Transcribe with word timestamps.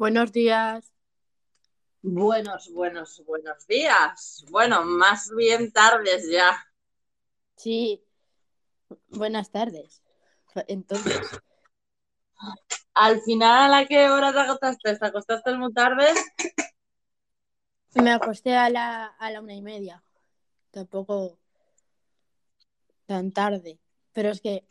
Buenos 0.00 0.32
días. 0.32 0.94
Buenos, 2.00 2.72
buenos, 2.72 3.22
buenos 3.26 3.66
días. 3.66 4.46
Bueno, 4.50 4.82
más 4.82 5.30
bien 5.36 5.70
tardes 5.72 6.26
ya. 6.26 6.56
Sí. 7.56 8.02
Buenas 9.10 9.50
tardes. 9.50 10.02
Entonces, 10.68 11.20
Al 12.94 13.20
final, 13.20 13.74
¿a 13.74 13.84
qué 13.84 14.08
hora 14.08 14.32
te 14.32 14.40
acostaste? 14.40 14.96
¿Te 14.96 15.06
acostaste 15.06 15.54
muy 15.58 15.70
tarde? 15.74 16.06
me 17.96 18.12
acosté 18.12 18.56
a 18.56 18.70
la, 18.70 19.04
a 19.04 19.30
la 19.30 19.42
una 19.42 19.52
y 19.52 19.60
media. 19.60 20.02
Tampoco 20.70 21.38
tan 23.04 23.32
tarde. 23.32 23.78
Pero 24.14 24.30
es 24.30 24.40
que 24.40 24.64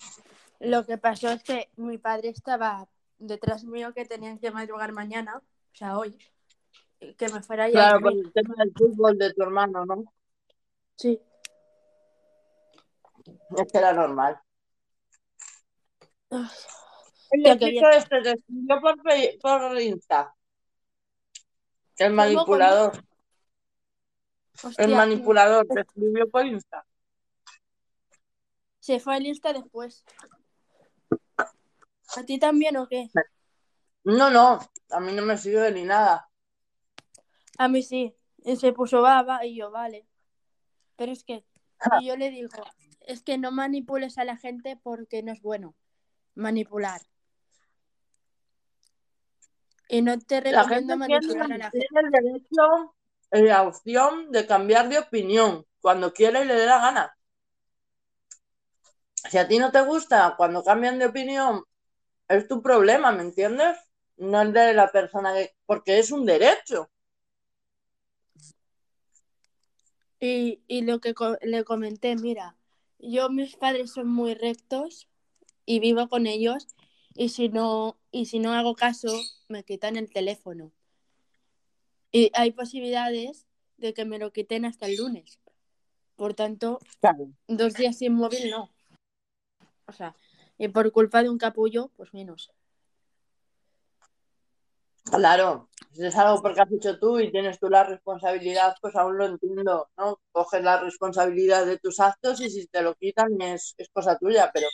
lo 0.60 0.88
que 0.88 0.98
pasó 0.98 1.30
es 1.30 1.44
que 1.44 1.70
mi 1.76 2.00
padre 2.00 2.30
estaba 2.30 2.90
detrás 3.20 3.64
mío 3.64 3.94
que 3.94 4.06
tenían 4.06 4.40
que 4.40 4.52
madrugar 4.52 4.92
mañana, 4.94 5.38
o 5.38 5.76
sea, 5.76 5.98
hoy, 5.98 6.18
que 7.00 7.30
me 7.30 7.42
fuera 7.42 7.68
ya 7.68 7.74
Claro, 7.74 8.00
dormir. 8.02 8.26
el 8.26 8.34
tema 8.34 8.56
del 8.58 8.74
fútbol 8.74 9.18
de 9.18 9.34
tu 9.34 9.44
hermano, 9.44 9.86
¿no? 9.86 10.14
Sí. 10.96 11.22
Es 13.58 13.72
que 13.72 13.78
era 13.78 13.94
normal. 13.94 14.40
Oye, 16.30 16.48
Tío, 17.32 17.54
el 17.54 17.60
chico 17.60 17.90
este 17.90 18.22
te 18.22 18.32
escribió 18.32 18.82
por, 18.82 18.96
por 19.42 19.82
Insta. 19.82 20.36
El 21.98 22.10
¿Cómo, 22.10 22.16
manipulador. 22.16 22.94
El 22.96 23.04
Hostia, 24.64 24.88
manipulador 24.88 25.68
te 25.68 25.82
escribió 25.82 26.30
por 26.30 26.46
Insta. 26.46 26.86
se 28.80 29.00
fue 29.00 29.18
el 29.18 29.28
Insta 29.28 29.54
después. 29.54 30.04
¿A 32.18 32.24
ti 32.24 32.40
también 32.40 32.78
o 32.78 32.88
qué? 32.88 33.10
No, 34.04 34.30
no, 34.30 34.60
a 34.90 35.00
mí 35.00 35.14
no 35.14 35.24
me 35.24 35.38
sirve 35.38 35.72
ni 35.72 35.84
nada. 35.84 36.30
A 37.58 37.68
mí 37.68 37.84
sí. 37.84 38.16
Y 38.38 38.56
se 38.56 38.74
puso 38.74 39.02
baba 39.02 39.46
y 39.46 39.56
yo, 39.56 39.70
vale. 39.70 40.08
Pero 40.96 41.12
es 41.12 41.24
que, 41.24 41.46
y 42.00 42.08
yo 42.08 42.16
le 42.16 42.30
digo, 42.30 42.50
es 43.02 43.22
que 43.22 43.38
no 43.38 43.52
manipules 43.52 44.18
a 44.18 44.24
la 44.24 44.38
gente 44.38 44.80
porque 44.82 45.24
no 45.24 45.32
es 45.32 45.42
bueno 45.42 45.76
manipular. 46.36 47.02
Y 49.90 50.02
no 50.02 50.18
te 50.20 50.42
La 50.52 50.64
recomiendo 50.64 50.94
gente 50.94 51.14
manipular 51.14 51.52
a 51.52 51.58
la 51.58 51.72
gente. 51.72 51.88
tiene 51.90 52.08
el 52.08 52.12
derecho 52.12 52.96
y 53.32 53.42
la 53.44 53.64
opción 53.64 54.32
de 54.32 54.48
cambiar 54.48 54.90
de 54.90 55.00
opinión 55.00 55.66
cuando 55.82 56.14
quiera 56.14 56.42
y 56.42 56.46
le 56.46 56.56
dé 56.56 56.66
la 56.66 56.80
gana. 56.80 57.16
Si 59.30 59.38
a 59.38 59.48
ti 59.48 59.60
no 59.60 59.72
te 59.72 59.82
gusta 59.82 60.34
cuando 60.38 60.64
cambian 60.64 60.98
de 60.98 61.08
opinión, 61.08 61.64
es 62.30 62.48
tu 62.48 62.62
problema, 62.62 63.12
¿me 63.12 63.24
entiendes? 63.24 63.78
No 64.18 64.42
el 64.42 64.54
de 64.54 64.74
la 64.74 64.92
persona 64.92 65.34
que... 65.34 65.56
Porque 65.66 66.00
es 66.00 66.12
un 66.12 66.26
derecho. 66.26 66.90
Y, 70.20 70.62
y 70.68 70.82
lo 70.82 71.00
que 71.00 71.14
co- 71.14 71.38
le 71.42 71.64
comenté, 71.64 72.16
mira, 72.16 72.56
yo 73.00 73.30
mis 73.30 73.56
padres 73.56 73.92
son 73.92 74.08
muy 74.08 74.34
rectos 74.34 75.08
y 75.66 75.80
vivo 75.80 76.10
con 76.10 76.28
ellos 76.28 76.68
y 77.16 77.30
si 77.30 77.50
no, 77.50 77.98
y 78.12 78.26
si 78.26 78.40
no 78.40 78.54
hago 78.54 78.76
caso, 78.76 79.10
me 79.48 79.64
quitan 79.64 79.96
el 79.96 80.12
teléfono. 80.12 80.72
Y 82.12 82.32
hay 82.34 82.52
posibilidades 82.52 83.48
de 83.78 83.94
que 83.94 84.06
me 84.06 84.20
lo 84.20 84.32
quiten 84.34 84.66
hasta 84.66 84.88
el 84.88 84.98
lunes. 84.98 85.40
Por 86.16 86.34
tanto, 86.34 86.80
dos 87.48 87.74
días 87.76 87.98
sin 87.98 88.14
móvil 88.14 88.50
no. 88.50 88.74
O 89.88 89.94
sea, 89.94 90.16
y 90.60 90.68
por 90.68 90.92
culpa 90.92 91.24
de 91.24 91.30
un 91.30 91.40
capullo, 91.40 91.92
pues 91.98 92.14
menos. 92.14 92.52
Claro, 95.04 95.70
si 95.92 96.06
es 96.06 96.16
algo 96.16 96.42
porque 96.42 96.62
has 96.62 96.72
hecho 96.72 97.00
tú 97.00 97.20
y 97.20 97.32
tienes 97.32 97.60
tú 97.60 97.70
la 97.70 97.84
responsabilidad, 97.84 98.76
pues 98.82 98.96
aún 98.96 99.18
lo 99.18 99.26
entiendo, 99.26 99.90
¿no? 99.98 100.20
Coges 100.32 100.64
la 100.64 100.80
responsabilidad 100.82 101.66
de 101.66 101.80
tus 101.80 102.00
actos 102.00 102.40
y 102.42 102.50
si 102.50 102.68
te 102.68 102.82
lo 102.82 102.96
quitan 102.96 103.42
es, 103.42 103.74
es 103.78 103.90
cosa 103.92 104.18
tuya, 104.18 104.52
pero 104.54 104.68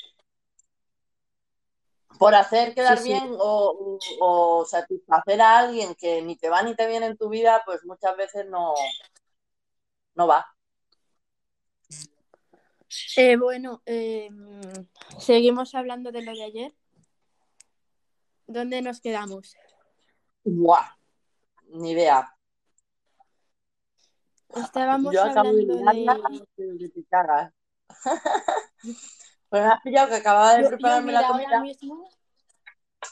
por 2.19 2.33
hacer 2.35 2.73
quedar 2.73 2.97
Sí, 2.99 3.03
sí. 3.03 3.21
bien 3.21 3.35
o, 3.39 3.99
o 4.21 4.65
satisfacer 4.65 5.41
a 5.41 5.59
alguien 5.59 5.95
que 5.95 6.21
ni 6.21 6.35
te 6.37 6.49
va 6.49 6.61
ni 6.63 6.75
te 6.75 6.87
viene 6.87 7.07
en 7.07 7.17
tu 7.17 7.29
vida, 7.29 7.61
pues 7.65 7.83
muchas 7.85 8.15
veces 8.17 8.45
no, 8.49 8.73
no 10.15 10.27
va. 10.27 10.54
Eh, 13.17 13.37
bueno, 13.37 13.81
eh, 13.85 14.29
seguimos 15.19 15.75
hablando 15.75 16.11
de 16.11 16.21
lo 16.21 16.33
de 16.33 16.43
ayer. 16.43 16.75
¿Dónde 18.47 18.81
nos 18.81 19.01
quedamos? 19.01 19.55
Buah, 20.43 20.95
ni 21.69 21.91
idea. 21.91 22.31
Estábamos 24.55 25.13
Yo 25.13 25.23
acabo 25.23 25.53
de 25.53 25.63
hablando 25.63 26.43
de... 26.55 26.89
te 26.89 27.03
cagas. 27.09 27.53
Pues 29.47 29.61
me 29.63 29.69
has 29.69 29.81
pillado 29.81 30.09
que 30.09 30.15
acababa 30.15 30.53
de 30.55 30.57
Yo, 30.57 30.63
yo, 30.63 30.69
prepararme 30.69 31.11
la 31.11 31.19
mira, 31.19 31.27
ahora 31.29 31.43
comida. 31.43 31.61
mismo, 31.61 32.09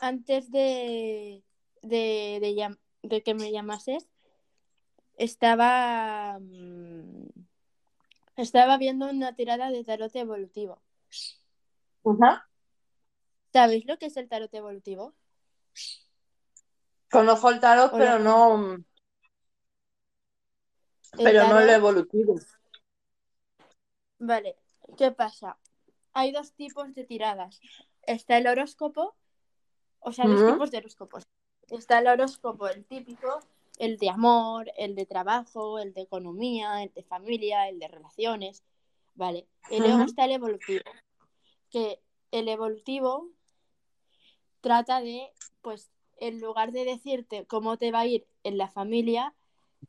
antes 0.01 0.49
de, 0.51 1.43
de, 1.83 2.39
de 2.41 2.77
de 3.03 3.21
que 3.23 3.33
me 3.35 3.51
llamases, 3.51 4.09
estaba, 5.15 6.39
mm, 6.39 7.22
estaba 8.35 8.77
viendo 8.77 9.09
una 9.09 9.35
tirada 9.35 9.69
de 9.71 9.83
tarot 9.83 10.15
evolutivo. 10.15 10.81
Ajá. 12.05 12.47
¿Sabéis 13.53 13.85
lo 13.85 13.97
que 13.97 14.07
es 14.07 14.17
el 14.17 14.27
tarot 14.27 14.53
evolutivo? 14.53 15.13
Conozco 17.09 17.49
el 17.51 17.59
tarot, 17.59 17.93
¿O 17.93 17.97
pero 17.97 18.19
no, 18.19 18.83
El 21.17 21.23
pero 21.23 21.47
no 21.47 21.59
el 21.59 21.69
evolutivo. 21.69 22.35
vale, 24.19 24.55
¿qué 24.97 25.11
pasa? 25.11 25.57
Hay 26.13 26.31
dos 26.31 26.53
tipos 26.53 26.93
de 26.95 27.03
tiradas. 27.03 27.59
Está 28.03 28.37
el 28.37 28.47
horóscopo, 28.47 29.15
o 29.99 30.11
sea, 30.11 30.27
dos 30.27 30.39
Ujú. 30.39 30.53
tipos 30.53 30.71
de 30.71 30.77
horóscopos. 30.79 31.23
Está 31.69 31.99
el 31.99 32.07
horóscopo, 32.07 32.67
el 32.67 32.85
típico, 32.85 33.39
el 33.83 33.97
de 33.97 34.09
amor, 34.09 34.71
el 34.77 34.95
de 34.95 35.05
trabajo, 35.05 35.77
el 35.77 35.93
de 35.93 36.01
economía, 36.01 36.83
el 36.83 36.93
de 36.93 37.03
familia, 37.03 37.67
el 37.67 37.79
de 37.79 37.89
relaciones, 37.89 38.63
¿vale? 39.13 39.45
Y 39.69 39.79
luego 39.79 39.97
Ujú. 39.97 40.05
está 40.05 40.23
el 40.23 40.31
evolutivo, 40.31 40.83
que 41.69 41.99
el 42.31 42.47
evolutivo 42.47 43.27
trata 44.61 45.01
de, 45.01 45.33
pues, 45.61 45.91
en 46.17 46.39
lugar 46.39 46.71
de 46.71 46.85
decirte 46.85 47.45
cómo 47.45 47.77
te 47.77 47.91
va 47.91 48.01
a 48.01 48.07
ir 48.07 48.25
en 48.43 48.57
la 48.57 48.69
familia, 48.69 49.33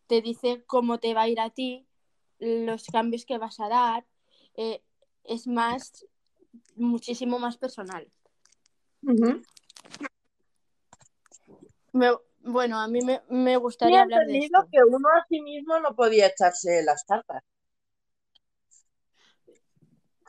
te 0.09 0.23
dice 0.23 0.65
cómo 0.67 0.99
te 0.99 1.15
va 1.15 1.23
a 1.23 1.29
ir 1.29 1.39
a 1.39 1.51
ti, 1.51 1.87
los 2.41 2.87
cambios 2.87 3.25
que 3.25 3.39
vas 3.39 3.61
a 3.61 3.69
dar, 3.69 4.05
eh, 4.57 4.83
es 5.23 5.47
más, 5.47 6.05
muchísimo 6.75 7.39
más 7.39 7.57
personal. 7.59 8.11
Ujú. 9.03 9.41
Me- 11.93 12.19
bueno, 12.45 12.81
a 12.81 12.89
mí 12.89 13.01
me, 13.03 13.23
me 13.29 13.57
gustaría 13.57 14.03
hablar 14.03 14.27
de 14.27 14.39
esto. 14.39 14.67
que 14.71 14.79
uno 14.83 15.09
a 15.09 15.25
sí 15.29 15.41
mismo 15.41 15.79
no 15.81 15.95
podía 15.95 16.27
echarse 16.27 16.83
las 16.83 17.05
cartas. 17.05 17.43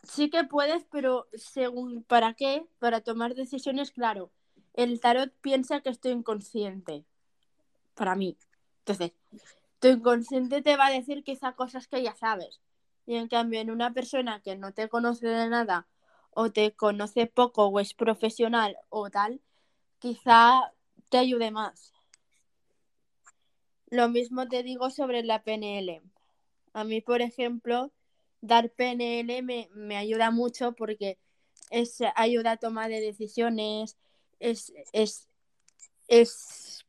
Sí 0.04 0.30
que 0.30 0.44
puedes, 0.44 0.86
pero 0.92 1.28
según 1.34 2.04
para 2.04 2.34
qué, 2.36 2.68
para 2.80 3.02
tomar 3.02 3.34
decisiones, 3.36 3.92
claro. 3.92 4.32
El 4.74 5.00
tarot 5.00 5.34
piensa 5.42 5.82
que 5.82 5.90
estoy 5.90 6.12
inconsciente, 6.12 7.06
para 7.96 8.16
mí. 8.16 8.38
Entonces, 8.80 9.14
tu 9.80 9.88
inconsciente 9.88 10.62
te 10.62 10.78
va 10.78 10.88
a 10.88 10.92
decir 10.92 11.24
quizá 11.24 11.54
cosas 11.54 11.88
que 11.88 12.04
ya 12.04 12.16
sabes. 12.16 12.62
Y 13.08 13.16
en 13.16 13.28
cambio, 13.28 13.60
en 13.60 13.72
una 13.72 13.94
persona 13.94 14.42
que 14.42 14.56
no 14.56 14.74
te 14.74 14.90
conoce 14.90 15.28
de 15.28 15.50
nada, 15.50 15.88
o 16.32 16.52
te 16.52 16.74
conoce 16.74 17.28
poco, 17.28 17.68
o 17.68 17.80
es 17.80 17.94
profesional, 17.94 18.78
o 18.90 19.10
tal, 19.10 19.42
quizá 20.00 20.72
te 21.10 21.18
ayude 21.18 21.52
más. 21.52 21.95
Lo 23.88 24.10
mismo 24.10 24.48
te 24.48 24.64
digo 24.64 24.90
sobre 24.90 25.24
la 25.24 25.44
PNL. 25.44 26.02
A 26.74 26.84
mí, 26.84 27.02
por 27.02 27.22
ejemplo, 27.22 27.92
dar 28.42 28.70
PNL 28.70 29.42
me, 29.44 29.70
me 29.74 29.98
ayuda 29.98 30.32
mucho 30.32 30.74
porque 30.74 31.18
es 31.70 32.00
ayuda 32.16 32.52
a 32.52 32.58
tomar 32.58 32.90
de 32.90 33.02
decisiones, 33.02 33.98
es, 34.40 34.74
es, 34.94 35.30
es, 36.08 36.86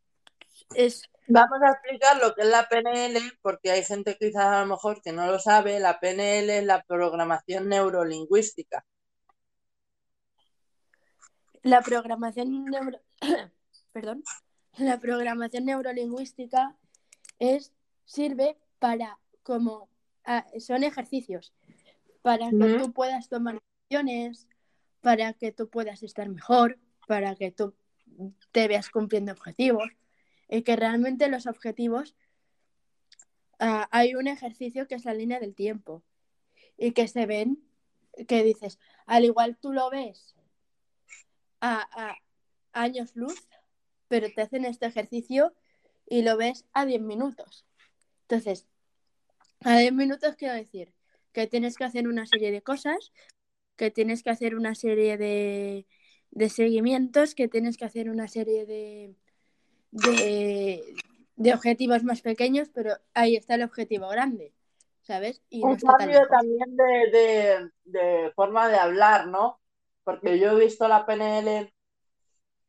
es 0.75 1.02
Vamos 1.28 1.58
a 1.60 1.72
explicar 1.72 2.19
lo 2.19 2.34
que 2.34 2.43
es 2.43 2.48
la 2.48 2.69
PNL, 2.69 3.19
porque 3.42 3.72
hay 3.72 3.82
gente 3.82 4.16
quizás 4.16 4.44
a 4.44 4.60
lo 4.60 4.66
mejor 4.66 5.02
que 5.02 5.12
no 5.12 5.26
lo 5.26 5.40
sabe. 5.40 5.81
La 5.81 5.99
PNL 5.99 6.50
es 6.50 6.64
la 6.64 6.84
programación 6.84 7.69
neurolingüística. 7.69 8.84
la 11.66 11.82
programación 11.82 12.64
neuro... 12.64 13.00
Perdón. 13.92 14.22
La 14.78 15.00
programación 15.00 15.64
neurolingüística 15.64 16.76
es, 17.38 17.73
sirve 18.05 18.56
para 18.79 19.19
como 19.43 19.88
ah, 20.25 20.47
son 20.59 20.85
ejercicios 20.85 21.53
para 22.27 22.50
que 22.50 22.79
tú 22.81 22.93
puedas 22.93 23.29
tomar 23.29 23.62
decisiones, 23.62 24.49
para 25.00 25.33
que 25.33 25.53
tú 25.53 25.69
puedas 25.69 26.03
estar 26.03 26.29
mejor, 26.29 26.77
para 27.06 27.37
que 27.37 27.53
tú 27.53 27.73
te 28.50 28.67
veas 28.67 28.91
cumpliendo 28.91 29.31
objetivos. 29.31 29.88
y 30.49 30.62
que 30.62 30.75
realmente 30.75 31.29
los 31.29 31.47
objetivos 31.47 32.17
ah, 33.61 33.88
hay 33.93 34.17
un 34.17 34.27
ejercicio 34.27 34.88
que 34.88 34.97
es 34.97 35.05
la 35.05 35.15
línea 35.15 35.38
del 35.38 35.55
tiempo 35.55 36.03
y 36.77 36.91
que 36.93 37.06
se 37.06 37.27
ven, 37.27 37.62
que 38.27 38.43
dices, 38.43 38.81
al 39.06 39.25
igual 39.25 39.56
tú 39.56 39.73
lo 39.73 39.88
ves 39.88 40.35
a, 41.61 41.87
a 41.93 42.17
años 42.73 43.15
luz, 43.15 43.47
pero 44.09 44.27
te 44.35 44.43
hacen 44.43 44.65
este 44.65 44.87
ejercicio 44.87 45.55
y 46.06 46.23
lo 46.23 46.37
ves 46.37 46.64
a 46.73 46.87
10 46.87 47.03
minutos. 47.03 47.67
Entonces, 48.23 48.67
a 49.64 49.79
10 49.79 49.93
minutos 49.93 50.37
quiero 50.37 50.55
decir 50.55 50.93
que 51.32 51.47
tienes 51.47 51.76
que 51.76 51.85
hacer 51.85 52.08
una 52.08 52.26
serie 52.26 52.50
de 52.50 52.62
cosas, 52.62 53.12
que 53.76 53.91
tienes 53.91 54.23
que 54.23 54.31
hacer 54.31 54.56
una 54.56 54.75
serie 54.75 55.19
de, 55.19 55.87
de 56.31 56.49
seguimientos, 56.49 57.35
que 57.35 57.49
tienes 57.49 57.76
que 57.76 57.85
hacer 57.85 58.08
una 58.08 58.29
serie 58.29 58.64
de, 58.64 59.14
de, 59.91 60.82
de, 61.37 61.55
objetivos 61.55 62.05
más 62.05 62.23
pequeños, 62.23 62.70
pero 62.70 62.97
ahí 63.12 63.37
está 63.37 63.56
el 63.56 63.62
objetivo 63.62 64.09
grande, 64.09 64.55
¿sabes? 65.02 65.43
Y 65.50 65.62
Un 65.62 65.76
no 65.82 65.94
cambio 65.94 66.26
también 66.29 66.76
de, 66.76 67.11
de, 67.11 67.70
de, 67.85 68.31
forma 68.32 68.69
de 68.69 68.76
hablar, 68.76 69.29
¿no? 69.29 69.61
Porque 70.05 70.38
yo 70.38 70.52
he 70.52 70.64
visto 70.64 70.88
la 70.88 71.05
PNL, 71.05 71.73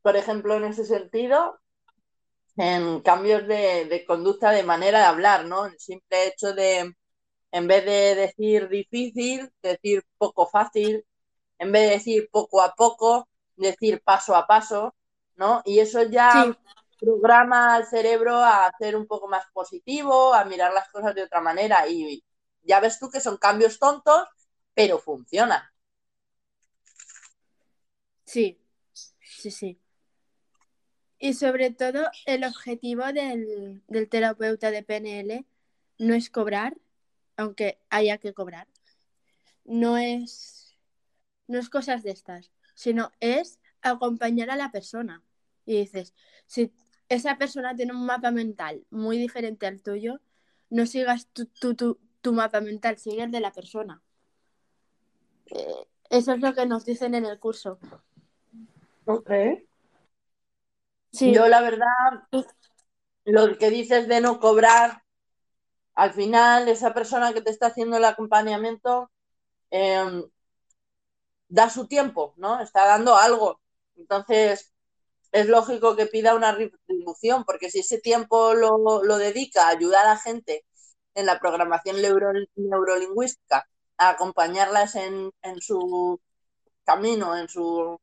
por 0.02 0.18
ejemplo, 0.18 0.56
en 0.56 0.66
ese 0.66 0.84
sentido, 0.84 1.60
en 2.58 3.02
cambios 3.02 3.48
de, 3.48 3.86
de 3.86 4.06
conducta 4.06 4.52
de 4.52 4.64
manera 4.64 5.00
de 5.00 5.06
hablar, 5.06 5.46
¿no? 5.46 5.66
El 5.68 5.80
simple 5.80 6.28
hecho 6.28 6.54
de, 6.54 6.94
en 7.52 7.68
vez 7.68 7.86
de 7.86 8.16
decir 8.16 8.70
difícil, 8.70 9.52
decir 9.62 10.04
poco 10.18 10.48
fácil, 10.48 11.06
en 11.60 11.72
vez 11.72 11.84
de 11.90 11.96
decir 11.96 12.30
poco 12.32 12.62
a 12.62 12.74
poco, 12.76 13.30
decir 13.56 14.02
paso 14.04 14.36
a 14.36 14.48
paso, 14.48 14.96
¿no? 15.36 15.62
Y 15.66 15.80
eso 15.80 16.04
ya 16.04 16.52
programa 17.00 17.76
al 17.76 17.86
cerebro 17.88 18.36
a 18.38 18.68
hacer 18.68 18.96
un 18.96 19.08
poco 19.08 19.28
más 19.28 19.46
positivo, 19.54 20.34
a 20.34 20.46
mirar 20.46 20.74
las 20.74 20.90
cosas 20.90 21.16
de 21.16 21.24
otra 21.24 21.42
manera 21.42 21.88
y 21.90 22.24
ya 22.64 22.80
ves 22.80 23.00
tú 23.00 23.10
que 23.10 23.22
son 23.22 23.38
cambios 23.38 23.80
tontos, 23.80 24.24
pero 24.74 25.00
funcionan. 25.00 25.62
Sí, 28.26 28.60
sí, 29.36 29.52
sí. 29.52 29.80
Y 31.20 31.34
sobre 31.34 31.72
todo 31.72 32.10
el 32.26 32.44
objetivo 32.44 33.06
del, 33.06 33.82
del 33.88 34.10
terapeuta 34.10 34.72
de 34.72 34.84
PNL 34.84 35.46
no 35.98 36.14
es 36.14 36.30
cobrar, 36.30 36.78
aunque 37.36 37.80
haya 37.90 38.18
que 38.18 38.34
cobrar. 38.34 38.68
No 39.66 39.98
es, 39.98 40.78
no 41.48 41.58
es 41.58 41.70
cosas 41.70 42.04
de 42.04 42.12
estas, 42.12 42.52
sino 42.76 43.12
es 43.20 43.60
acompañar 43.82 44.50
a 44.50 44.56
la 44.56 44.72
persona. 44.72 45.24
Y 45.66 45.78
dices, 45.80 46.14
si 46.46 46.72
esa 47.10 47.38
persona 47.38 47.76
tiene 47.76 47.94
un 47.94 48.06
mapa 48.06 48.32
mental 48.32 48.86
muy 48.90 49.18
diferente 49.18 49.66
al 49.66 49.82
tuyo, 49.82 50.22
no 50.70 50.86
sigas 50.86 51.28
tu, 51.28 51.46
tu, 51.46 51.76
tu, 52.22 52.34
mapa 52.34 52.62
mental, 52.62 52.98
sigue 52.98 53.24
el 53.24 53.32
de 53.32 53.40
la 53.40 53.52
persona. 53.52 54.02
Eh, 55.48 55.88
eso 56.10 56.34
es 56.34 56.42
lo 56.42 56.54
que 56.54 56.66
nos 56.66 56.86
dicen 56.86 57.16
en 57.16 57.26
el 57.26 57.40
curso. 57.40 57.80
Ok. 59.06 59.32
Yo 61.22 61.48
la 61.48 61.62
verdad, 61.62 61.86
lo 63.26 63.58
que 63.58 63.70
dices 63.70 64.08
de 64.08 64.22
no 64.22 64.40
cobrar, 64.40 65.04
al 65.96 66.14
final 66.14 66.68
esa 66.68 66.94
persona 66.94 67.34
que 67.34 67.42
te 67.42 67.50
está 67.50 67.68
haciendo 67.68 67.98
el 67.98 68.06
acompañamiento 68.06 69.12
em, 69.72 70.24
da 71.50 71.70
su 71.70 71.88
tiempo, 71.88 72.34
¿no? 72.38 72.62
Está 72.62 72.86
dando 72.86 73.16
algo. 73.16 73.60
Entonces, 73.96 74.74
es 75.32 75.48
lógico 75.48 75.96
que 75.96 76.06
pida 76.08 76.36
una 76.36 76.52
retribución, 76.54 77.44
porque 77.46 77.70
si 77.70 77.80
ese 77.80 78.00
tiempo 78.00 78.54
lo, 78.54 79.04
lo 79.04 79.18
dedica 79.18 79.68
a 79.68 79.70
ayudar 79.72 80.06
a 80.06 80.10
la 80.14 80.18
gente 80.18 80.66
en 81.16 81.26
la 81.26 81.40
programación 81.40 82.02
neuro, 82.02 82.32
neurolingüística, 82.56 83.68
a 83.98 84.10
acompañarlas 84.10 84.96
en, 84.96 85.32
en 85.42 85.62
su 85.62 86.20
camino, 86.84 87.36
en 87.38 87.50
su 87.50 88.00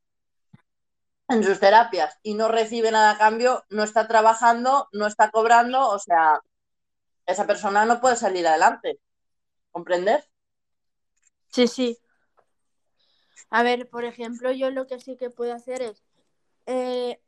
en 1.28 1.42
sus 1.42 1.58
terapias 1.60 2.18
y 2.22 2.34
no 2.34 2.48
recibe 2.48 2.90
nada 2.90 3.12
a 3.12 3.18
cambio, 3.18 3.64
no 3.70 3.82
está 3.82 4.06
trabajando, 4.06 4.88
no 4.92 5.06
está 5.06 5.30
cobrando, 5.30 5.88
o 5.88 5.98
sea, 5.98 6.40
esa 7.26 7.46
persona 7.46 7.84
no 7.84 8.00
puede 8.00 8.16
salir 8.16 8.46
adelante. 8.46 8.98
¿Comprender? 9.70 10.24
Sí, 11.48 11.66
sí. 11.66 11.98
A 13.50 13.62
ver, 13.62 13.88
por 13.88 14.04
ejemplo, 14.04 14.52
yo 14.52 14.70
lo 14.70 14.86
que 14.86 15.00
sí 15.00 15.16
que 15.16 15.30
puedo 15.30 15.54
hacer 15.54 15.82
es, 15.82 16.02
eh, 16.66 17.20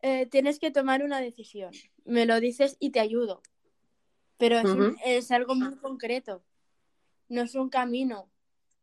eh, 0.00 0.26
tienes 0.26 0.58
que 0.58 0.70
tomar 0.70 1.02
una 1.02 1.20
decisión, 1.20 1.72
me 2.04 2.26
lo 2.26 2.40
dices 2.40 2.76
y 2.80 2.90
te 2.90 3.00
ayudo, 3.00 3.42
pero 4.36 4.58
es, 4.58 4.68
es 5.04 5.30
algo 5.30 5.54
muy 5.54 5.76
concreto, 5.76 6.42
no 7.28 7.42
es 7.42 7.54
un 7.54 7.68
camino, 7.68 8.28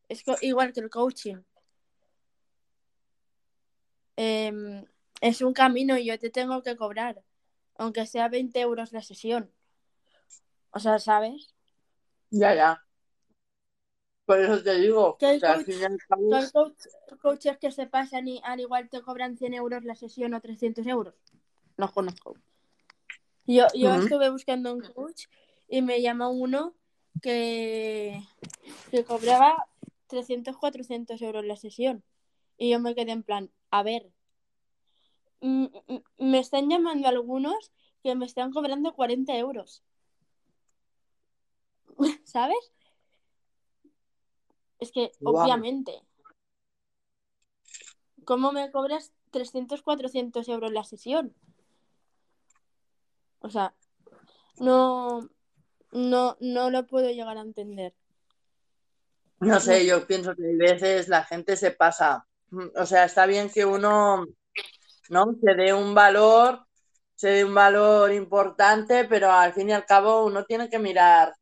es 0.07 0.23
igual 0.41 0.73
que 0.73 0.79
el 0.79 0.89
coaching. 0.89 1.37
Em, 4.21 4.83
es 5.21 5.41
un 5.41 5.53
camino 5.53 5.97
y 5.97 6.03
yo 6.03 6.19
te 6.19 6.29
tengo 6.29 6.61
que 6.61 6.75
cobrar, 6.75 7.23
aunque 7.77 8.05
sea 8.05 8.27
20 8.27 8.59
euros 8.59 8.91
la 8.91 9.01
sesión. 9.01 9.49
O 10.71 10.79
sea, 10.79 10.99
¿sabes? 10.99 11.55
Ya, 12.29 12.53
ya. 12.53 12.85
Por 14.25 14.41
eso 14.41 14.61
te 14.61 14.75
digo. 14.75 15.17
Que 15.17 15.25
hay, 15.25 15.39
coaches 17.21 17.57
que 17.59 17.71
se 17.71 17.87
pasan 17.87 18.27
y 18.27 18.41
al 18.43 18.59
igual 18.59 18.89
te 18.89 19.01
cobran 19.01 19.37
100 19.37 19.53
euros 19.53 19.85
la 19.85 19.95
sesión 19.95 20.33
o 20.33 20.41
300 20.41 20.85
euros. 20.85 21.15
No 21.77 21.89
conozco. 21.89 22.35
Yo, 23.45 23.67
yo 23.73 23.95
estuve 23.95 24.29
buscando 24.29 24.73
un 24.73 24.81
coach 24.81 25.27
y 25.69 25.81
me 25.81 26.01
llamó 26.01 26.29
uno 26.29 26.73
que, 27.21 28.21
que 28.91 29.05
cobraba 29.05 29.65
300, 30.07 30.57
400 30.57 31.21
euros 31.21 31.45
la 31.45 31.55
sesión. 31.55 32.03
Y 32.59 32.69
yo 32.69 32.79
me 32.79 32.93
quedé 32.93 33.13
en 33.13 33.23
plan, 33.23 33.49
a 33.71 33.83
ver, 33.83 34.11
me 35.39 36.39
están 36.39 36.69
llamando 36.69 37.07
algunos 37.07 37.71
que 38.03 38.13
me 38.15 38.25
están 38.25 38.51
cobrando 38.51 38.93
40 38.93 39.35
euros. 39.37 39.81
¿Sabes? 42.25 42.73
Es 44.79 44.91
que, 44.91 45.11
obviamente, 45.23 46.03
¿cómo 48.25 48.51
me 48.51 48.69
cobras 48.71 49.13
300, 49.31 49.81
400 49.81 50.47
euros 50.49 50.71
la 50.73 50.83
sesión? 50.83 51.33
O 53.39 53.49
sea, 53.49 53.73
no, 54.57 55.29
no, 55.93 56.35
no 56.41 56.69
lo 56.69 56.87
puedo 56.87 57.09
llegar 57.09 57.37
a 57.37 57.41
entender. 57.41 57.95
No 59.39 59.61
sé, 59.61 59.85
yo 59.85 60.05
pienso 60.05 60.35
que 60.35 60.43
a 60.43 60.57
veces 60.57 61.07
la 61.07 61.23
gente 61.23 61.55
se 61.55 61.71
pasa. 61.71 62.28
O 62.75 62.85
sea, 62.85 63.05
está 63.05 63.25
bien 63.25 63.49
que 63.49 63.65
uno 63.65 64.25
¿no? 65.09 65.35
Se 65.41 65.55
dé 65.55 65.73
un 65.73 65.93
valor, 65.93 66.65
se 67.15 67.29
dé 67.29 67.45
un 67.45 67.53
valor 67.53 68.13
importante, 68.13 69.05
pero 69.05 69.31
al 69.31 69.53
fin 69.53 69.69
y 69.69 69.73
al 69.73 69.85
cabo 69.85 70.25
uno 70.25 70.45
tiene 70.45 70.69
que 70.69 70.79
mirar 70.79 71.33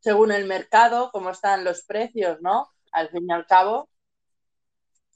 según 0.00 0.30
el 0.30 0.46
mercado 0.46 1.10
cómo 1.12 1.30
están 1.30 1.64
los 1.64 1.82
precios, 1.82 2.40
¿no? 2.40 2.68
Al 2.92 3.08
fin 3.08 3.26
y 3.28 3.32
al 3.32 3.46
cabo. 3.46 3.88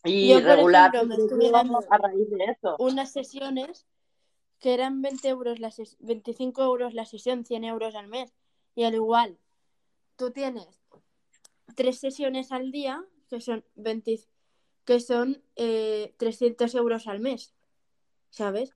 Y 0.05 0.37
regular 0.41 0.91
a 0.97 1.99
raíz 1.99 2.29
de 2.31 2.45
eso. 2.45 2.77
Unas 2.79 3.13
sesiones 3.13 3.87
que 4.59 4.75
eran 4.75 5.01
20 5.01 5.29
euros 5.29 5.61
la 5.61 5.73
25 6.01 6.63
euros 6.63 6.95
la 6.95 7.05
sesión, 7.05 7.45
100 7.45 7.65
euros 7.65 7.95
al 7.95 8.09
mes. 8.09 8.33
Y 8.75 8.85
al 8.85 8.95
igual, 8.95 9.39
tú 10.17 10.33
tienes 10.33 10.67
tres 11.77 12.01
sesiones 12.01 12.51
al 12.51 12.73
día, 12.73 13.05
que 13.29 13.41
son 13.41 13.65
20, 13.77 14.19
que 14.85 15.01
son 15.01 15.43
eh, 15.57 16.15
300 16.19 16.75
euros 16.75 17.07
al 17.07 17.21
mes, 17.21 17.55
¿sabes? 18.31 18.75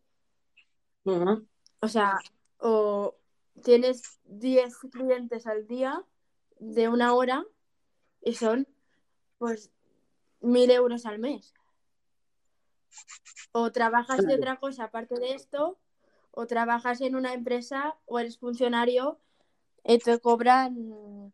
O 1.81 1.89
sea, 1.89 2.19
o 2.59 3.17
tienes 3.63 4.19
10 4.25 4.77
clientes 4.93 5.47
al 5.47 5.67
día 5.67 6.05
de 6.59 6.89
una 6.89 7.15
hora 7.15 7.45
y 8.23 8.35
son 8.35 8.67
pues 9.39 9.71
mil 10.41 10.71
euros 10.71 11.07
al 11.07 11.19
mes. 11.19 11.55
O 13.53 13.73
trabajas 13.73 14.27
de 14.27 14.35
otra 14.35 14.57
cosa 14.59 14.85
aparte 14.85 15.19
de 15.19 15.35
esto, 15.35 15.79
o 16.31 16.47
trabajas 16.47 17.01
en 17.01 17.17
una 17.17 17.35
empresa 17.35 17.97
o 18.07 18.19
eres 18.19 18.39
funcionario 18.39 19.19
y 19.85 19.99
te 19.99 20.19
cobran 20.19 21.33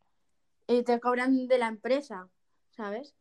y 0.66 0.82
te 0.84 1.00
cobran 1.00 1.48
de 1.48 1.58
la 1.58 1.68
empresa, 1.68 2.28
¿sabes? 2.70 3.14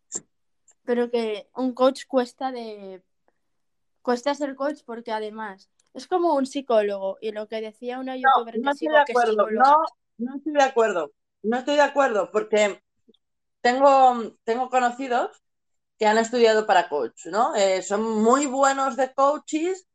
Pero 0.83 1.09
que 1.09 1.49
un 1.55 1.73
coach 1.73 2.05
cuesta 2.07 2.51
de 2.51 3.01
cuesta 4.01 4.33
ser 4.33 4.55
coach 4.55 4.81
porque 4.85 5.11
además 5.11 5.69
es 5.93 6.07
como 6.07 6.35
un 6.35 6.45
psicólogo 6.45 7.17
y 7.21 7.31
lo 7.31 7.47
que 7.47 7.61
decía 7.61 7.99
una 7.99 8.15
youtuber 8.15 8.57
no, 8.57 8.65
no 8.65 8.71
estoy 8.71 8.87
de 8.87 8.97
acuerdo, 8.97 9.51
no, 9.51 9.83
no 10.17 10.35
estoy 10.35 10.53
de 10.53 10.63
acuerdo, 10.63 11.11
no 11.43 11.57
estoy 11.57 11.75
de 11.75 11.81
acuerdo 11.81 12.31
porque 12.31 12.81
tengo, 13.61 14.37
tengo 14.43 14.69
conocidos 14.69 15.43
que 15.97 16.07
han 16.07 16.17
estudiado 16.17 16.65
para 16.65 16.89
coach, 16.89 17.27
¿no? 17.27 17.55
Eh, 17.55 17.83
son 17.83 18.01
muy 18.23 18.47
buenos 18.47 18.95
de 18.97 19.13
coaches, 19.13 19.87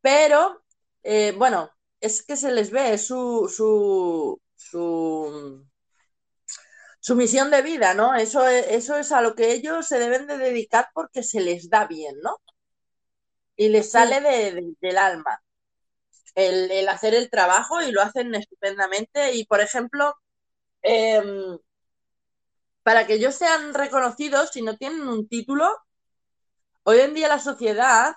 pero 0.00 0.62
eh, 1.02 1.34
bueno, 1.36 1.70
es 2.00 2.22
que 2.22 2.36
se 2.36 2.50
les 2.50 2.70
ve, 2.70 2.96
su, 2.96 3.46
su, 3.54 4.40
su, 4.56 5.66
su 7.00 7.16
misión 7.16 7.50
de 7.50 7.62
vida, 7.62 7.94
¿no? 7.94 8.14
Eso 8.14 8.46
es, 8.46 8.66
eso 8.68 8.96
es 8.96 9.12
a 9.12 9.20
lo 9.22 9.34
que 9.34 9.52
ellos 9.52 9.86
se 9.86 9.98
deben 9.98 10.26
de 10.26 10.38
dedicar 10.38 10.88
porque 10.94 11.22
se 11.22 11.40
les 11.40 11.70
da 11.70 11.86
bien, 11.86 12.16
¿no? 12.22 12.36
Y 13.56 13.68
les 13.68 13.90
sale 13.90 14.20
de, 14.20 14.52
de, 14.52 14.74
del 14.80 14.98
alma 14.98 15.42
el, 16.34 16.70
el, 16.70 16.88
hacer 16.88 17.14
el 17.14 17.30
trabajo 17.30 17.82
y 17.82 17.92
lo 17.92 18.02
hacen 18.02 18.34
estupendamente. 18.34 19.34
Y, 19.34 19.44
por 19.46 19.60
ejemplo, 19.60 20.14
eh, 20.82 21.22
para 22.82 23.06
que 23.06 23.14
ellos 23.14 23.34
sean 23.34 23.74
reconocidos, 23.74 24.50
si 24.52 24.62
no 24.62 24.76
tienen 24.76 25.02
un 25.02 25.28
título, 25.28 25.76
hoy 26.84 27.00
en 27.00 27.14
día 27.14 27.28
la 27.28 27.38
sociedad, 27.38 28.14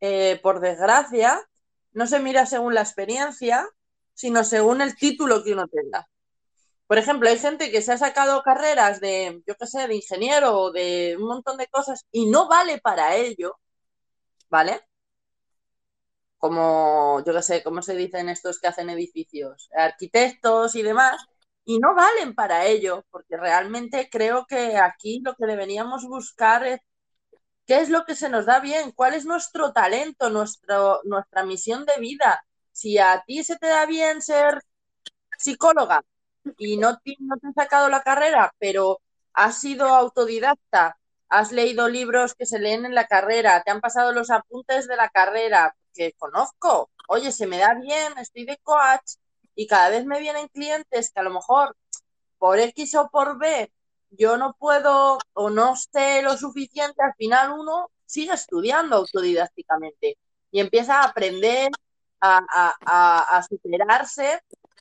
eh, 0.00 0.38
por 0.42 0.60
desgracia, 0.60 1.40
no 1.92 2.06
se 2.06 2.20
mira 2.20 2.46
según 2.46 2.74
la 2.74 2.82
experiencia, 2.82 3.68
sino 4.14 4.44
según 4.44 4.80
el 4.80 4.96
título 4.96 5.42
que 5.42 5.52
uno 5.52 5.68
tenga. 5.68 6.06
Por 6.86 6.98
ejemplo, 6.98 7.28
hay 7.28 7.38
gente 7.38 7.70
que 7.70 7.82
se 7.82 7.92
ha 7.92 7.98
sacado 7.98 8.42
carreras 8.42 9.00
de, 9.00 9.42
yo 9.46 9.54
qué 9.56 9.66
sé, 9.66 9.88
de 9.88 9.96
ingeniero 9.96 10.58
o 10.58 10.72
de 10.72 11.16
un 11.18 11.26
montón 11.26 11.56
de 11.56 11.66
cosas 11.68 12.06
y 12.12 12.26
no 12.26 12.48
vale 12.48 12.78
para 12.80 13.16
ello, 13.16 13.58
¿vale? 14.50 14.80
Como, 16.38 17.22
yo 17.24 17.32
qué 17.32 17.42
sé, 17.42 17.62
¿cómo 17.62 17.82
se 17.82 17.94
dicen 17.94 18.28
estos 18.28 18.58
que 18.60 18.66
hacen 18.68 18.90
edificios? 18.90 19.70
Arquitectos 19.76 20.74
y 20.74 20.82
demás, 20.82 21.24
y 21.64 21.78
no 21.78 21.94
valen 21.94 22.34
para 22.34 22.66
ello, 22.66 23.04
porque 23.10 23.36
realmente 23.36 24.08
creo 24.10 24.46
que 24.46 24.76
aquí 24.76 25.20
lo 25.24 25.34
que 25.36 25.46
deberíamos 25.46 26.04
buscar 26.06 26.66
es 26.66 26.80
qué 27.66 27.80
es 27.80 27.90
lo 27.90 28.04
que 28.04 28.16
se 28.16 28.28
nos 28.28 28.46
da 28.46 28.60
bien, 28.60 28.92
cuál 28.92 29.14
es 29.14 29.24
nuestro 29.26 29.72
talento, 29.72 30.30
nuestro, 30.30 31.00
nuestra 31.04 31.44
misión 31.44 31.86
de 31.86 31.98
vida. 32.00 32.44
Si 32.72 32.98
a 32.98 33.22
ti 33.26 33.44
se 33.44 33.56
te 33.56 33.68
da 33.68 33.86
bien 33.86 34.22
ser 34.22 34.62
psicóloga 35.38 36.02
y 36.58 36.76
no 36.76 36.98
te, 36.98 37.16
no 37.20 37.36
te 37.38 37.48
has 37.48 37.54
sacado 37.54 37.88
la 37.88 38.02
carrera, 38.02 38.54
pero 38.58 39.00
has 39.34 39.60
sido 39.60 39.86
autodidacta, 39.88 40.98
has 41.28 41.52
leído 41.52 41.88
libros 41.88 42.34
que 42.34 42.46
se 42.46 42.58
leen 42.58 42.84
en 42.86 42.94
la 42.94 43.06
carrera, 43.06 43.62
te 43.64 43.70
han 43.70 43.80
pasado 43.80 44.12
los 44.12 44.30
apuntes 44.30 44.86
de 44.88 44.96
la 44.96 45.08
carrera 45.08 45.74
que 45.94 46.12
conozco, 46.18 46.90
oye, 47.08 47.32
se 47.32 47.46
me 47.46 47.58
da 47.58 47.74
bien, 47.74 48.16
estoy 48.18 48.44
de 48.44 48.58
coach 48.62 49.16
y 49.54 49.66
cada 49.66 49.88
vez 49.90 50.04
me 50.06 50.20
vienen 50.20 50.48
clientes 50.48 51.10
que 51.12 51.20
a 51.20 51.22
lo 51.22 51.30
mejor 51.30 51.76
por 52.38 52.58
X 52.58 52.94
o 52.96 53.08
por 53.10 53.38
B 53.38 53.70
yo 54.10 54.36
no 54.36 54.54
puedo 54.58 55.18
o 55.34 55.50
no 55.50 55.74
sé 55.76 56.22
lo 56.22 56.36
suficiente, 56.36 57.02
al 57.02 57.14
final 57.14 57.52
uno 57.58 57.90
sigue 58.04 58.34
estudiando 58.34 58.96
autodidácticamente 58.96 60.18
y 60.50 60.60
empieza 60.60 61.00
a 61.00 61.04
aprender 61.06 61.70
a, 62.20 62.38
a, 62.48 62.74
a, 62.84 63.38
a 63.38 63.42
superarse. 63.42 64.40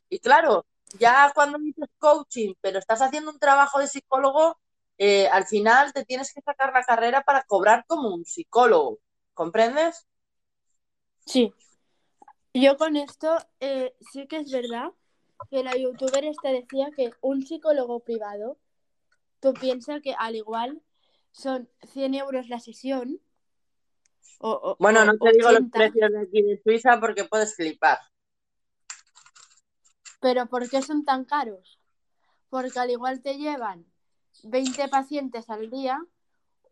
Y 0.09 0.19
claro, 0.19 0.65
ya 0.99 1.31
cuando 1.33 1.57
dices 1.57 1.89
coaching, 1.97 2.53
pero 2.61 2.79
estás 2.79 3.01
haciendo 3.01 3.31
un 3.31 3.39
trabajo 3.39 3.79
de 3.79 3.87
psicólogo, 3.87 4.59
eh, 4.97 5.27
al 5.29 5.45
final 5.45 5.93
te 5.93 6.05
tienes 6.05 6.33
que 6.33 6.41
sacar 6.41 6.71
la 6.73 6.83
carrera 6.83 7.23
para 7.23 7.43
cobrar 7.43 7.85
como 7.87 8.13
un 8.13 8.25
psicólogo. 8.25 8.99
¿Comprendes? 9.33 10.07
Sí. 11.25 11.53
Yo 12.53 12.77
con 12.77 12.95
esto 12.97 13.37
eh, 13.59 13.95
sí 14.11 14.27
que 14.27 14.37
es 14.37 14.51
verdad 14.51 14.91
que 15.49 15.63
la 15.63 15.75
youtuber 15.75 16.25
esta 16.25 16.49
decía 16.49 16.89
que 16.95 17.11
un 17.21 17.45
psicólogo 17.45 18.01
privado, 18.01 18.59
tú 19.39 19.53
piensas 19.53 20.01
que 20.01 20.13
al 20.17 20.35
igual 20.35 20.81
son 21.31 21.69
100 21.93 22.15
euros 22.15 22.49
la 22.49 22.59
sesión. 22.59 23.19
O, 24.39 24.51
o, 24.51 24.75
bueno, 24.79 25.03
no 25.05 25.13
te 25.13 25.29
80, 25.29 25.31
digo 25.31 25.51
los 25.51 25.71
precios 25.71 26.11
de 26.11 26.21
aquí 26.21 26.41
de 26.41 26.61
Suiza 26.61 26.99
porque 26.99 27.25
puedes 27.25 27.55
flipar. 27.55 27.97
Pero 30.21 30.45
¿por 30.45 30.69
qué 30.69 30.81
son 30.81 31.03
tan 31.03 31.25
caros? 31.25 31.79
Porque 32.49 32.79
al 32.79 32.91
igual 32.91 33.21
te 33.21 33.37
llevan 33.37 33.85
20 34.43 34.87
pacientes 34.87 35.49
al 35.49 35.69
día, 35.69 35.99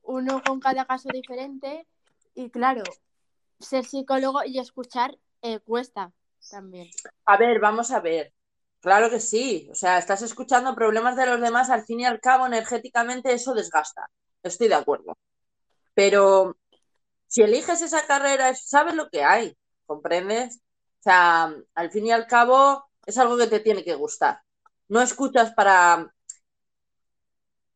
uno 0.03 0.41
con 0.45 0.59
cada 0.59 0.85
caso 0.85 1.09
diferente, 1.11 1.87
y 2.35 2.49
claro, 2.49 2.83
ser 3.59 3.85
psicólogo 3.85 4.43
y 4.45 4.59
escuchar 4.59 5.17
eh, 5.41 5.59
cuesta 5.59 6.13
también. 6.49 6.89
A 7.25 7.37
ver, 7.37 7.59
vamos 7.59 7.91
a 7.91 7.99
ver. 7.99 8.33
Claro 8.79 9.09
que 9.09 9.19
sí. 9.19 9.67
O 9.71 9.75
sea, 9.75 9.97
estás 9.97 10.21
escuchando 10.21 10.75
problemas 10.75 11.15
de 11.15 11.25
los 11.25 11.41
demás, 11.41 11.69
al 11.69 11.83
fin 11.83 12.01
y 12.01 12.05
al 12.05 12.21
cabo, 12.21 12.45
energéticamente 12.45 13.33
eso 13.33 13.53
desgasta. 13.53 14.09
Estoy 14.43 14.69
de 14.69 14.75
acuerdo. 14.75 15.17
Pero 15.93 16.55
si 17.27 17.41
eliges 17.41 17.81
esa 17.81 18.05
carrera, 18.05 18.53
sabes 18.55 18.95
lo 18.95 19.09
que 19.09 19.23
hay, 19.23 19.57
¿comprendes? 19.85 20.57
O 20.99 21.03
sea, 21.03 21.53
al 21.75 21.91
fin 21.91 22.07
y 22.07 22.11
al 22.11 22.27
cabo 22.27 22.88
es 23.05 23.17
algo 23.17 23.37
que 23.37 23.47
te 23.47 23.59
tiene 23.59 23.83
que 23.83 23.95
gustar. 23.95 24.41
No 24.87 25.01
escuchas 25.01 25.53
para, 25.53 26.13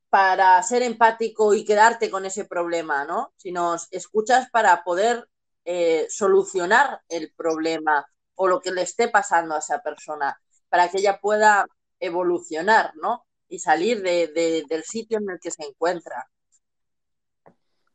para 0.09 0.61
ser 0.63 0.83
empático 0.83 1.53
y 1.53 1.65
quedarte 1.65 2.09
con 2.09 2.25
ese 2.25 2.45
problema, 2.45 3.05
¿no? 3.05 3.33
Sino 3.37 3.75
escuchas 3.91 4.49
para 4.51 4.83
poder 4.83 5.27
eh, 5.65 6.07
solucionar 6.09 7.01
el 7.07 7.33
problema 7.33 8.05
o 8.35 8.47
lo 8.47 8.61
que 8.61 8.71
le 8.71 8.81
esté 8.81 9.07
pasando 9.07 9.55
a 9.55 9.59
esa 9.59 9.81
persona, 9.81 10.39
para 10.69 10.89
que 10.89 10.97
ella 10.99 11.19
pueda 11.19 11.67
evolucionar, 11.99 12.93
¿no? 12.95 13.25
Y 13.47 13.59
salir 13.59 14.01
de, 14.01 14.27
de, 14.27 14.65
del 14.67 14.83
sitio 14.83 15.19
en 15.19 15.29
el 15.29 15.39
que 15.39 15.51
se 15.51 15.63
encuentra. 15.63 16.29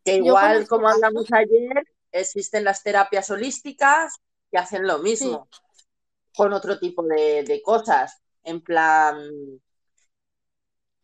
Que 0.05 0.17
igual, 0.17 0.67
como 0.67 0.89
hablamos 0.89 1.31
ayer, 1.33 1.85
existen 2.13 2.65
las 2.65 2.83
terapias 2.83 3.31
holísticas 3.31 4.15
que 4.51 4.59
hacen 4.59 4.87
lo 4.87 4.99
mismo, 4.99 5.49
sí. 5.51 5.59
Con 6.39 6.53
otro 6.53 6.79
tipo 6.79 7.03
de, 7.03 7.43
de, 7.43 7.61
cosas, 7.63 8.23
en 8.45 8.61
plan... 8.61 9.19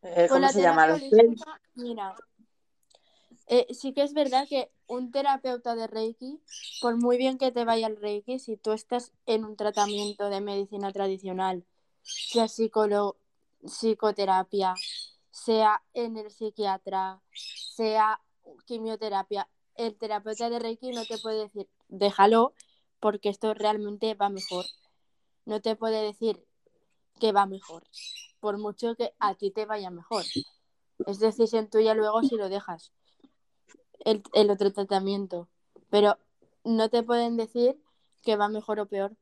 Eh, 0.02 0.28
¿Cómo 0.28 0.48
se 0.48 0.62
llama? 0.62 0.84
Holística, 0.84 1.60
mira, 1.74 2.14
eh, 3.48 3.66
sí 3.74 3.92
que 3.92 4.02
es 4.02 4.14
verdad 4.14 4.46
que 4.48 4.70
un 4.86 5.10
terapeuta 5.10 5.74
de 5.74 5.88
Reiki, 5.88 6.40
por 6.80 6.96
muy 6.96 7.16
bien 7.16 7.36
que 7.36 7.50
te 7.50 7.64
vaya 7.64 7.88
el 7.88 7.96
Reiki, 7.96 8.38
si 8.38 8.56
tú 8.56 8.70
estás 8.70 9.10
en 9.26 9.44
un 9.44 9.56
tratamiento 9.56 10.30
de 10.30 10.40
medicina 10.40 10.92
tradicional, 10.92 11.64
sea 12.02 12.46
psicoterapia, 12.46 14.74
sea 15.32 15.82
en 15.94 16.16
el 16.16 16.30
psiquiatra, 16.30 17.20
sea 17.74 18.20
quimioterapia, 18.66 19.48
el 19.74 19.96
terapeuta 19.96 20.48
de 20.48 20.60
Reiki 20.60 20.92
no 20.92 21.04
te 21.04 21.18
puede 21.18 21.40
decir, 21.40 21.68
déjalo, 21.88 22.54
porque 23.00 23.30
esto 23.30 23.52
realmente 23.52 24.14
va 24.14 24.28
mejor. 24.28 24.64
No 25.44 25.60
te 25.60 25.76
puede 25.76 26.02
decir 26.02 26.44
que 27.20 27.32
va 27.32 27.46
mejor, 27.46 27.84
por 28.40 28.58
mucho 28.58 28.94
que 28.96 29.14
a 29.18 29.34
ti 29.34 29.50
te 29.50 29.66
vaya 29.66 29.90
mejor. 29.90 30.24
Es 31.06 31.18
decisión 31.18 31.68
tuya 31.68 31.94
luego 31.94 32.22
si 32.22 32.36
lo 32.36 32.48
dejas 32.48 32.92
el, 34.04 34.22
el, 34.32 34.50
otro 34.50 34.72
tratamiento. 34.72 35.48
Pero 35.90 36.18
no 36.64 36.88
te 36.88 37.02
pueden 37.02 37.36
decir 37.36 37.76
que 38.22 38.36
va 38.36 38.48
mejor 38.48 38.80
o 38.80 38.86
peor, 38.86 39.16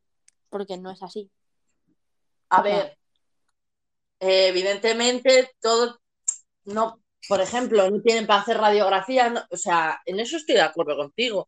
porque 0.48 0.76
no 0.76 0.90
es 0.90 1.02
así. 1.02 1.30
A 2.48 2.60
o 2.60 2.64
sea, 2.64 2.76
ver, 2.76 2.98
evidentemente 4.20 5.50
todo, 5.60 5.98
no, 6.64 7.02
por 7.28 7.40
ejemplo, 7.40 7.90
no 7.90 8.00
tienen 8.00 8.26
para 8.26 8.40
hacer 8.40 8.58
radiografía, 8.58 9.30
no, 9.30 9.42
o 9.50 9.56
sea, 9.56 10.00
en 10.06 10.20
eso 10.20 10.36
estoy 10.36 10.56
de 10.56 10.62
acuerdo 10.62 10.96
contigo. 10.96 11.46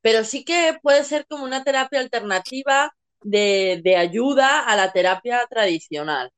Pero 0.00 0.24
sí 0.24 0.44
que 0.44 0.78
puede 0.82 1.04
ser 1.04 1.26
como 1.26 1.44
una 1.44 1.64
terapia 1.64 2.00
alternativa 2.00 2.94
de, 3.22 3.80
de 3.84 3.96
ayuda 3.96 4.60
a 4.66 4.76
la 4.76 4.92
terapia 4.92 5.46
tradicional 5.50 6.30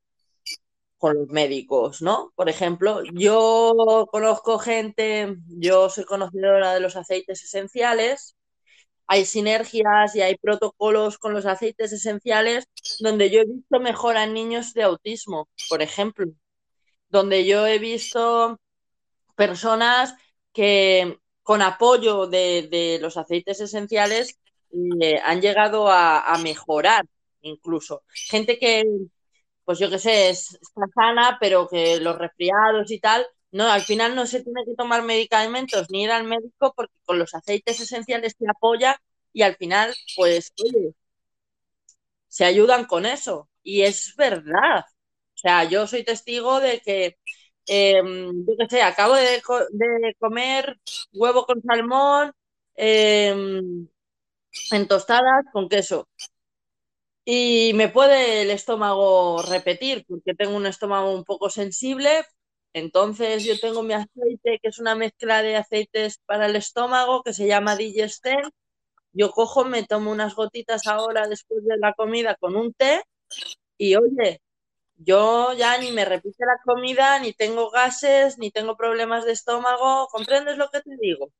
con 0.98 1.14
los 1.16 1.28
médicos, 1.28 2.02
¿no? 2.02 2.32
Por 2.34 2.48
ejemplo, 2.48 3.02
yo 3.14 4.06
conozco 4.10 4.58
gente, 4.58 5.36
yo 5.46 5.88
soy 5.90 6.04
conocedora 6.04 6.74
de 6.74 6.80
los 6.80 6.96
aceites 6.96 7.44
esenciales, 7.44 8.36
hay 9.06 9.26
sinergias 9.26 10.16
y 10.16 10.22
hay 10.22 10.36
protocolos 10.38 11.18
con 11.18 11.34
los 11.34 11.46
aceites 11.46 11.92
esenciales 11.92 12.66
donde 13.00 13.30
yo 13.30 13.40
he 13.42 13.46
visto 13.46 13.80
mejora 13.80 14.24
en 14.24 14.34
niños 14.34 14.74
de 14.74 14.84
autismo, 14.84 15.48
por 15.70 15.82
ejemplo, 15.82 16.26
donde 17.10 17.46
yo 17.46 17.66
he 17.66 17.78
visto 17.78 18.58
personas 19.36 20.14
que 20.52 21.18
con 21.42 21.62
apoyo 21.62 22.26
de, 22.26 22.68
de 22.70 22.98
los 23.00 23.16
aceites 23.16 23.60
esenciales 23.60 24.38
eh, 25.00 25.20
han 25.24 25.40
llegado 25.40 25.88
a, 25.90 26.36
mejorar 26.42 27.04
incluso. 27.42 28.02
Gente 28.12 28.58
que 28.58 28.84
pues 29.64 29.78
yo 29.78 29.90
qué 29.90 29.98
sé, 29.98 30.30
es, 30.30 30.54
está 30.54 30.82
sana, 30.94 31.36
pero 31.40 31.68
que 31.68 32.00
los 32.00 32.16
resfriados 32.18 32.90
y 32.90 33.00
tal, 33.00 33.26
no, 33.52 33.68
al 33.70 33.82
final 33.82 34.14
no 34.14 34.26
se 34.26 34.42
tiene 34.42 34.64
que 34.64 34.74
tomar 34.74 35.02
medicamentos 35.02 35.90
ni 35.90 36.04
ir 36.04 36.10
al 36.10 36.24
médico 36.24 36.72
porque 36.74 36.94
con 37.04 37.18
los 37.18 37.34
aceites 37.34 37.80
esenciales 37.80 38.36
te 38.36 38.46
apoya 38.48 38.98
y 39.32 39.42
al 39.42 39.56
final, 39.56 39.94
pues, 40.16 40.52
se 42.28 42.44
ayudan 42.44 42.86
con 42.86 43.06
eso. 43.06 43.48
Y 43.62 43.82
es 43.82 44.14
verdad. 44.16 44.84
O 45.34 45.38
sea, 45.38 45.64
yo 45.64 45.86
soy 45.86 46.04
testigo 46.04 46.60
de 46.60 46.80
que, 46.80 47.18
eh, 47.66 48.02
yo 48.02 48.56
qué 48.58 48.66
sé, 48.68 48.82
acabo 48.82 49.14
de, 49.14 49.42
de, 49.70 50.14
comer 50.18 50.78
huevo 51.12 51.46
con 51.46 51.62
salmón, 51.62 52.32
eh, 52.76 53.34
en 54.72 54.88
tostadas 54.88 55.44
con 55.52 55.68
queso. 55.68 56.08
Y 57.24 57.72
me 57.74 57.88
puede 57.88 58.42
el 58.42 58.50
estómago 58.50 59.42
repetir 59.42 60.04
porque 60.08 60.34
tengo 60.34 60.56
un 60.56 60.66
estómago 60.66 61.12
un 61.12 61.24
poco 61.24 61.50
sensible. 61.50 62.24
Entonces 62.72 63.44
yo 63.44 63.58
tengo 63.60 63.82
mi 63.82 63.94
aceite, 63.94 64.58
que 64.62 64.68
es 64.68 64.78
una 64.78 64.94
mezcla 64.94 65.42
de 65.42 65.56
aceites 65.56 66.18
para 66.26 66.46
el 66.46 66.56
estómago, 66.56 67.22
que 67.22 67.34
se 67.34 67.46
llama 67.46 67.76
Digesten. 67.76 68.40
Yo 69.12 69.30
cojo, 69.32 69.64
me 69.64 69.84
tomo 69.84 70.10
unas 70.12 70.34
gotitas 70.34 70.86
ahora 70.86 71.28
después 71.28 71.64
de 71.64 71.76
la 71.78 71.94
comida 71.94 72.36
con 72.36 72.56
un 72.56 72.72
té 72.74 73.02
y 73.78 73.96
oye, 73.96 74.40
yo 74.96 75.52
ya 75.54 75.78
ni 75.78 75.92
me 75.92 76.04
repite 76.04 76.44
la 76.46 76.58
comida, 76.64 77.18
ni 77.20 77.32
tengo 77.32 77.70
gases, 77.70 78.38
ni 78.38 78.50
tengo 78.50 78.76
problemas 78.76 79.24
de 79.24 79.32
estómago. 79.32 80.08
¿Comprendes 80.08 80.58
lo 80.58 80.70
que 80.70 80.80
te 80.82 80.96
digo? 81.00 81.30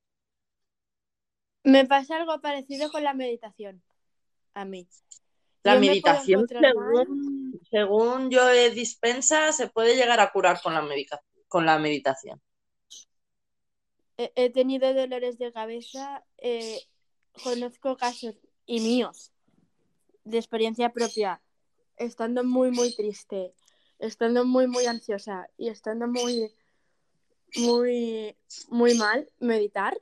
Me 1.65 1.87
pasa 1.87 2.17
algo 2.17 2.41
parecido 2.41 2.91
con 2.91 3.05
la 3.05 3.15
meditación. 3.15 3.83
A 4.55 4.65
mí. 4.65 4.89
La 5.63 5.75
Yo 5.75 5.81
me 5.81 5.87
puedo 6.01 6.25
meditación, 6.25 6.47
mal. 6.49 7.07
según, 7.07 7.61
según 7.71 8.31
yo 8.31 8.49
he 8.49 8.71
dispensa, 8.71 9.53
se 9.53 9.69
puede 9.69 9.97
llegar 9.97 10.21
a 10.21 10.31
curar 10.31 10.61
con 10.63 10.75
la, 10.75 10.83
medica- 10.83 11.21
con 11.49 11.67
la 11.67 11.79
meditación. 11.79 12.41
He, 14.17 14.33
he 14.35 14.51
tenido 14.51 14.93
dolores 14.95 15.39
de 15.39 15.53
cabeza. 15.53 16.25
eh, 16.39 16.81
conozco 17.43 17.97
casos 17.97 18.35
y 18.67 18.81
míos 18.81 19.33
de 20.25 20.39
experiencia 20.39 20.93
propia. 20.93 21.41
Estando 21.97 22.45
muy, 22.45 22.71
muy 22.71 22.95
triste. 22.95 23.55
Estando 23.99 24.45
muy, 24.45 24.67
muy 24.67 24.87
ansiosa. 24.87 25.49
Y 25.57 25.69
estando 25.69 26.07
muy, 26.07 26.53
muy, 27.57 28.37
muy 28.69 28.95
mal. 28.95 29.29
Meditar. 29.41 30.01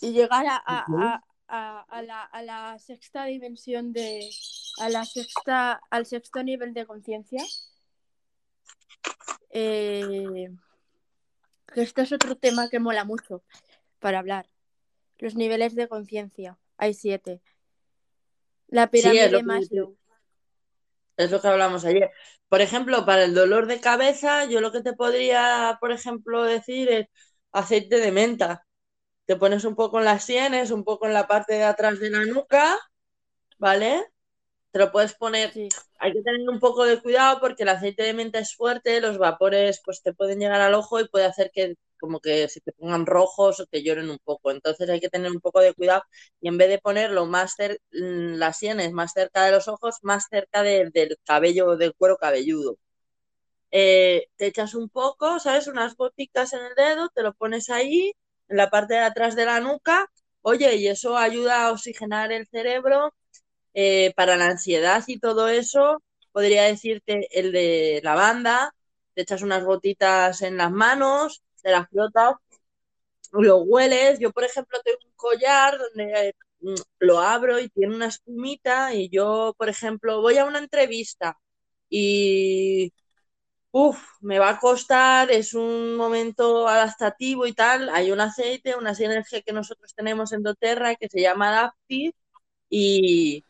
Y 0.00 0.12
llegar 0.12 0.46
a, 0.46 0.56
a- 0.56 1.22
a- 1.48 1.80
a- 1.88 2.02
la, 2.02 2.22
a 2.22 2.42
la 2.42 2.78
sexta 2.78 3.24
dimensión 3.24 3.92
de. 3.92 4.28
A 4.78 4.88
la 4.88 5.04
sexta, 5.04 5.80
al 5.90 6.06
sexto 6.06 6.42
nivel 6.42 6.72
de 6.74 6.86
conciencia. 6.86 7.42
Eh, 9.50 10.48
esto 11.74 12.02
es 12.02 12.12
otro 12.12 12.36
tema 12.36 12.68
que 12.68 12.78
mola 12.78 13.04
mucho 13.04 13.42
para 13.98 14.18
hablar. 14.20 14.46
Los 15.18 15.34
niveles 15.34 15.74
de 15.74 15.88
conciencia. 15.88 16.58
Hay 16.76 16.94
siete. 16.94 17.42
La 18.68 18.84
Sí, 18.84 18.90
pirámide 18.92 19.30
lo 19.30 19.38
que- 19.38 19.44
Maslow. 19.44 19.96
Es 21.16 21.30
lo 21.30 21.40
que 21.42 21.48
hablamos 21.48 21.84
ayer. 21.84 22.10
Por 22.48 22.62
ejemplo, 22.62 23.04
para 23.04 23.24
el 23.24 23.34
dolor 23.34 23.66
de 23.66 23.80
cabeza, 23.80 24.46
yo 24.46 24.60
lo 24.62 24.72
que 24.72 24.80
te 24.80 24.94
podría, 24.94 25.76
por 25.80 25.92
ejemplo, 25.92 26.44
decir 26.44 26.88
es 26.90 27.08
aceite 27.52 27.98
de 27.98 28.10
menta. 28.12 28.66
Te 29.30 29.36
pones 29.36 29.64
un 29.64 29.76
poco 29.76 30.00
en 30.00 30.06
las 30.06 30.24
sienes, 30.24 30.72
un 30.72 30.82
poco 30.82 31.06
en 31.06 31.14
la 31.14 31.28
parte 31.28 31.54
de 31.54 31.62
atrás 31.64 32.00
de 32.00 32.10
la 32.10 32.24
nuca, 32.24 32.76
¿vale? 33.58 34.04
Te 34.72 34.80
lo 34.80 34.92
puedes 34.92 35.14
poner. 35.14 35.52
Sí. 35.52 35.68
Hay 36.00 36.12
que 36.14 36.22
tener 36.22 36.48
un 36.50 36.60
poco 36.60 36.84
de 36.84 37.00
cuidado 37.02 37.40
porque 37.40 37.64
el 37.64 37.70
aceite 37.70 38.02
de 38.04 38.14
menta 38.14 38.38
es 38.40 38.54
fuerte, 38.56 39.00
los 39.00 39.18
vapores 39.18 39.82
pues 39.84 40.02
te 40.02 40.14
pueden 40.14 40.40
llegar 40.40 40.60
al 40.60 40.74
ojo 40.74 41.00
y 41.00 41.08
puede 41.08 41.26
hacer 41.26 41.50
que 41.54 41.76
como 42.00 42.20
que 42.20 42.48
se 42.48 42.60
te 42.62 42.72
pongan 42.72 43.06
rojos 43.06 43.60
o 43.60 43.66
te 43.66 43.82
lloren 43.84 44.10
un 44.10 44.18
poco. 44.24 44.50
Entonces 44.52 44.90
hay 44.90 45.00
que 45.00 45.10
tener 45.10 45.30
un 45.32 45.40
poco 45.40 45.60
de 45.60 45.74
cuidado 45.74 46.02
y 46.40 46.48
en 46.48 46.58
vez 46.58 46.68
de 46.70 46.78
ponerlo 46.80 47.26
más 47.26 47.54
cerca, 47.56 47.82
las 47.92 48.58
sienes 48.58 48.92
más 48.92 49.12
cerca 49.14 49.44
de 49.46 49.52
los 49.52 49.68
ojos, 49.68 49.98
más 50.02 50.26
cerca 50.30 50.62
de- 50.64 50.90
del 50.92 51.18
cabello, 51.24 51.76
del 51.76 51.94
cuero 51.96 52.18
cabelludo. 52.18 52.78
Eh, 53.72 54.26
te 54.36 54.46
echas 54.46 54.74
un 54.74 54.88
poco, 54.88 55.38
¿sabes? 55.38 55.66
Unas 55.68 55.96
gotitas 55.96 56.52
en 56.52 56.60
el 56.64 56.74
dedo, 56.74 57.08
te 57.10 57.22
lo 57.22 57.34
pones 57.34 57.70
ahí, 57.70 58.12
en 58.50 58.56
la 58.58 58.70
parte 58.70 58.94
de 58.94 59.00
atrás 59.00 59.36
de 59.36 59.46
la 59.46 59.60
nuca. 59.60 60.10
Oye, 60.42 60.76
y 60.76 60.88
eso 60.88 61.16
ayuda 61.16 61.66
a 61.66 61.72
oxigenar 61.72 62.32
el 62.32 62.46
cerebro 62.48 63.14
eh, 63.74 64.12
para 64.16 64.36
la 64.36 64.46
ansiedad 64.48 65.04
y 65.06 65.18
todo 65.20 65.48
eso. 65.48 66.02
Podría 66.32 66.64
decirte 66.64 67.28
el 67.38 67.52
de 67.52 68.00
lavanda, 68.04 68.74
te 69.14 69.22
echas 69.22 69.42
unas 69.42 69.64
gotitas 69.64 70.42
en 70.42 70.56
las 70.56 70.70
manos, 70.72 71.42
te 71.62 71.70
las 71.70 71.88
frotas, 71.90 72.34
lo 73.32 73.58
hueles. 73.58 74.18
Yo, 74.20 74.32
por 74.32 74.44
ejemplo, 74.44 74.78
tengo 74.84 74.98
un 75.04 75.12
collar 75.16 75.78
donde 75.78 76.34
mm, 76.60 76.74
lo 77.00 77.20
abro 77.20 77.58
y 77.60 77.68
tiene 77.68 77.94
una 77.94 78.06
espumita 78.06 78.94
y 78.94 79.08
yo, 79.10 79.54
por 79.58 79.68
ejemplo, 79.68 80.20
voy 80.20 80.38
a 80.38 80.44
una 80.44 80.58
entrevista 80.58 81.38
y 81.88 82.92
Uf, 83.72 83.98
me 84.20 84.38
va 84.40 84.50
a 84.50 84.58
costar, 84.58 85.30
es 85.30 85.54
un 85.54 85.94
momento 85.96 86.66
adaptativo 86.68 87.46
y 87.46 87.52
tal. 87.52 87.88
Hay 87.90 88.10
un 88.10 88.20
aceite, 88.20 88.74
una 88.76 88.94
sinergia 88.96 89.42
que 89.42 89.52
nosotros 89.52 89.94
tenemos 89.94 90.32
en 90.32 90.42
doTERRA 90.42 90.96
que 90.96 91.08
se 91.08 91.20
llama 91.20 91.50
Adaptive 91.50 92.12
y, 92.70 93.44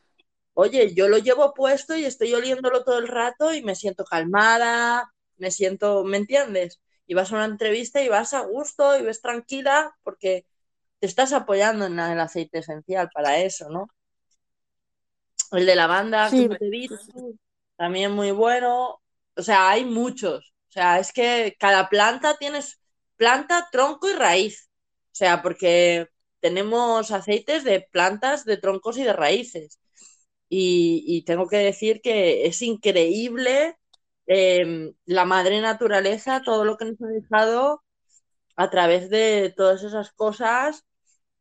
oye, 0.55 0.95
yo 0.95 1.09
lo 1.09 1.19
llevo 1.19 1.55
puesto 1.55 1.97
y 1.97 2.05
estoy 2.07 2.35
oliéndolo 2.35 2.85
todo 2.85 2.99
el 2.99 3.09
rato 3.09 3.55
y 3.55 3.63
me 3.63 3.75
siento 3.77 4.05
calmada, 4.05 5.13
me 5.39 5.51
siento, 5.51 6.05
¿me 6.05 6.19
entiendes? 6.19 6.81
Y 7.07 7.15
vas 7.15 7.33
a 7.33 7.37
una 7.37 7.47
entrevista 7.47 8.03
y 8.03 8.09
vas 8.09 8.35
a 8.35 8.43
gusto 8.43 8.99
y 8.99 9.03
ves 9.03 9.23
tranquila 9.23 9.97
porque 10.05 10.47
te 11.01 11.07
estás 11.09 11.33
apoyando 11.33 11.87
en 11.87 11.99
el 12.01 12.21
aceite 12.21 12.59
esencial 12.61 13.11
para 13.15 13.39
eso, 13.41 13.71
¿no? 13.71 13.89
El 15.53 15.67
de 15.67 15.75
lavanda, 15.77 16.29
Sí, 16.31 16.49
te 16.49 16.67
he 16.67 16.71
dicho, 16.71 16.95
también 17.77 18.13
muy 18.13 18.31
bueno. 18.31 19.00
O 19.37 19.43
sea, 19.43 19.71
hay 19.71 19.85
muchos. 19.85 20.53
O 20.69 20.73
sea, 20.73 20.99
es 20.99 21.13
que 21.13 21.57
cada 21.59 21.89
planta 21.89 22.37
tienes 22.39 22.81
planta, 23.17 23.69
tronco 23.73 24.09
y 24.11 24.15
raíz. 24.15 24.71
O 25.13 25.15
sea, 25.17 25.43
porque 25.43 26.09
tenemos 26.41 27.11
aceites 27.11 27.65
de 27.65 27.87
plantas, 27.93 28.45
de 28.45 28.57
troncos 28.57 28.99
y 28.99 29.05
de 29.05 29.13
raíces. 29.13 29.79
Y, 30.49 31.05
y 31.07 31.25
tengo 31.25 31.49
que 31.49 31.59
decir 31.59 32.01
que 32.03 32.47
es 32.47 32.63
increíble 32.63 33.77
eh, 34.27 34.93
la 35.07 35.25
madre 35.25 35.61
naturaleza, 35.61 36.43
todo 36.45 36.65
lo 36.65 36.77
que 36.77 36.87
nos 36.87 37.03
ha 37.03 37.07
dejado 37.09 37.83
a 38.57 38.71
través 38.71 39.11
de 39.11 39.53
todas 39.57 39.83
esas 39.83 40.13
cosas 40.13 40.85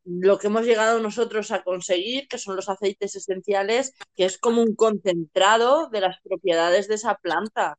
lo 0.09 0.39
que 0.39 0.47
hemos 0.47 0.65
llegado 0.65 0.99
nosotros 0.99 1.51
a 1.51 1.61
conseguir, 1.61 2.27
que 2.27 2.39
son 2.39 2.55
los 2.55 2.67
aceites 2.67 3.15
esenciales, 3.15 3.93
que 4.15 4.25
es 4.25 4.39
como 4.39 4.63
un 4.63 4.75
concentrado 4.75 5.87
de 5.89 6.01
las 6.01 6.19
propiedades 6.21 6.87
de 6.87 6.95
esa 6.95 7.15
planta. 7.15 7.77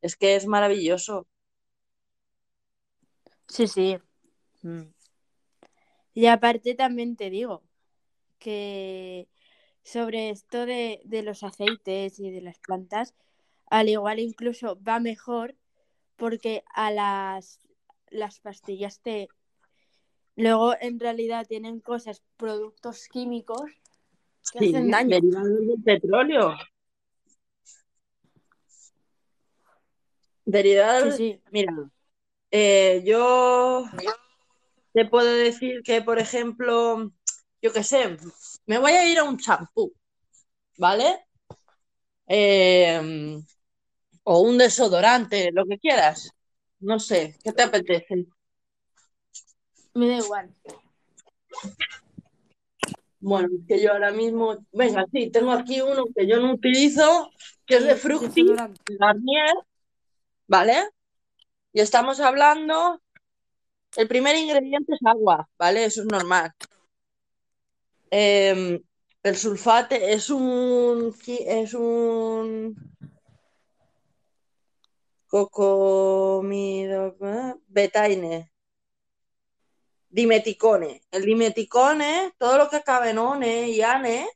Es 0.00 0.16
que 0.16 0.36
es 0.36 0.46
maravilloso. 0.46 1.26
Sí, 3.48 3.66
sí. 3.66 3.98
Mm. 4.62 4.82
Y 6.14 6.26
aparte 6.26 6.74
también 6.74 7.16
te 7.16 7.30
digo 7.30 7.62
que 8.38 9.28
sobre 9.82 10.30
esto 10.30 10.66
de, 10.66 11.00
de 11.04 11.22
los 11.22 11.42
aceites 11.42 12.20
y 12.20 12.30
de 12.30 12.42
las 12.42 12.58
plantas, 12.60 13.14
al 13.68 13.88
igual 13.88 14.20
incluso 14.20 14.80
va 14.82 15.00
mejor 15.00 15.56
porque 16.16 16.62
a 16.74 16.92
las, 16.92 17.58
las 18.08 18.38
pastillas 18.40 19.00
te... 19.00 19.28
Luego 20.36 20.74
en 20.80 21.00
realidad 21.00 21.46
tienen 21.46 21.80
cosas, 21.80 22.22
productos 22.36 23.08
químicos 23.08 23.62
que 24.52 24.58
Sí, 24.58 24.68
hacen 24.68 24.90
daño. 24.90 25.16
derivados 25.16 25.66
del 25.66 25.82
petróleo. 25.82 26.54
Derivados, 30.44 31.16
Sí, 31.16 31.32
sí. 31.32 31.40
mira, 31.50 31.72
eh, 32.50 33.02
yo 33.04 33.84
te 34.92 35.06
puedo 35.06 35.32
decir 35.34 35.82
que, 35.82 36.02
por 36.02 36.18
ejemplo, 36.18 37.10
yo 37.60 37.72
qué 37.72 37.82
sé, 37.82 38.16
me 38.66 38.78
voy 38.78 38.92
a 38.92 39.08
ir 39.10 39.18
a 39.18 39.24
un 39.24 39.38
champú, 39.38 39.92
¿vale? 40.78 41.26
Eh, 42.28 43.38
o 44.22 44.40
un 44.40 44.58
desodorante, 44.58 45.50
lo 45.52 45.66
que 45.66 45.78
quieras. 45.78 46.30
No 46.80 46.98
sé, 46.98 47.36
¿qué 47.42 47.52
te 47.52 47.62
apetece? 47.62 48.26
Me 49.96 50.08
da 50.08 50.18
igual. 50.18 50.54
Bueno, 53.18 53.48
es 53.58 53.66
que 53.66 53.82
yo 53.82 53.92
ahora 53.92 54.12
mismo, 54.12 54.58
venga, 54.70 55.06
sí, 55.10 55.30
tengo 55.30 55.52
aquí 55.52 55.80
uno 55.80 56.04
que 56.14 56.26
yo 56.26 56.38
no 56.38 56.52
utilizo, 56.52 57.30
que 57.64 57.76
es 57.76 57.84
de 57.84 57.94
Desodorante. 57.94 58.82
Garnier, 58.98 59.54
¿vale? 60.46 60.90
Y 61.72 61.80
estamos 61.80 62.20
hablando, 62.20 63.00
el 63.96 64.06
primer 64.06 64.36
ingrediente 64.36 64.92
es 64.92 65.00
agua, 65.02 65.48
¿vale? 65.58 65.86
Eso 65.86 66.02
es 66.02 66.08
normal. 66.08 66.52
Eh, 68.10 68.78
el 69.22 69.36
sulfate 69.36 70.12
es 70.12 70.28
un, 70.28 71.14
es 71.26 71.72
un 71.72 72.76
cocomido, 75.26 77.16
¿eh? 77.22 77.54
betaine, 77.66 78.52
dimeticone. 80.16 81.02
El 81.10 81.24
dimeticone, 81.26 82.32
todo 82.38 82.56
lo 82.58 82.70
que 82.70 82.76
acaba 82.76 83.10
en 83.10 83.18
one 83.18 83.68
y 83.68 83.82
ane, 83.82 84.26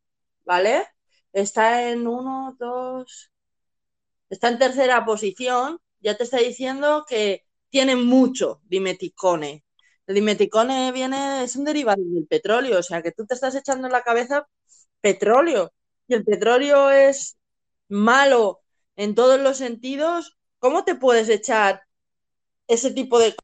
¿vale? 0.44 0.86
Está 1.32 1.88
en 1.90 2.06
uno, 2.06 2.54
dos, 2.58 3.32
está 4.28 4.48
en 4.48 4.58
tercera 4.58 5.04
posición. 5.06 5.80
Ya 6.00 6.16
te 6.16 6.24
está 6.24 6.38
diciendo 6.38 7.06
que 7.08 7.46
tiene 7.70 7.96
mucho 7.96 8.60
dimeticone. 8.64 9.64
El 10.06 10.14
dimeticone 10.16 10.92
viene, 10.92 11.44
es 11.44 11.56
un 11.56 11.64
derivado 11.64 12.02
del 12.04 12.26
petróleo, 12.26 12.78
o 12.80 12.82
sea 12.82 13.02
que 13.02 13.12
tú 13.12 13.26
te 13.26 13.34
estás 13.34 13.54
echando 13.54 13.86
en 13.86 13.92
la 13.92 14.02
cabeza 14.02 14.46
petróleo. 15.00 15.72
Y 16.08 16.14
el 16.14 16.24
petróleo 16.24 16.90
es 16.90 17.38
malo 17.88 18.62
en 18.96 19.14
todos 19.14 19.40
los 19.40 19.56
sentidos. 19.56 20.36
¿Cómo 20.58 20.84
te 20.84 20.94
puedes 20.94 21.28
echar 21.30 21.84
ese 22.70 22.92
tipo 22.92 23.18
de 23.18 23.34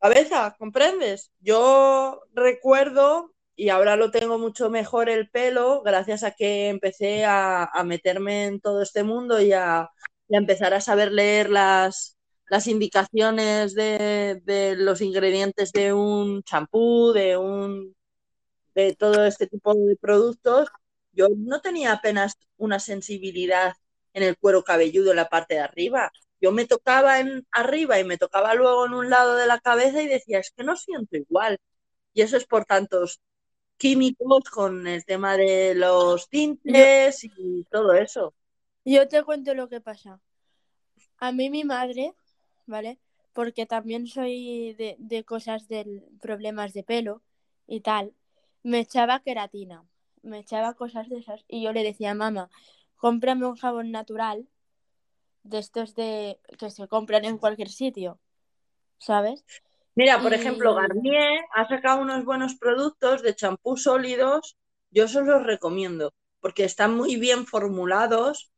cabeza? 0.00 0.54
¿Comprendes? 0.58 1.32
Yo 1.40 2.22
recuerdo, 2.32 3.34
y 3.56 3.70
ahora 3.70 3.96
lo 3.96 4.10
tengo 4.10 4.38
mucho 4.38 4.70
mejor 4.70 5.08
el 5.08 5.28
pelo, 5.30 5.82
gracias 5.82 6.22
a 6.22 6.32
que 6.32 6.68
empecé 6.68 7.24
a, 7.24 7.70
meterme 7.84 8.46
en 8.46 8.60
todo 8.60 8.82
este 8.82 9.02
mundo 9.02 9.40
y 9.40 9.52
a, 9.52 9.90
y 10.28 10.36
a 10.36 10.38
empezar 10.38 10.74
a 10.74 10.80
saber 10.80 11.12
leer 11.12 11.50
las, 11.50 12.16
las 12.48 12.66
indicaciones 12.68 13.74
de, 13.74 14.40
de, 14.44 14.76
los 14.76 15.00
ingredientes 15.00 15.72
de 15.72 15.92
un 15.92 16.42
champú, 16.44 17.12
de 17.12 17.36
un 17.36 17.94
de 18.74 18.94
todo 18.94 19.26
este 19.26 19.48
tipo 19.48 19.74
de 19.74 19.96
productos, 19.96 20.68
yo 21.12 21.26
no 21.36 21.60
tenía 21.60 21.92
apenas 21.92 22.34
una 22.58 22.78
sensibilidad 22.78 23.74
en 24.12 24.22
el 24.22 24.36
cuero 24.38 24.62
cabelludo 24.62 25.10
en 25.10 25.16
la 25.16 25.28
parte 25.28 25.54
de 25.54 25.60
arriba. 25.60 26.12
Yo 26.40 26.52
me 26.52 26.66
tocaba 26.66 27.20
en 27.20 27.46
arriba 27.50 27.98
y 27.98 28.04
me 28.04 28.18
tocaba 28.18 28.54
luego 28.54 28.86
en 28.86 28.94
un 28.94 29.10
lado 29.10 29.36
de 29.36 29.46
la 29.46 29.58
cabeza 29.58 30.02
y 30.02 30.06
decía, 30.06 30.38
es 30.38 30.52
que 30.52 30.64
no 30.64 30.76
siento 30.76 31.16
igual. 31.16 31.58
Y 32.14 32.22
eso 32.22 32.36
es 32.36 32.46
por 32.46 32.64
tantos 32.64 33.20
químicos 33.76 34.44
con 34.50 34.86
el 34.86 35.04
tema 35.04 35.36
de 35.36 35.74
los 35.74 36.28
tintes 36.28 37.22
yo, 37.22 37.30
y 37.36 37.64
todo 37.64 37.94
eso. 37.94 38.34
Yo 38.84 39.08
te 39.08 39.22
cuento 39.22 39.54
lo 39.54 39.68
que 39.68 39.80
pasa. 39.80 40.20
A 41.18 41.32
mí 41.32 41.50
mi 41.50 41.64
madre, 41.64 42.14
¿vale? 42.66 42.98
Porque 43.32 43.66
también 43.66 44.06
soy 44.06 44.74
de, 44.74 44.96
de 44.98 45.24
cosas 45.24 45.68
de 45.68 46.02
problemas 46.20 46.72
de 46.72 46.82
pelo 46.82 47.22
y 47.66 47.80
tal, 47.80 48.14
me 48.62 48.80
echaba 48.80 49.20
queratina, 49.20 49.84
me 50.22 50.38
echaba 50.40 50.74
cosas 50.74 51.08
de 51.08 51.18
esas 51.18 51.44
y 51.48 51.62
yo 51.62 51.72
le 51.72 51.82
decía, 51.82 52.14
mamá, 52.14 52.50
cómprame 52.96 53.46
un 53.46 53.56
jabón 53.56 53.90
natural 53.90 54.48
de 55.42 55.58
estos 55.58 55.94
de 55.94 56.40
que 56.58 56.70
se 56.70 56.88
compran 56.88 57.24
en 57.24 57.38
cualquier 57.38 57.68
sitio, 57.70 58.20
¿sabes? 58.98 59.44
Mira, 59.94 60.22
por 60.22 60.32
y... 60.32 60.34
ejemplo, 60.34 60.74
Garnier 60.74 61.40
ha 61.54 61.68
sacado 61.68 62.00
unos 62.00 62.24
buenos 62.24 62.54
productos 62.56 63.22
de 63.22 63.34
champú 63.34 63.76
sólidos, 63.76 64.56
yo 64.90 65.04
os 65.06 65.14
los 65.14 65.42
recomiendo, 65.44 66.14
porque 66.40 66.64
están 66.64 66.96
muy 66.96 67.16
bien 67.16 67.46
formulados 67.46 68.52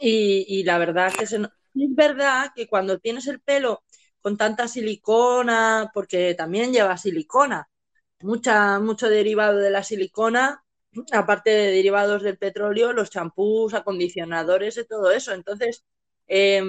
y, 0.00 0.44
y 0.48 0.64
la 0.64 0.78
verdad 0.78 1.12
que 1.18 1.26
se, 1.26 1.36
es 1.38 1.94
verdad 1.94 2.52
que 2.54 2.68
cuando 2.68 2.98
tienes 2.98 3.26
el 3.26 3.40
pelo 3.40 3.82
con 4.20 4.36
tanta 4.36 4.68
silicona, 4.68 5.90
porque 5.94 6.34
también 6.34 6.72
lleva 6.72 6.96
silicona, 6.96 7.68
mucha, 8.22 8.80
mucho 8.80 9.08
derivado 9.10 9.58
de 9.58 9.70
la 9.70 9.82
silicona, 9.84 10.63
aparte 11.12 11.50
de 11.50 11.70
derivados 11.72 12.22
del 12.22 12.38
petróleo, 12.38 12.92
los 12.92 13.10
champús, 13.10 13.74
acondicionadores 13.74 14.76
y 14.78 14.86
todo 14.86 15.10
eso. 15.10 15.32
Entonces, 15.32 15.84
eh, 16.26 16.62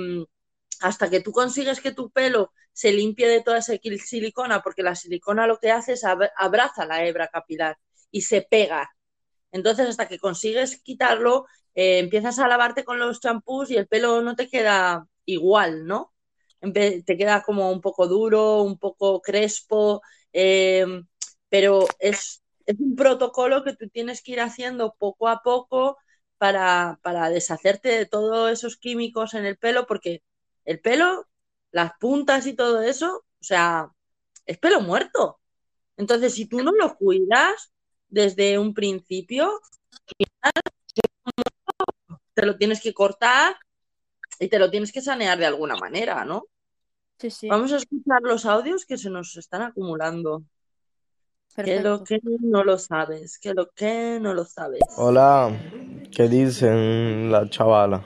hasta 0.82 1.10
que 1.10 1.22
tú 1.22 1.32
consigues 1.32 1.82
que 1.82 1.92
tu 1.92 2.10
pelo 2.12 2.52
se 2.74 2.92
limpie 2.94 3.28
de 3.28 3.42
toda 3.42 3.60
esa 3.60 3.74
silicona, 4.06 4.62
porque 4.62 4.84
la 4.84 4.96
silicona 4.96 5.48
lo 5.48 5.60
que 5.60 5.72
hace 5.72 5.94
es 5.94 6.04
abraza 6.04 6.86
la 6.86 7.06
hebra 7.06 7.30
capilar 7.30 7.78
y 8.12 8.22
se 8.22 8.42
pega. 8.42 8.92
Entonces, 9.52 9.88
hasta 9.90 10.08
que 10.08 10.20
consigues 10.20 10.82
quitarlo, 10.82 11.46
eh, 11.76 12.00
empiezas 12.00 12.40
a 12.40 12.48
lavarte 12.48 12.84
con 12.84 13.00
los 13.00 13.22
champús 13.22 13.72
y 13.72 13.78
el 13.78 13.88
pelo 13.88 14.22
no 14.22 14.36
te 14.36 14.50
queda 14.50 15.08
igual, 15.26 15.86
¿no? 15.86 16.14
Te 16.74 17.04
queda 17.18 17.44
como 17.44 17.72
un 17.72 17.82
poco 17.82 18.08
duro, 18.08 18.64
un 18.64 18.78
poco 18.80 19.22
crespo, 19.22 20.02
eh, 20.34 20.86
pero 21.50 21.88
es, 22.00 22.44
es, 22.66 22.80
un 22.80 22.96
protocolo 22.96 23.64
que 23.64 23.76
tú 23.76 23.90
tienes 23.90 24.22
que 24.22 24.34
ir 24.34 24.42
haciendo 24.42 24.96
poco 24.98 25.28
a 25.28 25.42
poco 25.44 25.98
para, 26.38 27.00
para 27.02 27.30
deshacerte 27.30 27.90
de 27.90 28.06
todos 28.06 28.52
esos 28.52 28.78
químicos 28.78 29.34
en 29.34 29.46
el 29.46 29.58
pelo, 29.58 29.88
porque 29.88 30.24
el 30.66 30.80
pelo, 30.80 31.28
las 31.72 31.92
puntas 32.00 32.48
y 32.48 32.54
todo 32.54 32.82
eso, 32.82 33.26
o 33.40 33.44
sea, 33.44 33.92
es 34.46 34.58
pelo 34.58 34.82
muerto. 34.82 35.40
Entonces, 35.98 36.34
si 36.34 36.48
tú 36.48 36.64
no 36.64 36.72
lo 36.72 36.96
cuidas 36.98 37.72
desde 38.08 38.60
un 38.60 38.74
principio, 38.74 39.62
te 42.34 42.46
lo 42.46 42.58
tienes 42.58 42.82
que 42.82 42.94
cortar 42.94 43.56
y 44.40 44.50
te 44.50 44.60
lo 44.60 44.70
tienes 44.70 44.92
que 44.92 45.02
sanear 45.02 45.38
de 45.38 45.46
alguna 45.46 45.76
manera, 45.76 46.26
¿no? 46.26 46.48
Sí, 47.18 47.32
sí. 47.32 47.48
Vamos 47.48 47.72
a 47.72 47.78
escuchar 47.78 48.22
los 48.22 48.46
audios 48.46 48.86
que 48.86 48.98
se 48.98 49.10
nos 49.10 49.38
están 49.38 49.62
acumulando. 49.62 50.44
Que 51.64 51.80
lo 51.80 52.04
que 52.04 52.20
no 52.42 52.66
lo 52.66 52.78
sabes, 52.78 53.40
que 53.40 53.54
lo 53.54 53.70
que 53.72 54.20
no 54.22 54.34
lo 54.34 54.44
sabes. 54.44 54.82
Hola, 54.98 55.52
¿qué 56.12 56.28
dicen 56.28 57.32
la 57.32 57.50
chavala? 57.50 58.06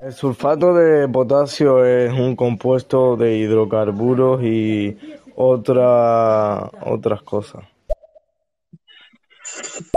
El 0.00 0.12
sulfato 0.14 0.72
de 0.74 1.06
potasio 1.08 1.84
es 1.84 2.10
un 2.10 2.36
compuesto 2.36 3.16
de 3.16 3.36
hidrocarburos 3.36 4.42
y 4.42 4.96
otra, 5.36 6.70
otras 6.86 7.22
cosas. 7.22 7.64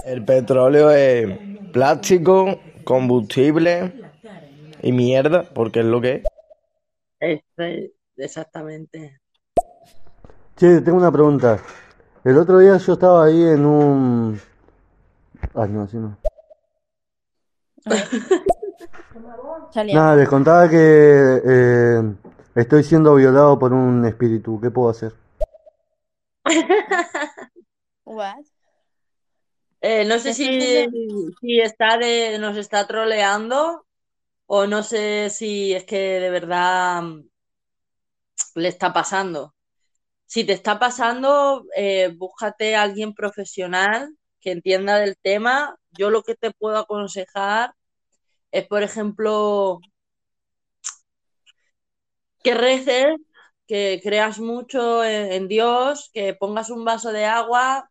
El 0.05 0.25
petróleo 0.25 0.91
es 0.91 1.39
plástico, 1.71 2.59
combustible 2.83 3.93
y 4.81 4.91
mierda, 4.91 5.49
porque 5.53 5.79
es 5.79 5.85
lo 5.85 6.01
que 6.01 6.23
es. 7.19 7.41
Exactamente. 8.17 9.21
Che, 10.57 10.81
tengo 10.81 10.97
una 10.97 11.11
pregunta. 11.11 11.59
El 12.23 12.37
otro 12.37 12.59
día 12.59 12.77
yo 12.77 12.93
estaba 12.93 13.25
ahí 13.25 13.43
en 13.43 13.65
un... 13.65 14.39
Ay, 15.53 15.69
no, 15.69 15.81
así 15.83 15.97
no. 15.97 16.17
Nada, 19.93 20.15
les 20.15 20.29
contaba 20.29 20.69
que 20.69 21.41
eh, 21.45 22.01
estoy 22.55 22.85
siendo 22.85 23.15
violado 23.15 23.59
por 23.59 23.73
un 23.73 24.05
espíritu. 24.05 24.61
¿Qué 24.61 24.71
puedo 24.71 24.89
hacer? 24.89 25.13
What? 28.05 28.45
Eh, 29.81 30.05
no 30.05 30.19
sé 30.19 30.33
si, 30.33 30.85
si 31.41 31.59
está 31.59 31.97
de, 31.97 32.39
nos 32.39 32.55
está 32.55 32.87
troleando 32.87 33.85
o 34.45 34.67
no 34.67 34.83
sé 34.83 35.29
si 35.29 35.73
es 35.73 35.83
que 35.83 36.21
de 36.21 36.29
verdad 36.29 37.03
le 38.55 38.69
está 38.69 38.93
pasando. 38.93 39.54
Si 40.25 40.43
te 40.43 40.53
está 40.53 40.79
pasando, 40.79 41.65
eh, 41.75 42.13
búscate 42.17 42.75
a 42.75 42.83
alguien 42.83 43.13
profesional 43.13 44.15
que 44.41 44.51
entienda 44.51 44.97
del 44.99 45.17
tema. 45.17 45.77
Yo 45.91 46.09
lo 46.09 46.23
que 46.23 46.35
te 46.35 46.51
puedo 46.51 46.77
aconsejar 46.77 47.73
es, 48.51 48.67
por 48.67 48.83
ejemplo, 48.83 49.79
que 52.43 52.53
reces, 52.53 53.05
que 53.67 53.99
creas 54.03 54.39
mucho 54.39 55.03
en, 55.03 55.31
en, 55.31 55.47
Dios, 55.47 56.11
que 56.13 56.33
pongas 56.35 56.69
un 56.69 56.85
vaso 56.85 57.11
de 57.11 57.25
agua, 57.25 57.89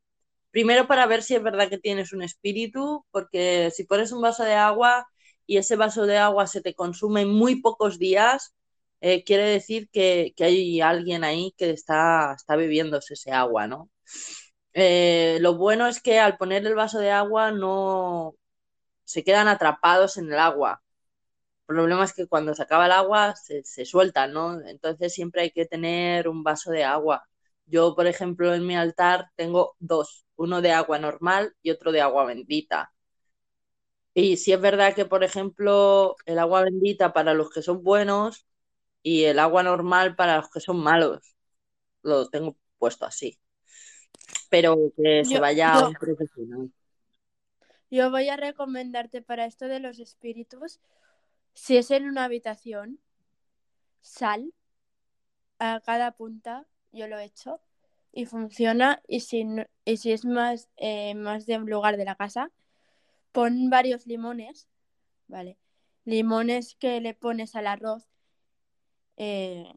primero 0.51 0.87
para 0.87 1.07
ver 1.07 1.23
si 1.25 1.35
es 1.35 1.43
verdad 1.43 1.69
que 1.69 1.79
tienes 1.79 2.13
un 2.13 2.23
espíritu, 2.23 3.05
porque 3.11 3.73
si 3.75 3.85
pones 3.85 4.13
un 4.13 4.23
vaso 4.23 4.45
de 4.45 4.55
agua 4.55 5.07
y 5.47 5.59
ese 5.59 5.77
vaso 5.77 6.07
de 6.07 6.19
agua 6.19 6.47
se 6.47 6.63
te 6.63 6.75
consume 6.75 7.23
en 7.23 7.31
muy 7.31 7.61
pocos 7.61 7.99
días, 7.99 8.55
eh, 9.05 9.25
quiere 9.25 9.45
decir 9.45 9.91
que, 9.93 10.33
que, 10.37 10.45
hay 10.45 10.81
alguien 10.81 11.25
ahí 11.25 11.55
que 11.59 11.71
está, 11.71 12.35
está 12.35 12.57
ese 13.11 13.33
agua, 13.33 13.67
¿no? 13.67 13.91
Eh, 14.75 15.39
lo 15.41 15.57
bueno 15.57 15.87
es 15.89 16.01
que 16.03 16.21
al 16.21 16.39
poner 16.39 16.67
el 16.67 16.75
vaso 16.75 16.99
de 17.01 17.11
agua 17.11 17.53
no 17.53 18.35
se 19.05 19.25
quedan 19.25 19.49
atrapados 19.49 20.19
en 20.19 20.33
el 20.33 20.39
agua. 20.41 20.83
El 21.69 21.77
problema 21.77 22.05
es 22.05 22.15
que 22.15 22.29
cuando 22.29 22.55
se 22.55 22.63
acaba 22.65 22.87
el 22.87 22.93
agua 22.93 23.37
se, 23.37 23.65
se 23.65 23.85
sueltan, 23.87 24.33
¿no? 24.35 24.61
Entonces 24.67 25.15
siempre 25.15 25.43
hay 25.43 25.51
que 25.53 25.67
tener 25.67 26.29
un 26.29 26.43
vaso 26.45 26.71
de 26.73 26.85
agua. 26.85 27.25
Yo, 27.67 27.95
por 27.97 28.07
ejemplo, 28.07 28.55
en 28.55 28.67
mi 28.67 28.77
altar 28.77 29.31
tengo 29.37 29.77
dos, 29.81 30.27
uno 30.37 30.63
de 30.63 30.73
agua 30.73 30.99
normal 30.99 31.55
y 31.63 31.71
otro 31.73 31.93
de 31.93 32.01
agua 32.03 32.27
bendita. 32.27 32.93
Y 34.15 34.37
si 34.37 34.53
es 34.53 34.61
verdad 34.61 34.95
que, 34.95 35.05
por 35.07 35.25
ejemplo, 35.25 36.17
el 36.27 36.39
agua 36.39 36.63
bendita 36.63 37.13
para 37.13 37.35
los 37.35 37.51
que 37.51 37.63
son 37.63 37.83
buenos 37.83 38.47
y 39.05 39.25
el 39.25 39.39
agua 39.39 39.63
normal 39.63 40.17
para 40.17 40.39
los 40.39 40.51
que 40.51 40.61
son 40.61 40.79
malos. 40.79 41.37
Lo 42.03 42.29
tengo 42.31 42.57
puesto 42.79 43.05
así. 43.05 43.39
Pero 44.49 44.77
que 44.97 45.23
yo, 45.25 45.31
se 45.31 45.41
vaya 45.41 45.75
yo, 45.75 45.81
a 45.81 45.89
un 45.89 45.95
profesional. 45.95 46.73
Yo 47.91 48.11
voy 48.11 48.31
a 48.31 48.37
recomendarte 48.37 49.21
para 49.21 49.45
esto 49.45 49.67
de 49.67 49.79
los 49.79 49.99
espíritus, 49.99 50.81
si 51.53 51.77
es 51.77 51.91
en 51.91 52.09
una 52.09 52.25
habitación, 52.25 52.99
sal 54.01 54.53
a 55.59 55.81
cada 55.85 56.13
punta, 56.13 56.67
yo 56.91 57.07
lo 57.07 57.19
he 57.19 57.25
hecho, 57.25 57.61
y 58.11 58.25
funciona. 58.25 59.03
Y 59.07 59.21
si, 59.21 59.47
y 59.85 59.99
si 59.99 60.13
es 60.13 60.25
más, 60.25 60.71
eh, 60.79 61.15
más 61.15 61.45
de 61.45 61.59
un 61.59 61.69
lugar 61.69 61.99
de 61.99 62.07
la 62.07 62.17
casa, 62.17 62.51
pon 63.33 63.69
varios 63.69 64.07
limones, 64.07 64.67
¿vale? 65.29 65.59
Limones 66.05 66.75
que 66.77 67.03
le 67.03 67.13
pones 67.13 67.55
al 67.55 67.67
arroz 67.67 68.09
eh, 69.17 69.73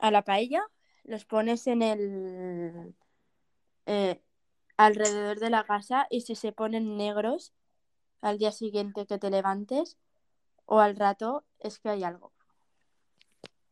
a 0.00 0.10
la 0.10 0.22
paella, 0.22 0.62
los 1.04 1.24
pones 1.24 1.66
en 1.66 1.82
el 1.82 2.94
eh, 3.86 4.20
alrededor 4.76 5.38
de 5.40 5.50
la 5.50 5.64
casa 5.64 6.06
y 6.10 6.22
si 6.22 6.34
se 6.34 6.52
ponen 6.52 6.96
negros 6.96 7.52
al 8.20 8.38
día 8.38 8.52
siguiente 8.52 9.06
que 9.06 9.18
te 9.18 9.30
levantes 9.30 9.96
o 10.66 10.80
al 10.80 10.96
rato 10.96 11.44
es 11.60 11.78
que 11.78 11.90
hay 11.90 12.04
algo. 12.04 12.32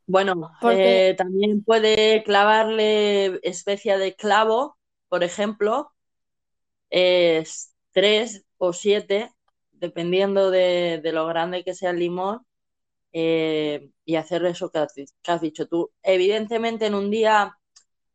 Bueno, 0.07 0.53
Porque- 0.61 1.11
eh, 1.11 1.15
también 1.17 1.63
puede 1.63 2.25
clavarle 2.25 3.39
especia 3.43 3.97
de 3.97 4.15
clavo, 4.17 4.77
por 5.09 5.23
ejemplo, 5.23 5.93
es 6.91 7.75
tres 7.93 8.45
o 8.59 8.73
siete, 8.73 9.33
dependiendo 9.73 10.51
de, 10.51 11.01
de 11.03 11.13
lo 11.13 11.27
grande 11.27 11.65
que 11.65 11.75
sea 11.75 11.91
el 11.91 12.01
limón, 12.01 12.45
eh, 13.13 13.91
y 14.05 14.17
hacer 14.17 14.45
eso 14.47 14.71
que 14.71 14.79
has, 14.79 15.41
dicho 15.41 15.67
tú. 15.69 15.91
Evidentemente 16.03 16.87
en 16.87 16.95
un 16.95 17.11
día, 17.11 17.57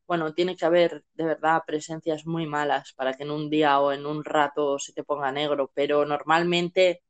bueno, 0.08 0.34
tiene 0.34 0.56
que 0.56 0.66
haber 0.66 1.06
de 1.14 1.26
verdad 1.26 1.64
presencias 1.68 2.26
muy 2.26 2.48
malas 2.48 2.94
para 2.94 3.14
que 3.14 3.24
en 3.24 3.32
un 3.32 3.50
día 3.50 3.80
o 3.80 3.92
en 3.92 4.06
un 4.06 4.24
rato 4.24 4.80
se 4.80 4.94
te 4.94 5.04
ponga 5.04 5.32
negro, 5.32 5.72
pero 5.74 6.06
normalmente 6.06 7.04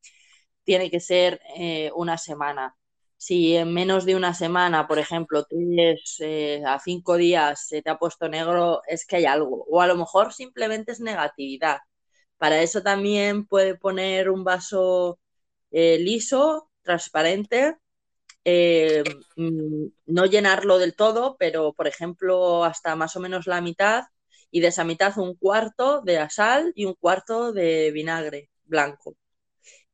tiene 0.64 0.90
que 0.92 1.00
ser 1.00 1.42
eh, 1.58 1.92
una 1.96 2.18
semana. 2.18 2.76
Si 3.18 3.56
en 3.56 3.74
menos 3.74 4.06
de 4.06 4.16
una 4.16 4.34
semana, 4.34 4.88
por 4.88 5.00
ejemplo, 5.00 5.46
tienes 5.46 6.18
eh, 6.20 6.64
a 6.66 6.80
cinco 6.80 7.16
días 7.18 7.68
se 7.68 7.82
te 7.82 7.90
ha 7.90 7.98
puesto 7.98 8.30
negro, 8.30 8.82
es 8.88 9.06
que 9.06 9.18
hay 9.18 9.26
algo. 9.26 9.66
O 9.70 9.82
a 9.82 9.88
lo 9.88 9.96
mejor 9.96 10.34
simplemente 10.34 10.92
es 10.92 11.00
negatividad. 11.02 11.80
Para 12.38 12.62
eso 12.62 12.82
también 12.84 13.46
puede 13.48 13.76
poner 13.78 14.30
un 14.30 14.44
vaso 14.44 15.20
liso, 15.72 16.65
transparente, 16.86 17.78
eh, 18.46 19.04
mm, 19.36 19.86
no 20.06 20.26
llenarlo 20.26 20.78
del 20.78 20.96
todo, 20.96 21.36
pero 21.38 21.74
por 21.74 21.88
ejemplo 21.88 22.64
hasta 22.64 22.96
más 22.96 23.16
o 23.16 23.20
menos 23.20 23.48
la 23.48 23.60
mitad 23.60 24.06
y 24.52 24.62
de 24.62 24.68
esa 24.68 24.86
mitad 24.86 25.18
un 25.18 25.36
cuarto 25.36 26.02
de 26.02 26.26
sal 26.30 26.72
y 26.76 26.86
un 26.86 26.94
cuarto 26.94 27.52
de 27.52 27.92
vinagre 27.92 28.50
blanco. 28.64 29.18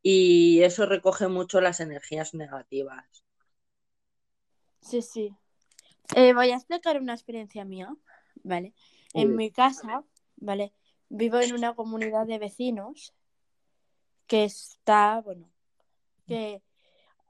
Y 0.03 0.61
eso 0.63 0.85
recoge 0.85 1.27
mucho 1.27 1.61
las 1.61 1.79
energías 1.79 2.33
negativas. 2.33 3.23
Sí, 4.81 5.01
sí. 5.01 5.33
Eh, 6.15 6.33
voy 6.33 6.51
a 6.51 6.55
explicar 6.55 6.99
una 6.99 7.13
experiencia 7.13 7.63
mía, 7.63 7.95
¿vale? 8.43 8.73
En 9.13 9.35
mi 9.35 9.51
casa, 9.51 10.03
¿vale? 10.35 10.73
Vivo 11.09 11.39
en 11.39 11.53
una 11.53 11.73
comunidad 11.75 12.25
de 12.25 12.39
vecinos 12.39 13.13
que 14.27 14.45
está, 14.45 15.21
bueno, 15.21 15.49
que 16.27 16.61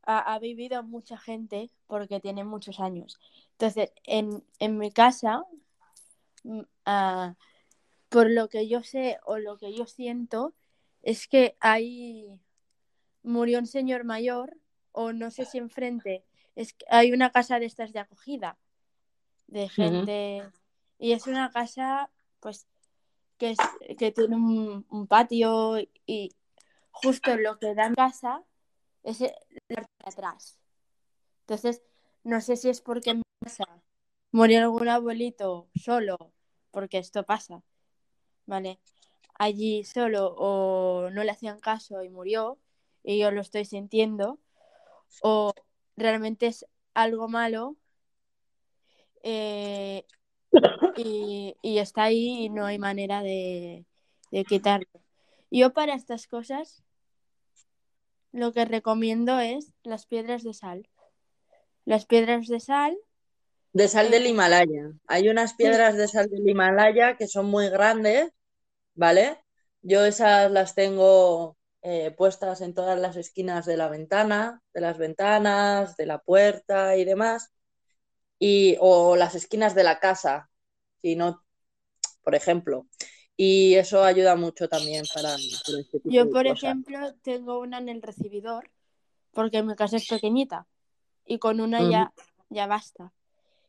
ha, 0.03 0.33
ha 0.33 0.39
vivido 0.39 0.83
mucha 0.83 1.17
gente 1.17 1.69
porque 1.87 2.19
tiene 2.19 2.43
muchos 2.43 2.79
años. 2.79 3.19
Entonces, 3.53 3.91
en, 4.03 4.43
en 4.59 4.77
mi 4.77 4.91
casa, 4.91 5.43
ah, 6.85 7.35
por 8.09 8.29
lo 8.29 8.49
que 8.49 8.67
yo 8.67 8.83
sé 8.83 9.19
o 9.25 9.37
lo 9.37 9.57
que 9.57 9.73
yo 9.73 9.85
siento, 9.85 10.53
es 11.01 11.27
que 11.27 11.55
ahí 11.59 12.27
murió 13.23 13.59
un 13.59 13.67
señor 13.67 14.03
mayor, 14.03 14.57
o 14.91 15.13
no 15.13 15.31
sé 15.31 15.45
si 15.45 15.57
enfrente, 15.57 16.25
es 16.55 16.73
que 16.73 16.85
hay 16.89 17.11
una 17.11 17.31
casa 17.31 17.59
de 17.59 17.65
estas 17.65 17.93
de 17.93 17.99
acogida, 17.99 18.57
de 19.47 19.69
gente, 19.69 20.43
y 20.99 21.13
es 21.13 21.27
una 21.27 21.51
casa, 21.51 22.09
pues, 22.39 22.67
que, 23.37 23.51
es, 23.51 23.57
que 23.97 24.11
tiene 24.11 24.35
un, 24.35 24.85
un 24.89 25.07
patio 25.07 25.77
y 26.05 26.35
justo 26.91 27.35
lo 27.37 27.57
que 27.57 27.73
da 27.73 27.85
en 27.87 27.95
casa 27.95 28.43
es 29.03 29.21
la 29.21 29.81
de 29.81 29.87
atrás. 30.05 30.57
Entonces, 31.41 31.81
no 32.23 32.41
sé 32.41 32.55
si 32.55 32.69
es 32.69 32.81
porque 32.81 33.11
en 33.11 33.21
murió 34.31 34.61
algún 34.61 34.87
abuelito 34.87 35.67
solo, 35.75 36.17
porque 36.71 36.97
esto 36.97 37.25
pasa, 37.25 37.63
¿vale? 38.45 38.79
Allí 39.37 39.83
solo 39.83 40.33
o 40.37 41.09
no 41.09 41.23
le 41.23 41.31
hacían 41.31 41.59
caso 41.59 42.03
y 42.03 42.09
murió 42.09 42.59
y 43.03 43.19
yo 43.19 43.31
lo 43.31 43.41
estoy 43.41 43.65
sintiendo, 43.65 44.39
o 45.21 45.53
realmente 45.97 46.47
es 46.47 46.65
algo 46.93 47.27
malo 47.27 47.75
eh, 49.23 50.05
y, 50.95 51.55
y 51.61 51.79
está 51.79 52.03
ahí 52.03 52.45
y 52.45 52.49
no 52.49 52.65
hay 52.65 52.77
manera 52.77 53.23
de, 53.23 53.85
de 54.31 54.45
quitarlo. 54.45 54.87
Yo 55.49 55.73
para 55.73 55.95
estas 55.95 56.27
cosas 56.27 56.83
lo 58.31 58.53
que 58.53 58.65
recomiendo 58.65 59.39
es 59.39 59.73
las 59.83 60.05
piedras 60.05 60.43
de 60.43 60.53
sal. 60.53 60.87
Las 61.85 62.05
piedras 62.05 62.47
de 62.47 62.59
sal, 62.59 62.97
De 63.73 63.87
sal 63.87 64.11
del 64.11 64.25
Eh, 64.25 64.29
Himalaya. 64.29 64.91
Hay 65.07 65.29
unas 65.29 65.53
piedras 65.53 65.95
de 65.97 66.07
sal 66.07 66.29
del 66.29 66.47
Himalaya 66.47 67.15
que 67.17 67.27
son 67.27 67.47
muy 67.47 67.69
grandes, 67.69 68.31
¿vale? 68.95 69.39
Yo 69.81 70.05
esas 70.05 70.51
las 70.51 70.75
tengo 70.75 71.57
eh, 71.81 72.11
puestas 72.11 72.61
en 72.61 72.73
todas 72.73 72.99
las 72.99 73.15
esquinas 73.17 73.65
de 73.65 73.77
la 73.77 73.89
ventana, 73.89 74.61
de 74.73 74.81
las 74.81 74.97
ventanas, 74.97 75.95
de 75.97 76.05
la 76.05 76.19
puerta 76.19 76.97
y 76.97 77.05
demás. 77.05 77.51
Y, 78.39 78.77
o 78.79 79.15
las 79.15 79.35
esquinas 79.35 79.75
de 79.75 79.83
la 79.83 79.99
casa, 79.99 80.49
si 81.01 81.15
no, 81.15 81.43
por 82.23 82.35
ejemplo. 82.35 82.87
Y 83.37 83.73
eso 83.75 84.03
ayuda 84.03 84.35
mucho 84.35 84.67
también 84.69 85.03
para, 85.13 85.29
para 85.65 85.79
este 85.79 85.99
tipo 85.99 86.09
yo 86.09 86.25
de 86.25 86.31
por 86.31 86.43
cosas. 86.47 86.63
ejemplo 86.63 87.13
tengo 87.23 87.59
una 87.59 87.79
en 87.79 87.89
el 87.89 88.01
recibidor 88.01 88.69
porque 89.31 89.63
mi 89.63 89.75
casa 89.75 89.97
es 89.97 90.07
pequeñita 90.07 90.67
y 91.25 91.39
con 91.39 91.59
una 91.61 91.89
ya, 91.89 92.13
ya 92.49 92.67
basta. 92.67 93.13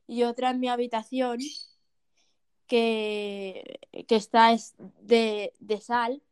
Y 0.06 0.24
otra 0.24 0.50
en 0.50 0.60
mi 0.60 0.68
habitación 0.68 1.38
que, 2.66 3.78
que 4.08 4.16
está 4.16 4.52
es 4.52 4.74
de, 5.00 5.52
de 5.60 5.80
sal, 5.80 6.22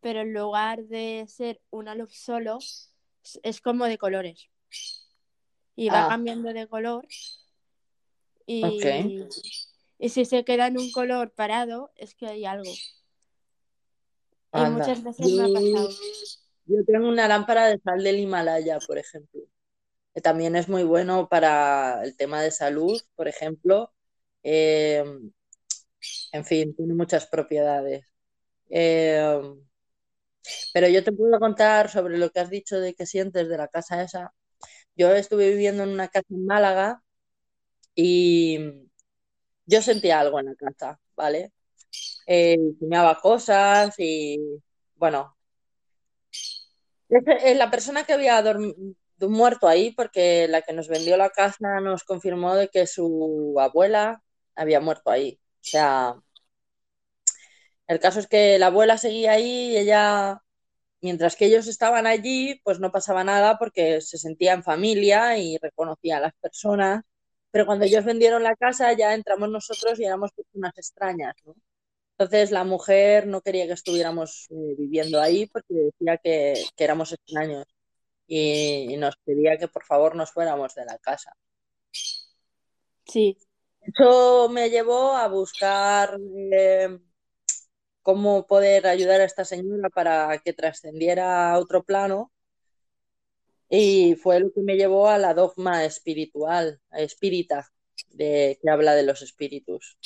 pero 0.00 0.20
en 0.20 0.32
lugar 0.32 0.84
de 0.84 1.26
ser 1.28 1.60
una 1.70 1.94
luz 1.94 2.14
solo, 2.16 2.58
es, 3.42 3.60
como 3.60 3.84
de 3.86 3.98
colores. 3.98 4.48
Y 5.76 5.88
va 5.90 6.06
Ah. 6.06 6.08
cambiando 6.08 6.52
de 6.52 6.66
color. 6.66 7.06
Y. 8.46 8.62
y 10.00 10.08
si 10.08 10.24
se 10.24 10.44
queda 10.44 10.66
en 10.66 10.78
un 10.78 10.90
color 10.92 11.30
parado, 11.32 11.92
es 11.94 12.14
que 12.14 12.26
hay 12.26 12.46
algo. 12.46 12.72
Y 14.52 14.60
muchas 14.70 15.04
veces 15.04 15.30
me 15.30 15.42
ha 15.42 15.52
pasado. 15.52 15.90
Yo 16.64 16.84
tengo 16.86 17.06
una 17.08 17.28
lámpara 17.28 17.66
de 17.66 17.78
sal 17.80 18.02
del 18.02 18.18
Himalaya, 18.18 18.78
por 18.86 18.96
ejemplo, 18.96 19.42
que 20.14 20.22
también 20.22 20.56
es 20.56 20.70
muy 20.70 20.84
bueno 20.84 21.28
para 21.28 22.02
el 22.02 22.16
tema 22.16 22.40
de 22.40 22.50
salud, 22.50 22.98
por 23.14 23.28
ejemplo. 23.28 23.92
Eh, 24.42 25.04
en 26.32 26.44
fin, 26.46 26.74
tiene 26.74 26.94
muchas 26.94 27.26
propiedades. 27.26 28.06
Eh, 28.70 29.38
pero 30.72 30.88
yo 30.88 31.04
te 31.04 31.12
puedo 31.12 31.38
contar 31.38 31.90
sobre 31.90 32.16
lo 32.16 32.30
que 32.30 32.40
has 32.40 32.48
dicho 32.48 32.80
de 32.80 32.94
que 32.94 33.04
sientes 33.04 33.50
de 33.50 33.58
la 33.58 33.68
casa 33.68 34.02
esa. 34.02 34.32
Yo 34.96 35.12
estuve 35.14 35.50
viviendo 35.50 35.82
en 35.82 35.90
una 35.90 36.08
casa 36.08 36.26
en 36.30 36.46
Málaga 36.46 37.02
y 37.94 38.89
yo 39.70 39.82
sentía 39.82 40.20
algo 40.20 40.40
en 40.40 40.46
la 40.46 40.54
casa, 40.54 41.00
¿vale? 41.16 41.52
Eh, 42.26 42.58
cosas 43.22 43.94
y 43.98 44.38
bueno, 44.96 45.36
es 47.08 47.56
la 47.56 47.70
persona 47.70 48.04
que 48.04 48.12
había 48.12 48.42
muerto 49.20 49.68
ahí, 49.68 49.92
porque 49.92 50.48
la 50.48 50.62
que 50.62 50.72
nos 50.72 50.88
vendió 50.88 51.16
la 51.16 51.30
casa 51.30 51.80
nos 51.80 52.04
confirmó 52.04 52.54
de 52.54 52.68
que 52.68 52.86
su 52.86 53.56
abuela 53.60 54.22
había 54.54 54.80
muerto 54.80 55.10
ahí. 55.10 55.40
O 55.60 55.64
sea, 55.64 56.14
el 57.86 58.00
caso 58.00 58.20
es 58.20 58.26
que 58.28 58.58
la 58.58 58.66
abuela 58.66 58.98
seguía 58.98 59.32
ahí 59.32 59.72
y 59.72 59.76
ella, 59.78 60.42
mientras 61.02 61.36
que 61.36 61.46
ellos 61.46 61.66
estaban 61.68 62.06
allí, 62.06 62.60
pues 62.64 62.80
no 62.80 62.92
pasaba 62.92 63.24
nada 63.24 63.58
porque 63.58 64.00
se 64.00 64.18
sentía 64.18 64.54
en 64.54 64.62
familia 64.64 65.38
y 65.38 65.58
reconocía 65.58 66.18
a 66.18 66.20
las 66.20 66.34
personas. 66.40 67.02
Pero 67.50 67.66
cuando 67.66 67.84
ellos 67.84 68.04
vendieron 68.04 68.42
la 68.42 68.56
casa, 68.56 68.92
ya 68.94 69.14
entramos 69.14 69.48
nosotros 69.50 69.98
y 69.98 70.04
éramos 70.04 70.32
personas 70.32 70.72
extrañas, 70.78 71.34
¿no? 71.44 71.54
Entonces 72.18 72.50
la 72.52 72.64
mujer 72.64 73.26
no 73.26 73.40
quería 73.42 73.66
que 73.66 73.72
estuviéramos 73.74 74.46
eh, 74.50 74.74
viviendo 74.78 75.20
ahí 75.20 75.46
porque 75.46 75.74
decía 75.74 76.18
que, 76.18 76.54
que 76.76 76.84
éramos 76.84 77.12
extraños 77.12 77.66
y, 78.26 78.94
y 78.94 78.96
nos 78.98 79.16
pedía 79.24 79.58
que 79.58 79.68
por 79.68 79.84
favor 79.84 80.16
nos 80.16 80.32
fuéramos 80.32 80.74
de 80.74 80.84
la 80.86 80.98
casa. 80.98 81.32
Sí, 83.04 83.36
Eso 83.80 84.48
me 84.50 84.70
llevó 84.70 85.16
a 85.16 85.28
buscar 85.28 86.18
eh, 86.52 86.98
cómo 88.02 88.46
poder 88.46 88.86
ayudar 88.86 89.20
a 89.20 89.24
esta 89.24 89.44
señora 89.44 89.88
para 89.90 90.38
que 90.40 90.52
trascendiera 90.52 91.50
a 91.52 91.58
otro 91.58 91.82
plano 91.84 92.32
y 93.70 94.16
fue 94.16 94.40
lo 94.40 94.52
que 94.52 94.62
me 94.62 94.76
llevó 94.76 95.08
a 95.08 95.16
la 95.16 95.32
dogma 95.32 95.84
espiritual, 95.84 96.80
espírita, 96.90 97.72
de, 98.10 98.58
que 98.60 98.68
habla 98.68 98.94
de 98.94 99.04
los 99.04 99.22
espíritus. 99.22 99.96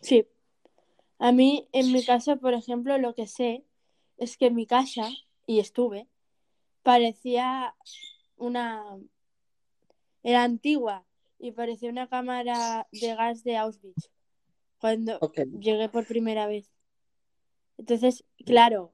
sí. 0.00 0.26
A 1.18 1.30
mí, 1.30 1.68
en 1.70 1.92
mi 1.92 2.04
casa, 2.04 2.34
por 2.34 2.52
ejemplo, 2.52 2.98
lo 2.98 3.14
que 3.14 3.28
sé 3.28 3.64
es 4.16 4.36
que 4.36 4.50
mi 4.50 4.66
casa, 4.66 5.08
y 5.46 5.60
estuve, 5.60 6.08
parecía 6.82 7.76
una... 8.36 8.98
Era 10.24 10.42
antigua 10.42 11.06
y 11.38 11.52
parecía 11.52 11.90
una 11.90 12.08
cámara 12.08 12.88
de 12.90 13.14
gas 13.14 13.44
de 13.44 13.56
Auschwitz 13.56 14.10
cuando 14.78 15.20
llegué 15.60 15.88
por 15.88 16.06
primera 16.06 16.48
vez. 16.48 16.72
Entonces, 17.78 18.24
claro, 18.44 18.92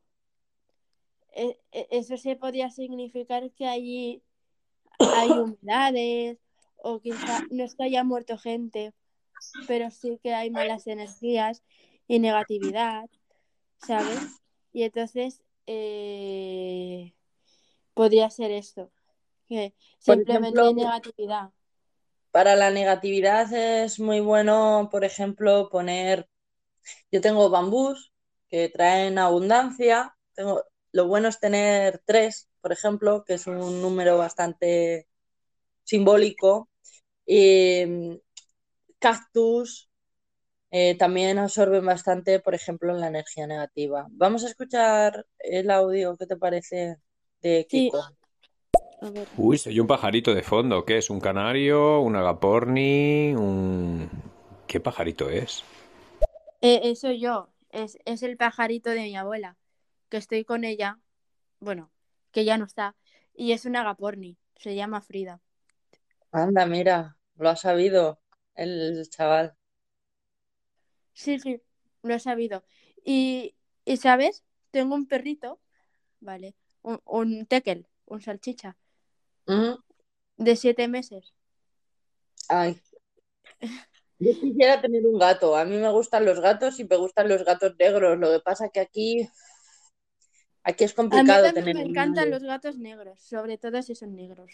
eso 1.32 2.16
se 2.16 2.36
podía 2.36 2.70
significar 2.70 3.50
que 3.52 3.66
allí 3.66 4.22
hay 4.98 5.28
humedades 5.30 6.38
o 6.76 7.00
quizá 7.00 7.40
no 7.50 7.64
es 7.64 7.74
que 7.74 7.84
haya 7.84 8.04
muerto 8.04 8.38
gente, 8.38 8.92
pero 9.66 9.90
sí 9.90 10.18
que 10.22 10.34
hay 10.34 10.50
malas 10.50 10.86
energías 10.86 11.62
y 12.06 12.18
negatividad, 12.18 13.08
¿sabes? 13.78 14.40
Y 14.72 14.84
entonces 14.84 15.42
eh, 15.66 17.14
podría 17.94 18.30
ser 18.30 18.50
esto, 18.50 18.90
que 19.48 19.74
simplemente 19.98 20.60
hay 20.60 20.74
negatividad. 20.74 21.50
Para 22.30 22.56
la 22.56 22.70
negatividad 22.70 23.52
es 23.52 23.98
muy 23.98 24.20
bueno, 24.20 24.88
por 24.90 25.04
ejemplo, 25.04 25.68
poner, 25.70 26.28
yo 27.10 27.20
tengo 27.20 27.50
bambús 27.50 28.12
que 28.48 28.68
traen 28.68 29.18
abundancia, 29.18 30.16
tengo, 30.34 30.62
lo 30.92 31.07
bueno 31.07 31.29
es 31.29 31.40
tener 31.40 32.03
tres, 32.05 32.48
por 32.61 32.72
ejemplo, 32.72 33.24
que 33.24 33.35
es 33.35 33.46
un 33.46 33.81
número 33.83 34.18
bastante 34.18 35.07
simbólico, 35.85 36.68
y 37.27 38.20
cactus 38.98 39.88
eh, 40.70 40.96
también 40.96 41.38
absorben 41.38 41.85
bastante, 41.85 42.40
por 42.40 42.55
ejemplo, 42.55 42.92
la 42.94 43.09
energía 43.09 43.46
negativa. 43.46 44.07
Vamos 44.11 44.44
a 44.44 44.48
escuchar 44.48 45.27
el 45.38 45.70
audio, 45.70 46.16
¿qué 46.16 46.27
te 46.27 46.37
parece 46.37 46.96
de. 47.40 47.66
Kiko? 47.68 48.03
Uy, 49.37 49.57
soy 49.59 49.79
un 49.79 49.87
pajarito 49.87 50.35
de 50.35 50.42
fondo. 50.42 50.85
¿Qué 50.85 50.98
es? 50.98 51.09
¿Un 51.09 51.20
canario? 51.20 52.01
¿Un 52.01 52.16
agaporni? 52.16 53.33
¿Un... 53.35 54.11
¿Qué 54.66 54.81
pajarito 54.81 55.31
es? 55.31 55.62
Eh, 56.61 56.81
eso 56.85 57.12
yo, 57.12 57.48
es, 57.70 57.96
es 58.05 58.22
el 58.22 58.37
pajarito 58.37 58.90
de 58.90 59.03
mi 59.03 59.16
abuela, 59.16 59.57
que 60.09 60.16
estoy 60.18 60.44
con 60.44 60.64
ella, 60.64 60.99
bueno, 61.61 61.90
que 62.33 62.44
ya 62.44 62.59
no 62.59 62.64
está, 62.64 62.97
y 63.35 63.53
es 63.53 63.64
un 63.64 63.77
agaporni, 63.77 64.38
se 64.57 64.75
llama 64.75 65.01
Frida. 65.03 65.40
Anda, 66.33 66.64
mira, 66.66 67.18
lo 67.37 67.49
ha 67.51 67.57
sabido 67.57 68.21
el 68.55 69.07
chaval. 69.11 69.55
Sí, 71.12 71.38
sí, 71.38 71.61
lo 72.03 72.14
he 72.14 72.21
sabido. 72.21 72.64
Y, 73.05 73.55
y 73.85 73.97
¿sabes? 73.97 74.44
Tengo 74.71 74.94
un 74.94 75.07
perrito, 75.07 75.61
vale, 76.21 76.55
un, 76.83 77.01
un 77.05 77.47
tekel, 77.47 77.88
un 78.07 78.21
salchicha, 78.21 78.77
Mm. 79.49 79.75
de 80.38 80.57
siete 80.57 80.88
meses. 80.88 81.35
Ay. 82.49 82.81
Yo 84.18 84.33
quisiera 84.40 84.81
tener 84.81 85.07
un 85.07 85.18
gato. 85.18 85.57
A 85.57 85.64
mí 85.64 85.77
me 85.77 85.90
gustan 85.90 86.25
los 86.25 86.40
gatos 86.40 86.81
y 86.81 86.85
me 86.85 86.97
gustan 86.97 87.29
los 87.29 87.44
gatos 87.44 87.75
negros. 87.79 88.18
Lo 88.18 88.31
que 88.31 88.40
pasa 88.40 88.68
que 88.68 88.81
aquí, 88.81 89.29
aquí 90.68 90.85
es 90.85 90.92
A 90.92 90.94
mí 90.94 90.98
complicado 91.02 91.52
tener 91.54 91.74
me 91.74 91.83
encantan 91.83 92.31
los 92.31 92.42
gatos 92.42 92.78
negros, 92.78 93.18
sobre 93.20 93.59
todo 93.59 93.83
si 93.83 93.94
son 93.94 94.14
negros. 94.14 94.50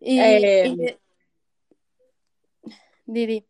Y, 0.00 0.20
Eh, 0.20 0.68
y- 0.68 0.98
Didi, 3.06 3.46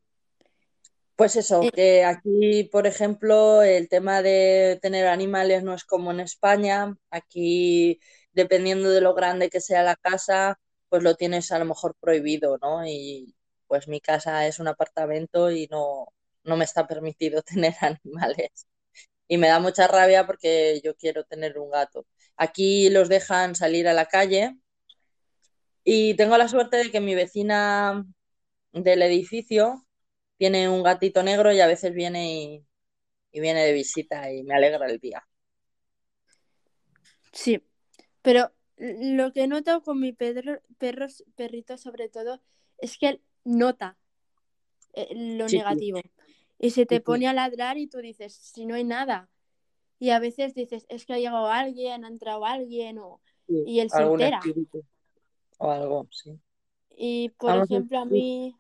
Pues 1.17 1.37
eso, 1.37 1.62
eh, 1.62 1.71
que 1.73 2.05
aquí, 2.05 2.64
por 2.73 2.87
ejemplo, 2.87 3.62
el 3.62 3.88
tema 3.88 4.21
de 4.23 4.79
tener 4.83 5.07
animales 5.07 5.62
no 5.62 5.73
es 5.75 5.85
como 5.85 6.11
en 6.11 6.21
España. 6.21 6.97
Aquí, 7.11 8.01
dependiendo 8.33 8.90
de 8.90 9.01
lo 9.01 9.14
grande 9.14 9.49
que 9.49 9.61
sea 9.61 9.83
la 9.85 9.95
casa, 9.97 10.59
pues 10.88 11.03
lo 11.05 11.14
tienes 11.14 11.53
a 11.53 11.59
lo 11.61 11.67
mejor 11.67 11.95
prohibido, 12.01 12.59
¿no? 12.61 12.85
Y 12.87 13.35
pues 13.69 13.87
mi 13.88 14.01
casa 14.01 14.47
es 14.49 14.59
un 14.59 14.69
apartamento 14.69 15.51
y 15.53 15.69
no, 15.71 16.07
no 16.45 16.57
me 16.57 16.64
está 16.64 16.87
permitido 16.87 17.43
tener 17.47 17.75
animales. 17.81 18.67
Y 19.29 19.39
me 19.39 19.49
da 19.49 19.61
mucha 19.61 19.87
rabia 19.89 20.27
porque 20.27 20.81
yo 20.85 20.97
quiero 20.97 21.25
tener 21.25 21.59
un 21.59 21.71
gato. 21.71 22.07
Aquí 22.37 22.91
los 22.91 23.09
dejan 23.09 23.55
salir 23.55 23.89
a 23.89 23.95
la 23.95 24.07
calle 24.07 24.57
y 25.85 26.15
tengo 26.17 26.37
la 26.39 26.49
suerte 26.49 26.77
de 26.79 26.91
que 26.91 27.01
mi 27.01 27.15
vecina 27.15 28.05
del 28.73 29.03
edificio 29.03 29.87
tiene 30.39 30.69
un 30.69 30.83
gatito 30.83 31.23
negro 31.23 31.53
y 31.53 31.61
a 31.61 31.67
veces 31.67 31.95
viene 31.95 32.33
y, 32.35 32.67
y 33.33 33.41
viene 33.41 33.65
de 33.65 33.73
visita 33.75 34.33
y 34.33 34.45
me 34.45 34.55
alegra 34.57 34.87
el 34.89 35.01
día. 35.01 35.27
sí, 37.33 37.63
pero 38.23 38.53
lo 38.79 39.33
que 39.33 39.45
he 39.45 39.49
notado 39.49 39.83
con 39.83 40.01
mi 40.01 40.13
perro, 40.13 40.61
perros, 40.79 41.25
perrito 41.37 41.79
sobre 41.79 42.09
todo 42.09 42.43
es 42.79 42.99
que 42.99 43.09
él 43.11 43.23
nota 43.45 43.99
eh, 44.95 45.09
lo 45.15 45.49
Sí, 45.49 45.61
sí, 45.69 45.85
negativo 45.91 46.01
y 46.59 46.71
se 46.71 46.87
te 46.87 47.01
pone 47.01 47.27
a 47.29 47.33
ladrar 47.33 47.79
y 47.79 47.87
tú 47.87 47.99
dices, 47.99 48.35
si 48.35 48.67
no 48.67 48.75
hay 48.75 48.85
nada. 48.85 49.29
Y 49.99 50.11
a 50.11 50.19
veces 50.19 50.55
dices, 50.55 50.87
es 50.88 51.07
que 51.07 51.14
ha 51.14 51.19
llegado 51.19 51.47
alguien, 51.47 52.05
ha 52.05 52.09
entrado 52.09 52.45
alguien 52.45 52.99
o... 52.99 53.21
sí, 53.47 53.62
y 53.67 53.81
él 53.81 53.90
se 53.90 54.03
entera. 54.03 54.38
espíritu 54.38 54.85
o 55.59 55.71
algo, 55.71 56.09
sí. 56.11 56.38
Y 56.97 57.31
por 57.38 57.57
ejemplo, 57.57 57.99
a 57.99 58.05
mí 58.05 58.55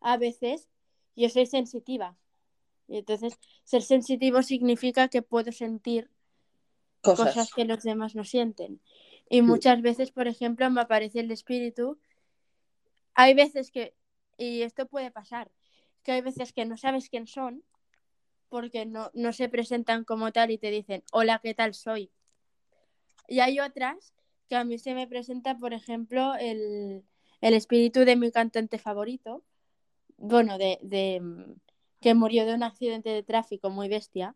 a 0.00 0.16
veces 0.16 0.68
yo 1.16 1.28
soy 1.28 1.46
sensitiva. 1.46 2.16
Y 2.88 2.98
entonces, 2.98 3.38
ser 3.64 3.82
sensitivo 3.82 4.42
significa 4.42 5.08
que 5.08 5.22
puedo 5.22 5.52
sentir 5.52 6.10
cosas 7.02 7.34
cosas. 7.34 7.54
que 7.54 7.64
los 7.64 7.82
demás 7.82 8.14
no 8.14 8.24
sienten. 8.24 8.80
Y 9.28 9.38
Sí, 9.38 9.42
muchas 9.42 9.82
veces, 9.82 10.10
por 10.10 10.26
ejemplo, 10.26 10.70
me 10.70 10.80
aparece 10.80 11.20
el 11.20 11.30
espíritu. 11.30 11.98
Hay 13.14 13.34
veces 13.34 13.70
que, 13.70 13.94
y 14.38 14.62
esto 14.62 14.86
puede 14.86 15.10
pasar, 15.10 15.50
que 16.02 16.12
hay 16.12 16.20
veces 16.20 16.52
que 16.52 16.64
no 16.64 16.76
sabes 16.76 17.08
quién 17.08 17.26
son 17.26 17.64
porque 18.48 18.86
no, 18.86 19.10
no 19.14 19.32
se 19.32 19.48
presentan 19.48 20.04
como 20.04 20.32
tal 20.32 20.50
y 20.50 20.58
te 20.58 20.70
dicen, 20.70 21.02
hola, 21.12 21.40
¿qué 21.42 21.54
tal 21.54 21.74
soy? 21.74 22.10
Y 23.26 23.40
hay 23.40 23.60
otras 23.60 24.14
que 24.48 24.56
a 24.56 24.64
mí 24.64 24.78
se 24.78 24.94
me 24.94 25.06
presenta, 25.06 25.58
por 25.58 25.74
ejemplo, 25.74 26.34
el, 26.36 27.04
el 27.40 27.54
espíritu 27.54 28.00
de 28.00 28.16
mi 28.16 28.30
cantante 28.32 28.78
favorito, 28.78 29.44
bueno, 30.16 30.56
de, 30.58 30.78
de 30.82 31.20
mm, 31.20 31.54
que 32.00 32.14
murió 32.14 32.46
de 32.46 32.54
un 32.54 32.62
accidente 32.62 33.10
de 33.10 33.22
tráfico 33.22 33.70
muy 33.70 33.88
bestia. 33.88 34.34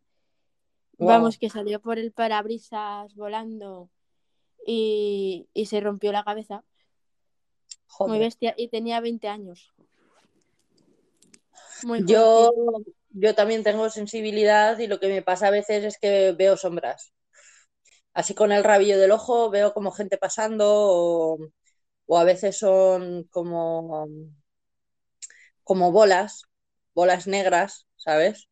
Vamos, 0.99 1.39
que 1.39 1.49
salió 1.51 1.81
por 1.81 1.99
el 1.99 2.13
parabrisas 2.13 3.15
volando 3.17 3.91
y, 4.67 5.49
y 5.55 5.67
se 5.67 5.81
rompió 5.81 6.13
la 6.13 6.23
cabeza. 6.23 6.65
Muy 7.99 8.19
bestia. 8.19 8.55
Y 8.57 8.69
tenía 8.69 9.01
20 9.01 9.27
años. 9.29 9.73
Muy 11.83 12.03
Yo, 12.07 12.53
yo 13.11 13.35
también 13.35 13.63
tengo 13.65 13.89
sensibilidad 13.91 14.79
y 14.79 14.87
lo 14.87 15.01
que 15.01 15.09
me 15.09 15.23
pasa 15.23 15.49
a 15.49 15.51
veces 15.51 15.85
es 15.85 15.99
que 15.99 16.33
veo 16.33 16.57
sombras. 16.57 17.13
Así 18.15 18.35
con 18.35 18.53
el 18.53 18.65
rabillo 18.65 18.99
del 18.99 19.11
ojo 19.13 19.51
veo 19.51 19.73
como 19.75 19.91
gente 19.93 20.19
pasando 20.19 20.65
o, 20.69 21.39
o 22.07 22.19
a 22.19 22.25
veces 22.25 22.59
son 22.59 23.25
como, 23.31 24.09
como 25.65 25.93
bolas, 25.93 26.43
bolas 26.95 27.27
negras, 27.27 27.87
¿sabes? 27.97 28.49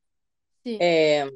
Sí, 0.64 0.80
Eh, 0.80 1.30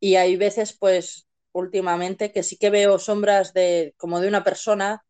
y 0.00 0.16
hay 0.16 0.36
veces, 0.36 0.76
pues, 0.78 1.26
últimamente 1.52 2.32
que 2.32 2.42
sí 2.42 2.56
que 2.58 2.70
veo 2.70 2.98
sombras 2.98 3.52
de 3.54 3.94
como 3.98 4.20
de 4.20 4.28
una 4.28 4.44
persona 4.44 5.02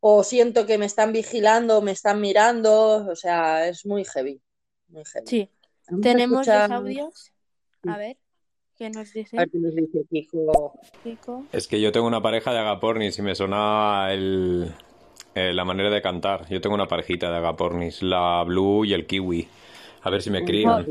o 0.00 0.22
siento 0.30 0.66
que 0.66 0.78
me 0.78 0.86
están 0.86 1.12
vigilando, 1.12 1.80
me 1.82 1.92
están 1.92 2.20
mirando, 2.20 2.72
o 3.10 3.16
sea, 3.16 3.66
es 3.68 3.86
muy 3.86 4.04
heavy. 4.04 4.40
Sí. 5.24 5.50
Tenemos 6.02 6.46
dos 6.46 6.70
audios. 6.70 7.32
A 7.86 7.96
ver, 7.96 8.16
¿qué 8.76 8.90
nos 8.90 9.08
a 9.08 9.12
ver 9.12 9.12
dicen? 9.14 9.50
qué 9.50 9.58
nos 9.58 9.74
dice 9.74 10.04
Kiko. 10.10 10.72
Kiko. 11.02 11.44
Es 11.52 11.66
que 11.66 11.80
yo 11.80 11.92
tengo 11.92 12.06
una 12.06 12.20
pareja 12.22 12.52
de 12.52 12.58
agapornis 12.58 13.18
y 13.18 13.22
me 13.22 13.34
sonaba 13.34 14.12
el, 14.12 14.72
eh, 15.34 15.52
la 15.52 15.64
manera 15.64 15.90
de 15.90 16.02
cantar. 16.02 16.48
Yo 16.48 16.60
tengo 16.60 16.74
una 16.74 16.86
parejita 16.86 17.30
de 17.30 17.36
agapornis, 17.38 18.02
la 18.02 18.44
blue 18.44 18.84
y 18.84 18.92
el 18.92 19.06
kiwi. 19.06 19.48
A 20.02 20.10
ver 20.10 20.22
si 20.22 20.30
me 20.30 20.44
crían. 20.44 20.86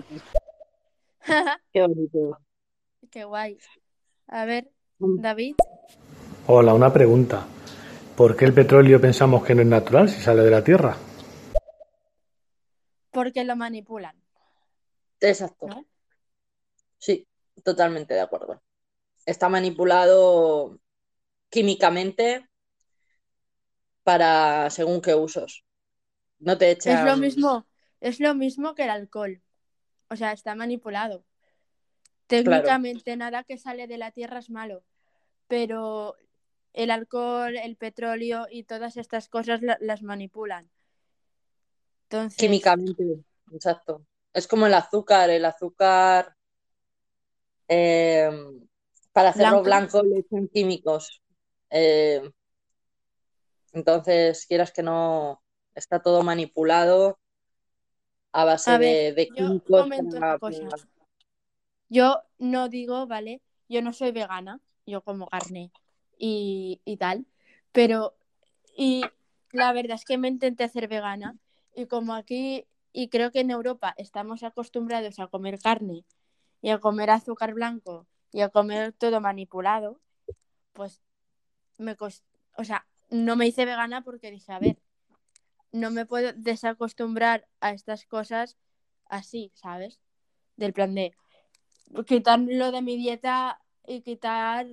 qué 1.73 1.81
bonito. 1.81 2.37
Qué 3.09 3.23
guay. 3.23 3.57
A 4.27 4.45
ver, 4.45 4.69
Mm. 5.01 5.21
David. 5.21 5.55
Hola, 6.47 6.73
una 6.73 6.91
pregunta. 6.91 7.45
¿Por 8.17 8.35
qué 8.35 8.43
el 8.43 8.53
petróleo 8.53 8.99
pensamos 8.99 9.45
que 9.45 9.55
no 9.55 9.61
es 9.61 9.67
natural 9.67 10.09
si 10.09 10.19
sale 10.19 10.41
de 10.43 10.51
la 10.51 10.61
Tierra? 10.61 10.97
Porque 13.15 13.43
lo 13.43 13.55
manipulan, 13.55 14.15
Exacto, 15.29 15.65
¿no? 15.65 15.85
sí, 16.97 17.27
totalmente 17.63 18.13
de 18.13 18.21
acuerdo. 18.21 18.61
Está 19.25 19.49
manipulado 19.49 20.79
químicamente 21.49 22.47
para 24.03 24.69
según 24.69 25.01
qué 25.01 25.15
usos. 25.15 25.63
No 26.39 26.57
te 26.57 26.71
Es 26.83 27.03
lo 27.03 27.15
echan, 27.15 27.15
mismo, 27.15 27.67
es 28.01 28.19
lo 28.19 28.35
mismo 28.35 28.75
que 28.75 28.83
el 28.83 28.89
alcohol. 28.89 29.41
O 30.09 30.15
sea, 30.17 30.33
está 30.33 30.55
manipulado. 30.55 31.25
claro, 32.41 32.79
Técnicamente 32.81 33.17
nada 33.17 33.43
que 33.47 33.57
sale 33.57 33.85
de 33.87 33.97
la 33.97 34.11
tierra 34.11 34.39
es 34.39 34.49
malo, 34.49 34.83
pero 35.47 36.15
el 36.73 36.91
alcohol, 36.91 37.57
el 37.57 37.75
petróleo 37.77 38.47
y 38.51 38.63
todas 38.65 38.97
estas 38.97 39.29
cosas 39.29 39.61
la- 39.63 39.77
las 39.81 40.03
manipulan. 40.03 40.69
Entonces, 42.11 42.39
Químicamente, 42.39 43.03
exacto. 43.51 44.05
Es 44.33 44.47
como 44.47 44.65
el 44.65 44.73
azúcar, 44.73 45.29
el 45.29 45.45
azúcar 45.45 46.35
eh, 47.67 48.29
para 49.13 49.29
hacerlo 49.29 49.61
Blanco. 49.63 50.01
blanco 50.01 50.03
le 50.03 50.19
echan 50.19 50.47
químicos. 50.47 51.21
Eh, 51.69 52.31
entonces, 53.73 54.45
quieras 54.47 54.71
que 54.71 54.81
no, 54.81 55.43
está 55.75 56.01
todo 56.01 56.23
manipulado 56.23 57.19
a 58.31 58.45
base 58.45 58.71
A 58.71 58.77
de, 58.77 58.85
ver, 58.85 59.15
de 59.15 59.27
yo 59.27 59.35
químicos 59.35 59.87
para- 59.89 60.77
Yo 61.89 62.23
no 62.39 62.69
digo, 62.69 63.05
¿vale? 63.07 63.41
Yo 63.67 63.81
no 63.81 63.93
soy 63.93 64.11
vegana, 64.11 64.59
yo 64.85 65.01
como 65.01 65.27
carne 65.27 65.71
y, 66.17 66.81
y 66.85 66.97
tal, 66.97 67.25
pero 67.71 68.15
y 68.75 69.03
la 69.51 69.73
verdad 69.73 69.95
es 69.95 70.05
que 70.05 70.17
me 70.17 70.27
intenté 70.27 70.63
hacer 70.63 70.87
vegana 70.87 71.35
y 71.75 71.85
como 71.87 72.13
aquí 72.13 72.65
y 72.91 73.09
creo 73.09 73.31
que 73.31 73.41
en 73.41 73.51
Europa 73.51 73.93
estamos 73.97 74.43
acostumbrados 74.43 75.19
a 75.19 75.27
comer 75.27 75.59
carne 75.59 76.05
y 76.61 76.69
a 76.69 76.79
comer 76.79 77.09
azúcar 77.11 77.53
blanco 77.53 78.07
y 78.31 78.41
a 78.41 78.49
comer 78.49 78.93
todo 78.93 79.21
manipulado, 79.21 79.99
pues 80.73 81.01
me 81.77 81.95
cos- 81.95 82.23
o 82.57 82.63
sea, 82.63 82.85
no 83.09 83.35
me 83.35 83.47
hice 83.47 83.65
vegana 83.65 84.03
porque 84.03 84.31
dije, 84.31 84.51
a 84.51 84.59
ver, 84.59 84.77
no 85.71 85.91
me 85.91 86.05
puedo 86.05 86.33
desacostumbrar 86.33 87.47
a 87.59 87.71
estas 87.71 88.05
cosas 88.05 88.57
así, 89.05 89.51
¿sabes? 89.55 89.99
Del 90.57 90.73
plan 90.73 90.95
de 90.95 91.13
quitarlo 92.07 92.71
de 92.71 92.81
mi 92.81 92.97
dieta 92.97 93.61
y 93.85 94.01
quitar 94.01 94.67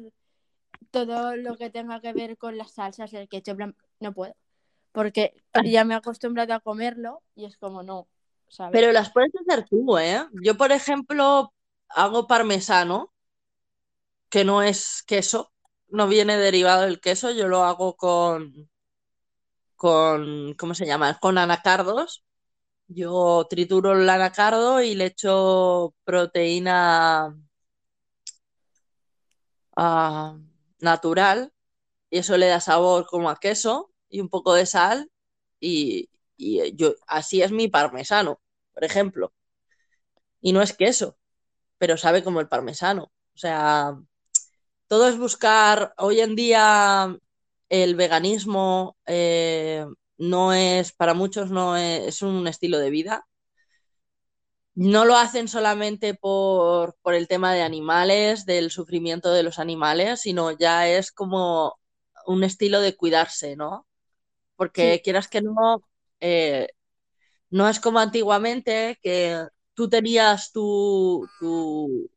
todo 0.90 1.36
lo 1.36 1.56
que 1.56 1.70
tenga 1.70 2.00
que 2.00 2.12
ver 2.12 2.36
con 2.36 2.56
las 2.56 2.72
salsas, 2.72 3.12
el 3.12 3.28
ketchup, 3.28 3.74
no 4.00 4.12
puedo. 4.12 4.34
Porque 4.96 5.34
ya 5.62 5.84
me 5.84 5.92
he 5.92 5.96
acostumbrado 5.98 6.54
a 6.54 6.60
comerlo 6.60 7.22
y 7.34 7.44
es 7.44 7.58
como 7.58 7.82
no, 7.82 8.08
¿sabes? 8.48 8.72
Pero 8.72 8.92
las 8.92 9.12
puedes 9.12 9.30
hacer 9.34 9.68
tú, 9.68 9.98
¿eh? 9.98 10.26
Yo, 10.42 10.56
por 10.56 10.72
ejemplo, 10.72 11.52
hago 11.90 12.26
parmesano, 12.26 13.12
que 14.30 14.42
no 14.46 14.62
es 14.62 15.02
queso, 15.02 15.52
no 15.88 16.08
viene 16.08 16.38
derivado 16.38 16.84
del 16.84 16.98
queso, 16.98 17.30
yo 17.30 17.46
lo 17.46 17.64
hago 17.64 17.94
con, 17.94 18.70
con, 19.74 20.54
¿cómo 20.54 20.74
se 20.74 20.86
llama? 20.86 21.18
Con 21.18 21.36
anacardos. 21.36 22.24
Yo 22.88 23.46
trituro 23.50 23.92
el 23.92 24.08
anacardo 24.08 24.80
y 24.80 24.94
le 24.94 25.04
echo 25.04 25.94
proteína 26.04 27.36
ah, 29.76 30.38
natural 30.78 31.52
y 32.08 32.16
eso 32.16 32.38
le 32.38 32.46
da 32.46 32.60
sabor 32.60 33.04
como 33.04 33.28
a 33.28 33.36
queso 33.36 33.90
y 34.16 34.20
un 34.20 34.28
poco 34.30 34.54
de 34.54 34.66
sal 34.66 35.10
y, 35.60 36.10
y 36.36 36.74
yo 36.76 36.94
así 37.08 37.42
es 37.42 37.52
mi 37.52 37.68
parmesano, 37.68 38.40
por 38.74 38.84
ejemplo. 38.84 39.32
Y 40.40 40.52
no 40.52 40.62
es 40.62 40.72
queso, 40.74 41.18
pero 41.78 41.96
sabe 41.96 42.24
como 42.24 42.40
el 42.40 42.48
parmesano. 42.48 43.04
O 43.04 43.38
sea, 43.38 43.98
todo 44.88 45.08
es 45.08 45.18
buscar, 45.18 45.94
hoy 45.98 46.20
en 46.20 46.36
día 46.36 47.16
el 47.68 47.96
veganismo 47.96 48.96
eh, 49.06 49.86
no 50.18 50.52
es, 50.52 50.92
para 50.92 51.14
muchos 51.14 51.50
no 51.50 51.76
es, 51.76 52.06
es 52.08 52.22
un 52.22 52.46
estilo 52.48 52.78
de 52.78 52.90
vida. 52.90 53.26
No 54.74 55.04
lo 55.06 55.16
hacen 55.16 55.48
solamente 55.48 56.14
por, 56.14 56.96
por 57.02 57.14
el 57.14 57.26
tema 57.28 57.52
de 57.54 57.62
animales, 57.62 58.44
del 58.46 58.70
sufrimiento 58.70 59.32
de 59.32 59.42
los 59.42 59.58
animales, 59.58 60.20
sino 60.20 60.52
ya 60.52 60.88
es 60.88 61.10
como 61.12 61.78
un 62.26 62.44
estilo 62.44 62.80
de 62.80 62.94
cuidarse, 62.96 63.56
¿no? 63.56 63.85
Porque 64.56 65.00
Sí. 65.00 65.02
quieras 65.04 65.28
que 65.28 65.42
no, 65.42 65.84
eh, 66.20 66.68
no 67.50 67.68
es 67.68 67.80
como 67.80 67.98
antiguamente 68.00 68.98
que 69.02 69.46
tú 69.74 69.88
tenías 69.90 70.52
tu, 70.52 71.26
tu, 71.38 72.10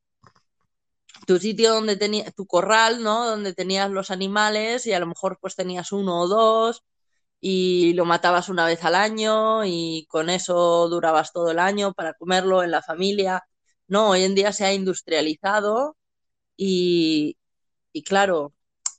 tu 1.27 1.37
sitio 1.39 1.73
donde 1.73 1.95
tenías 1.97 2.33
tu 2.35 2.45
corral, 2.47 3.03
¿no? 3.03 3.25
Donde 3.25 3.53
tenías 3.53 3.89
los 3.91 4.11
animales 4.11 4.85
y 4.87 4.93
a 4.93 4.99
lo 4.99 5.07
mejor 5.07 5.37
pues 5.41 5.55
tenías 5.55 5.91
uno 5.91 6.21
o 6.21 6.27
dos 6.27 6.83
y 7.41 7.93
lo 7.95 8.05
matabas 8.05 8.49
una 8.49 8.65
vez 8.67 8.83
al 8.85 8.95
año 8.95 9.65
y 9.65 10.07
con 10.09 10.29
eso 10.29 10.89
durabas 10.89 11.33
todo 11.33 11.51
el 11.51 11.59
año 11.59 11.93
para 11.93 12.13
comerlo 12.15 12.63
en 12.63 12.71
la 12.71 12.81
familia. 12.83 13.43
No, 13.87 14.11
hoy 14.11 14.23
en 14.23 14.35
día 14.35 14.53
se 14.53 14.65
ha 14.65 14.73
industrializado 14.73 15.97
y, 16.57 17.37
y 17.93 18.03
claro, 18.03 18.53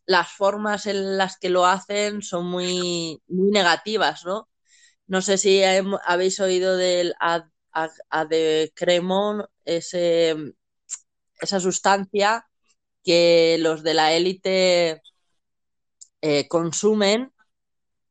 las 0.07 0.31
formas 0.33 0.87
en 0.87 1.17
las 1.19 1.39
que 1.39 1.51
lo 1.51 1.67
hacen 1.67 2.23
son 2.23 2.47
muy, 2.47 3.23
muy 3.29 3.51
negativas, 3.51 4.25
¿no? 4.25 4.49
No 5.09 5.23
sé 5.23 5.39
si 5.39 5.63
habéis 5.65 6.41
oído 6.41 6.77
del 6.77 7.15
ad, 7.21 7.45
ad- 7.73 7.91
adecremon, 8.11 9.47
ese, 9.65 10.37
esa 11.41 11.61
sustancia 11.61 12.47
que 13.05 13.59
los 13.61 13.83
de 13.83 13.95
la 13.95 14.13
élite 14.15 15.03
eh, 16.21 16.49
consumen 16.49 17.33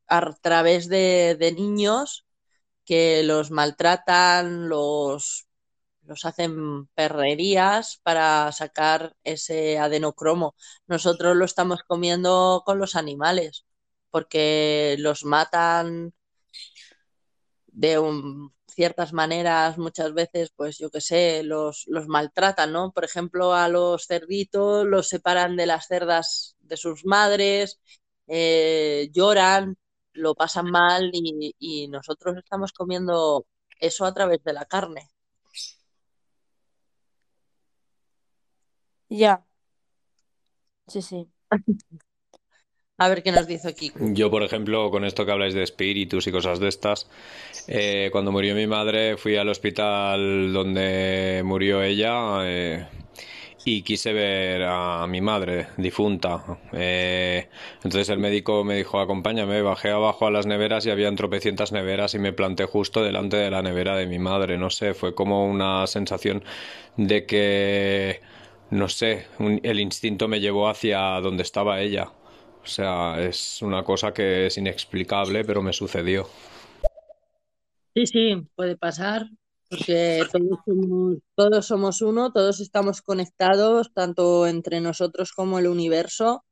a 0.08 0.34
través 0.42 0.88
de, 0.88 1.36
de 1.38 1.52
niños 1.52 2.26
que 2.86 3.24
los 3.24 3.52
maltratan, 3.52 4.68
los, 4.70 5.48
los 6.10 6.24
hacen 6.24 6.88
perrerías 6.88 8.00
para 8.02 8.50
sacar 8.52 9.14
ese 9.24 9.78
adenocromo. 9.78 10.56
Nosotros 10.88 11.36
lo 11.36 11.44
estamos 11.44 11.82
comiendo 11.86 12.62
con 12.66 12.80
los 12.80 12.96
animales 12.96 13.64
porque 14.10 14.96
los 14.98 15.24
matan 15.24 16.12
de 17.68 17.96
ciertas 18.66 19.12
maneras, 19.12 19.78
muchas 19.78 20.12
veces, 20.12 20.50
pues 20.56 20.78
yo 20.78 20.90
qué 20.90 21.00
sé, 21.00 21.42
los, 21.44 21.84
los 21.86 22.08
maltratan, 22.08 22.72
¿no? 22.72 22.92
Por 22.92 23.04
ejemplo, 23.04 23.54
a 23.54 23.68
los 23.68 24.06
cerditos 24.06 24.84
los 24.86 25.08
separan 25.08 25.56
de 25.56 25.66
las 25.66 25.86
cerdas 25.86 26.56
de 26.60 26.76
sus 26.76 27.04
madres, 27.06 27.80
eh, 28.26 29.10
lloran, 29.12 29.76
lo 30.12 30.34
pasan 30.34 30.66
mal 30.72 31.10
y 31.12 31.88
nosotros 31.88 32.36
estamos 32.38 32.72
comiendo 32.72 33.46
eso 33.80 34.04
a 34.06 34.14
través 34.14 34.42
de 34.44 34.52
la 34.54 34.64
carne. 34.66 35.08
Ya. 39.10 39.44
Sí, 40.86 41.02
sí. 41.02 41.30
A 42.98 43.08
ver 43.08 43.22
qué 43.22 43.32
nos 43.32 43.46
dice 43.46 43.74
Kiko. 43.74 43.98
Yo, 44.12 44.30
por 44.30 44.42
ejemplo, 44.42 44.90
con 44.90 45.04
esto 45.04 45.24
que 45.24 45.32
habláis 45.32 45.54
de 45.54 45.62
espíritus 45.62 46.26
y 46.26 46.32
cosas 46.32 46.60
de 46.60 46.68
estas, 46.68 47.08
eh, 47.66 48.10
cuando 48.12 48.30
murió 48.30 48.54
mi 48.54 48.66
madre 48.66 49.16
fui 49.16 49.36
al 49.36 49.48
hospital 49.48 50.52
donde 50.52 51.42
murió 51.44 51.82
ella 51.82 52.40
eh, 52.44 52.86
y 53.64 53.82
quise 53.82 54.12
ver 54.12 54.64
a 54.64 55.06
mi 55.06 55.20
madre 55.20 55.68
difunta. 55.78 56.44
Eh, 56.72 57.48
entonces 57.76 58.08
el 58.10 58.18
médico 58.18 58.64
me 58.64 58.76
dijo, 58.76 59.00
acompáñame, 59.00 59.62
bajé 59.62 59.90
abajo 59.90 60.26
a 60.26 60.30
las 60.30 60.46
neveras 60.46 60.84
y 60.86 60.90
habían 60.90 61.16
tropecientas 61.16 61.72
neveras 61.72 62.14
y 62.14 62.18
me 62.18 62.32
planté 62.32 62.66
justo 62.66 63.02
delante 63.02 63.36
de 63.38 63.50
la 63.50 63.62
nevera 63.62 63.96
de 63.96 64.06
mi 64.06 64.18
madre. 64.18 64.58
No 64.58 64.70
sé, 64.70 64.94
fue 64.94 65.14
como 65.14 65.46
una 65.46 65.86
sensación 65.86 66.44
de 66.96 67.26
que, 67.26 68.20
no 68.70 68.88
sé, 68.88 69.26
un- 69.38 69.60
el 69.62 69.80
instinto 69.80 70.28
me 70.28 70.40
llevó 70.40 70.68
hacia 70.68 71.20
donde 71.20 71.42
estaba 71.42 71.80
ella. 71.80 72.10
O 72.62 72.66
sea, 72.66 73.20
es 73.22 73.62
una 73.62 73.82
cosa 73.84 74.12
que 74.12 74.46
es 74.46 74.58
inexplicable, 74.58 75.44
pero 75.44 75.62
me 75.62 75.72
sucedió. 75.72 76.28
Sí, 77.94 78.06
sí, 78.06 78.48
puede 78.54 78.76
pasar, 78.76 79.26
porque 79.68 80.28
todos 80.32 80.60
somos, 80.64 81.18
todos 81.34 81.66
somos 81.66 82.02
uno, 82.02 82.32
todos 82.32 82.60
estamos 82.60 83.02
conectados, 83.02 83.92
tanto 83.92 84.46
entre 84.46 84.80
nosotros 84.80 85.32
como 85.32 85.58
el 85.58 85.66
universo, 85.66 86.44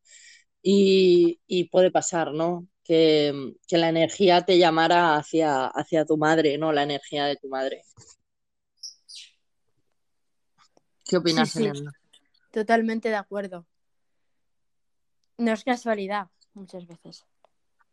y, 0.63 1.41
y 1.47 1.65
puede 1.71 1.91
pasar, 1.93 2.33
¿no? 2.35 2.69
Que, 2.85 3.55
que 3.69 3.79
la 3.79 3.91
energía 3.91 4.45
te 4.45 4.59
llamara 4.59 5.17
hacia, 5.17 5.67
hacia 5.67 6.07
tu 6.07 6.19
madre, 6.19 6.59
¿no? 6.59 6.73
La 6.73 6.85
energía 6.85 7.27
de 7.27 7.37
tu 7.37 7.49
madre. 7.49 7.83
¿Qué 11.05 11.17
opinas, 11.17 11.49
Sí, 11.49 11.65
sí. 11.65 11.73
Elena? 11.73 11.93
Totalmente 12.51 13.09
de 13.09 13.17
acuerdo. 13.17 13.67
No 15.37 15.53
es 15.53 15.65
casualidad, 15.65 16.29
muchas 16.55 16.87
veces. 16.87 17.25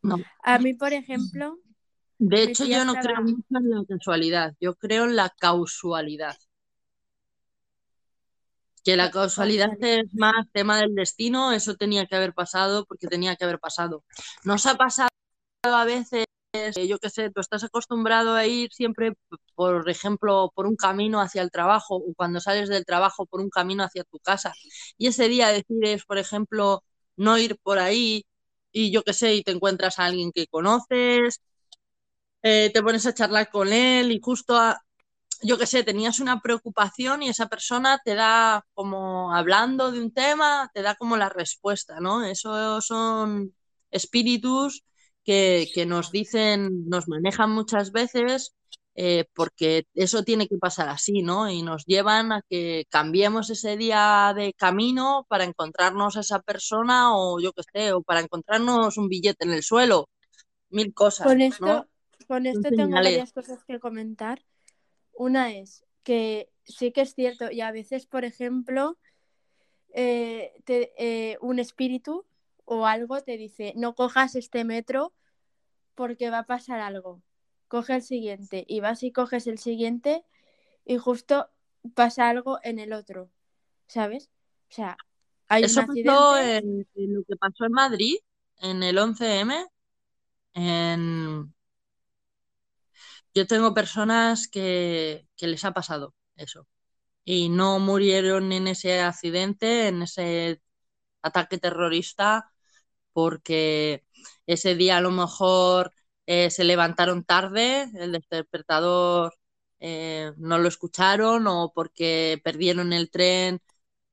No. 0.02 0.18
A 0.44 0.60
mí, 0.60 0.74
por 0.74 0.94
ejemplo, 0.94 1.60
De 2.18 2.44
hecho, 2.44 2.66
yo 2.66 2.86
no 2.86 2.94
estaba- 2.94 3.16
creo 3.16 3.22
mucho 3.24 3.46
en 3.50 3.70
la 3.72 3.86
casualidad, 3.86 4.56
yo 4.62 4.76
creo 4.76 5.04
en 5.06 5.16
la 5.16 5.30
causalidad. 5.38 6.38
Que 8.84 8.96
la 8.96 9.12
causalidad 9.12 9.72
es 9.82 10.14
más 10.14 10.46
tema 10.54 10.78
del 10.78 10.94
destino, 10.96 11.52
eso 11.52 11.76
tenía 11.76 12.06
que 12.06 12.16
haber 12.16 12.34
pasado 12.34 12.86
porque 12.86 13.08
tenía 13.08 13.36
que 13.36 13.44
haber 13.44 13.60
pasado. 13.60 14.06
¿Nos 14.44 14.66
ha 14.68 14.76
pasado 14.76 15.10
a 15.64 15.86
veces, 15.86 16.26
yo 16.88 16.98
qué 17.00 17.10
sé, 17.10 17.30
tú 17.32 17.42
estás 17.42 17.64
acostumbrado 17.64 18.34
a 18.36 18.46
ir 18.48 18.72
siempre, 18.74 19.14
por 19.56 19.90
ejemplo, 19.90 20.52
por 20.56 20.68
un 20.68 20.76
camino 20.76 21.22
hacia 21.22 21.42
el 21.42 21.52
trabajo 21.52 21.96
o 21.98 22.14
cuando 22.16 22.40
sales 22.40 22.70
del 22.70 22.86
trabajo 22.86 23.26
por 23.26 23.42
un 23.42 23.50
camino 23.50 23.84
hacia 23.84 24.04
tu 24.04 24.20
casa 24.20 24.54
y 24.98 25.08
ese 25.08 25.28
día 25.28 25.50
decides, 25.50 26.06
por 26.06 26.18
ejemplo, 26.18 26.84
no 27.18 27.38
ir 27.38 27.58
por 27.64 27.80
ahí 27.80 28.26
y 28.72 28.92
yo 28.92 29.04
qué 29.04 29.14
sé, 29.14 29.36
y 29.36 29.44
te 29.44 29.52
encuentras 29.52 30.00
a 30.00 30.06
alguien 30.06 30.32
que 30.34 30.48
conoces, 30.48 31.42
eh, 32.44 32.72
te 32.74 32.84
pones 32.84 33.06
a 33.06 33.14
charlar 33.14 33.50
con 33.50 33.72
él 33.74 34.12
y 34.12 34.20
justo, 34.22 34.56
a- 34.58 34.80
yo 35.44 35.58
qué 35.58 35.68
sé, 35.68 35.84
tenías 35.84 36.20
una 36.20 36.42
preocupación 36.42 37.24
y 37.24 37.30
esa 37.30 37.48
persona 37.48 38.00
te 38.06 38.16
da 38.16 38.66
como 38.74 39.34
hablando 39.36 39.92
de 39.92 40.00
un 40.02 40.14
tema, 40.14 40.70
te 40.74 40.82
da 40.84 40.96
como 40.96 41.18
la 41.18 41.30
respuesta, 41.30 42.00
¿no? 42.02 42.24
Esos 42.26 42.86
son 42.88 43.56
espíritus 43.92 44.84
que, 45.26 45.68
que 45.74 45.86
nos 45.86 46.12
dicen, 46.12 46.88
nos 46.90 47.08
manejan 47.08 47.52
muchas 47.52 47.92
veces 47.92 48.56
eh, 48.96 49.26
porque 49.34 49.86
eso 49.94 50.24
tiene 50.24 50.48
que 50.48 50.58
pasar 50.58 50.90
así, 50.90 51.22
¿no? 51.22 51.50
Y 51.50 51.62
nos 51.64 51.86
llevan 51.86 52.32
a 52.32 52.42
que 52.50 52.86
cambiemos 52.90 53.50
ese 53.50 53.78
día 53.78 54.34
de 54.36 54.54
camino 54.54 55.26
para 55.30 55.44
encontrarnos 55.46 56.18
a 56.18 56.22
esa 56.22 56.40
persona 56.42 57.16
o 57.18 57.40
yo 57.42 57.52
qué 57.54 57.64
sé, 57.74 57.94
o 57.94 58.02
para 58.04 58.22
encontrarnos 58.22 58.98
un 58.98 59.10
billete 59.10 59.46
en 59.46 59.52
el 59.54 59.64
suelo, 59.64 60.10
mil 60.70 60.94
cosas, 60.94 61.28
Con 61.28 61.42
esto, 61.42 61.66
¿no? 61.66 61.88
con 62.28 62.46
esto 62.46 62.74
tengo 62.74 63.02
varias 63.02 63.32
cosas 63.34 63.64
que 63.66 63.80
comentar. 63.80 64.44
Una 65.14 65.54
es 65.54 65.86
que 66.04 66.50
sí 66.66 66.92
que 66.92 67.02
es 67.02 67.16
cierto, 67.16 67.52
y 67.52 67.62
a 67.62 67.72
veces, 67.72 68.06
por 68.08 68.26
ejemplo, 68.26 68.98
eh, 69.94 70.54
te- 70.66 70.94
eh, 70.98 71.38
un 71.42 71.60
espíritu 71.60 72.26
o 72.66 72.86
algo 72.88 73.22
te 73.22 73.38
dice, 73.38 73.74
no 73.78 73.96
cojas 73.96 74.36
este 74.36 74.64
metro 74.66 75.14
porque 75.96 76.30
va 76.30 76.40
a 76.40 76.48
pasar 76.48 76.80
algo. 76.82 77.24
Coge 77.68 77.96
el 77.96 78.02
siguiente 78.04 78.66
y 78.68 78.80
vas 78.82 79.04
y 79.04 79.12
coges 79.12 79.48
el 79.48 79.58
siguiente 79.60 80.26
y 80.86 80.98
justo 80.98 81.50
pasa 81.96 82.30
algo 82.30 82.60
en 82.64 82.80
el 82.80 82.94
otro, 82.94 83.32
¿sabes? 83.88 84.32
O 84.72 84.74
sea, 84.76 84.98
hay 85.50 85.68
Eso 85.68 85.72
un 85.72 85.80
pasó 85.86 86.38
accidente. 86.38 86.38
en, 86.38 86.88
en 86.96 87.14
lo 87.14 87.24
que 87.24 87.36
pasó 87.38 87.66
en 87.66 87.72
Madrid, 87.72 88.16
en 88.58 88.84
el 88.84 88.98
11M. 88.98 89.66
En... 90.56 91.54
Yo 93.34 93.48
tengo 93.48 93.74
personas 93.74 94.48
que, 94.48 95.28
que 95.38 95.48
les 95.48 95.66
ha 95.66 95.74
pasado 95.74 96.16
eso 96.36 96.68
y 97.26 97.50
no 97.50 97.80
murieron 97.80 98.52
en 98.54 98.68
ese 98.68 99.02
accidente, 99.02 99.90
en 99.90 100.04
ese 100.04 100.62
ataque 101.24 101.58
terrorista, 101.60 102.54
porque 103.16 104.06
ese 104.48 104.76
día 104.76 104.98
a 105.00 105.02
lo 105.02 105.12
mejor 105.12 105.94
eh, 106.28 106.52
se 106.52 106.66
levantaron 106.66 107.26
tarde, 107.26 107.90
el 107.96 108.14
despertador 108.30 109.34
eh, 109.82 110.34
no 110.38 110.60
lo 110.60 110.70
escucharon 110.70 111.48
o 111.48 111.74
porque 111.76 112.42
perdieron 112.46 112.94
el 112.94 113.12
tren, 113.12 113.62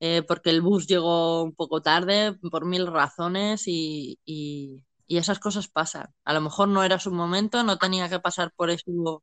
eh, 0.01 0.23
porque 0.29 0.51
el 0.51 0.63
bus 0.63 0.87
llegó 0.89 1.43
un 1.45 1.55
poco 1.55 1.83
tarde, 1.83 2.35
por 2.51 2.65
mil 2.67 2.87
razones 2.89 3.65
y, 3.69 4.19
y- 4.25 4.85
y 5.09 5.19
esas 5.19 5.39
cosas 5.41 5.69
pasan. 5.69 6.09
A 6.25 6.33
lo 6.35 6.41
mejor 6.41 6.69
no 6.69 6.83
era 6.85 6.99
su 6.99 7.13
momento, 7.13 7.63
no 7.65 7.79
tenía 7.79 8.09
que 8.09 8.21
pasar 8.21 8.53
por 8.57 8.71
eso 8.71 9.23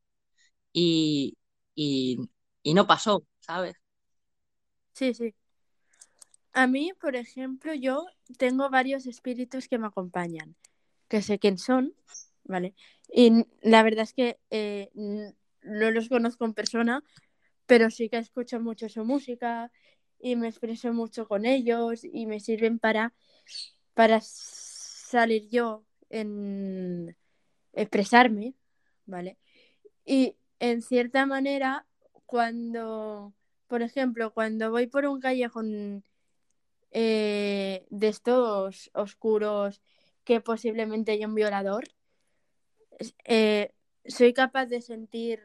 y, 0.73 1.37
y, 1.75 2.19
y 2.63 2.73
no 2.73 2.87
pasó, 2.87 3.25
¿sabes? 3.39 3.75
Sí, 4.93 5.13
sí. 5.13 5.33
A 6.53 6.67
mí, 6.67 6.91
por 6.99 7.15
ejemplo, 7.15 7.73
yo 7.73 8.05
tengo 8.37 8.69
varios 8.69 9.05
espíritus 9.05 9.67
que 9.67 9.77
me 9.77 9.87
acompañan, 9.87 10.55
que 11.07 11.21
sé 11.21 11.39
quién 11.39 11.57
son, 11.57 11.93
¿vale? 12.43 12.73
Y 13.13 13.45
la 13.61 13.83
verdad 13.83 14.03
es 14.03 14.13
que 14.13 14.39
eh, 14.49 14.89
no 15.61 15.91
los 15.91 16.09
conozco 16.09 16.45
en 16.45 16.53
persona, 16.53 17.03
pero 17.65 17.91
sí 17.91 18.09
que 18.09 18.17
escucho 18.17 18.59
mucho 18.59 18.89
su 18.89 19.05
música 19.05 19.71
y 20.19 20.35
me 20.35 20.47
expreso 20.47 20.91
mucho 20.93 21.27
con 21.27 21.45
ellos 21.45 22.03
y 22.03 22.25
me 22.25 22.39
sirven 22.39 22.79
para, 22.79 23.13
para 23.93 24.19
salir 24.21 25.47
yo 25.49 25.85
en 26.09 27.15
expresarme, 27.73 28.55
¿vale? 29.05 29.37
Y 30.05 30.35
en 30.59 30.81
cierta 30.81 31.25
manera, 31.25 31.85
cuando, 32.25 33.33
por 33.67 33.81
ejemplo, 33.81 34.33
cuando 34.33 34.71
voy 34.71 34.87
por 34.87 35.05
un 35.05 35.19
callejón 35.19 36.03
eh, 36.91 37.85
de 37.89 38.07
estos 38.07 38.89
oscuros 38.93 39.81
que 40.23 40.41
posiblemente 40.41 41.11
hay 41.11 41.25
un 41.25 41.35
violador, 41.35 41.85
eh, 43.25 43.73
soy 44.05 44.33
capaz 44.33 44.65
de 44.67 44.81
sentir 44.81 45.41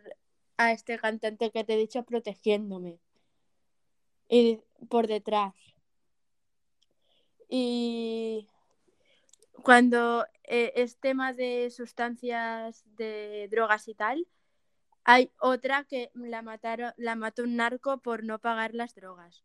a 0.56 0.72
este 0.72 0.98
cantante 0.98 1.50
que 1.50 1.64
te 1.64 1.74
he 1.74 1.76
dicho 1.76 2.04
protegiéndome 2.04 2.98
y 4.28 4.60
por 4.88 5.06
detrás. 5.06 5.54
Y 7.48 8.48
cuando 9.62 10.26
eh, 10.44 10.72
es 10.76 10.98
tema 10.98 11.32
de 11.32 11.70
sustancias, 11.70 12.84
de 12.96 13.48
drogas 13.50 13.88
y 13.88 13.94
tal, 13.94 14.26
hay 15.04 15.30
otra 15.38 15.84
que 15.84 16.10
la 16.14 16.42
mataron, 16.42 16.92
la 16.96 17.14
mató 17.14 17.42
un 17.42 17.56
narco 17.56 17.98
por 17.98 18.24
no 18.24 18.38
pagar 18.38 18.74
las 18.74 18.94
drogas. 18.94 19.44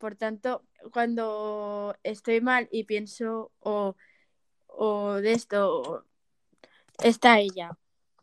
Por 0.00 0.16
tanto, 0.16 0.64
cuando 0.94 1.94
estoy 2.02 2.40
mal 2.40 2.70
y 2.72 2.84
pienso 2.84 3.52
o, 3.60 3.96
o 4.66 5.12
de 5.16 5.32
esto, 5.32 5.82
o 5.82 6.04
está 7.04 7.38
ella. 7.38 7.76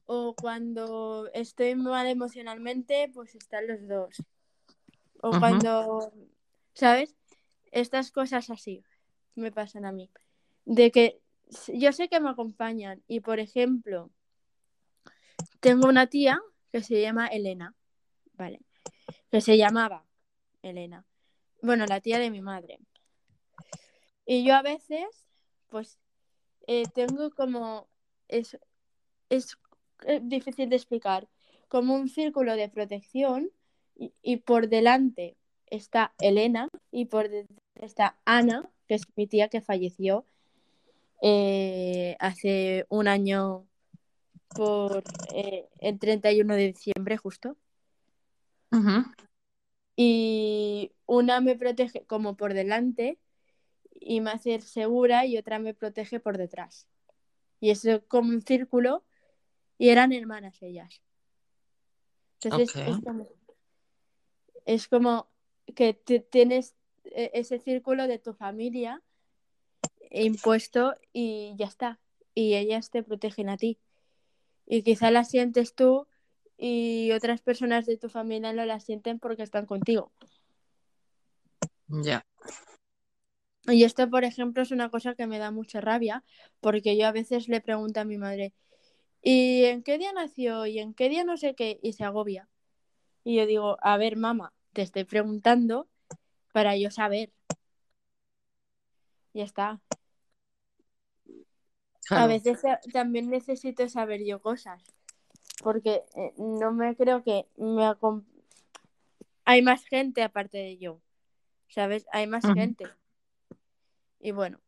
O 0.07 0.33
cuando 0.35 1.29
estoy 1.35 1.75
mal 1.75 2.07
emocionalmente, 2.07 3.11
pues 3.13 3.35
están 3.35 3.67
los 3.67 3.87
dos. 3.87 4.23
O 5.21 5.37
cuando, 5.37 6.11
¿sabes? 6.73 7.15
Estas 7.71 8.09
cosas 8.09 8.49
así 8.49 8.83
me 9.35 9.51
pasan 9.51 9.85
a 9.85 9.91
mí. 9.91 10.09
De 10.65 10.89
que 10.89 11.21
yo 11.67 11.91
sé 11.91 12.09
que 12.09 12.19
me 12.19 12.31
acompañan 12.31 13.03
y, 13.07 13.19
por 13.19 13.39
ejemplo, 13.39 14.09
tengo 15.59 15.87
una 15.87 16.07
tía 16.07 16.41
que 16.71 16.81
se 16.81 16.99
llama 16.99 17.27
Elena, 17.27 17.75
¿vale? 18.33 18.61
Que 19.29 19.41
se 19.41 19.57
llamaba 19.57 20.07
Elena. 20.63 21.05
Bueno, 21.67 21.85
la 21.85 21.99
tía 21.99 22.17
de 22.17 22.31
mi 22.31 22.39
madre. 22.39 22.79
Y 24.25 24.45
yo 24.45 24.55
a 24.55 24.61
veces, 24.61 25.05
pues, 25.67 25.99
eh, 26.65 26.85
tengo 26.95 27.29
como, 27.31 27.89
es, 28.29 28.57
es 29.27 29.57
eh, 30.05 30.21
difícil 30.23 30.69
de 30.69 30.77
explicar, 30.77 31.27
como 31.67 31.95
un 31.95 32.07
círculo 32.07 32.55
de 32.55 32.69
protección 32.69 33.51
y, 33.97 34.37
por 34.37 34.69
delante 34.69 35.35
está 35.65 36.13
Elena 36.19 36.69
y 36.89 37.07
por 37.07 37.27
detrás 37.27 37.59
está 37.75 38.17
Ana, 38.23 38.69
que 38.87 38.95
es 38.95 39.01
mi 39.17 39.27
tía 39.27 39.49
que 39.49 39.59
falleció 39.59 40.23
eh, 41.21 42.15
hace 42.21 42.85
un 42.87 43.09
año 43.09 43.67
por 44.55 45.03
eh, 45.33 45.67
el 45.79 45.99
31 45.99 46.55
de 46.55 46.67
diciembre 46.67 47.17
justo. 47.17 47.57
Ujú. 48.71 49.03
Y 49.99 50.93
una 51.07 51.41
me 51.41 51.55
protege 51.55 52.05
como 52.05 52.37
por 52.37 52.53
delante 52.53 53.17
y 53.99 54.21
me 54.21 54.29
hace 54.29 54.61
segura 54.61 55.25
y 55.25 55.37
otra 55.37 55.57
me 55.57 55.73
protege 55.73 56.19
por 56.19 56.37
detrás. 56.37 56.87
Y 57.59 57.71
es 57.71 57.85
como 58.07 58.29
un 58.29 58.43
círculo 58.43 59.03
y 59.79 59.89
eran 59.89 60.13
hermanas 60.13 60.61
ellas. 60.61 61.01
Entonces 62.43 62.75
es, 62.75 62.99
como, 63.03 63.27
es 64.65 64.87
como 64.87 65.27
que 65.75 65.93
te- 65.95 66.19
tienes 66.19 66.75
eh, 67.05 67.31
ese 67.33 67.57
círculo 67.59 68.07
de 68.07 68.19
tu 68.19 68.33
familia 68.33 69.01
impuesto 70.11 70.93
y 71.11 71.55
ya 71.57 71.65
está. 71.65 71.99
Y 72.35 72.53
ellas 72.53 72.91
te 72.91 73.01
protegen 73.01 73.49
a 73.49 73.57
ti. 73.57 73.79
Y 74.67 74.83
quizá 74.83 75.09
las 75.09 75.29
sientes 75.29 75.73
tú 75.73 76.07
y 76.57 77.11
otras 77.11 77.41
personas 77.41 77.85
de 77.85 77.97
tu 77.97 78.09
familia 78.09 78.53
no 78.53 78.65
las 78.65 78.83
sienten 78.83 79.19
porque 79.19 79.43
están 79.43 79.65
contigo. 79.65 80.11
Ya. 81.87 82.25
Y 83.67 83.83
esto, 83.83 84.09
por 84.09 84.23
ejemplo, 84.23 84.63
es 84.63 84.71
una 84.71 84.89
cosa 84.89 85.13
que 85.15 85.27
me 85.27 85.39
da 85.39 85.51
mucha 85.51 85.81
rabia, 85.81 86.23
porque 86.61 86.97
yo 86.97 87.07
a 87.07 87.11
veces 87.11 87.47
le 87.49 87.61
pregunto 87.61 87.99
a 87.99 88.05
mi 88.05 88.17
madre, 88.17 88.53
¿y 89.21 89.65
en 89.65 89.83
qué 89.83 89.97
día 89.97 90.13
nació? 90.13 90.65
¿Y 90.65 90.79
en 90.79 90.93
qué 90.93 91.09
día 91.09 91.23
no 91.23 91.37
sé 91.37 91.53
qué? 91.53 91.79
Y 91.83 91.93
se 91.93 92.05
agobia. 92.05 92.47
Y 93.23 93.35
yo 93.35 93.45
digo, 93.45 93.77
a 93.81 93.97
ver, 93.97 94.15
mamá, 94.15 94.53
te 94.73 94.81
estoy 94.81 95.03
preguntando 95.03 95.87
para 96.53 96.77
yo 96.77 96.91
saber. 96.91 97.31
Ya 99.33 99.43
está. 99.43 99.81
A 102.09 102.25
veces 102.27 102.61
ta- 102.61 102.79
también 102.93 103.29
necesito 103.29 103.89
saber 103.89 104.23
yo 104.25 104.41
cosas, 104.41 104.81
porque 105.63 106.03
eh, 106.15 106.33
no 106.37 106.71
me 106.71 106.95
creo 106.95 107.23
que 107.23 107.45
me 107.57 107.93
hay 109.45 109.61
más 109.61 109.85
gente 109.85 110.23
aparte 110.23 110.57
de 110.57 110.77
yo, 110.77 111.01
¿sabes? 111.69 112.05
Hay 112.11 112.27
más 112.27 112.43
gente. 112.53 112.85
Y 114.19 114.31
bueno, 114.31 114.59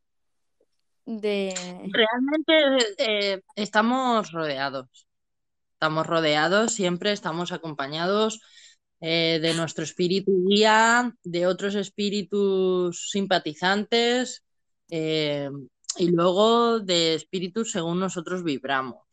de... 1.05 1.53
Realmente 1.91 2.93
eh, 2.97 3.41
estamos 3.55 4.31
rodeados. 4.31 5.07
Estamos 5.73 6.07
rodeados, 6.07 6.73
siempre 6.73 7.11
estamos 7.11 7.51
acompañados 7.51 8.41
eh, 9.01 9.39
de 9.41 9.53
nuestro 9.53 9.83
espíritu 9.83 10.45
guía, 10.47 11.15
de 11.23 11.47
otros 11.47 11.75
espíritus 11.75 13.09
simpatizantes 13.11 14.43
Eh, 14.91 15.49
y 15.97 16.07
luego 16.09 16.79
de 16.79 17.13
espíritus 17.13 17.71
según 17.71 17.99
nosotros 17.99 18.43
vibramos, 18.43 19.03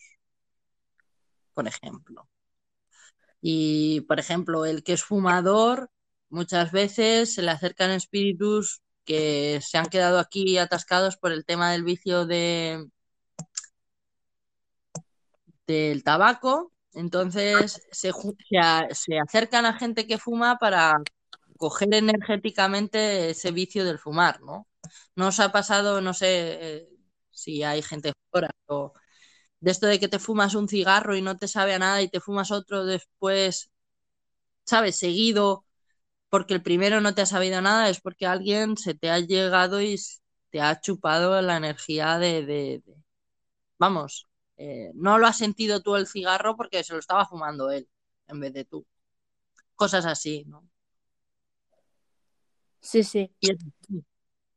por 1.57 1.67
ejemplo. 1.69 2.29
Y, 3.41 4.03
por 4.03 4.21
ejemplo, 4.21 4.67
el 4.67 4.83
que 4.85 4.93
es 4.95 5.05
fumador, 5.05 5.91
muchas 6.29 6.73
veces 6.73 7.35
se 7.35 7.43
le 7.43 7.51
acercan 7.51 7.91
espíritus 7.93 8.83
que 9.05 9.61
se 9.63 9.79
han 9.79 9.87
quedado 9.87 10.19
aquí 10.19 10.59
atascados 10.59 11.17
por 11.17 11.33
el 11.33 11.47
tema 11.47 11.73
del 11.73 11.85
vicio 11.85 12.27
de 12.27 12.87
del 15.67 16.03
tabaco. 16.05 16.73
Entonces 16.95 17.83
se, 17.91 18.13
se 18.93 19.19
acercan 19.19 19.67
a 19.67 19.79
gente 19.79 20.07
que 20.07 20.19
fuma 20.19 20.59
para 20.59 20.95
coger 21.59 21.95
energéticamente 21.95 23.31
ese 23.31 23.51
vicio 23.53 23.85
del 23.85 23.99
fumar, 23.99 24.41
¿no? 24.43 24.67
No 25.17 25.29
os 25.29 25.41
ha 25.41 25.53
pasado, 25.53 26.01
no 26.01 26.15
sé 26.15 26.29
eh, 26.61 26.89
si 27.31 27.63
hay 27.63 27.83
gente 27.83 28.13
fuera, 28.31 28.51
o 28.67 28.93
de 29.61 29.71
esto 29.71 29.87
de 29.87 29.99
que 30.01 30.09
te 30.09 30.19
fumas 30.19 30.55
un 30.55 30.69
cigarro 30.69 31.17
y 31.17 31.23
no 31.23 31.37
te 31.37 31.49
sabe 31.49 31.75
a 31.75 31.79
nada 31.79 32.03
y 32.03 32.09
te 32.09 32.21
fumas 32.21 32.51
otro 32.51 32.85
después, 32.85 33.71
¿sabes? 34.65 34.97
Seguido, 34.97 35.65
porque 36.29 36.55
el 36.55 36.63
primero 36.63 37.01
no 37.01 37.15
te 37.15 37.23
ha 37.23 37.27
sabido 37.27 37.61
nada, 37.61 37.89
es 37.89 38.01
porque 38.01 38.27
alguien 38.27 38.77
se 38.77 38.95
te 38.95 39.11
ha 39.11 39.21
llegado 39.21 39.81
y 39.83 39.97
te 40.51 40.61
ha 40.61 40.81
chupado 40.81 41.41
la 41.43 41.57
energía 41.57 42.19
de... 42.19 42.83
Vamos, 43.79 44.27
eh, 44.57 44.91
no 44.95 45.19
lo 45.19 45.27
has 45.27 45.37
sentido 45.39 45.83
tú 45.83 45.97
el 45.97 46.07
cigarro 46.07 46.57
porque 46.57 46.83
se 46.83 46.95
lo 46.95 46.99
estaba 46.99 47.27
fumando 47.27 47.71
él 47.71 47.89
en 48.29 48.41
vez 48.41 48.53
de 48.53 48.65
tú. 48.65 48.87
Cosas 49.75 50.07
así, 50.07 50.45
¿no? 50.47 50.67
Sí, 52.81 53.03
sí. 53.03 53.31
o 53.43 53.57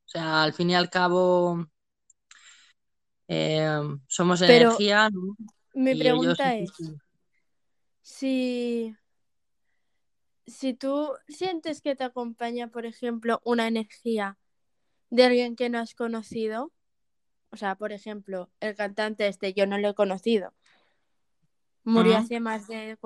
sea, 0.05 0.43
al 0.43 0.53
fin 0.53 0.69
y 0.69 0.75
al 0.75 0.89
cabo 0.89 1.65
eh, 3.29 3.79
somos 4.07 4.41
energía. 4.41 5.09
Mi 5.75 5.93
pregunta 5.95 6.57
es, 6.57 6.71
si, 8.01 8.95
si 10.47 10.73
tú 10.73 11.11
sientes 11.27 11.79
que 11.81 11.95
te 11.95 12.03
acompaña, 12.03 12.69
por 12.69 12.87
ejemplo, 12.87 13.39
una 13.45 13.67
energía 13.67 14.39
de 15.11 15.25
alguien 15.25 15.55
que 15.55 15.69
no 15.69 15.77
has 15.77 15.93
conocido, 15.93 16.73
o 17.51 17.55
sea, 17.55 17.75
por 17.75 17.91
ejemplo, 17.91 18.49
el 18.59 18.75
cantante 18.75 19.27
este, 19.27 19.53
yo 19.53 19.67
no 19.67 19.77
lo 19.77 19.89
he 19.89 19.93
conocido, 19.93 20.55
murió 21.83 22.17
hace 22.17 22.39
más 22.39 22.67
de, 22.67 22.97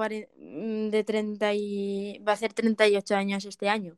de 0.89 1.03
30 1.03 1.53
y 1.53 2.19
va 2.19 2.31
a 2.31 2.37
ser 2.37 2.53
38 2.53 3.15
años 3.15 3.43
este 3.43 3.67
año. 3.67 3.97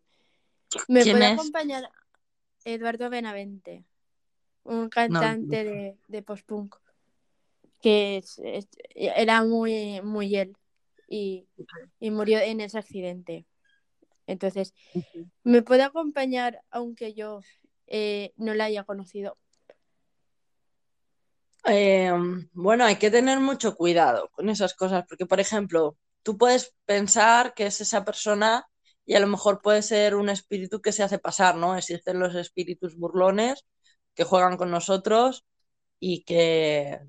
¿Me 0.87 1.05
puede 1.05 1.25
acompañar 1.27 1.87
Eduardo 2.63 3.11
Benavente, 3.11 3.85
un 4.65 4.89
cantante 4.89 5.63
de, 5.63 5.97
de 6.07 6.21
post-punk, 6.21 6.75
que 7.81 8.23
era 8.95 9.43
muy, 9.43 10.01
muy 10.01 10.35
él 10.35 10.55
y, 11.07 11.47
murió 12.01 12.39
en 12.39 12.61
ese 12.61 12.77
accidente. 12.77 13.45
Entonces, 14.27 14.73
¿me 15.43 15.61
puede 15.61 15.83
acompañar 15.83 16.61
aunque 16.71 17.13
yo 17.13 17.41
eh, 17.87 18.33
no 18.37 18.53
la 18.53 18.65
haya 18.65 18.83
conocido? 18.83 19.37
Em, 21.63 22.49
bueno, 22.53 22.85
hay 22.85 22.97
que 22.97 23.11
tener 23.11 23.39
mucho 23.39 23.75
cuidado 23.75 24.29
con 24.31 24.49
esas 24.49 24.73
cosas, 24.73 25.05
porque, 25.07 25.25
por 25.25 25.39
ejemplo, 25.39 25.97
tú 26.23 26.37
puedes 26.37 26.75
pensar 26.85 27.53
que 27.53 27.67
es 27.67 27.81
esa 27.81 28.03
persona 28.05 28.67
y 29.05 29.15
a 29.15 29.19
lo 29.19 29.27
mejor 29.27 29.61
puede 29.61 29.81
ser 29.81 30.15
un 30.15 30.29
espíritu 30.29 30.81
que 30.81 30.91
se 30.91 31.03
hace 31.03 31.19
pasar, 31.19 31.55
¿no? 31.55 31.75
Existen 31.75 32.19
los 32.19 32.35
espíritus 32.35 32.97
burlones 32.97 33.65
que 34.15 34.23
juegan 34.23 34.57
con 34.57 34.71
nosotros 34.71 35.45
y 35.99 36.23
que, 36.23 36.99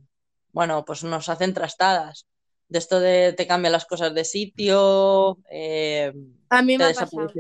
bueno, 0.53 0.85
pues 0.85 1.05
nos 1.05 1.29
hacen 1.29 1.55
trastadas. 1.55 2.27
De 2.69 2.79
esto 2.79 2.99
de 2.99 3.33
te 3.33 3.47
cambian 3.47 3.73
las 3.73 3.87
cosas 3.87 4.13
de 4.15 4.25
sitio. 4.25 5.39
Eh, 5.51 6.13
a 6.49 6.63
mí 6.63 6.77
me 6.77 6.85
ha 6.85 6.93
pasado. 6.93 7.33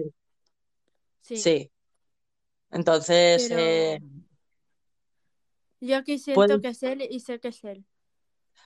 Sí. 1.20 1.70
Entonces. 2.70 3.50
Eh, 3.50 4.00
yo 5.80 5.96
aquí 5.96 6.18
siento 6.18 6.60
que 6.60 6.68
es 6.68 6.82
él 6.82 7.06
y 7.10 7.20
sé 7.20 7.40
que 7.40 7.48
es 7.48 7.64
él. 7.64 7.84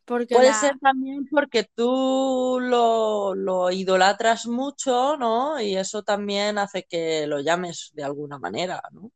Puede 0.04 0.52
ser 0.54 0.78
también 0.80 1.28
porque 1.30 1.68
tú 1.74 2.58
lo, 2.60 3.70
idolatras 3.70 4.46
mucho, 4.46 5.16
¿no? 5.16 5.60
Y 5.60 5.76
eso 5.76 6.02
también 6.02 6.58
hace 6.58 6.84
que 6.84 7.26
lo 7.28 7.40
llames 7.40 7.90
de 7.94 8.02
alguna 8.02 8.38
manera, 8.38 8.82
¿no? 8.90 9.12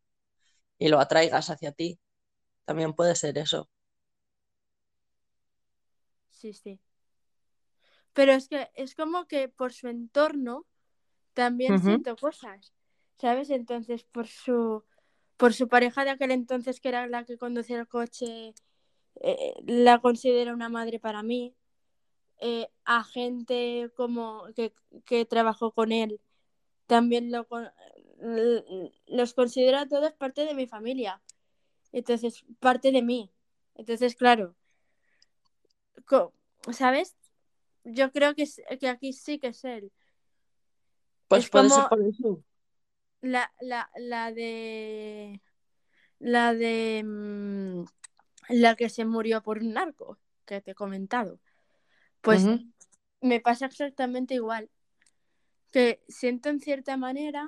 Y 0.78 0.88
lo 0.88 0.98
atraigas 1.00 1.50
hacia 1.50 1.72
ti. 1.72 1.98
También 2.64 2.94
puede 2.94 3.14
ser 3.14 3.38
eso. 3.38 3.68
Sí, 6.30 6.52
sí. 6.52 6.80
Pero 8.12 8.32
es 8.32 8.48
que 8.48 8.70
es 8.74 8.94
como 8.94 9.26
que 9.26 9.48
por 9.48 9.72
su 9.72 9.88
entorno 9.88 10.66
también 11.32 11.80
siento 11.80 12.16
cosas, 12.16 12.72
¿sabes? 13.18 13.50
Entonces, 13.50 14.04
por 14.04 14.28
su, 14.28 14.84
por 15.36 15.52
su 15.52 15.68
pareja 15.68 16.04
de 16.04 16.10
aquel 16.10 16.30
entonces, 16.30 16.80
que 16.80 16.88
era 16.88 17.06
la 17.08 17.24
que 17.24 17.38
conducía 17.38 17.80
el 17.80 17.88
coche 17.88 18.54
eh, 19.20 19.54
la 19.66 20.00
considero 20.00 20.54
una 20.54 20.68
madre 20.68 20.98
para 21.00 21.22
mí. 21.22 21.54
Eh, 22.40 22.68
a 22.84 23.04
gente 23.04 23.90
como 23.96 24.44
que, 24.54 25.24
trabajó 25.24 25.72
con 25.72 25.92
él, 25.92 26.20
también 26.86 27.30
lo, 27.32 27.46
los 29.06 29.34
considero 29.34 29.78
a 29.78 29.86
todos 29.86 30.12
parte 30.14 30.44
de 30.44 30.54
mi 30.54 30.66
familia. 30.66 31.22
Entonces, 31.92 32.44
parte 32.60 32.92
de 32.92 33.02
mí. 33.02 33.30
Entonces, 33.74 34.14
claro, 34.16 34.54
¿sabes? 36.72 37.16
Yo 37.84 38.10
creo 38.12 38.34
que, 38.34 38.46
que 38.80 38.88
aquí 38.88 39.12
sí 39.12 39.38
que 39.38 39.48
es 39.48 39.64
él. 39.64 39.92
Pues 41.28 41.48
puede 41.48 41.68
ser 41.70 41.84
por 41.88 42.02
eso. 42.02 42.42
La, 43.20 43.52
la, 43.60 43.90
la 43.96 44.32
de. 44.32 45.40
La 46.18 46.54
de. 46.54 47.02
Mm, 47.04 47.84
la 48.48 48.76
que 48.76 48.88
se 48.88 49.04
murió 49.04 49.42
por 49.42 49.58
un 49.58 49.72
narco, 49.72 50.18
que 50.44 50.60
te 50.60 50.72
he 50.72 50.74
comentado. 50.74 51.40
Pues 52.20 52.46
me 53.20 53.40
pasa 53.40 53.66
exactamente 53.66 54.34
igual. 54.34 54.70
Que 55.70 56.02
siento 56.08 56.48
en 56.50 56.60
cierta 56.60 56.96
manera 56.96 57.46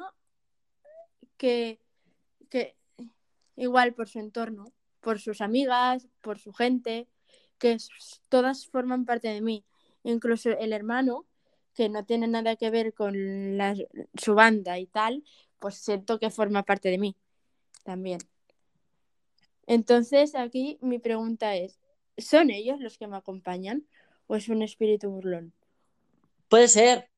que, 1.37 1.81
que 2.51 2.77
igual 3.57 3.95
por 3.95 4.09
su 4.09 4.19
entorno, 4.19 4.73
por 5.01 5.21
sus 5.21 5.41
amigas, 5.41 6.09
por 6.21 6.39
su 6.39 6.53
gente, 6.53 7.09
que 7.59 7.77
todas 8.29 8.67
forman 8.67 9.05
parte 9.05 9.29
de 9.29 9.41
mí. 9.41 9.65
Incluso 10.03 10.51
el 10.51 10.73
hermano, 10.73 11.27
que 11.75 11.89
no 11.89 12.05
tiene 12.05 12.27
nada 12.27 12.57
que 12.57 12.71
ver 12.71 12.95
con 12.95 13.15
su 14.15 14.35
banda 14.35 14.79
y 14.79 14.87
tal, 14.87 15.25
pues 15.59 15.77
siento 15.77 16.19
que 16.19 16.31
forma 16.31 16.63
parte 16.63 16.91
de 16.91 16.99
mí 16.99 17.17
también. 17.85 18.19
Entonces, 19.67 20.35
aquí 20.35 20.79
mi 20.81 20.99
pregunta 20.99 21.57
es, 21.57 21.79
¿son 22.17 22.51
ellos 22.51 22.81
los 22.81 22.99
que 22.99 23.09
me 23.09 23.17
acompañan 23.17 23.87
o 24.27 24.37
es 24.37 24.49
un 24.49 24.63
espíritu 24.63 25.11
burlón? 25.11 25.53
Puede 26.49 26.69
ser. 26.69 27.11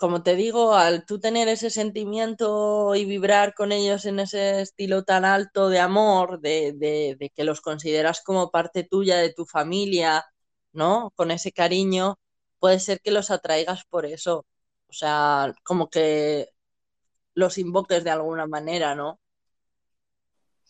Como 0.00 0.22
te 0.22 0.34
digo, 0.34 0.74
al 0.74 1.04
tú 1.04 1.20
tener 1.20 1.48
ese 1.48 1.68
sentimiento 1.70 2.94
y 2.94 3.04
vibrar 3.04 3.54
con 3.54 3.70
ellos 3.70 4.06
en 4.06 4.18
ese 4.20 4.62
estilo 4.62 5.04
tan 5.04 5.26
alto 5.26 5.68
de 5.68 5.78
amor, 5.78 6.40
de, 6.40 6.72
de 6.74 7.30
que 7.34 7.44
los 7.44 7.60
consideras 7.60 8.22
como 8.22 8.50
parte 8.50 8.82
tuya 8.82 9.18
de 9.18 9.34
tu 9.34 9.44
familia, 9.44 10.24
¿no? 10.72 11.12
Con 11.16 11.30
ese 11.30 11.52
cariño, 11.52 12.18
puede 12.58 12.80
ser 12.80 13.00
que 13.02 13.10
los 13.10 13.30
atraigas 13.30 13.84
por 13.84 14.06
eso. 14.06 14.46
O 14.88 14.92
sea, 14.92 15.52
como 15.64 15.90
que 15.90 16.48
los 17.34 17.58
invoques 17.58 18.02
de 18.02 18.10
alguna 18.10 18.46
manera, 18.46 18.94
¿no? 18.94 19.20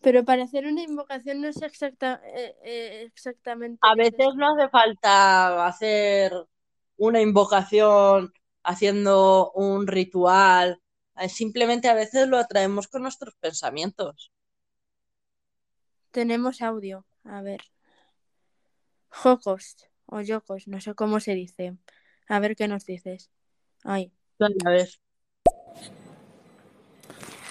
Pero 0.03 0.25
para 0.25 0.45
hacer 0.45 0.67
una 0.67 0.83
invocación 0.83 1.41
no 1.41 1.49
es 1.49 1.63
exacta, 1.63 2.21
eh, 2.25 2.57
eh, 2.65 3.03
exactamente. 3.07 3.79
A 3.83 3.95
veces 3.95 4.35
no 4.35 4.55
hace 4.55 4.69
falta 4.71 5.67
hacer 5.67 6.33
una 6.97 7.21
invocación 7.21 8.33
haciendo 8.63 9.51
un 9.53 9.87
ritual. 9.87 10.81
Eh, 11.17 11.29
simplemente 11.29 11.89
a 11.89 11.95
veces 11.95 12.29
lo 12.29 12.39
atraemos 12.39 12.89
con 12.89 13.03
nuestros 13.03 13.35
pensamientos. 13.37 14.33
Tenemos 16.11 16.63
audio. 16.63 17.05
A 17.25 17.43
ver. 17.43 17.61
Jocos 19.09 19.77
o 20.07 20.21
Yocos, 20.21 20.67
no 20.69 20.81
sé 20.81 20.95
cómo 20.95 21.21
se 21.21 21.35
dice. 21.35 21.77
A 22.29 22.39
ver 22.41 22.57
qué 22.57 22.69
nos 22.69 22.85
dices. 22.85 23.31
Ay. 23.85 24.13
A 24.65 24.71
ver. 24.71 24.89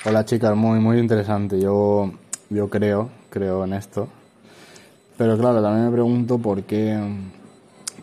Hola 0.05 0.25
chicas, 0.25 0.55
muy 0.55 0.79
muy 0.79 0.97
interesante. 0.97 1.59
Yo 1.59 2.11
yo 2.49 2.69
creo, 2.69 3.09
creo 3.29 3.63
en 3.65 3.73
esto. 3.73 4.07
Pero 5.17 5.37
claro, 5.37 5.61
también 5.61 5.87
me 5.87 5.91
pregunto 5.91 6.39
por 6.39 6.63
qué, 6.63 6.97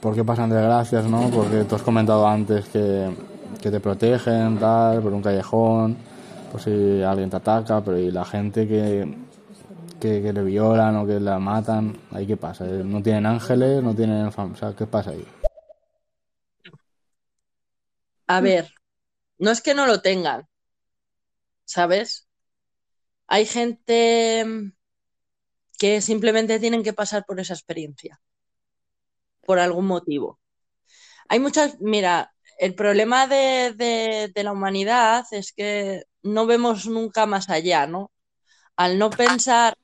por 0.01 0.15
qué 0.15 0.25
pasan 0.25 0.51
desgracias, 0.51 1.05
¿no? 1.07 1.31
Porque 1.31 1.65
tú 1.65 1.77
has 1.77 1.83
comentado 1.83 2.27
antes 2.27 2.67
que, 2.67 3.11
que 3.61 3.71
te 3.71 3.81
protegen, 3.81 4.59
tal, 4.59 5.03
por 5.03 5.13
un 5.13 5.23
callejón, 5.23 5.97
por 6.51 6.61
si 6.61 7.03
alguien 7.03 7.31
te 7.31 7.37
ataca, 7.37 7.83
pero 7.83 7.99
y 7.99 8.11
la 8.11 8.25
gente 8.25 8.67
que, 8.67 9.17
que, 10.01 10.33
le 10.33 10.43
violan 10.43 10.97
o 10.97 11.07
que 11.07 11.21
la 11.21 11.39
matan. 11.39 11.97
¿Ahí 12.13 12.27
qué 12.27 12.37
pasa? 12.37 12.65
Eh, 12.67 12.83
¿No 12.85 13.03
tienen 13.03 13.27
ángeles? 13.27 13.83
¿No 13.83 13.95
tienen... 13.95 14.27
O 14.27 14.57
sea, 14.57 14.75
¿qué 14.77 14.87
pasa 14.87 15.11
ahí? 15.11 15.27
A 18.29 18.41
ver, 18.41 18.73
no 19.39 19.51
es 19.51 19.61
que 19.61 19.75
no 19.75 19.87
lo 19.87 20.01
tengan, 20.01 20.49
¿sabes? 21.65 22.27
Hay 23.29 23.47
gente 23.47 24.73
que 25.79 26.01
simplemente 26.01 26.59
tienen 26.59 26.83
que 26.83 26.93
pasar 26.93 27.25
por 27.25 27.39
esa 27.39 27.55
experiencia, 27.55 28.21
por 29.47 29.59
algún 29.59 29.87
motivo. 29.87 30.41
Hay 31.29 31.41
muchas, 31.41 31.81
mira, 31.81 32.35
el 32.59 32.75
problema 32.75 33.27
de, 33.27 34.33
la 34.35 34.53
humanidad 34.53 35.27
es 35.33 35.53
que 35.53 36.05
no 36.23 36.47
vemos 36.47 36.87
nunca 36.87 37.27
más 37.27 37.51
allá, 37.51 37.87
¿no? 37.87 38.13
Al 38.77 38.99
no 38.99 39.11
pensar 39.11 39.77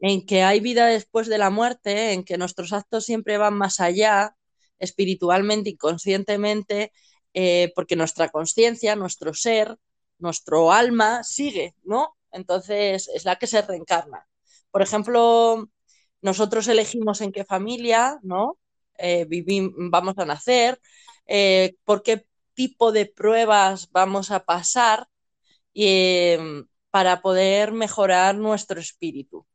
en 0.00 0.26
que 0.26 0.42
hay 0.42 0.60
vida 0.60 0.86
después 0.86 1.28
de 1.28 1.38
la 1.38 1.50
muerte, 1.50 2.12
en 2.12 2.24
que 2.24 2.38
nuestros 2.38 2.72
actos 2.72 3.04
siempre 3.04 3.38
van 3.38 3.54
más 3.54 3.80
allá, 3.80 4.36
espiritualmente 4.78 5.70
y 5.70 5.76
conscientemente, 5.76 6.92
eh, 7.34 7.72
porque 7.74 7.96
nuestra 7.96 8.28
conciencia, 8.30 8.96
nuestro 8.96 9.34
ser, 9.34 9.78
nuestro 10.18 10.72
alma 10.72 11.24
sigue, 11.24 11.74
¿no? 11.84 12.16
Entonces 12.32 13.08
es 13.14 13.24
la 13.24 13.36
que 13.36 13.46
se 13.46 13.62
reencarna. 13.62 14.26
Por 14.70 14.82
ejemplo, 14.82 15.68
nosotros 16.22 16.68
elegimos 16.68 17.20
en 17.20 17.32
qué 17.32 17.44
familia, 17.44 18.18
¿no? 18.22 18.58
Eh, 18.98 19.26
vamos 19.90 20.14
a 20.18 20.24
nacer, 20.26 20.80
eh, 21.26 21.76
por 21.84 22.02
qué 22.02 22.26
tipo 22.54 22.92
de 22.92 23.06
pruebas 23.06 23.90
vamos 23.92 24.30
a 24.30 24.44
pasar 24.44 25.08
eh, 25.74 26.38
para 26.90 27.22
poder 27.22 27.72
mejorar 27.72 28.36
nuestro 28.36 28.80
espíritu, 28.80 29.46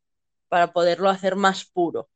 para 0.50 0.74
poderlo 0.74 1.10
hacer 1.10 1.36
más 1.38 1.66
puro. 1.66 2.10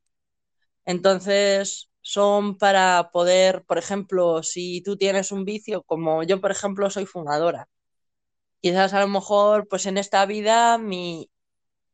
Entonces, 0.85 1.89
son 2.01 2.57
para 2.57 3.09
poder, 3.11 3.63
por 3.65 3.77
ejemplo, 3.77 4.43
si 4.43 4.81
tú 4.83 4.97
tienes 4.97 5.31
un 5.31 5.45
vicio, 5.45 5.83
como 5.83 6.23
yo, 6.23 6.41
por 6.41 6.51
ejemplo, 6.51 6.89
soy 6.89 7.05
fumadora, 7.05 7.67
quizás 8.61 8.93
a 8.93 9.01
lo 9.01 9.07
mejor, 9.07 9.67
pues 9.69 9.85
en 9.85 9.97
esta 9.97 10.25
vida 10.25 10.77
mi 10.77 11.29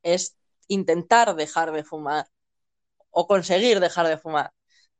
es 0.03 0.37
intentar 0.67 1.35
dejar 1.35 1.71
de 1.73 1.83
fumar 1.83 2.27
o 3.11 3.27
conseguir 3.27 3.79
dejar 3.79 4.07
de 4.07 4.17
fumar. 4.17 4.51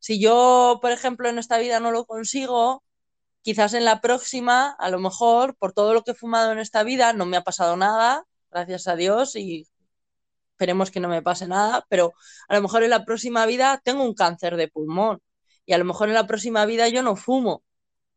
Si 0.02 0.20
yo, 0.20 0.80
por 0.82 0.92
ejemplo, 0.92 1.30
en 1.30 1.40
esta 1.40 1.60
vida 1.60 1.80
no 1.80 1.92
lo 1.92 2.06
consigo, 2.06 2.84
quizás 3.44 3.74
en 3.76 3.86
la 3.86 4.02
próxima, 4.02 4.72
a 4.80 4.90
lo 4.90 5.00
mejor, 5.00 5.56
por 5.58 5.74
todo 5.74 5.94
lo 5.94 6.04
que 6.04 6.12
he 6.12 6.16
fumado 6.16 6.52
en 6.52 6.60
esta 6.60 6.84
vida, 6.84 7.14
no 7.14 7.26
me 7.28 7.38
ha 7.38 7.44
pasado 7.44 7.78
nada, 7.78 8.26
gracias 8.52 8.88
a 8.88 8.96
Dios, 8.96 9.36
y 9.36 9.68
esperemos 10.54 10.92
que 10.92 11.00
no 11.00 11.10
me 11.10 11.22
pase 11.22 11.48
nada, 11.48 11.86
pero 11.90 12.14
a 12.48 12.56
lo 12.56 12.62
mejor 12.64 12.84
en 12.84 12.90
la 12.92 13.06
próxima 13.06 13.46
vida 13.46 13.82
tengo 13.84 14.04
un 14.04 14.16
cáncer 14.16 14.58
de 14.58 14.68
pulmón 14.70 15.22
y 15.66 15.74
a 15.74 15.78
lo 15.78 15.86
mejor 15.86 16.10
en 16.10 16.16
la 16.16 16.28
próxima 16.28 16.66
vida 16.66 16.88
yo 16.90 17.04
no 17.04 17.16
fumo. 17.16 17.64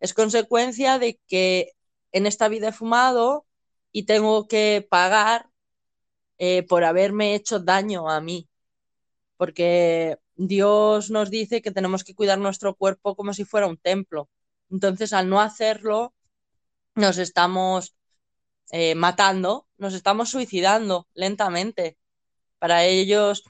Es 0.01 0.14
consecuencia 0.14 0.99
de 0.99 1.20
que 1.26 1.72
en 2.12 2.26
esta 2.26 2.49
vida 2.49 2.68
he 2.68 2.72
fumado 2.72 3.47
y 3.93 4.05
tengo 4.05 4.49
que 4.49 4.87
pagar 4.91 5.49
eh, 6.39 6.64
por 6.64 6.85
haberme 6.85 7.35
hecho 7.35 7.61
daño 7.61 8.11
a 8.11 8.20
mí, 8.20 8.49
porque 9.37 10.18
Dios 10.37 11.11
nos 11.11 11.30
dice 11.30 11.62
que 11.62 11.70
tenemos 11.70 12.05
que 12.05 12.14
cuidar 12.14 12.39
nuestro 12.39 12.74
cuerpo 12.74 13.16
como 13.16 13.35
si 13.35 13.45
fuera 13.45 13.66
un 13.66 13.76
templo. 13.76 14.28
Entonces, 14.70 15.12
al 15.12 15.28
no 15.28 15.41
hacerlo, 15.41 16.14
nos 16.95 17.18
estamos 17.18 17.97
eh, 18.70 18.95
matando, 18.95 19.68
nos 19.78 19.95
estamos 19.95 20.30
suicidando 20.30 21.09
lentamente. 21.14 21.99
Para 22.59 22.85
ellos, 22.85 23.45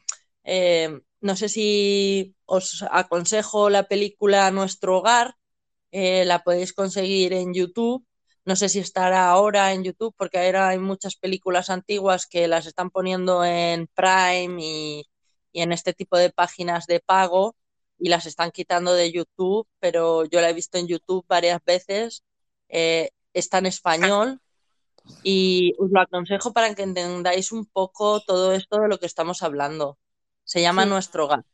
eh, 0.45 1.01
no 1.20 1.37
sé 1.37 1.49
si 1.49 2.37
os 2.47 2.85
aconsejo 2.91 3.70
la 3.70 3.85
película 3.85 4.51
Nuestro 4.51 4.99
Hogar, 4.99 5.37
eh, 5.93 6.24
la 6.24 6.43
podéis 6.45 6.72
conseguir 6.72 7.32
en 7.32 7.55
YouTube. 7.55 8.07
No 8.45 8.57
sé 8.57 8.68
si 8.68 8.80
estará 8.80 9.30
ahora 9.30 9.72
en 9.72 9.85
YouTube, 9.85 10.14
porque 10.18 10.39
ahora 10.39 10.68
hay 10.68 10.78
muchas 10.78 11.16
películas 11.16 11.70
antiguas 11.70 12.26
que 12.26 12.49
las 12.49 12.66
están 12.66 12.91
poniendo 12.91 13.45
en 13.45 13.89
Prime 13.95 14.62
y, 14.62 15.05
y 15.55 15.63
en 15.63 15.71
este 15.73 15.95
tipo 15.95 16.19
de 16.19 16.31
páginas 16.31 16.87
de 16.87 16.99
pago 16.99 17.55
y 17.97 18.09
las 18.09 18.27
están 18.27 18.51
quitando 18.51 18.93
de 18.93 19.13
YouTube, 19.13 19.69
pero 19.79 20.25
yo 20.25 20.41
la 20.41 20.51
he 20.51 20.53
visto 20.53 20.79
en 20.79 20.89
YouTube 20.89 21.25
varias 21.29 21.65
veces. 21.65 22.25
Eh, 22.69 23.11
está 23.33 23.59
en 23.59 23.67
español 23.67 24.41
y 25.23 25.73
os 25.79 25.91
lo 25.93 26.01
aconsejo 26.01 26.53
para 26.53 26.75
que 26.75 26.83
entendáis 26.83 27.53
un 27.53 27.67
poco 27.67 28.21
todo 28.21 28.53
esto 28.53 28.81
de 28.81 28.89
lo 28.89 28.99
que 28.99 29.07
estamos 29.07 29.45
hablando. 29.45 29.97
Se 30.43 30.61
llama 30.61 30.83
Sí. 30.83 30.89
Nuestro 30.89 31.27
Hogar. 31.27 31.45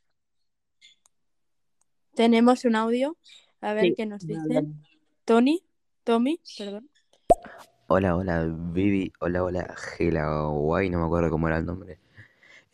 Tenemos 2.14 2.64
un 2.64 2.76
audio. 2.76 3.18
A 3.60 3.74
ver 3.74 3.84
Sí, 3.84 3.94
qué 3.94 4.06
nos 4.06 4.26
dicen. 4.26 4.82
Tony, 5.26 5.62
Tommy, 6.04 6.40
perdón. 6.56 6.88
Hola, 7.86 8.16
hola, 8.16 8.46
Vivi. 8.48 9.12
Hola, 9.20 9.44
hola, 9.44 9.74
Gela 9.76 10.44
Guay, 10.46 10.88
no 10.88 11.00
me 11.00 11.04
acuerdo 11.04 11.28
cómo 11.28 11.48
era 11.48 11.58
el 11.58 11.66
nombre. 11.66 11.98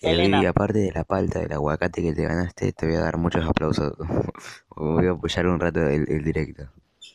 Elena. 0.01 0.38
Vivi, 0.38 0.47
aparte 0.47 0.78
de 0.78 0.92
la 0.92 1.05
palta 1.05 1.40
del 1.40 1.53
aguacate 1.53 2.03
que 2.03 2.14
te 2.14 2.22
ganaste, 2.22 2.72
te 2.72 2.86
voy 2.86 2.97
a 2.97 3.01
dar 3.01 3.16
muchos 3.16 3.47
aplausos. 3.47 3.94
Voy 4.76 5.07
a 5.07 5.12
apoyar 5.12 5.47
un 5.47 5.59
rato 5.59 5.80
el, 5.80 6.07
el 6.11 6.22
directo. 6.22 6.70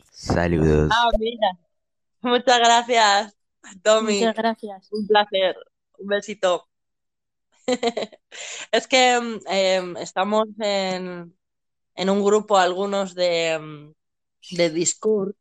Saludos. 0.10 0.90
Ah, 0.92 1.10
mira. 1.20 1.52
Muchas 2.22 2.60
gracias, 2.60 3.38
Tommy. 3.84 4.20
Muchas 4.20 4.36
gracias. 4.36 4.88
Un 4.92 5.08
placer. 5.08 5.56
Un 6.00 6.08
besito. 6.08 6.68
Es 8.72 8.88
que 8.88 9.20
mm, 9.20 9.40
em, 9.48 9.98
estamos 9.98 10.48
en, 10.60 11.36
en 11.96 12.10
un 12.10 12.24
grupo, 12.24 12.58
algunos 12.58 13.16
de, 13.16 13.60
mm, 13.60 14.56
de 14.56 14.70
Discord, 14.70 15.34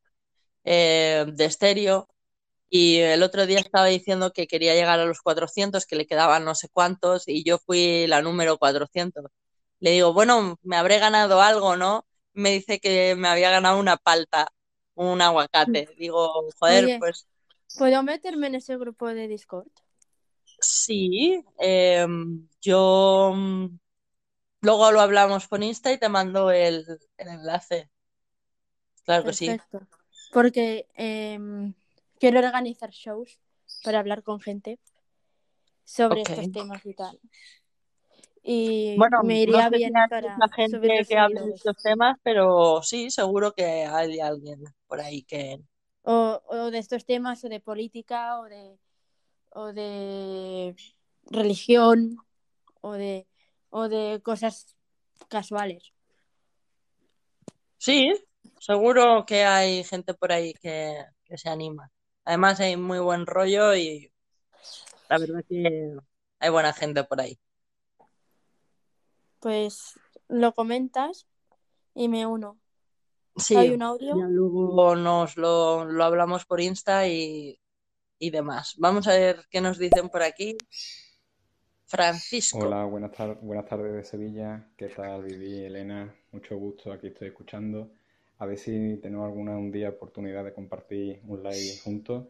eh, 0.65 1.27
de 1.33 1.45
estéreo, 1.45 2.09
y 2.71 2.99
el 2.99 3.23
otro 3.23 3.47
día 3.47 3.59
estaba 3.59 3.87
diciendo 3.87 4.33
que 4.33 4.47
quería 4.47 4.75
llegar 4.75 5.01
a 5.01 5.05
los 5.05 5.21
400, 5.21 5.87
que 5.87 5.97
le 5.97 6.07
quedaban 6.07 6.45
no 6.45 6.55
sé 6.55 6.69
cuántos, 6.73 7.29
y 7.29 7.45
yo 7.45 7.59
fui 7.59 8.07
la 8.07 8.23
número 8.23 8.59
400. 8.59 9.27
Le 9.81 9.91
digo, 9.93 10.13
bueno, 10.13 10.59
me 10.63 10.77
habré 10.77 10.99
ganado 10.99 11.43
algo, 11.43 11.77
¿no? 11.77 12.07
Me 12.33 12.53
dice 12.53 12.79
que 12.81 13.17
me 13.17 13.29
había 13.29 13.51
ganado 13.51 13.79
una 13.79 13.97
palta, 13.97 14.53
un 14.95 15.21
aguacate. 15.21 15.89
Digo, 15.99 16.47
joder, 16.59 16.85
Oye. 16.85 16.99
pues 16.99 17.27
¿Puedo 17.79 18.03
meterme 18.03 18.49
en 18.49 18.57
ese 18.57 18.77
grupo 18.77 19.09
de 19.09 19.29
Discord? 19.29 19.69
Sí, 20.61 21.43
em, 21.59 22.47
yo 22.61 23.33
mm, 23.35 23.67
luego 24.63 24.93
lo 24.93 25.01
hablamos 25.01 25.47
por 25.47 25.63
Insta 25.63 25.93
y 25.93 25.99
te 25.99 26.09
mando 26.09 26.51
el, 26.51 26.85
el 27.17 27.29
enlace. 27.29 27.91
Claro 29.05 29.25
que 29.25 29.33
sí. 29.33 29.57
Porque 30.33 30.87
em, 30.95 31.75
quiero 32.21 32.39
organizar 32.39 32.91
shows 32.91 33.41
para 33.83 33.99
hablar 33.99 34.23
con 34.23 34.39
gente 34.41 34.79
sobre 35.85 36.23
estos 36.23 36.53
temas 36.53 36.87
y 36.87 36.95
tal. 36.95 37.19
Y 38.43 38.95
Bueno, 38.97 39.23
me 39.23 39.35
no 39.35 39.41
iría 39.41 39.63
sé 39.65 39.71
si 39.71 39.77
bien 39.79 39.93
para 40.09 40.37
mucha 40.37 40.55
gente 40.55 41.05
que 41.09 41.19
hable 41.19 41.41
de 41.41 41.55
estos 41.55 41.77
temas, 41.83 42.17
pero 42.23 42.83
sí, 42.83 43.11
seguro 43.11 43.53
que 43.53 43.65
hay 43.85 44.21
alguien 44.21 44.63
por 44.87 45.01
ahí 45.01 45.23
que... 45.25 45.59
O, 46.03 46.41
o 46.49 46.71
de 46.71 46.79
estos 46.79 47.05
temas, 47.05 47.45
o 47.45 47.49
de 47.49 47.61
política, 47.61 48.41
o 48.41 48.45
de, 48.45 48.79
o 49.51 49.73
de 49.73 50.75
religión, 51.27 52.17
o 52.81 52.93
de, 52.93 53.27
o 53.69 53.89
de 53.89 54.21
cosas 54.23 54.77
casuales. 55.29 55.93
Sí, 57.79 58.13
seguro 58.59 59.25
que 59.27 59.45
hay 59.45 59.85
gente 59.85 60.15
por 60.15 60.33
ahí 60.33 60.55
que, 60.55 61.05
que 61.25 61.37
se 61.39 61.49
anima. 61.49 61.91
Además 62.25 62.61
hay 62.61 62.77
muy 62.77 62.99
buen 62.99 63.27
rollo 63.27 63.75
y 63.75 64.13
la 65.09 65.19
verdad 65.19 65.45
que 65.49 65.97
hay 66.39 66.51
buena 66.51 66.73
gente 66.73 67.05
por 67.05 67.21
ahí. 67.21 67.39
Pues 69.41 69.99
lo 70.29 70.53
comentas 70.53 71.27
y 71.95 72.09
me 72.09 72.27
uno. 72.27 72.59
Sí, 73.37 73.57
Hay 73.57 73.71
un 73.71 73.83
audio. 73.83 74.17
ya 74.17 74.27
luego 74.29 74.97
nos 74.97 75.37
lo, 75.37 75.85
lo 75.87 76.05
hablamos 76.05 76.45
por 76.45 76.61
Insta 76.61 77.09
y, 77.09 77.59
y 78.19 78.31
demás. 78.31 78.75
Vamos 78.79 79.09
a 79.09 79.13
ver 79.13 79.47
qué 79.51 79.61
nos 79.61 79.79
dicen 79.79 80.09
por 80.09 80.23
aquí. 80.23 80.57
Francisco. 81.87 82.59
Hola, 82.59 82.85
buenas, 82.85 83.13
tar- 83.13 83.39
buenas 83.41 83.67
tardes 83.67 83.93
de 83.93 84.05
Sevilla. 84.05 84.69
¿Qué 84.77 84.89
tal, 84.89 85.25
Vivi, 85.25 85.65
Elena? 85.65 86.15
Mucho 86.33 86.57
gusto, 86.57 86.93
aquí 86.93 87.09
estoy 87.09 87.29
escuchando. 87.29 87.91
A 88.41 88.47
ver 88.47 88.57
si 88.57 88.97
tenemos 89.03 89.27
alguna 89.27 89.59
un 89.59 89.71
día 89.71 89.91
oportunidad 89.91 90.43
de 90.43 90.55
compartir 90.55 91.21
un 91.27 91.43
live 91.43 91.77
juntos. 91.85 92.25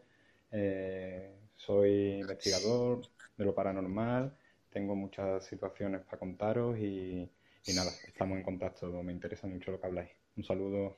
Eh, 0.51 1.33
soy 1.55 2.19
investigador 2.19 2.99
de 3.37 3.45
lo 3.45 3.55
paranormal, 3.55 4.35
tengo 4.69 4.93
muchas 4.93 5.45
situaciones 5.45 6.01
para 6.01 6.17
contaros 6.17 6.77
y, 6.77 7.29
y 7.65 7.73
nada, 7.73 7.91
estamos 8.05 8.37
en 8.37 8.43
contacto. 8.43 8.87
Me 9.01 9.13
interesa 9.13 9.47
mucho 9.47 9.71
lo 9.71 9.79
que 9.79 9.87
habláis. 9.87 10.09
Un 10.35 10.43
saludo. 10.43 10.97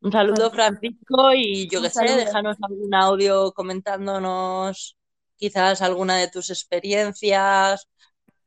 Un 0.00 0.10
saludo, 0.10 0.50
Francisco, 0.50 1.32
y 1.32 1.68
yo 1.68 1.80
qué 1.80 1.88
sé, 1.88 2.16
déjanos 2.16 2.56
algún 2.62 2.92
audio 2.96 3.52
comentándonos 3.52 4.96
quizás 5.36 5.82
alguna 5.82 6.16
de 6.16 6.28
tus 6.28 6.50
experiencias, 6.50 7.88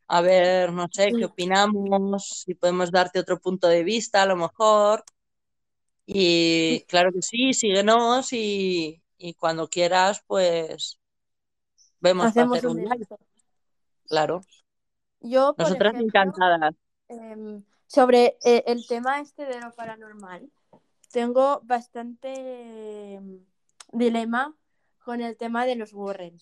a 0.09 0.21
ver, 0.21 0.73
no 0.73 0.89
sé, 0.91 1.13
qué 1.17 1.23
opinamos, 1.23 2.43
si 2.45 2.53
podemos 2.53 2.91
darte 2.91 3.19
otro 3.19 3.39
punto 3.39 3.69
de 3.69 3.85
vista 3.85 4.23
a 4.23 4.25
lo 4.25 4.35
mejor. 4.35 5.05
Y 6.07 6.81
claro 6.87 7.11
que 7.11 7.21
sí, 7.21 7.53
síguenos 7.53 8.31
y, 8.31 9.01
y 9.17 9.33
cuando 9.33 9.67
quieras, 9.67 10.23
pues 10.25 10.99
vemos 11.99 12.27
Hacemos 12.27 12.57
hacer 12.57 12.67
un 12.69 12.77
live. 12.77 13.07
Claro, 14.07 14.41
Yo, 15.19 15.53
por 15.55 15.61
nosotras 15.63 15.93
ejemplo, 15.93 16.05
encantadas. 16.05 16.75
em, 17.09 17.63
sobre 17.87 18.37
eh, 18.43 18.63
el 18.67 18.85
tema 18.87 19.19
este 19.19 19.45
de 19.45 19.59
lo 19.59 19.71
paranormal, 19.73 20.49
tengo 21.11 21.61
bastante 21.63 23.13
em, 23.15 23.45
dilema 23.91 24.55
con 25.03 25.21
el 25.21 25.35
tema 25.37 25.65
de 25.65 25.75
los 25.75 25.93
Warren. 25.93 26.39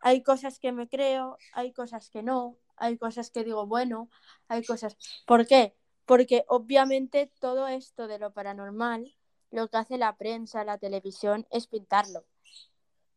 Hay 0.00 0.22
cosas 0.22 0.58
que 0.58 0.72
me 0.72 0.88
creo, 0.88 1.36
hay 1.52 1.72
cosas 1.72 2.10
que 2.10 2.22
no, 2.22 2.56
hay 2.76 2.96
cosas 2.98 3.30
que 3.30 3.44
digo, 3.44 3.66
bueno, 3.66 4.08
hay 4.48 4.64
cosas... 4.64 4.96
¿Por 5.26 5.46
qué? 5.46 5.74
Porque 6.06 6.44
obviamente 6.48 7.30
todo 7.40 7.68
esto 7.68 8.06
de 8.06 8.18
lo 8.18 8.32
paranormal, 8.32 9.14
lo 9.50 9.68
que 9.68 9.76
hace 9.76 9.98
la 9.98 10.16
prensa, 10.16 10.64
la 10.64 10.78
televisión, 10.78 11.46
es 11.50 11.66
pintarlo 11.66 12.24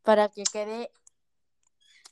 para 0.03 0.29
que 0.29 0.43
quede 0.43 0.91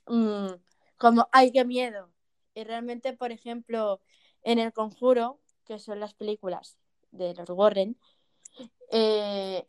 mm, 0.06 0.54
como, 0.98 1.28
ay, 1.32 1.52
qué 1.52 1.66
miedo. 1.66 2.12
Y 2.54 2.64
realmente, 2.64 3.14
por 3.14 3.32
ejemplo, 3.32 4.02
en 4.44 4.60
El 4.60 4.74
Conjuro, 4.74 5.40
que 5.66 5.80
son 5.80 6.00
las 6.00 6.14
películas 6.14 6.78
de 7.12 7.34
los 7.34 7.50
Warren, 7.50 7.98
eh, 8.92 9.66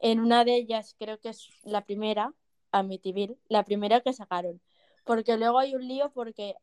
en 0.00 0.20
una 0.20 0.44
de 0.44 0.56
ellas, 0.56 0.94
creo 0.98 1.18
que 1.20 1.30
es 1.30 1.48
la 1.62 1.84
primera, 1.84 2.32
Amityville, 2.72 3.38
la 3.48 3.64
primera 3.64 4.00
que 4.00 4.12
sacaron. 4.12 4.60
Porque 5.04 5.36
luego 5.36 5.58
hay 5.58 5.74
un 5.74 5.86
lío 5.86 6.10
porque 6.12 6.54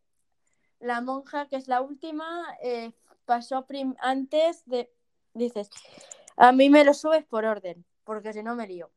la 0.80 1.02
monja, 1.02 1.48
que 1.48 1.56
es 1.56 1.68
la 1.68 1.82
última, 1.82 2.46
eh, 2.64 2.92
pasó 3.28 3.68
prim- 3.68 3.96
antes 4.02 4.64
de... 4.68 4.92
Dices, 5.36 5.70
a 6.38 6.52
mí 6.54 6.70
me 6.72 6.86
lo 6.86 6.94
subes 6.96 7.26
por 7.26 7.46
orden, 7.46 7.86
porque 8.06 8.34
si 8.34 8.44
no 8.44 8.56
me 8.56 8.68
lío. 8.68 8.92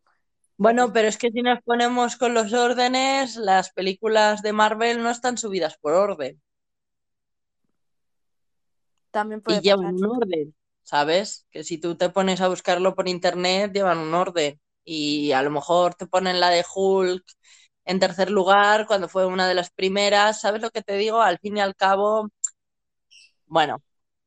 Bueno, 0.57 0.93
pero 0.93 1.09
es 1.09 1.19
que 1.19 1.33
si 1.33 1.43
nos 1.43 1.61
ponemos 1.63 2.17
con 2.17 2.35
los 2.35 2.53
órdenes, 2.53 3.35
las 3.35 3.73
películas 3.73 4.43
de 4.43 4.53
Marvel 4.53 5.03
no 5.03 5.11
están 5.11 5.37
subidas 5.39 5.77
por 5.79 5.93
orden 5.95 6.41
También 9.13 9.41
y 9.47 9.61
puede 9.61 9.63
llevan 9.63 9.81
pasar. 9.81 9.95
un 9.95 10.07
orden, 10.07 10.55
¿sabes? 10.83 11.47
Que 11.51 11.65
si 11.65 11.79
tú 11.79 11.97
te 11.97 12.11
pones 12.11 12.41
a 12.41 12.49
buscarlo 12.49 12.95
por 12.95 13.09
internet, 13.09 13.73
llevan 13.73 13.99
un 13.99 14.15
orden. 14.15 14.61
Y 14.85 15.33
a 15.33 15.43
lo 15.43 15.51
mejor 15.51 15.95
te 15.95 16.07
ponen 16.07 16.41
la 16.41 16.51
de 16.51 16.65
Hulk 16.75 17.25
en 17.85 17.99
tercer 18.01 18.31
lugar 18.31 18.87
cuando 18.87 19.09
fue 19.09 19.27
una 19.27 19.49
de 19.49 19.55
las 19.55 19.71
primeras, 19.71 20.41
¿sabes 20.41 20.63
lo 20.63 20.71
que 20.71 20.83
te 20.83 20.97
digo? 20.97 21.21
Al 21.23 21.39
fin 21.39 21.57
y 21.57 21.61
al 21.61 21.75
cabo, 21.77 22.29
bueno, 23.47 23.83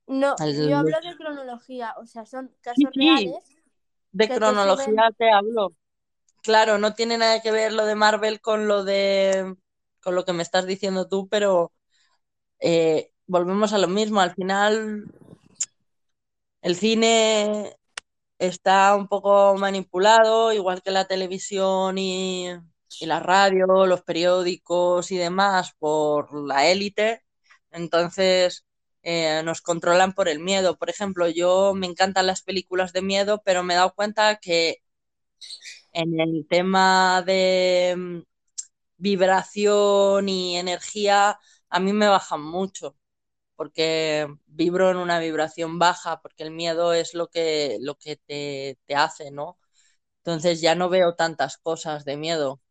No, 0.07 0.35
yo 0.57 0.77
hablo 0.77 0.97
de 1.01 1.15
cronología, 1.17 1.93
o 1.97 2.05
sea, 2.05 2.25
son 2.25 2.51
casos 2.61 2.91
sí, 2.93 2.95
reales 2.95 3.43
de 4.11 4.29
te 4.29 4.33
cronología 4.33 5.11
te 5.17 5.31
hablo. 5.31 5.75
Claro, 6.41 6.77
no 6.77 6.93
tiene 6.93 7.17
nada 7.17 7.41
que 7.41 7.51
ver 7.51 7.71
lo 7.73 7.85
de 7.85 7.95
Marvel 7.95 8.41
con 8.41 8.67
lo 8.67 8.83
de 8.83 9.55
con 10.01 10.15
lo 10.15 10.25
que 10.25 10.33
me 10.33 10.43
estás 10.43 10.65
diciendo 10.65 11.07
tú, 11.07 11.29
pero 11.29 11.71
eh, 12.59 13.11
volvemos 13.27 13.73
a 13.73 13.79
lo 13.79 13.87
mismo. 13.89 14.21
Al 14.21 14.33
final, 14.35 15.05
el 16.61 16.75
cine 16.75 17.75
está 18.39 18.95
un 18.95 19.07
poco 19.07 19.55
manipulado, 19.57 20.53
igual 20.53 20.81
que 20.83 20.91
la 20.91 21.05
televisión 21.07 21.97
y, 21.97 22.49
y 22.99 23.05
la 23.05 23.19
radio, 23.19 23.67
los 23.87 24.03
periódicos 24.03 25.11
y 25.11 25.17
demás, 25.17 25.73
por 25.79 26.33
la 26.47 26.67
élite. 26.67 27.23
Entonces, 27.71 28.65
eh, 29.03 29.41
nos 29.43 29.61
controlan 29.61 30.13
por 30.13 30.29
el 30.29 30.39
miedo. 30.39 30.77
Por 30.77 30.89
ejemplo, 30.89 31.29
yo 31.29 31.73
me 31.75 31.87
encantan 31.87 32.27
las 32.27 32.41
películas 32.43 32.93
de 32.93 33.01
miedo, 33.03 33.41
pero 33.45 33.63
me 33.63 33.73
he 33.75 33.77
dado 33.77 33.93
cuenta 33.95 34.37
que 34.37 34.77
en 35.93 36.19
el 36.19 36.47
tema 36.49 37.21
de 37.25 37.95
mm, 37.97 38.19
vibración 38.97 40.29
y 40.29 40.57
energía, 40.57 41.39
a 41.69 41.79
mí 41.79 41.93
me 41.93 42.07
bajan 42.07 42.41
mucho, 42.43 42.97
porque 43.55 44.27
vibro 44.47 44.91
en 44.91 44.97
una 44.97 45.19
vibración 45.19 45.79
baja, 45.79 46.21
porque 46.21 46.43
el 46.43 46.51
miedo 46.51 46.93
es 46.93 47.13
lo 47.13 47.29
que, 47.29 47.77
lo 47.81 47.95
que 47.97 48.17
te, 48.17 48.79
te 48.85 48.95
hace, 48.95 49.31
¿no? 49.31 49.59
Entonces 50.19 50.61
ya 50.61 50.75
no 50.75 50.89
veo 50.89 51.15
tantas 51.15 51.57
cosas 51.57 52.05
de 52.05 52.17
miedo 52.17 52.61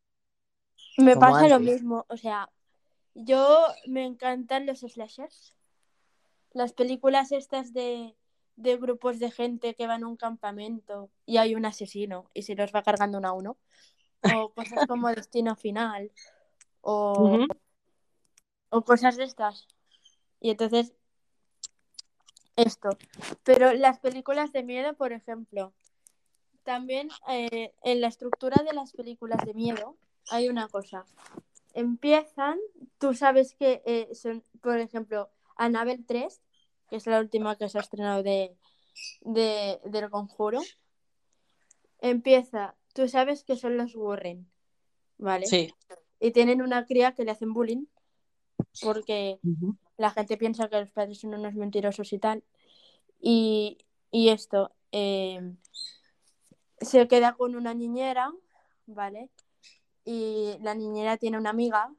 Me 0.97 1.17
pasa 1.17 1.47
lo 1.47 1.59
mismo, 1.59 2.05
o 2.09 2.17
sea, 2.17 2.49
yo 3.15 3.67
me 3.87 4.05
encantan 4.05 4.65
los 4.67 4.79
slashers, 4.81 5.55
las 6.53 6.73
películas 6.73 7.31
estas 7.31 7.73
de, 7.73 8.15
de 8.55 8.77
grupos 8.77 9.19
de 9.19 9.31
gente 9.31 9.75
que 9.75 9.87
van 9.87 10.03
a 10.03 10.07
un 10.07 10.17
campamento 10.17 11.09
y 11.25 11.37
hay 11.37 11.55
un 11.55 11.65
asesino 11.65 12.29
y 12.33 12.43
se 12.43 12.55
los 12.55 12.73
va 12.73 12.83
cargando 12.83 13.17
uno 13.17 13.27
a 13.27 13.33
uno, 13.33 13.57
o 14.35 14.53
cosas 14.55 14.87
como 14.87 15.09
Destino 15.09 15.55
Final, 15.55 16.11
o, 16.81 17.47
o 18.69 18.81
cosas 18.83 19.17
de 19.17 19.23
estas. 19.23 19.67
Y 20.39 20.51
entonces, 20.51 20.93
esto. 22.55 22.89
Pero 23.43 23.73
las 23.73 23.99
películas 23.99 24.51
de 24.51 24.63
miedo, 24.63 24.93
por 24.93 25.13
ejemplo, 25.13 25.73
también 26.63 27.09
eh, 27.29 27.73
en 27.83 28.01
la 28.01 28.07
estructura 28.07 28.63
de 28.63 28.73
las 28.73 28.93
películas 28.93 29.43
de 29.45 29.53
miedo 29.53 29.97
hay 30.29 30.49
una 30.49 30.67
cosa. 30.67 31.05
Empiezan, 31.73 32.59
tú 32.99 33.13
sabes 33.13 33.55
que 33.55 33.81
eh, 33.85 34.13
son, 34.13 34.43
por 34.61 34.77
ejemplo, 34.77 35.29
Annabelle 35.55 36.03
3, 36.05 36.41
que 36.89 36.95
es 36.95 37.07
la 37.07 37.19
última 37.19 37.57
que 37.57 37.69
se 37.69 37.77
ha 37.77 37.81
estrenado 37.81 38.23
de, 38.23 38.55
de, 39.21 39.79
del 39.85 40.09
conjuro. 40.09 40.61
Empieza, 41.99 42.75
tú 42.93 43.07
sabes 43.07 43.43
que 43.43 43.55
son 43.55 43.77
los 43.77 43.95
Warren, 43.95 44.49
¿vale? 45.17 45.47
Sí. 45.47 45.73
Y 46.19 46.31
tienen 46.31 46.61
una 46.61 46.85
cría 46.85 47.13
que 47.13 47.23
le 47.23 47.31
hacen 47.31 47.53
bullying 47.53 47.85
porque 48.81 49.39
la 49.97 50.11
gente 50.11 50.37
piensa 50.37 50.69
que 50.69 50.79
los 50.79 50.91
padres 50.91 51.19
son 51.19 51.33
unos 51.33 51.55
mentirosos 51.55 52.11
y 52.13 52.19
tal. 52.19 52.43
Y, 53.19 53.77
y 54.11 54.29
esto, 54.29 54.75
eh, 54.91 55.55
se 56.79 57.07
queda 57.07 57.33
con 57.33 57.55
una 57.55 57.73
niñera, 57.73 58.31
¿vale? 58.85 59.29
Y 60.05 60.57
la 60.61 60.75
niñera 60.75 61.17
tiene 61.17 61.37
una 61.37 61.51
amiga 61.51 61.93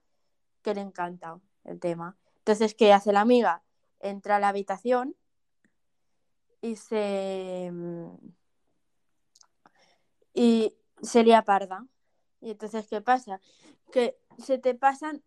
que 0.63 0.75
le 0.75 0.81
encanta 0.81 1.41
el 1.65 1.81
tema. 1.81 2.17
Entonces, 2.45 2.74
¿qué 2.74 2.92
hace 2.92 3.11
la 3.11 3.22
amiga? 3.22 3.62
Entra 4.01 4.36
a 4.36 4.38
la 4.38 4.49
habitación 4.49 5.16
y 6.61 6.76
se. 6.76 7.72
y 10.34 10.76
se 11.01 11.24
lía 11.24 11.40
parda. 11.40 11.86
Y 12.42 12.51
entonces, 12.51 12.86
¿qué 12.86 13.01
pasa? 13.01 13.40
Que 13.90 14.18
se 14.36 14.59
te 14.59 14.74
pasan 14.74 15.24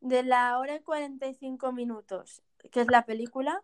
de 0.00 0.24
la 0.24 0.58
hora 0.58 0.74
y 0.74 0.80
45 0.80 1.70
minutos, 1.70 2.42
que 2.72 2.80
es 2.80 2.90
la 2.90 3.06
película, 3.06 3.62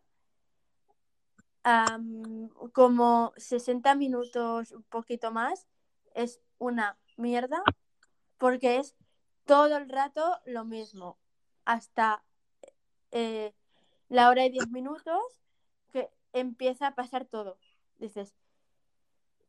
am, 1.65 2.51
como 2.73 3.33
60 3.37 3.97
minutos, 3.97 4.71
un 4.71 4.85
poquito 4.85 5.33
más, 5.33 5.67
es 6.15 6.41
una 6.59 6.97
mierda 7.17 7.65
porque 8.39 8.77
es 8.77 8.95
todo 9.45 9.77
el 9.77 9.89
rato 9.89 10.39
lo 10.45 10.65
mismo, 10.65 11.19
hasta 11.65 12.23
eh, 13.19 13.55
la 14.11 14.29
hora 14.29 14.45
y 14.45 14.51
10 14.51 14.69
minutos 14.69 15.23
que 15.91 16.11
empieza 16.35 16.89
a 16.89 16.95
pasar 16.95 17.25
todo. 17.25 17.57
Dices, 17.99 18.35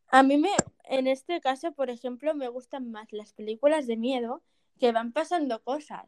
a 0.07 0.23
mí 0.23 0.37
me, 0.37 0.51
en 0.85 1.07
este 1.07 1.41
caso, 1.41 1.73
por 1.73 1.89
ejemplo, 1.89 2.33
me 2.33 2.47
gustan 2.47 2.91
más 2.91 3.11
las 3.11 3.33
películas 3.33 3.85
de 3.85 3.97
miedo 3.97 4.41
que 4.79 4.93
van 4.93 5.11
pasando 5.11 5.61
cosas, 5.63 6.05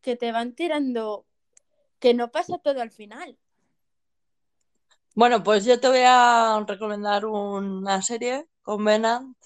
que 0.00 0.16
te 0.16 0.32
van 0.32 0.54
tirando, 0.54 1.26
que 1.98 2.14
no 2.14 2.30
pasa 2.30 2.56
todo 2.56 2.80
al 2.80 2.90
final. 2.90 3.36
Bueno, 5.14 5.42
pues 5.42 5.66
yo 5.66 5.78
te 5.78 5.88
voy 5.88 6.04
a 6.06 6.64
recomendar 6.66 7.26
una 7.26 8.00
serie, 8.00 8.48
Covenant. 8.62 9.36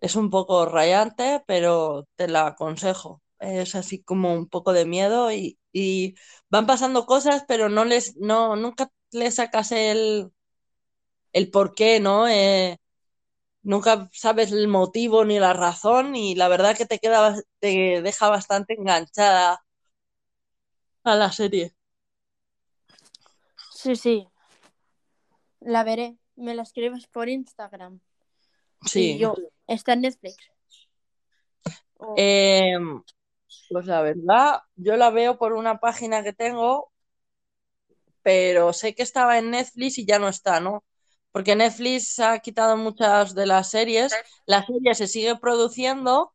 Es 0.00 0.16
un 0.16 0.28
poco 0.28 0.66
rayante, 0.66 1.44
pero 1.46 2.04
te 2.16 2.26
la 2.26 2.48
aconsejo. 2.48 3.22
Es 3.40 3.74
así 3.74 4.02
como 4.02 4.34
un 4.34 4.48
poco 4.48 4.72
de 4.72 4.84
miedo 4.84 5.32
y, 5.32 5.58
y 5.72 6.14
van 6.48 6.66
pasando 6.66 7.06
cosas, 7.06 7.44
pero 7.48 7.68
no 7.68 7.84
les, 7.84 8.16
no, 8.16 8.56
nunca 8.56 8.92
le 9.12 9.30
sacas 9.30 9.72
el, 9.72 10.30
el 11.32 11.50
por 11.50 11.74
qué, 11.74 12.00
¿no? 12.00 12.28
Eh, 12.28 12.78
nunca 13.62 14.08
sabes 14.12 14.52
el 14.52 14.68
motivo 14.68 15.24
ni 15.24 15.38
la 15.38 15.52
razón 15.52 16.14
y 16.14 16.34
la 16.34 16.48
verdad 16.48 16.76
que 16.76 16.86
te 16.86 16.98
queda, 16.98 17.40
te 17.58 18.02
deja 18.02 18.28
bastante 18.28 18.74
enganchada 18.74 19.64
a 21.04 21.16
la 21.16 21.32
serie. 21.32 21.74
Sí, 23.72 23.96
sí, 23.96 24.28
la 25.60 25.84
veré. 25.84 26.16
Me 26.36 26.54
la 26.54 26.62
escribes 26.62 27.06
por 27.06 27.28
Instagram. 27.28 28.00
Sí. 28.86 29.12
Y 29.12 29.18
yo, 29.18 29.34
está 29.66 29.92
en 29.92 30.00
Netflix. 30.02 30.36
Eh, 32.16 32.78
pues 33.70 33.86
la 33.86 34.02
verdad, 34.02 34.60
yo 34.76 34.96
la 34.96 35.10
veo 35.10 35.38
por 35.38 35.52
una 35.54 35.78
página 35.80 36.22
que 36.22 36.32
tengo, 36.34 36.92
pero 38.22 38.72
sé 38.72 38.94
que 38.94 39.02
estaba 39.02 39.38
en 39.38 39.50
Netflix 39.50 39.98
y 39.98 40.06
ya 40.06 40.18
no 40.18 40.28
está, 40.28 40.60
¿no? 40.60 40.84
Porque 41.32 41.56
Netflix 41.56 42.18
ha 42.20 42.38
quitado 42.40 42.76
muchas 42.76 43.34
de 43.34 43.46
las 43.46 43.70
series. 43.70 44.12
La 44.46 44.64
serie 44.66 44.94
se 44.94 45.06
sigue 45.06 45.36
produciendo, 45.36 46.34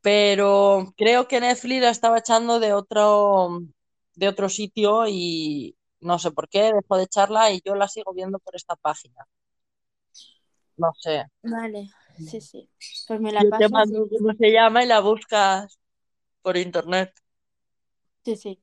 pero 0.00 0.92
creo 0.96 1.28
que 1.28 1.40
Netflix 1.40 1.82
la 1.82 1.90
estaba 1.90 2.18
echando 2.18 2.58
de 2.60 2.72
otro, 2.72 3.60
de 4.14 4.28
otro 4.28 4.48
sitio 4.48 5.06
y 5.08 5.76
no 6.00 6.18
sé 6.18 6.30
por 6.32 6.48
qué 6.48 6.72
dejó 6.72 6.96
de 6.96 7.04
echarla 7.04 7.52
y 7.52 7.60
yo 7.64 7.74
la 7.76 7.88
sigo 7.88 8.12
viendo 8.12 8.38
por 8.40 8.56
esta 8.56 8.76
página. 8.76 9.26
No 10.76 10.92
sé. 10.98 11.16
Vale, 11.42 11.88
sí, 12.18 12.40
sí. 12.40 12.68
Pues 13.06 13.20
me 13.20 13.32
la 13.32 13.42
Yo 13.42 13.50
te 13.56 13.68
mando 13.68 14.08
cómo 14.08 14.32
se 14.34 14.50
llama 14.52 14.84
y 14.84 14.86
la 14.86 15.00
buscas 15.00 15.78
por 16.42 16.56
internet. 16.56 17.12
Sí, 18.24 18.36
sí. 18.36 18.60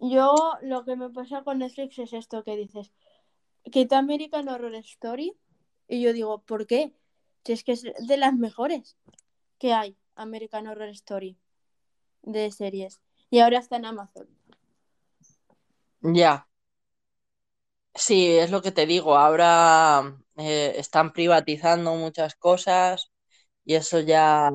Yo 0.00 0.54
lo 0.62 0.84
que 0.84 0.96
me 0.96 1.10
pasa 1.10 1.42
con 1.42 1.58
Netflix 1.58 1.98
es 1.98 2.12
esto 2.12 2.44
que 2.44 2.56
dices, 2.56 2.92
quita 3.70 3.98
American 3.98 4.48
Horror 4.48 4.74
Story 4.76 5.36
y 5.88 6.02
yo 6.02 6.12
digo, 6.12 6.42
¿por 6.42 6.66
qué? 6.66 6.92
Si 7.44 7.52
es 7.52 7.64
que 7.64 7.72
es 7.72 7.82
de 7.82 8.16
las 8.16 8.34
mejores 8.34 8.96
que 9.58 9.72
hay, 9.72 9.96
American 10.14 10.66
Horror 10.66 10.88
Story 10.88 11.38
de 12.22 12.50
series. 12.50 13.00
Y 13.30 13.38
ahora 13.38 13.58
está 13.58 13.76
en 13.76 13.86
Amazon. 13.86 14.28
Ya. 16.02 16.46
Sí, 17.94 18.36
es 18.36 18.50
lo 18.50 18.62
que 18.62 18.72
te 18.72 18.86
digo. 18.86 19.16
Ahora 19.16 20.16
eh, 20.36 20.74
están 20.76 21.12
privatizando 21.12 21.94
muchas 21.94 22.34
cosas 22.34 23.10
y 23.64 23.74
eso 23.74 24.00
ya, 24.00 24.50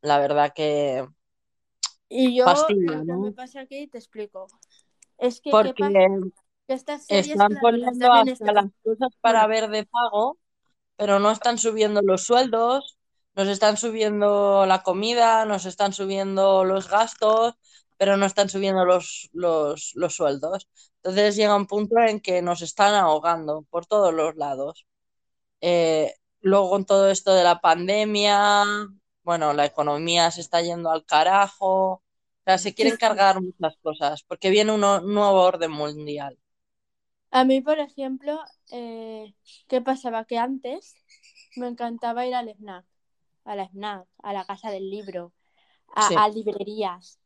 la 0.00 0.18
verdad 0.18 0.52
que 0.54 1.06
Y 2.08 2.36
yo 2.36 2.46
me 3.18 3.32
pasa 3.32 3.60
aquí 3.60 3.86
te 3.88 3.98
explico. 3.98 4.46
Es 5.18 5.40
que, 5.40 5.50
¿qué 5.50 5.50
Porque? 5.50 5.72
Que 6.66 6.74
estas 6.74 7.06
están 7.08 7.58
poniendo 7.60 8.12
hasta 8.12 8.30
este... 8.30 8.52
las 8.52 8.66
cosas 8.82 9.10
para 9.20 9.46
ver 9.46 9.68
de 9.68 9.86
pago, 9.86 10.36
pero 10.96 11.18
no 11.18 11.30
están 11.30 11.58
subiendo 11.58 12.02
los 12.02 12.24
sueldos, 12.24 12.98
nos 13.34 13.48
están 13.48 13.76
subiendo 13.76 14.66
la 14.66 14.82
comida, 14.82 15.44
nos 15.44 15.64
están 15.64 15.92
subiendo 15.92 16.64
los 16.64 16.88
gastos, 16.88 17.54
pero 17.96 18.16
no 18.16 18.26
están 18.26 18.48
subiendo 18.48 18.84
los, 18.84 19.28
los, 19.32 19.92
los 19.94 20.14
sueldos. 20.14 20.68
Entonces 20.96 21.36
llega 21.36 21.54
un 21.54 21.66
punto 21.66 21.98
en 21.98 22.20
que 22.20 22.42
nos 22.42 22.62
están 22.62 22.94
ahogando 22.94 23.64
por 23.70 23.86
todos 23.86 24.12
los 24.12 24.36
lados. 24.36 24.86
Eh, 25.60 26.14
luego 26.40 26.70
con 26.70 26.84
todo 26.84 27.10
esto 27.10 27.34
de 27.34 27.44
la 27.44 27.60
pandemia, 27.60 28.64
bueno, 29.26 29.52
la 29.54 29.66
economía 29.66 30.30
se 30.32 30.40
está 30.42 30.62
yendo 30.62 30.90
al 30.90 31.04
carajo, 31.06 31.92
o 31.94 32.02
sea, 32.46 32.58
se 32.58 32.74
quieren 32.74 32.96
cargar 32.98 33.40
muchas 33.42 33.76
cosas, 33.82 34.22
porque 34.24 34.50
viene 34.50 34.72
un 34.72 34.80
nuevo 34.82 35.42
orden 35.42 35.72
mundial. 35.72 36.38
a 37.30 37.44
mí, 37.44 37.60
por 37.60 37.78
ejemplo, 37.78 38.40
eh, 38.70 39.34
¿qué 39.68 39.80
pasaba? 39.80 40.24
Que 40.24 40.38
antes 40.38 40.94
me 41.56 41.68
encantaba 41.68 42.26
ir 42.26 42.34
al 42.34 42.48
snack, 42.50 42.86
a 43.44 43.56
la 43.56 43.64
snack, 43.68 44.08
a 44.22 44.32
la 44.32 44.44
casa 44.46 44.70
del 44.70 44.90
libro, 44.90 45.32
a, 45.94 46.08
Sí. 46.08 46.24
a 46.24 46.28
librerías. 46.28 47.20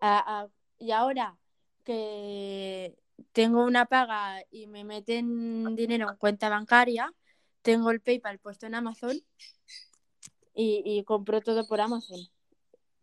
a- 0.00 0.42
a- 0.42 0.48
y 0.78 0.92
ahora 0.92 1.38
que 1.84 2.96
tengo 3.32 3.64
una 3.64 3.86
paga 3.86 4.42
y 4.50 4.66
me 4.68 4.84
meten 4.84 5.76
dinero 5.76 6.10
en 6.10 6.16
cuenta 6.18 6.48
bancaria, 6.50 7.12
tengo 7.62 7.90
el 7.92 8.00
PayPal 8.02 8.38
puesto 8.40 8.66
en 8.66 8.74
Amazon 8.76 9.18
y, 10.58 10.82
y 10.84 11.04
compro 11.04 11.40
todo 11.40 11.68
por 11.68 11.80
Amazon. 11.80 12.18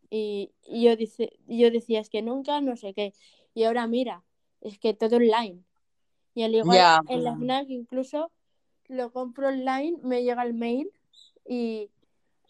Y, 0.10 0.52
y 0.68 0.84
yo, 0.84 0.96
dice, 0.98 1.40
yo 1.48 1.72
decía, 1.72 2.02
es 2.02 2.10
que 2.10 2.22
nunca, 2.22 2.60
no 2.60 2.76
sé 2.76 2.94
qué. 2.94 3.14
Y 3.54 3.64
ahora 3.64 3.88
mira, 3.88 4.24
es 4.60 4.78
que 4.78 4.94
todo 4.94 5.16
online. 5.16 5.64
Y 6.34 6.44
al 6.44 6.54
igual, 6.54 6.76
Ya, 6.76 7.02
en 7.08 7.24
la. 7.24 7.34
FNAC 7.36 7.70
incluso 7.70 8.30
lo 8.90 9.14
compro 9.14 9.48
online, 9.48 9.98
me 10.04 10.24
llega 10.24 10.44
el 10.44 10.54
mail 10.54 10.92
y 11.48 11.90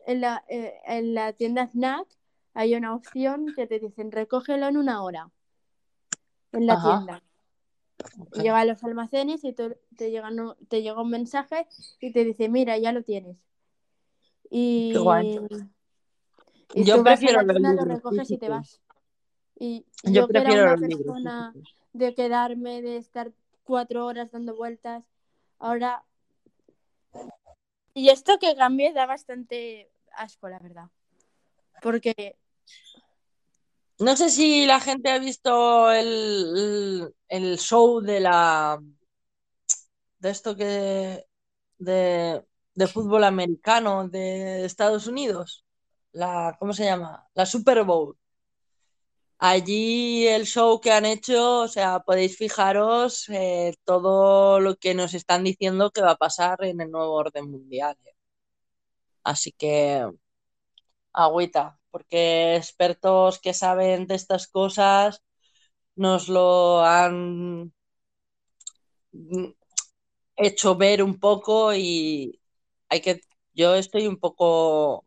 en 0.07 0.21
la, 0.21 0.43
eh, 0.49 0.73
en 0.87 1.13
la 1.13 1.33
tienda 1.33 1.67
FNAC 1.67 2.07
hay 2.55 2.73
una 2.73 2.95
opción 2.95 3.53
que 3.55 3.67
te 3.67 3.77
dicen 3.79 4.11
recógelo 4.11 4.67
en 4.67 4.77
una 4.77 5.03
hora 5.03 5.29
en 6.51 6.65
la 6.65 6.73
Ajá. 6.73 6.97
tienda. 6.97 7.23
Ok. 8.21 8.37
Llega 8.37 8.59
a 8.59 8.65
los 8.65 8.83
almacenes 8.83 9.43
y 9.43 9.53
tú- 9.53 9.75
te, 9.97 10.09
llega, 10.09 10.31
no- 10.31 10.55
te 10.67 10.81
llega 10.81 10.99
un 11.01 11.09
mensaje 11.11 11.67
y 11.99 12.11
te 12.11 12.23
dice, 12.25 12.49
mira, 12.49 12.77
ya 12.79 12.91
lo 12.91 13.03
tienes. 13.03 13.37
Y, 14.57 14.93
y 16.73 16.85
Yo 16.85 17.03
prefiero 17.03 17.41
los 17.41 17.59
lo 17.59 17.69
libros 17.69 17.87
recoges 17.89 18.31
y 18.31 18.37
te 18.37 18.47
físicos. 18.47 18.49
vas. 18.49 18.81
Y 19.59 19.85
Yo 20.03 20.11
yo 20.13 20.27
que 20.27 20.37
era 20.37 20.49
prefiero 20.49 20.63
una 20.63 20.71
los 20.77 20.95
persona 20.95 21.53
de 21.91 22.15
quedarme, 22.15 22.81
de 22.81 22.95
estar 22.95 23.33
cuatro 23.65 24.05
horas 24.05 24.31
dando 24.31 24.55
vueltas, 24.55 25.03
ahora... 25.59 26.05
Y 27.93 28.09
esto 28.09 28.37
que 28.39 28.55
cambié 28.55 28.93
da 28.93 29.05
bastante 29.05 29.89
asco, 30.13 30.47
la 30.47 30.59
verdad. 30.59 30.89
Porque 31.81 32.37
No 33.99 34.15
sé 34.15 34.29
si 34.29 34.65
la 34.65 34.79
gente 34.79 35.09
ha 35.09 35.19
visto 35.19 35.91
el, 35.91 37.13
el 37.27 37.57
show 37.57 37.99
de 37.99 38.21
la 38.21 38.81
de 40.19 40.29
esto 40.29 40.55
que 40.55 41.25
de, 41.77 42.41
de 42.75 42.87
fútbol 42.87 43.23
americano 43.23 44.07
de 44.09 44.65
Estados 44.65 45.07
Unidos. 45.07 45.65
La, 46.11 46.55
¿cómo 46.59 46.73
se 46.73 46.85
llama? 46.85 47.27
La 47.33 47.45
Super 47.45 47.83
Bowl. 47.83 48.17
Allí 49.39 50.27
el 50.27 50.45
show 50.45 50.79
que 50.81 50.91
han 50.91 51.05
hecho, 51.05 51.61
o 51.61 51.67
sea, 51.69 51.99
podéis 52.01 52.37
fijaros 52.37 53.29
eh, 53.29 53.73
todo 53.85 54.59
lo 54.59 54.75
que 54.75 54.93
nos 54.93 55.13
están 55.13 55.43
diciendo 55.45 55.91
que 55.91 56.01
va 56.01 56.11
a 56.11 56.15
pasar 56.17 56.63
en 56.65 56.81
el 56.81 56.91
nuevo 56.91 57.13
orden 57.13 57.49
mundial. 57.51 57.97
eh. 58.05 58.15
Así 59.23 59.51
que 59.51 60.05
agüita, 61.13 61.79
porque 61.91 62.55
expertos 62.55 63.39
que 63.43 63.53
saben 63.53 64.07
de 64.07 64.15
estas 64.15 64.47
cosas 64.47 65.21
nos 65.95 66.29
lo 66.29 66.81
han 66.83 67.73
mm, 69.11 69.45
hecho 70.37 70.75
ver 70.75 71.03
un 71.03 71.19
poco 71.19 71.73
y 71.73 72.39
hay 72.95 73.01
que, 73.01 73.21
yo 73.53 73.75
estoy 73.75 74.07
un 74.07 74.17
poco 74.17 75.05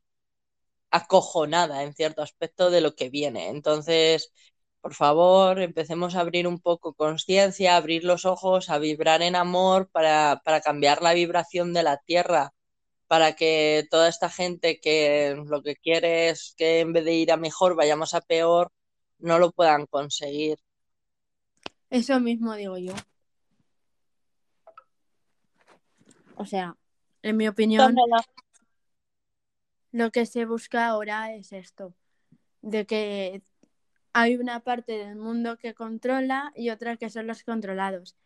acojonada 0.90 1.82
en 1.82 1.94
cierto 1.94 2.22
aspecto 2.22 2.70
de 2.70 2.80
lo 2.80 2.94
que 2.94 3.10
viene. 3.10 3.48
Entonces, 3.48 4.32
por 4.80 4.94
favor, 4.94 5.60
empecemos 5.60 6.14
a 6.14 6.20
abrir 6.20 6.46
un 6.46 6.60
poco 6.60 6.94
conciencia, 6.94 7.76
abrir 7.76 8.04
los 8.04 8.24
ojos, 8.24 8.70
a 8.70 8.78
vibrar 8.78 9.22
en 9.22 9.36
amor 9.36 9.90
para, 9.90 10.40
para 10.44 10.60
cambiar 10.60 11.02
la 11.02 11.14
vibración 11.14 11.74
de 11.74 11.82
la 11.82 11.98
tierra, 11.98 12.54
para 13.06 13.34
que 13.34 13.86
toda 13.90 14.08
esta 14.08 14.30
gente 14.30 14.80
que 14.80 15.36
lo 15.46 15.62
que 15.62 15.76
quiere 15.76 16.30
es 16.30 16.54
que 16.56 16.80
en 16.80 16.92
vez 16.92 17.04
de 17.04 17.14
ir 17.14 17.32
a 17.32 17.36
mejor 17.36 17.74
vayamos 17.76 18.14
a 18.14 18.20
peor, 18.20 18.72
no 19.18 19.38
lo 19.38 19.52
puedan 19.52 19.86
conseguir. 19.86 20.58
eso 21.90 22.20
mismo 22.20 22.54
digo 22.54 22.78
yo. 22.78 22.94
O 26.36 26.46
sea, 26.46 26.77
en 27.22 27.36
mi 27.36 27.48
opinión, 27.48 27.94
Tómala. 27.94 28.22
lo 29.92 30.10
que 30.10 30.26
se 30.26 30.44
busca 30.44 30.86
ahora 30.86 31.34
es 31.34 31.52
esto, 31.52 31.94
de 32.62 32.86
que 32.86 33.42
hay 34.12 34.36
una 34.36 34.60
parte 34.60 34.92
del 34.92 35.16
mundo 35.16 35.56
que 35.56 35.74
controla 35.74 36.52
y 36.54 36.70
otra 36.70 36.96
que 36.96 37.10
son 37.10 37.26
los 37.26 37.42
controlados. 37.44 38.16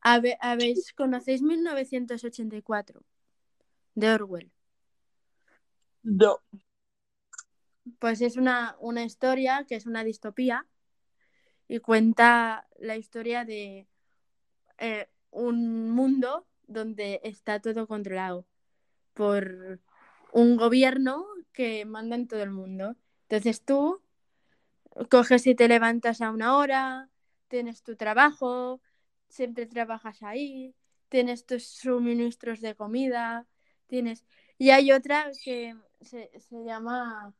Habe- 0.00 0.36
¿Habéis, 0.40 0.92
¿Conocéis 0.94 1.42
1984 1.42 3.02
de 3.94 4.10
Orwell? 4.12 4.50
No. 6.02 6.38
Pues 7.98 8.20
es 8.20 8.36
una, 8.36 8.76
una 8.80 9.04
historia 9.04 9.64
que 9.68 9.76
es 9.76 9.86
una 9.86 10.02
distopía 10.04 10.66
y 11.68 11.78
cuenta 11.78 12.66
la 12.78 12.96
historia 12.96 13.44
de 13.44 13.86
eh, 14.78 15.08
un 15.30 15.90
mundo 15.90 16.46
donde 16.72 17.20
está 17.22 17.60
todo 17.60 17.86
controlado 17.86 18.46
por 19.14 19.80
un 20.32 20.56
gobierno 20.56 21.26
que 21.52 21.84
manda 21.84 22.16
en 22.16 22.26
todo 22.26 22.42
el 22.42 22.50
mundo. 22.50 22.96
Entonces 23.28 23.62
tú 23.62 24.00
coges 25.10 25.46
y 25.46 25.54
te 25.54 25.68
levantas 25.68 26.20
a 26.20 26.30
una 26.30 26.56
hora, 26.56 27.08
tienes 27.48 27.82
tu 27.82 27.96
trabajo, 27.96 28.80
siempre 29.28 29.66
trabajas 29.66 30.22
ahí, 30.22 30.74
tienes 31.08 31.46
tus 31.46 31.66
suministros 31.66 32.60
de 32.60 32.74
comida, 32.74 33.46
tienes... 33.86 34.24
Y 34.58 34.70
hay 34.70 34.92
otra 34.92 35.30
que 35.44 35.76
se, 36.00 36.30
se 36.38 36.64
llama, 36.64 37.34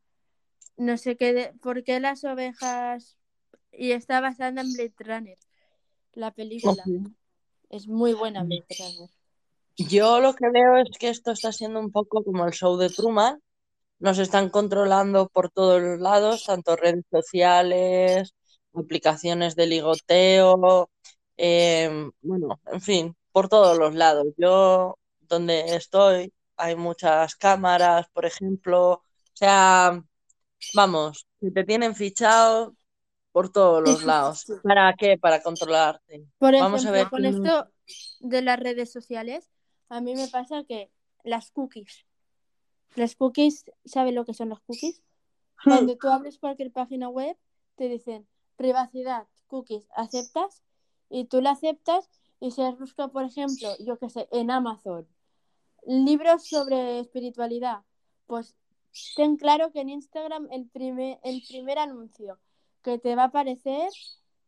no 0.76 0.97
sé 0.97 1.16
qué, 1.16 1.33
de- 1.33 1.53
¿por 1.61 1.85
qué 1.85 2.01
las 2.01 2.24
ovejas? 2.24 3.18
Y 3.70 3.93
está 3.93 4.20
basada 4.20 4.61
en 4.61 4.72
Blade 4.72 4.95
Runner, 4.99 5.39
la 6.14 6.33
película. 6.33 6.85
Es 7.70 7.87
muy 7.89 8.12
buena 8.12 8.45
Blade 8.45 8.66
Runner. 8.78 9.11
Yo 9.77 10.20
lo 10.20 10.35
que 10.35 10.51
veo 10.51 10.77
es 10.77 10.91
que 10.99 11.09
esto 11.09 11.33
está 11.33 11.53
siendo 11.53 11.81
un 11.81 11.91
poco 11.91 12.23
como 12.25 12.45
el 12.47 12.53
show 12.53 12.77
de 12.77 12.91
Truman, 12.91 13.41
nos 13.99 14.18
están 14.18 14.51
controlando 14.51 15.29
por 15.29 15.51
todos 15.51 15.81
los 15.81 16.01
lados, 16.01 16.45
tanto 16.45 16.77
redes 16.77 17.05
sociales, 17.11 18.35
aplicaciones 18.75 19.55
de 19.55 19.66
ligoteo, 19.66 20.91
eh, 21.37 22.11
bueno, 22.20 22.61
en 22.66 22.81
fin, 22.81 23.16
por 23.31 23.49
todos 23.49 23.79
los 23.79 23.95
lados. 23.95 24.27
Yo, 24.37 24.99
donde 25.20 25.77
estoy, 25.77 26.33
hay 26.57 26.77
muchas 26.77 27.37
cámaras, 27.37 28.07
por 28.12 28.27
ejemplo, 28.27 28.91
o 28.93 29.03
sea, 29.35 30.03
vamos, 30.75 31.27
si 31.41 31.51
te 31.53 31.64
tienen 31.64 31.95
fichado 31.95 32.75
por 33.33 33.51
todos 33.51 33.83
los 33.83 34.03
lados. 34.05 34.47
¿Para 34.62 34.93
qué? 34.95 35.18
Para 35.18 35.43
controlarte. 35.43 36.27
Por 36.39 36.53
Vamos 36.53 36.85
a 36.85 36.91
ejemplo, 36.91 36.93
ver 36.93 37.09
con 37.09 37.25
esto 37.25 37.68
de 38.20 38.43
las 38.43 38.61
redes 38.61 38.93
sociales, 38.93 39.51
a 39.93 40.01
mí 40.01 40.14
me 40.14 40.26
pasa 40.28 40.64
que 40.64 40.90
las 41.22 41.51
cookies, 41.51 42.07
las 42.95 43.14
cookies, 43.14 43.66
¿sabes 43.84 44.14
lo 44.14 44.24
que 44.24 44.32
son 44.32 44.49
las 44.49 44.61
cookies? 44.61 45.03
Cuando 45.64 45.97
tú 45.97 46.09
abres 46.09 46.38
cualquier 46.38 46.72
página 46.72 47.11
web, 47.11 47.36
te 47.76 47.88
dicen 47.88 48.26
privacidad, 48.57 49.26
cookies, 49.49 49.86
aceptas 49.95 50.62
y 51.11 51.26
tú 51.26 51.43
la 51.43 51.51
aceptas 51.51 52.09
y 52.40 52.53
si 52.53 52.62
has 52.62 52.78
buscado, 52.78 53.12
por 53.12 53.24
ejemplo, 53.24 53.68
yo 53.80 53.99
qué 53.99 54.09
sé, 54.09 54.28
en 54.32 54.51
Amazon, 54.51 55.07
libros 55.86 56.49
sobre 56.49 57.01
espiritualidad, 57.01 57.82
pues 58.26 58.57
ten 59.14 59.36
claro 59.36 59.72
que 59.72 59.80
en 59.80 59.90
Instagram 59.90 60.49
el 60.51 60.70
primer, 60.70 61.20
el 61.22 61.43
primer 61.47 61.78
anuncio 61.78 62.38
que 62.82 62.99
te 62.99 63.14
va 63.14 63.24
a 63.24 63.26
aparecer 63.26 63.90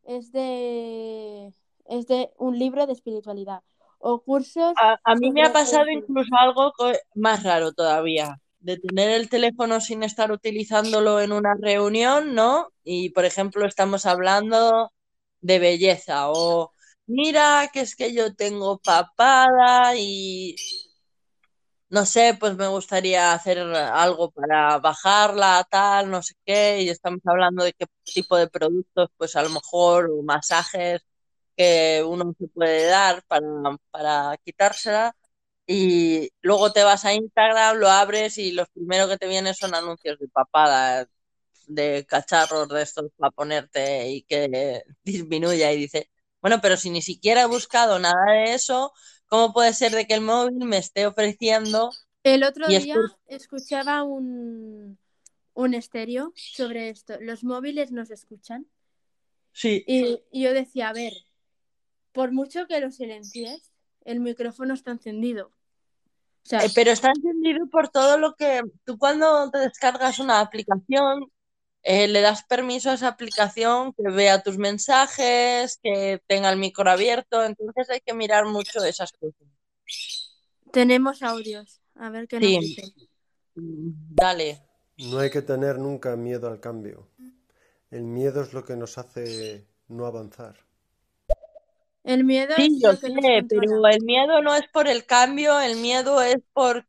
es 0.04 0.32
de, 0.32 1.52
es 1.84 2.06
de 2.06 2.32
un 2.38 2.58
libro 2.58 2.86
de 2.86 2.94
espiritualidad 2.94 3.62
o 4.06 4.20
cursos. 4.22 4.74
A, 4.80 4.98
a 5.02 5.14
mí 5.14 5.30
me 5.32 5.42
ha 5.42 5.52
pasado 5.52 5.86
Facebook. 5.86 6.04
incluso 6.08 6.36
algo 6.38 6.72
más 7.14 7.42
raro 7.42 7.72
todavía, 7.72 8.38
de 8.60 8.76
tener 8.78 9.10
el 9.10 9.30
teléfono 9.30 9.80
sin 9.80 10.02
estar 10.02 10.30
utilizándolo 10.30 11.20
en 11.20 11.32
una 11.32 11.54
reunión, 11.58 12.34
¿no? 12.34 12.68
Y, 12.84 13.10
por 13.10 13.24
ejemplo, 13.24 13.66
estamos 13.66 14.04
hablando 14.04 14.92
de 15.40 15.58
belleza 15.58 16.30
o 16.30 16.72
mira 17.06 17.70
que 17.72 17.80
es 17.80 17.96
que 17.96 18.14
yo 18.14 18.34
tengo 18.34 18.78
papada 18.78 19.96
y 19.96 20.56
no 21.88 22.04
sé, 22.04 22.36
pues 22.38 22.56
me 22.56 22.66
gustaría 22.66 23.32
hacer 23.32 23.58
algo 23.58 24.30
para 24.32 24.78
bajarla, 24.78 25.66
tal, 25.70 26.10
no 26.10 26.22
sé 26.22 26.34
qué, 26.44 26.82
y 26.82 26.88
estamos 26.88 27.20
hablando 27.24 27.64
de 27.64 27.72
qué 27.72 27.86
tipo 28.04 28.36
de 28.36 28.48
productos, 28.48 29.08
pues 29.16 29.36
a 29.36 29.42
lo 29.42 29.50
mejor, 29.50 30.10
o 30.10 30.22
masajes 30.22 31.02
que 31.56 32.02
uno 32.06 32.34
se 32.38 32.48
puede 32.48 32.86
dar 32.86 33.22
para, 33.26 33.46
para 33.90 34.36
quitársela. 34.44 35.16
Y 35.66 36.30
luego 36.42 36.72
te 36.72 36.82
vas 36.84 37.04
a 37.04 37.14
Instagram, 37.14 37.78
lo 37.78 37.88
abres 37.88 38.36
y 38.38 38.52
los 38.52 38.68
primeros 38.70 39.08
que 39.08 39.16
te 39.16 39.28
vienen 39.28 39.54
son 39.54 39.74
anuncios 39.74 40.18
de 40.18 40.28
papada, 40.28 41.08
de 41.66 42.04
cacharros 42.06 42.68
de 42.68 42.82
estos 42.82 43.10
para 43.16 43.30
ponerte 43.30 44.10
y 44.10 44.22
que 44.22 44.82
disminuya. 45.04 45.72
Y 45.72 45.78
dice, 45.78 46.10
bueno, 46.42 46.60
pero 46.60 46.76
si 46.76 46.90
ni 46.90 47.00
siquiera 47.00 47.42
he 47.42 47.46
buscado 47.46 47.98
nada 47.98 48.32
de 48.32 48.54
eso, 48.54 48.92
¿cómo 49.26 49.52
puede 49.54 49.72
ser 49.72 49.92
de 49.92 50.06
que 50.06 50.14
el 50.14 50.20
móvil 50.20 50.66
me 50.66 50.76
esté 50.78 51.06
ofreciendo? 51.06 51.90
El 52.22 52.42
otro 52.42 52.68
día 52.68 52.96
escuchaba 53.26 54.02
un, 54.02 54.98
un 55.54 55.74
estéreo 55.74 56.32
sobre 56.34 56.90
esto. 56.90 57.14
Los 57.20 57.44
móviles 57.44 57.92
nos 57.92 58.10
escuchan. 58.10 58.66
Sí. 59.52 59.84
Y, 59.86 60.20
y 60.32 60.42
yo 60.42 60.52
decía, 60.52 60.88
a 60.88 60.92
ver, 60.92 61.12
por 62.14 62.32
mucho 62.32 62.66
que 62.66 62.80
lo 62.80 62.90
silencies, 62.90 63.70
el 64.04 64.20
micrófono 64.20 64.72
está 64.72 64.92
encendido. 64.92 65.48
O 65.48 66.46
sea, 66.46 66.64
Eh, 66.64 66.70
pero 66.74 66.90
está 66.92 67.08
encendido 67.10 67.66
por 67.68 67.88
todo 67.88 68.16
lo 68.18 68.34
que 68.34 68.62
tú 68.84 68.96
cuando 68.98 69.50
te 69.50 69.58
descargas 69.58 70.18
una 70.20 70.40
aplicación, 70.40 71.30
eh, 71.82 72.06
le 72.08 72.20
das 72.22 72.44
permiso 72.44 72.90
a 72.90 72.94
esa 72.94 73.08
aplicación 73.08 73.92
que 73.92 74.04
vea 74.10 74.42
tus 74.42 74.56
mensajes, 74.56 75.78
que 75.82 76.22
tenga 76.26 76.50
el 76.50 76.58
micro 76.58 76.88
abierto, 76.90 77.44
entonces 77.44 77.90
hay 77.90 78.00
que 78.00 78.14
mirar 78.14 78.46
mucho 78.46 78.82
esas 78.84 79.12
cosas. 79.12 79.48
tenemos 80.72 81.22
audios. 81.22 81.80
A 81.94 82.10
ver 82.10 82.26
qué 82.26 82.40
nos 82.40 82.48
Sí. 82.48 82.58
dicen. 82.58 82.90
Mm, 83.54 83.90
Dale. 84.14 84.60
No 84.98 85.18
hay 85.18 85.30
que 85.30 85.42
tener 85.42 85.78
nunca 85.78 86.16
miedo 86.16 86.48
al 86.48 86.58
cambio. 86.60 87.08
El 87.90 88.02
miedo 88.02 88.42
es 88.42 88.52
lo 88.52 88.64
que 88.64 88.74
nos 88.76 88.98
hace 88.98 89.66
no 89.88 90.06
avanzar. 90.06 90.56
El 92.04 92.24
miedo 92.24 92.54
Sí, 92.54 92.66
es 92.76 92.82
yo 92.82 92.92
sé, 92.94 93.10
pero 93.48 93.86
el 93.86 94.02
miedo 94.02 94.42
no 94.42 94.54
es 94.54 94.64
por 94.72 94.88
el 94.88 95.06
cambio, 95.06 95.58
el 95.60 95.76
miedo 95.76 96.20
es 96.22 96.36
porque 96.52 96.86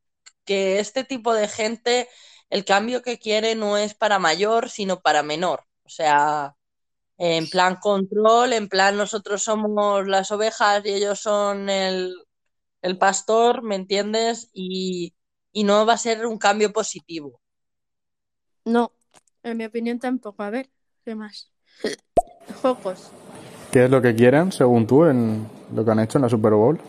este 0.80 1.06
tipo 1.06 1.34
de 1.34 1.48
gente, 1.48 2.10
el 2.50 2.66
cambio 2.66 3.02
que 3.02 3.18
quiere 3.18 3.56
no 3.56 3.78
es 3.78 3.94
para 3.96 4.20
mayor, 4.20 4.70
sino 4.70 5.00
para 5.00 5.24
menor. 5.24 5.62
O 5.86 5.90
sea, 5.90 6.56
en 7.18 7.50
plan 7.50 7.78
control, 7.78 8.54
en 8.54 8.68
plan 8.68 8.98
nosotros 8.98 9.44
somos 9.44 10.06
las 10.08 10.32
ovejas 10.32 10.86
y 10.86 10.90
ellos 10.90 11.20
son 11.20 11.70
el, 11.70 12.14
el 12.82 12.98
pastor, 12.98 13.64
¿me 13.64 13.76
entiendes? 13.76 14.50
Y, 14.54 15.16
y 15.54 15.64
no 15.64 15.86
va 15.86 15.94
a 15.94 15.98
ser 15.98 16.26
un 16.26 16.38
cambio 16.38 16.74
positivo. 16.74 17.40
No, 18.66 18.92
en 19.44 19.58
mi 19.58 19.66
opinión 19.66 20.00
tampoco. 20.00 20.44
A 20.44 20.50
ver, 20.50 20.70
¿qué 21.06 21.16
más? 21.16 21.52
Jocos. 22.62 23.12
¿Qué 23.76 23.84
es 23.84 23.92
lo 23.92 24.02
que 24.02 24.16
quieren, 24.16 24.54
según 24.54 24.88
tú, 24.88 25.04
en 25.04 25.50
lo 25.74 25.84
que 25.84 25.92
han 25.92 26.00
hecho 26.00 26.18
en 26.18 26.22
la 26.22 26.30
Super 26.30 26.54
Bowl? 26.54 26.80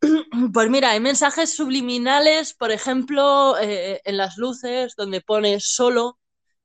Pues 0.54 0.70
mira, 0.70 0.92
hay 0.92 1.00
mensajes 1.00 1.56
subliminales, 1.56 2.54
por 2.54 2.70
ejemplo, 2.70 3.58
eh, 3.58 4.00
en 4.04 4.16
las 4.16 4.36
luces, 4.36 4.94
donde 4.96 5.20
pone 5.20 5.58
solo, 5.58 6.20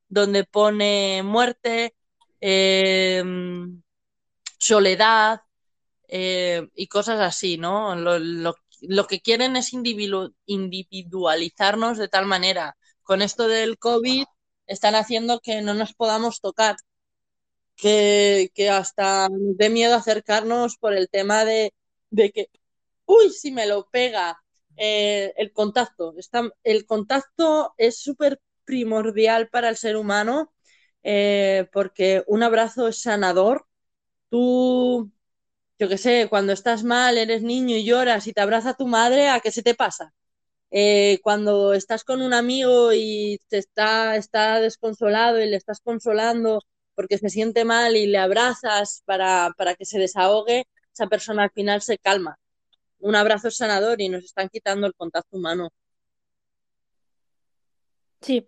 donde 0.07 0.43
pone 0.43 1.23
muerte, 1.23 1.95
eh, 2.41 3.23
soledad 4.59 5.41
eh, 6.07 6.67
y 6.75 6.85
cosas 6.85 7.21
así, 7.21 7.57
¿no? 7.57 7.95
Lo, 7.95 9.07
que 9.07 9.19
quieren 9.21 9.55
es 9.55 9.73
individu- 9.73 10.35
individualizarnos 10.45 11.97
de 11.97 12.07
tal 12.07 12.27
manera. 12.27 12.77
Con 13.01 13.23
esto 13.23 13.47
del 13.47 13.79
COVID 13.79 14.25
están 14.67 14.93
haciendo 14.93 15.39
que 15.39 15.63
no 15.63 15.73
nos 15.73 15.95
podamos 15.95 16.39
tocar, 16.39 16.75
que, 17.75 18.51
hasta 18.71 19.29
dé 19.31 19.69
miedo 19.69 19.95
acercarnos 19.95 20.77
por 20.77 20.93
el 20.93 21.09
tema 21.09 21.45
de, 21.45 21.73
de 22.09 22.31
que 22.31 22.49
uy, 23.05 23.29
si 23.31 23.51
me 23.51 23.67
lo 23.67 23.89
pega. 23.89 24.39
Eh, 24.77 25.33
el 25.37 25.53
contacto. 25.53 26.15
Está, 26.17 26.49
el 26.63 26.85
contacto 26.85 27.73
es 27.77 27.99
súper 28.01 28.41
primordial 28.65 29.49
para 29.49 29.69
el 29.69 29.77
ser 29.77 29.97
humano 29.97 30.53
eh, 31.03 31.67
porque 31.73 32.23
un 32.27 32.43
abrazo 32.43 32.87
es 32.87 33.01
sanador. 33.01 33.67
Tú, 34.29 35.11
yo 35.79 35.89
qué 35.89 35.97
sé, 35.97 36.27
cuando 36.29 36.53
estás 36.53 36.83
mal, 36.83 37.17
eres 37.17 37.43
niño 37.43 37.77
y 37.77 37.85
lloras 37.85 38.27
y 38.27 38.33
te 38.33 38.41
abraza 38.41 38.75
tu 38.75 38.87
madre, 38.87 39.29
¿a 39.29 39.39
qué 39.41 39.51
se 39.51 39.63
te 39.63 39.75
pasa? 39.75 40.13
Eh, 40.71 41.19
cuando 41.23 41.73
estás 41.73 42.03
con 42.03 42.21
un 42.21 42.33
amigo 42.33 42.93
y 42.93 43.39
te 43.49 43.59
está, 43.59 44.15
está 44.17 44.59
desconsolado 44.61 45.41
y 45.41 45.47
le 45.49 45.57
estás 45.57 45.81
consolando 45.81 46.61
porque 46.95 47.17
se 47.17 47.29
siente 47.29 47.65
mal 47.65 47.95
y 47.95 48.07
le 48.07 48.17
abrazas 48.17 49.03
para, 49.05 49.51
para 49.57 49.75
que 49.75 49.85
se 49.85 49.99
desahogue, 49.99 50.65
esa 50.93 51.07
persona 51.07 51.43
al 51.43 51.51
final 51.51 51.81
se 51.81 51.97
calma 51.97 52.37
un 53.03 53.15
abrazo 53.15 53.49
es 53.49 53.57
sanador 53.57 53.99
y 53.99 54.07
nos 54.07 54.23
están 54.23 54.47
quitando 54.47 54.87
el 54.87 54.95
contacto 54.95 55.37
humano. 55.37 55.69
Sí. 58.21 58.47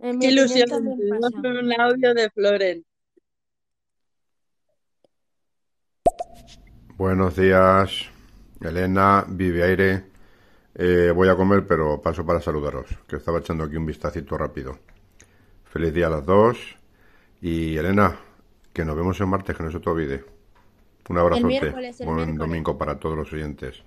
En 0.00 0.18
mi 0.18 0.26
Qué 0.26 0.32
ilusión, 0.32 0.68
un 0.72 1.80
audio 1.80 2.12
de 2.12 2.30
Floren. 2.30 2.84
Buenos 6.96 7.36
días, 7.36 8.06
Elena, 8.60 9.24
Viviaire. 9.28 10.06
Eh, 10.74 11.12
voy 11.14 11.28
a 11.28 11.36
comer, 11.36 11.64
pero 11.68 12.02
paso 12.02 12.26
para 12.26 12.40
saludaros, 12.40 12.86
que 13.06 13.16
estaba 13.16 13.38
echando 13.38 13.62
aquí 13.62 13.76
un 13.76 13.86
vistacito 13.86 14.36
rápido. 14.36 14.80
Feliz 15.64 15.94
día 15.94 16.08
a 16.08 16.10
las 16.10 16.26
dos. 16.26 16.58
Y 17.46 17.76
Elena, 17.76 18.18
que 18.72 18.86
nos 18.86 18.96
vemos 18.96 19.20
el 19.20 19.26
martes, 19.26 19.54
que 19.54 19.62
no 19.62 19.70
se 19.70 19.78
te 19.78 19.90
olvide. 19.90 20.24
Un 21.10 21.18
abrazote. 21.18 21.42
Buen 21.42 21.60
miércoles. 21.60 21.98
domingo 22.38 22.78
para 22.78 22.98
todos 22.98 23.18
los 23.18 23.30
oyentes. 23.34 23.82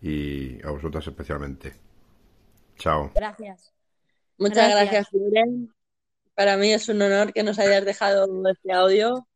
Y 0.00 0.64
a 0.64 0.70
vosotras 0.70 1.04
especialmente. 1.04 1.74
Chao. 2.78 3.10
Gracias. 3.12 3.72
Muchas 4.38 4.70
Gracias. 4.70 5.08
gracias. 5.12 5.68
Para 6.36 6.56
mí 6.56 6.72
es 6.72 6.88
un 6.88 7.02
honor 7.02 7.32
que 7.32 7.42
nos 7.42 7.58
hayas 7.58 7.84
dejado 7.84 8.28
este 8.48 8.72
audio. 8.72 9.26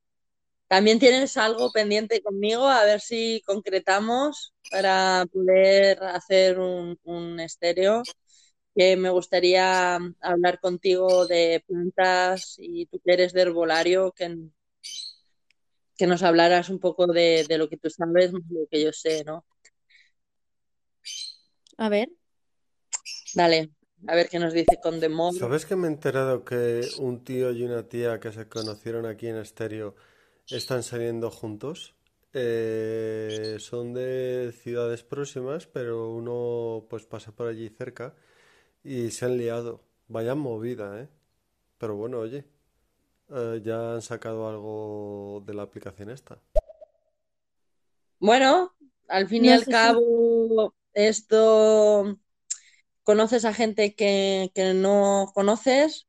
También 0.68 1.00
tienes 1.00 1.36
algo 1.36 1.72
pendiente 1.72 2.22
conmigo, 2.22 2.68
a 2.68 2.84
ver 2.84 3.00
si 3.00 3.42
concretamos 3.46 4.54
para 4.70 5.26
poder 5.32 6.04
hacer 6.04 6.60
un, 6.60 7.00
un 7.02 7.40
estéreo. 7.40 8.04
Que 8.76 8.96
me 8.96 9.08
gustaría 9.08 9.98
hablar 10.20 10.60
contigo 10.60 11.26
de 11.26 11.64
plantas 11.66 12.56
y 12.58 12.84
tú 12.86 13.00
que 13.02 13.14
eres 13.14 13.32
de 13.32 13.40
herbolario, 13.40 14.12
que, 14.12 14.36
que 15.96 16.06
nos 16.06 16.22
hablaras 16.22 16.68
un 16.68 16.78
poco 16.78 17.06
de, 17.06 17.46
de 17.48 17.56
lo 17.56 17.70
que 17.70 17.78
tú 17.78 17.88
sabes, 17.88 18.32
más 18.32 18.42
lo 18.50 18.66
que 18.70 18.82
yo 18.82 18.92
sé, 18.92 19.24
¿no? 19.24 19.46
A 21.78 21.88
ver. 21.88 22.10
Dale, 23.34 23.70
a 24.06 24.14
ver 24.14 24.28
qué 24.28 24.38
nos 24.38 24.52
dice 24.52 24.78
con 24.82 25.00
Demor. 25.00 25.34
¿Sabes 25.34 25.64
que 25.64 25.76
me 25.76 25.88
he 25.88 25.90
enterado 25.90 26.44
que 26.44 26.82
un 26.98 27.24
tío 27.24 27.50
y 27.52 27.62
una 27.64 27.88
tía 27.88 28.20
que 28.20 28.32
se 28.32 28.46
conocieron 28.46 29.06
aquí 29.06 29.28
en 29.28 29.36
Estéreo 29.36 29.94
están 30.50 30.82
saliendo 30.82 31.30
juntos? 31.30 31.94
Eh, 32.34 33.56
son 33.58 33.94
de 33.94 34.52
ciudades 34.62 35.02
próximas, 35.02 35.66
pero 35.66 36.10
uno 36.10 36.86
pues 36.90 37.06
pasa 37.06 37.32
por 37.32 37.48
allí 37.48 37.70
cerca 37.70 38.14
y 38.86 39.10
se 39.10 39.26
han 39.26 39.36
liado. 39.38 39.82
Vaya 40.08 40.34
movida, 40.34 41.00
¿eh? 41.00 41.08
Pero 41.78 41.96
bueno, 41.96 42.20
oye, 42.20 42.44
eh, 43.30 43.62
ya 43.64 43.94
han 43.94 44.02
sacado 44.02 44.48
algo 44.48 45.42
de 45.46 45.54
la 45.54 45.62
aplicación 45.64 46.10
esta. 46.10 46.40
Bueno, 48.18 48.74
al 49.08 49.28
fin 49.28 49.44
y 49.44 49.50
No 49.50 49.52
al 49.52 49.66
si- 49.66 49.68
cabo, 49.68 50.74
esto 50.94 52.18
conoces 53.04 53.44
a 53.44 53.54
gente 53.54 53.94
que, 53.94 54.50
que 54.54 54.74
no 54.74 55.32
conoces. 55.34 56.06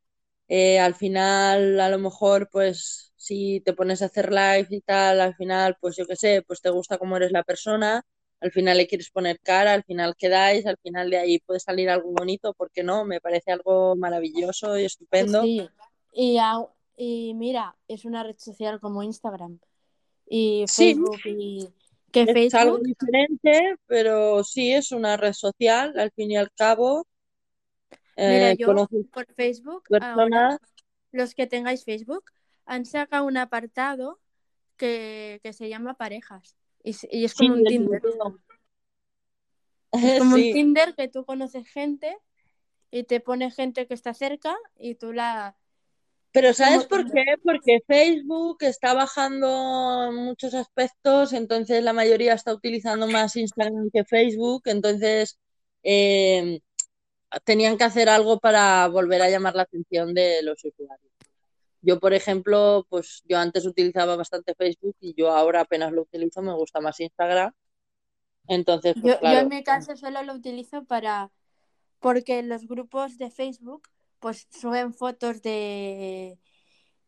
eh, 0.49 0.79
al 0.79 0.95
final, 0.95 1.79
a 1.81 1.89
lo 1.89 1.99
mejor, 1.99 2.49
pues, 2.51 3.13
si 3.17 3.61
te 3.65 3.73
pones 3.73 4.01
a 4.03 4.07
hacer 4.07 4.31
live 4.31 4.67
y 4.71 4.81
tal, 4.81 5.21
al 5.21 5.35
final, 5.35 5.77
pues 5.81 5.95
yo 5.97 6.05
qué 6.07 6.15
sé, 6.17 6.43
pues 6.47 6.61
te 6.61 6.69
gusta 6.71 6.97
cómo 6.99 7.17
eres 7.17 7.31
la 7.33 7.43
persona, 7.43 8.03
al 8.41 8.51
final 8.51 8.77
le 8.77 8.87
quieres 8.87 9.09
poner 9.11 9.39
cara, 9.41 9.73
al 9.73 9.83
final 9.83 10.15
quedáis, 10.17 10.65
al 10.65 10.77
final 10.83 11.09
de 11.09 11.17
ahí 11.17 11.39
puede 11.39 11.59
salir 11.59 11.89
algo 11.89 12.11
bonito, 12.11 12.53
¿por 12.53 12.71
qué 12.71 12.83
no? 12.83 13.05
Me 13.05 13.21
parece 13.21 13.51
algo 13.51 13.95
maravilloso 13.95 14.77
y 14.77 14.85
estupendo. 14.85 15.49
Sí, 15.49 15.69
y, 16.13 16.37
au- 16.39 16.71
y 16.95 17.33
mira, 17.33 17.75
es 17.87 18.05
una 18.05 18.23
red 18.23 18.37
social 18.37 18.79
como 18.79 19.03
Instagram 19.03 19.59
y 20.27 20.67
Sí. 20.67 20.95
Facebook 20.95 21.21
y 21.25 21.69
que 22.11 22.23
Es 22.25 22.53
algo 22.53 22.77
diferente, 22.79 23.75
pero 23.87 24.43
sí 24.43 24.71
es 24.73 24.91
una 24.91 25.17
red 25.17 25.33
social, 25.33 25.97
al 25.97 26.11
fin 26.11 26.31
y 26.31 26.37
al 26.37 26.51
cabo. 26.51 27.05
mira, 28.23 28.51
Eh, 28.51 28.55
yo 28.57 28.89
por 29.13 29.25
Facebook 29.35 29.89
ahora, 29.99 30.59
los 31.11 31.35
que 31.35 31.47
tengáis 31.47 31.85
Facebook, 31.85 32.25
han 32.65 32.85
sacado 32.85 33.25
un 33.25 33.37
apartado 33.37 34.19
que, 34.77 35.41
que 35.43 35.53
se 35.53 35.69
llama 35.69 35.95
parejas 35.95 36.56
y, 36.87 37.25
es 37.25 37.31
Sí, 37.31 37.47
como 37.47 37.59
un 37.59 37.65
Tinder. 37.65 38.01
Es 39.93 40.19
como 40.19 40.35
un 40.35 40.41
Tinder 40.41 40.95
que 40.95 41.07
tú 41.07 41.25
conoces 41.25 41.67
gente 41.67 42.17
y 42.91 43.03
te 43.03 43.19
pone 43.19 43.51
gente 43.51 43.87
que 43.87 43.93
está 43.93 44.13
cerca 44.13 44.55
y 44.77 44.95
tú 44.95 45.13
la... 45.13 45.57
pero 46.31 46.53
¿sabes 46.53 46.85
por 46.85 47.09
qué? 47.11 47.23
Porque 47.41 47.79
Facebook 47.87 48.57
está 48.61 48.93
bajando 48.93 50.09
en 50.09 50.15
muchos 50.15 50.53
aspectos, 50.53 51.33
entonces 51.33 51.83
la 51.83 51.93
mayoría 51.93 52.33
está 52.33 52.53
utilizando 52.53 53.07
más 53.07 53.35
Instagram 53.35 53.89
que 53.91 54.03
Facebook, 54.03 54.63
entonces 54.65 55.39
eh, 55.83 56.59
tenían 57.43 57.77
que 57.77 57.85
hacer 57.85 58.09
algo 58.09 58.39
para 58.39 58.87
volver 58.87 59.21
a 59.21 59.29
llamar 59.29 59.55
la 59.55 59.63
atención 59.63 60.13
de 60.13 60.43
los 60.43 60.63
usuarios. 60.63 61.16
Yo, 61.87 62.01
por 62.01 62.13
ejemplo, 62.13 62.85
pues 62.89 63.23
yo 63.29 63.37
antes 63.37 63.65
utilizaba 63.65 64.17
bastante 64.17 64.53
Facebook 64.55 64.97
y 64.99 65.13
yo 65.13 65.31
ahora 65.31 65.61
apenas 65.61 65.93
lo 65.93 66.01
utilizo, 66.01 66.41
me 66.41 66.53
gusta 66.53 66.81
más 66.81 66.99
Instagram. 66.99 67.53
Entonces, 68.47 68.95
pues 69.01 69.17
Yo, 69.21 69.21
yo 69.21 69.39
en 69.39 69.47
mi 69.47 69.63
caso 69.63 69.95
solo 69.95 70.21
lo 70.23 70.33
utilizo 70.33 70.83
para... 70.83 71.31
porque 71.99 72.43
los 72.43 72.67
grupos 72.67 73.17
de 73.17 73.31
Facebook 73.31 73.87
pues 74.19 74.47
suben 74.49 74.93
fotos 74.93 75.41
de, 75.41 76.37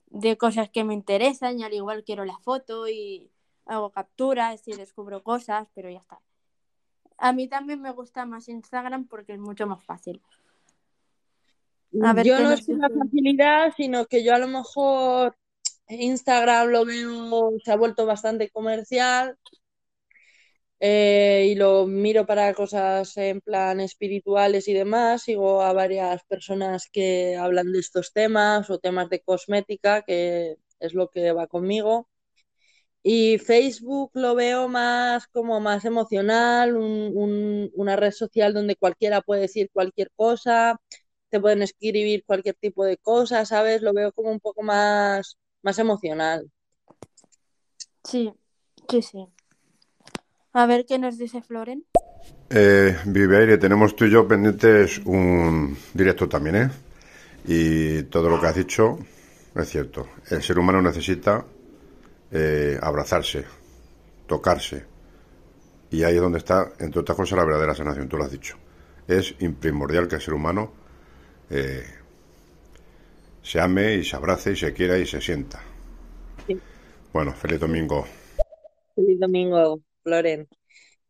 de 0.08 0.38
cosas 0.38 0.70
que 0.70 0.86
me 0.86 0.94
interesan 0.94 1.60
y 1.60 1.64
al 1.64 1.74
igual 1.74 2.06
quiero 2.06 2.24
la 2.24 2.38
foto 2.40 2.88
y 2.88 3.30
hago 3.66 3.92
capturas 3.92 4.66
y 4.68 4.74
descubro 4.78 5.24
cosas, 5.24 5.68
pero 5.76 5.90
ya 5.90 6.00
está. 6.00 6.22
A 7.18 7.34
mí 7.34 7.50
también 7.50 7.82
me 7.82 7.92
gusta 7.92 8.26
más 8.26 8.48
Instagram 8.48 9.08
porque 9.08 9.34
es 9.34 9.40
mucho 9.40 9.68
más 9.68 9.84
fácil. 9.84 10.22
A 12.02 12.14
ver 12.14 12.26
yo 12.26 12.40
no 12.40 12.52
es 12.52 12.62
dice. 12.62 12.74
facilidad, 12.94 13.74
sino 13.76 14.06
que 14.06 14.24
yo 14.24 14.34
a 14.36 14.40
lo 14.40 14.48
mejor 14.48 15.36
Instagram 15.90 16.70
lo 16.70 16.86
veo, 16.86 17.52
se 17.64 17.72
ha 17.72 17.76
vuelto 17.78 18.06
bastante 18.06 18.50
comercial 18.50 19.38
eh, 20.80 21.48
y 21.52 21.56
lo 21.56 21.86
miro 21.88 22.26
para 22.26 22.54
cosas 22.54 23.16
en 23.18 23.42
plan 23.42 23.80
espirituales 23.80 24.68
y 24.68 24.74
demás. 24.74 25.24
Sigo 25.24 25.62
a 25.62 25.74
varias 25.74 26.24
personas 26.26 26.90
que 26.92 27.36
hablan 27.38 27.72
de 27.72 27.80
estos 27.80 28.14
temas 28.14 28.70
o 28.70 28.80
temas 28.80 29.10
de 29.10 29.22
cosmética, 29.22 30.04
que 30.04 30.56
es 30.80 30.94
lo 30.94 31.10
que 31.10 31.32
va 31.34 31.48
conmigo. 31.48 32.08
Y 33.04 33.38
Facebook 33.40 34.12
lo 34.16 34.36
veo 34.36 34.68
más 34.68 35.28
como 35.28 35.60
más 35.62 35.86
emocional, 35.86 36.76
un- 36.78 37.12
un- 37.16 37.72
una 37.76 37.96
red 37.96 38.12
social 38.12 38.54
donde 38.54 38.76
cualquiera 38.76 39.22
puede 39.22 39.42
decir 39.44 39.70
cualquier 39.74 40.12
cosa, 40.16 40.80
te 41.30 41.40
pueden 41.40 41.62
escribir 41.62 42.24
cualquier 42.26 42.56
tipo 42.56 42.86
de 42.86 42.98
cosa, 42.98 43.46
¿sabes? 43.46 43.82
Lo 43.82 43.94
veo 43.94 44.12
como 44.12 44.32
un 44.32 44.40
poco 44.40 44.64
más, 44.64 45.38
más 45.62 45.80
emocional. 45.80 46.50
Sí, 48.04 48.34
sí, 48.90 49.02
sí. 49.02 49.28
A 50.54 50.66
ver 50.66 50.86
qué 50.86 50.98
nos 50.98 51.18
dice 51.18 51.42
Floren. 51.42 51.86
Eh, 52.50 52.98
Viveaire, 53.06 53.58
tenemos 53.58 53.96
tú 53.96 54.06
y 54.06 54.12
yo 54.12 54.28
pendientes 54.28 55.00
un 55.06 55.78
directo 55.94 56.28
también, 56.28 56.56
¿eh? 56.56 56.70
Y 57.46 58.04
todo 58.04 58.30
lo 58.30 58.42
que 58.42 58.48
has 58.48 58.56
dicho 58.56 58.98
es 59.56 59.70
cierto. 59.70 60.08
El 60.30 60.42
ser 60.42 60.58
humano 60.58 60.82
necesita 60.82 61.46
eh, 62.32 62.78
abrazarse, 62.82 63.46
tocarse. 64.26 64.86
Y 65.92 66.04
ahí 66.04 66.16
es 66.16 66.22
donde 66.22 66.40
está, 66.40 66.72
entre 66.80 67.02
otras 67.02 67.16
cosas, 67.16 67.38
la 67.38 67.46
verdadera 67.46 67.76
sanación, 67.76 68.10
tú 68.10 68.18
lo 68.18 68.26
has 68.26 68.32
dicho. 68.32 68.58
Es 69.08 69.36
imprimordial 69.40 70.08
que 70.08 70.16
el 70.16 70.22
ser 70.22 70.34
humano 70.34 70.72
eh, 71.50 71.84
se 73.42 73.60
ame 73.60 73.96
y 73.96 74.04
se 74.04 74.16
abrace 74.16 74.52
y 74.52 74.56
se 74.56 74.74
quiera 74.74 74.98
y 74.98 75.06
se 75.06 75.22
sienta. 75.22 75.62
Sí. 76.48 76.58
Bueno, 77.12 77.34
feliz 77.34 77.60
domingo. 77.60 78.06
Feliz 78.96 79.20
domingo, 79.20 79.82
Floren. 80.04 80.48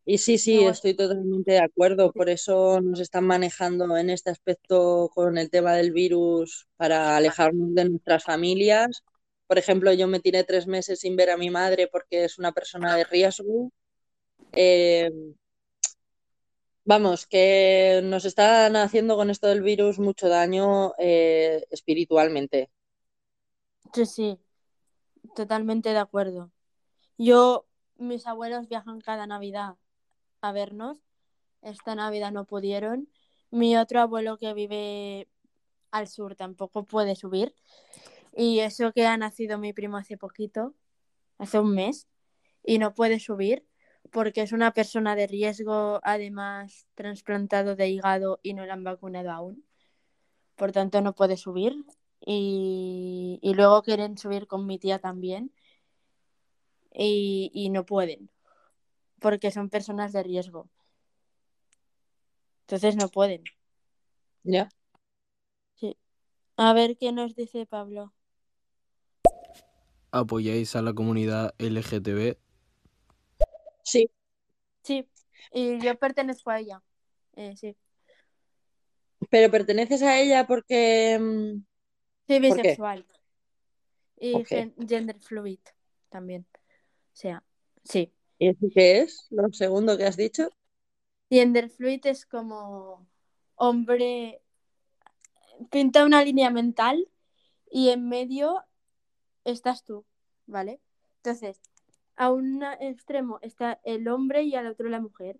Y 0.05 0.17
sí, 0.17 0.39
sí, 0.39 0.63
estoy 0.63 0.95
totalmente 0.95 1.51
de 1.51 1.59
acuerdo. 1.59 2.11
Por 2.11 2.29
eso 2.29 2.81
nos 2.81 2.99
están 2.99 3.25
manejando 3.25 3.95
en 3.95 4.09
este 4.09 4.31
aspecto 4.31 5.11
con 5.13 5.37
el 5.37 5.51
tema 5.51 5.73
del 5.75 5.91
virus 5.91 6.67
para 6.77 7.15
alejarnos 7.15 7.75
de 7.75 7.89
nuestras 7.89 8.23
familias. 8.23 9.03
Por 9.45 9.59
ejemplo, 9.59 9.93
yo 9.93 10.07
me 10.07 10.19
tiré 10.19 10.43
tres 10.43 10.65
meses 10.65 11.01
sin 11.01 11.15
ver 11.15 11.29
a 11.29 11.37
mi 11.37 11.51
madre 11.51 11.87
porque 11.91 12.23
es 12.23 12.39
una 12.39 12.51
persona 12.53 12.95
de 12.95 13.03
riesgo. 13.03 13.71
Eh, 14.53 15.11
vamos, 16.89 17.27
que 17.27 18.01
nos 18.03 18.25
están 18.25 18.75
haciendo 18.75 19.15
con 19.15 19.29
esto 19.29 19.45
del 19.45 19.61
virus 19.61 19.99
mucho 19.99 20.27
daño 20.27 20.93
eh, 20.97 21.63
espiritualmente. 21.69 22.71
Sí, 23.93 24.07
sí, 24.07 24.39
totalmente 25.35 25.89
de 25.89 25.99
acuerdo. 25.99 26.51
Yo, 27.15 27.67
mis 27.97 28.25
abuelos 28.25 28.67
viajan 28.67 29.01
cada 29.01 29.27
Navidad 29.27 29.75
a 30.41 30.51
vernos. 30.51 30.97
Esta 31.61 31.93
Navidad 31.93 32.31
no 32.31 32.45
pudieron. 32.45 33.07
Mi 33.51 33.77
otro 33.77 34.01
abuelo 34.01 34.39
que 34.39 34.55
vive 34.55 35.27
al 35.91 36.07
sur 36.07 36.35
tampoco 36.35 36.85
puede 36.85 37.15
subir. 37.15 37.53
Y 38.35 38.61
eso 38.61 38.93
que 38.93 39.05
ha 39.05 39.15
nacido 39.15 39.59
mi 39.59 39.73
primo 39.73 39.97
hace 39.97 40.17
poquito, 40.17 40.73
hace 41.37 41.59
un 41.59 41.75
mes, 41.75 42.07
y 42.63 42.79
no 42.79 42.95
puede 42.95 43.19
subir 43.19 43.63
porque 44.11 44.41
es 44.41 44.51
una 44.51 44.73
persona 44.73 45.15
de 45.15 45.27
riesgo, 45.27 45.99
además 46.03 46.87
trasplantado 46.95 47.75
de 47.75 47.89
hígado 47.89 48.39
y 48.43 48.53
no 48.53 48.65
la 48.65 48.73
han 48.73 48.83
vacunado 48.83 49.31
aún. 49.31 49.65
Por 50.55 50.71
tanto, 50.71 51.01
no 51.01 51.13
puede 51.13 51.37
subir. 51.37 51.85
Y, 52.25 53.39
y 53.41 53.53
luego 53.53 53.81
quieren 53.83 54.17
subir 54.17 54.47
con 54.47 54.65
mi 54.65 54.77
tía 54.79 54.99
también. 54.99 55.53
Y, 56.93 57.51
y 57.53 57.69
no 57.69 57.85
pueden 57.85 58.29
porque 59.19 59.51
son 59.51 59.69
personas 59.69 60.13
de 60.13 60.23
riesgo. 60.23 60.69
Entonces 62.61 62.95
no 62.95 63.09
pueden. 63.09 63.43
¿Ya? 64.43 64.69
Sí. 65.75 65.97
A 66.55 66.73
ver 66.73 66.97
qué 66.97 67.11
nos 67.11 67.35
dice 67.35 67.65
Pablo. 67.65 68.13
¿Apoyáis 70.11 70.75
a 70.75 70.81
la 70.81 70.93
comunidad 70.93 71.53
LGTB? 71.59 72.37
Sí, 73.89 74.09
Sí, 74.83 75.07
y 75.51 75.79
yo 75.79 75.97
pertenezco 75.97 76.49
a 76.51 76.59
ella. 76.59 76.81
Eh, 77.35 77.55
sí. 77.55 77.75
pero 79.29 79.51
perteneces 79.51 80.01
a 80.01 80.19
ella 80.19 80.47
porque... 80.47 81.17
mm, 81.19 81.61
Sí, 82.27 82.39
bisexual. 82.39 83.05
Y 84.17 84.43
gender 84.87 85.19
fluid 85.19 85.59
también. 86.09 86.45
O 86.53 87.15
sea, 87.15 87.43
sí. 87.83 88.13
¿Y 88.37 88.49
eso 88.49 88.67
qué 88.73 88.99
es? 88.99 89.27
Lo 89.29 89.51
segundo 89.51 89.97
que 89.97 90.05
has 90.05 90.17
dicho. 90.17 90.49
Gender 91.29 91.69
fluid 91.69 92.05
es 92.05 92.25
como 92.25 93.07
hombre 93.55 94.41
pinta 95.71 96.05
una 96.05 96.23
línea 96.23 96.49
mental 96.49 97.07
y 97.69 97.89
en 97.89 98.07
medio 98.09 98.63
estás 99.43 99.83
tú, 99.83 100.05
¿vale? 100.45 100.79
Entonces, 101.17 101.59
a 102.19 102.31
un 102.31 102.61
extremo 102.81 103.39
está 103.41 103.79
el 103.85 104.09
hombre 104.09 104.43
y 104.43 104.53
al 104.53 104.67
otro 104.67 104.89
la 104.89 104.99
mujer. 104.99 105.39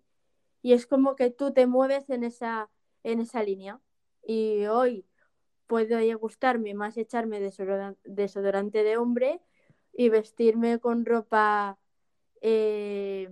Y 0.62 0.72
es 0.72 0.86
como 0.86 1.14
que 1.14 1.30
tú 1.30 1.52
te 1.52 1.66
mueves 1.66 2.08
en 2.08 2.24
esa, 2.24 2.70
en 3.02 3.20
esa 3.20 3.42
línea. 3.42 3.80
Y 4.26 4.64
hoy 4.64 5.04
puede 5.66 6.14
gustarme 6.14 6.72
más 6.74 6.96
echarme 6.96 7.38
desodoran- 7.38 7.98
desodorante 8.04 8.82
de 8.82 8.96
hombre 8.96 9.40
y 9.92 10.08
vestirme 10.08 10.78
con 10.78 11.04
ropa 11.04 11.78
eh, 12.40 13.28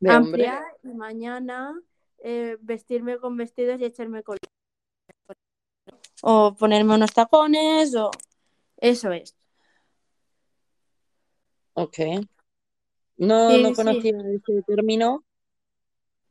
De 0.00 0.10
amplia 0.10 0.60
y 0.82 0.88
mañana 0.88 1.80
eh, 2.18 2.56
vestirme 2.60 3.18
con 3.18 3.36
vestidos 3.36 3.80
y 3.80 3.84
echarme 3.84 4.24
con 4.24 4.36
o 6.22 6.54
ponerme 6.54 6.94
unos 6.94 7.12
tacones 7.12 7.94
o 7.94 8.10
eso 8.78 9.12
es. 9.12 9.36
Ok. 11.74 11.98
No, 13.20 13.36
Sí, 13.46 13.56
no 13.56 13.72
sí. 13.74 13.76
conocía 13.76 14.16
ese 14.34 14.62
término. 14.66 15.24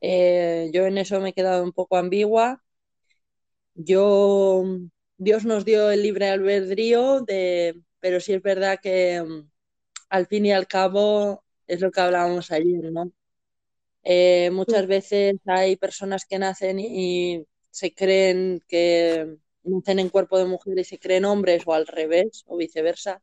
Eh, 0.02 0.70
yo 0.74 0.86
en 0.86 0.98
eso 0.98 1.20
me 1.22 1.30
he 1.30 1.34
quedado 1.34 1.64
un 1.64 1.72
poco 1.74 1.96
ambigua. 1.98 2.62
Yo, 3.76 4.64
Dios 5.18 5.46
nos 5.46 5.66
dio 5.66 5.90
el 5.92 6.04
libre 6.04 6.30
albedrío, 6.30 7.22
de, 7.22 7.82
pero 8.00 8.20
sí 8.20 8.34
es 8.34 8.42
verdad 8.42 8.80
que 8.82 9.22
mm, 9.24 9.50
al 10.10 10.28
fin 10.28 10.46
y 10.48 10.52
al 10.54 10.68
cabo 10.68 11.44
es 11.68 11.82
lo 11.82 11.92
que 11.92 12.02
hablábamos 12.02 12.52
ayer, 12.52 12.92
¿no? 12.92 13.12
Eh, 14.04 14.52
muchas 14.52 14.88
veces 14.88 15.36
hay 15.46 15.78
personas 15.78 16.26
que 16.26 16.40
nacen 16.40 16.80
y 16.80 17.46
se 17.72 17.94
creen 17.94 18.64
que 18.68 19.38
nacen 19.64 20.00
en 20.00 20.10
cuerpo 20.10 20.38
de 20.40 20.46
mujer 20.46 20.80
y 20.80 20.84
se 20.86 21.00
creen 21.00 21.26
hombres 21.26 21.64
o 21.68 21.74
al 21.74 21.88
revés 21.88 22.44
o 22.48 22.58
viceversa, 22.58 23.22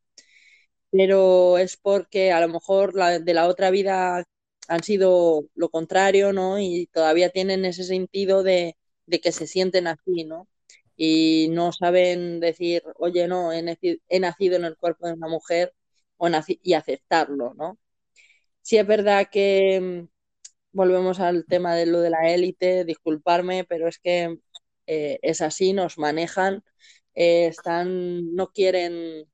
pero 0.90 1.58
es 1.58 1.76
porque 1.76 2.32
a 2.32 2.40
lo 2.40 2.48
mejor 2.48 2.94
la, 2.94 3.18
de 3.18 3.34
la 3.34 3.48
otra 3.48 3.70
vida 3.70 4.24
han 4.68 4.82
sido 4.82 5.44
lo 5.54 5.68
contrario, 5.70 6.32
¿no? 6.32 6.58
Y 6.58 6.86
todavía 6.92 7.30
tienen 7.30 7.64
ese 7.64 7.84
sentido 7.84 8.42
de, 8.42 8.76
que 9.20 9.32
se 9.32 9.46
sienten 9.46 9.86
así, 9.86 10.24
¿no? 10.24 10.48
Y 10.96 11.48
no 11.50 11.72
saben 11.72 12.40
decir, 12.40 12.82
oye, 12.98 13.28
no, 13.28 13.52
he, 13.52 13.62
naci- 13.62 14.00
he 14.08 14.20
nacido 14.20 14.56
en 14.56 14.64
el 14.64 14.76
cuerpo 14.76 15.06
de 15.06 15.12
una 15.14 15.28
mujer 15.28 15.74
o 16.16 16.28
y 16.62 16.72
aceptarlo, 16.74 17.54
¿no? 17.54 17.78
Sí 18.62 18.76
es 18.78 18.86
verdad 18.86 19.28
que 19.30 19.80
mm, 19.80 20.08
volvemos 20.72 21.20
al 21.20 21.46
tema 21.46 21.74
de 21.76 21.86
lo 21.86 22.00
de 22.00 22.10
la 22.10 22.30
élite, 22.32 22.84
disculparme, 22.84 23.64
pero 23.64 23.88
es 23.88 23.98
que 23.98 24.38
eh, 24.86 25.18
es 25.22 25.40
así, 25.42 25.72
nos 25.72 25.98
manejan, 25.98 26.64
eh, 27.14 27.46
están, 27.48 28.34
no 28.34 28.48
quieren 28.52 29.26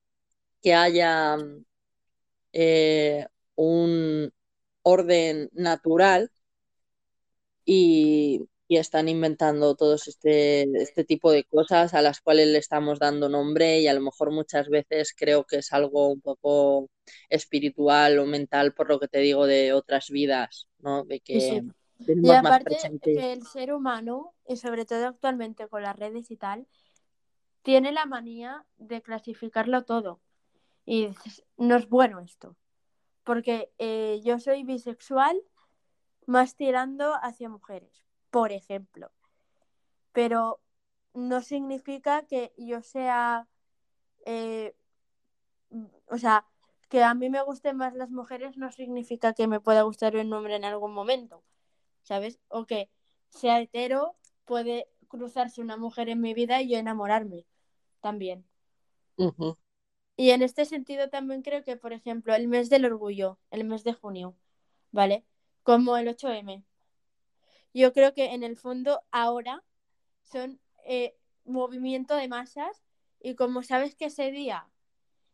que 0.63 0.73
haya 0.73 1.37
eh, 2.53 3.27
un 3.55 4.31
orden 4.83 5.49
natural 5.53 6.31
y, 7.65 8.47
y 8.67 8.77
están 8.77 9.09
inventando 9.09 9.75
todos 9.75 10.07
este, 10.07 10.63
este 10.81 11.03
tipo 11.03 11.31
de 11.31 11.43
cosas 11.43 11.93
a 11.93 12.01
las 12.01 12.21
cuales 12.21 12.47
le 12.47 12.57
estamos 12.57 12.99
dando 12.99 13.29
nombre 13.29 13.81
y 13.81 13.87
a 13.87 13.93
lo 13.93 14.01
mejor 14.01 14.31
muchas 14.31 14.69
veces 14.69 15.13
creo 15.15 15.43
que 15.43 15.57
es 15.57 15.73
algo 15.73 16.09
un 16.09 16.21
poco 16.21 16.89
espiritual 17.29 18.19
o 18.19 18.25
mental 18.25 18.73
por 18.73 18.89
lo 18.89 18.99
que 18.99 19.07
te 19.07 19.19
digo 19.19 19.45
de 19.45 19.73
otras 19.73 20.09
vidas, 20.09 20.67
¿no? 20.79 21.03
De 21.03 21.19
que 21.19 21.39
sí. 21.39 21.61
Y 22.05 22.31
aparte 22.31 22.77
que 23.01 23.31
el 23.33 23.45
ser 23.45 23.73
humano, 23.73 24.33
y 24.47 24.57
sobre 24.57 24.85
todo 24.85 25.07
actualmente 25.07 25.67
con 25.67 25.83
las 25.83 25.95
redes 25.95 26.31
y 26.31 26.37
tal, 26.37 26.67
tiene 27.61 27.91
la 27.91 28.05
manía 28.05 28.65
de 28.77 29.01
clasificarlo 29.01 29.83
todo. 29.83 30.19
Y 30.85 31.07
dices, 31.07 31.43
no 31.57 31.75
es 31.75 31.87
bueno 31.87 32.19
esto. 32.19 32.55
Porque 33.23 33.71
eh, 33.77 34.21
yo 34.23 34.39
soy 34.39 34.63
bisexual 34.63 35.41
más 36.25 36.55
tirando 36.55 37.13
hacia 37.21 37.49
mujeres, 37.49 38.05
por 38.29 38.51
ejemplo. 38.51 39.11
Pero 40.11 40.61
no 41.13 41.41
significa 41.41 42.25
que 42.25 42.53
yo 42.57 42.81
sea, 42.81 43.47
eh, 44.25 44.75
o 46.07 46.17
sea, 46.17 46.45
que 46.89 47.03
a 47.03 47.13
mí 47.13 47.29
me 47.29 47.41
gusten 47.41 47.77
más 47.77 47.93
las 47.95 48.11
mujeres 48.11 48.57
no 48.57 48.71
significa 48.71 49.33
que 49.33 49.47
me 49.47 49.59
pueda 49.59 49.81
gustar 49.83 50.15
un 50.15 50.31
hombre 50.33 50.55
en 50.55 50.65
algún 50.65 50.93
momento, 50.93 51.43
¿sabes? 52.03 52.39
O 52.49 52.65
que 52.65 52.89
sea 53.29 53.59
hetero, 53.59 54.15
puede 54.45 54.87
cruzarse 55.07 55.61
una 55.61 55.77
mujer 55.77 56.09
en 56.09 56.21
mi 56.21 56.33
vida 56.33 56.61
y 56.61 56.69
yo 56.69 56.77
enamorarme 56.77 57.45
también. 58.01 58.45
Ujú. 59.17 59.57
Y 60.23 60.29
en 60.29 60.41
este 60.41 60.63
sentido 60.63 61.09
también 61.09 61.41
creo 61.41 61.65
que, 61.65 61.75
por 61.75 61.91
ejemplo, 61.91 62.33
el 62.33 62.47
mes 62.47 62.69
del 62.69 62.85
orgullo, 62.85 63.39
el 63.51 63.65
mes 63.65 63.83
de 63.83 63.91
junio, 63.91 64.37
¿vale? 64.89 65.25
Como 65.63 65.97
el 65.97 66.07
8M. 66.07 66.63
Yo 67.73 67.91
creo 67.91 68.13
que 68.13 68.33
en 68.33 68.41
el 68.41 68.55
fondo 68.55 69.01
ahora 69.11 69.65
son 70.21 70.61
eh, 70.85 71.13
movimiento 71.43 72.15
de 72.15 72.29
masas 72.29 72.85
y 73.19 73.35
como 73.35 73.63
sabes 73.63 73.95
que 73.95 74.05
ese 74.05 74.31
día 74.31 74.65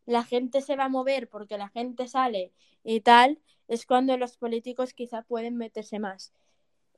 la 0.08 0.24
gente 0.24 0.62
se 0.62 0.76
va 0.76 0.86
a 0.86 0.90
mover 0.90 1.30
porque 1.30 1.60
la 1.60 1.70
gente 1.70 2.08
sale 2.08 2.52
y 2.84 3.02
tal, 3.02 3.40
es 3.68 3.86
cuando 3.86 4.18
los 4.18 4.38
políticos 4.38 4.94
quizá 4.94 5.22
pueden 5.22 5.56
meterse 5.56 6.00
más 6.00 6.34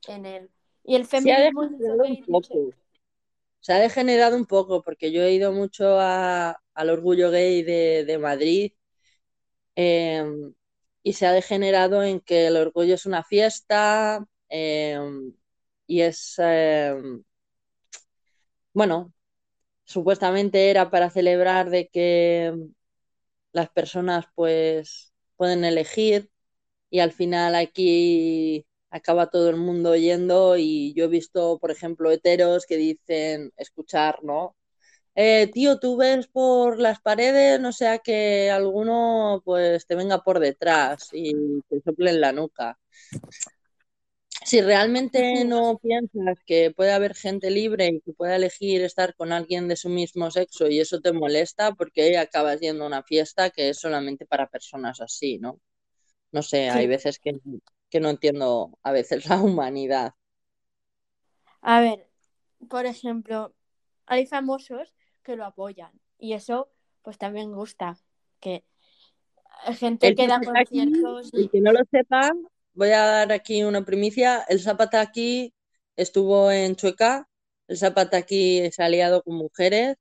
en 0.07 0.25
él. 0.25 0.49
Y 0.85 0.95
el 0.95 1.05
Se 1.05 1.33
ha 1.33 1.41
feminismo 1.41 1.63
degenerado 1.63 2.05
un 2.05 2.25
poco. 2.25 2.73
Se 3.59 3.73
ha 3.73 3.79
degenerado 3.79 4.37
un 4.37 4.45
poco 4.45 4.81
porque 4.81 5.11
yo 5.11 5.23
he 5.23 5.33
ido 5.33 5.51
mucho 5.51 5.99
a- 5.99 6.60
al 6.73 6.89
orgullo 6.89 7.31
gay 7.31 7.63
de, 7.63 8.17
Madrid 8.19 8.73
eh, 9.75 10.23
y 11.03 11.13
se 11.13 11.25
ha 11.27 11.31
degenerado 11.33 12.03
en 12.03 12.19
que 12.21 12.47
el 12.47 12.57
orgullo 12.57 12.95
es 12.95 13.05
una 13.05 13.23
fiesta 13.23 14.25
eh, 14.49 14.99
y 15.87 16.01
es, 16.01 16.35
eh, 16.39 16.95
bueno, 18.73 19.13
supuestamente 19.85 20.69
era 20.71 20.91
para 20.91 21.09
celebrar 21.09 21.69
de 21.69 21.89
que 21.89 22.53
las 23.51 23.69
personas 23.69 24.25
pues 24.35 25.13
pueden 25.37 25.65
elegir 25.65 26.31
y 26.89 26.99
al 27.01 27.13
final 27.13 27.55
aquí 27.55 28.67
acaba 28.91 29.29
todo 29.29 29.49
el 29.49 29.57
mundo 29.57 29.95
yendo 29.95 30.57
y 30.57 30.93
yo 30.95 31.05
he 31.05 31.07
visto, 31.09 31.59
por 31.59 31.71
ejemplo, 31.71 32.11
heteros 32.11 32.65
que 32.67 32.77
dicen 32.77 33.53
escuchar, 33.57 34.23
¿no? 34.23 34.55
Eh, 35.15 35.49
tío, 35.53 35.77
tú 35.79 35.97
ves 35.97 36.27
por 36.27 36.79
las 36.79 37.01
paredes, 37.01 37.59
no 37.59 37.73
sea 37.73 37.99
que 37.99 38.49
alguno 38.49 39.41
pues 39.45 39.85
te 39.85 39.95
venga 39.95 40.23
por 40.23 40.39
detrás 40.39 41.09
y 41.13 41.33
te 41.69 41.81
sople 41.81 42.11
en 42.11 42.21
la 42.21 42.31
nuca. 42.31 42.79
Si 44.45 44.61
realmente 44.61 45.45
no 45.45 45.77
piensas 45.81 46.37
que 46.45 46.71
puede 46.71 46.91
haber 46.93 47.15
gente 47.15 47.49
libre 47.51 47.87
y 47.87 48.01
que 48.01 48.13
pueda 48.13 48.35
elegir 48.35 48.81
estar 48.83 49.15
con 49.15 49.31
alguien 49.31 49.67
de 49.67 49.75
su 49.75 49.89
mismo 49.89 50.29
sexo 50.31 50.67
y 50.67 50.79
eso 50.79 50.99
te 51.01 51.11
molesta, 51.13 51.73
porque 51.73 52.17
acabas 52.17 52.59
yendo 52.59 52.83
a 52.83 52.87
una 52.87 53.03
fiesta 53.03 53.49
que 53.51 53.69
es 53.69 53.79
solamente 53.79 54.25
para 54.25 54.47
personas 54.47 54.99
así, 55.01 55.37
¿no? 55.39 55.59
No 56.33 56.43
sé, 56.43 56.69
hay 56.69 56.87
Sí. 56.87 56.87
veces 56.87 57.19
que, 57.19 57.33
que 57.89 57.99
no 58.01 58.09
entiendo 58.11 58.77
a 58.83 58.91
veces 58.93 59.25
la 59.29 59.41
humanidad. 59.41 60.13
A 61.61 61.81
ver, 61.81 62.07
por 62.69 62.85
ejemplo, 62.85 63.53
hay 64.05 64.27
famosos 64.27 64.93
que 65.23 65.35
lo 65.35 65.45
apoyan 65.45 65.91
y 66.17 66.33
eso 66.33 66.71
pues 67.01 67.17
también 67.17 67.51
gusta, 67.51 67.97
que 68.39 68.63
gente 69.77 70.07
El 70.07 70.15
que 70.15 70.27
da 70.27 70.39
conciertos 70.39 71.29
y 71.33 71.49
que 71.49 71.61
no 71.61 71.71
lo 71.71 71.79
sepa, 71.89 72.31
voy 72.73 72.89
a 72.89 73.05
dar 73.05 73.31
aquí 73.31 73.63
una 73.63 73.83
primicia. 73.83 74.45
El 74.47 74.59
Zapataki 74.59 75.53
estuvo 75.95 76.51
en 76.51 76.75
Chueca. 76.75 77.27
El 77.67 77.77
Zapataki 77.77 78.71
se 78.71 78.83
ha 78.83 78.85
aliado 78.85 79.23
con 79.23 79.35
mujeres. 79.35 79.95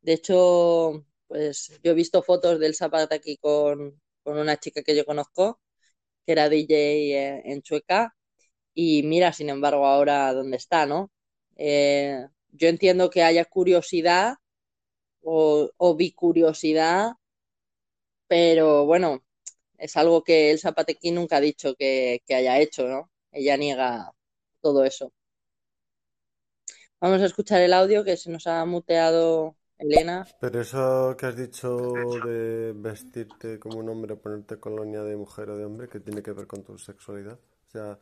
De 0.00 0.14
hecho, 0.14 1.04
pues 1.26 1.80
yo 1.82 1.92
he 1.92 1.94
visto 1.94 2.22
fotos 2.22 2.58
del 2.58 2.74
Zapataki 2.74 3.36
con, 3.38 4.00
con 4.22 4.38
una 4.38 4.56
chica 4.58 4.82
que 4.82 4.96
yo 4.96 5.04
conozco, 5.04 5.60
que 6.26 6.32
era 6.32 6.48
DJ 6.48 6.74
eh, 6.74 7.42
en 7.46 7.62
Chueca. 7.62 8.14
Y 8.74 9.02
mira, 9.04 9.32
sin 9.32 9.50
embargo, 9.50 9.86
ahora 9.86 10.32
dónde 10.32 10.56
está, 10.56 10.86
¿no? 10.86 11.10
Eh, 11.56 12.26
yo 12.50 12.68
entiendo 12.68 13.10
que 13.10 13.22
haya 13.22 13.44
curiosidad 13.44 14.36
o, 15.22 15.70
o 15.76 15.96
bicuriosidad, 15.96 17.12
pero 18.28 18.86
bueno, 18.86 19.22
es 19.78 19.96
algo 19.96 20.22
que 20.22 20.50
el 20.50 20.58
Zapatequí 20.58 21.10
nunca 21.10 21.36
ha 21.36 21.40
dicho 21.40 21.74
que, 21.74 22.22
que 22.26 22.34
haya 22.34 22.58
hecho, 22.58 22.86
¿no? 22.88 23.10
Ella 23.32 23.56
niega 23.56 24.12
todo 24.60 24.84
eso. 24.84 25.12
Vamos 27.00 27.20
a 27.20 27.26
escuchar 27.26 27.60
el 27.62 27.72
audio 27.72 28.04
que 28.04 28.16
se 28.16 28.30
nos 28.30 28.46
ha 28.46 28.64
muteado 28.64 29.56
Elena. 29.78 30.26
Pero 30.40 30.60
eso 30.60 31.16
que 31.18 31.26
has 31.26 31.36
dicho 31.36 31.92
de 32.24 32.72
vestirte 32.76 33.58
como 33.58 33.78
un 33.78 33.88
hombre, 33.88 34.14
ponerte 34.16 34.60
colonia 34.60 35.02
de 35.02 35.16
mujer 35.16 35.50
o 35.50 35.56
de 35.56 35.64
hombre, 35.64 35.88
¿qué 35.88 35.98
tiene 35.98 36.22
que 36.22 36.32
ver 36.32 36.46
con 36.46 36.62
tu 36.62 36.78
sexualidad? 36.78 37.38
O 37.66 37.70
sea, 37.70 37.98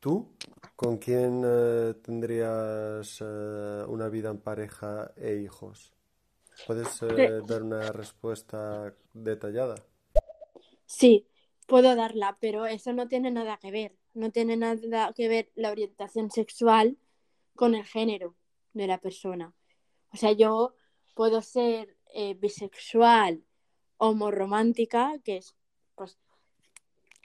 ¿tú 0.00 0.34
con 0.74 0.98
quién 0.98 1.42
eh, 1.44 1.94
tendrías 2.02 3.18
eh, 3.20 3.84
una 3.86 4.08
vida 4.08 4.30
en 4.30 4.38
pareja 4.38 5.12
e 5.16 5.36
hijos? 5.36 5.92
¿Puedes 6.66 7.02
eh, 7.02 7.40
dar 7.46 7.62
una 7.62 7.92
respuesta 7.92 8.94
detallada? 9.12 9.76
sí, 10.86 11.26
puedo 11.66 11.94
darla, 11.94 12.36
pero 12.40 12.66
eso 12.66 12.92
no 12.92 13.08
tiene 13.08 13.30
nada 13.30 13.58
que 13.58 13.70
ver, 13.70 13.96
no 14.14 14.30
tiene 14.30 14.56
nada 14.56 15.12
que 15.14 15.28
ver 15.28 15.50
la 15.54 15.70
orientación 15.70 16.30
sexual 16.30 16.96
con 17.54 17.74
el 17.74 17.84
género. 17.84 18.34
de 18.72 18.86
la 18.86 18.98
persona. 18.98 19.52
O 20.12 20.16
sea, 20.16 20.32
yo 20.32 20.74
puedo 21.14 21.42
ser 21.42 21.96
eh, 22.14 22.34
bisexual, 22.34 23.44
homoromántica, 23.96 25.18
que 25.24 25.38
es, 25.38 25.56
pues, 25.94 26.18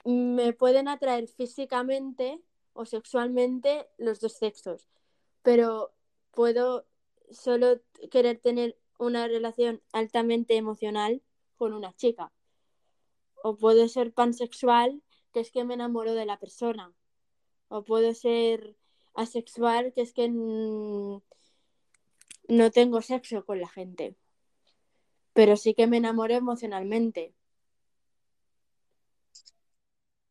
me 0.04 0.52
pueden 0.52 0.88
atraer 0.88 1.28
físicamente 1.28 2.40
o 2.72 2.84
sexualmente 2.84 3.88
los 3.96 4.20
dos 4.20 4.34
sexos, 4.34 4.88
pero 5.42 5.92
puedo 6.32 6.86
solo 7.30 7.80
querer 8.10 8.38
tener 8.38 8.76
una 8.98 9.28
relación 9.28 9.82
altamente 9.92 10.56
emocional 10.56 11.22
con 11.56 11.72
una 11.72 11.94
chica. 11.94 12.32
O 13.42 13.56
puedo 13.56 13.88
ser 13.88 14.12
pansexual, 14.12 15.02
que 15.32 15.40
es 15.40 15.50
que 15.50 15.64
me 15.64 15.74
enamoro 15.74 16.14
de 16.14 16.26
la 16.26 16.38
persona. 16.38 16.92
O 17.68 17.84
puedo 17.84 18.14
ser 18.14 18.76
asexual, 19.14 19.92
que 19.92 20.02
es 20.02 20.12
que 20.12 20.28
no 20.28 21.22
tengo 22.72 23.02
sexo 23.02 23.44
con 23.44 23.60
la 23.60 23.68
gente. 23.68 24.16
Pero 25.32 25.56
sí 25.56 25.74
que 25.74 25.86
me 25.86 25.98
enamoro 25.98 26.34
emocionalmente. 26.34 27.34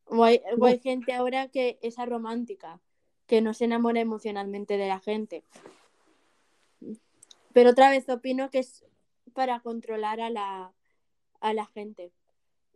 O 0.04 0.24
hay, 0.24 0.40
o 0.58 0.64
hay 0.64 0.78
gente 0.78 1.12
ahora 1.12 1.48
que 1.48 1.78
es 1.82 1.96
romántica, 1.96 2.80
que 3.26 3.40
no 3.40 3.54
se 3.54 3.64
enamora 3.64 4.00
emocionalmente 4.00 4.76
de 4.76 4.88
la 4.88 5.00
gente. 5.00 5.44
Pero 7.56 7.70
otra 7.70 7.88
vez 7.88 8.06
opino 8.10 8.50
que 8.50 8.58
es 8.58 8.84
para 9.32 9.60
controlar 9.60 10.20
a 10.20 10.28
la, 10.28 10.74
a 11.40 11.54
la 11.54 11.64
gente. 11.64 12.12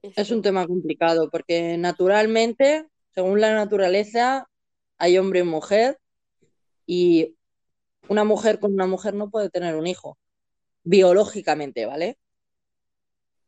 Es 0.01 0.31
un 0.31 0.40
tema 0.40 0.66
complicado 0.66 1.28
porque 1.28 1.77
naturalmente, 1.77 2.89
según 3.11 3.43
la 3.43 3.52
naturaleza, 3.52 4.48
hay 4.97 5.19
hombre 5.19 5.40
y 5.40 5.43
mujer 5.43 6.01
y 6.86 7.36
una 8.09 8.24
mujer 8.24 8.59
con 8.59 8.73
una 8.73 8.86
mujer 8.86 9.12
no 9.12 9.28
puede 9.28 9.51
tener 9.51 9.77
un 9.77 9.86
hijo, 9.86 10.16
biológicamente, 10.82 11.85
¿vale? 11.85 12.16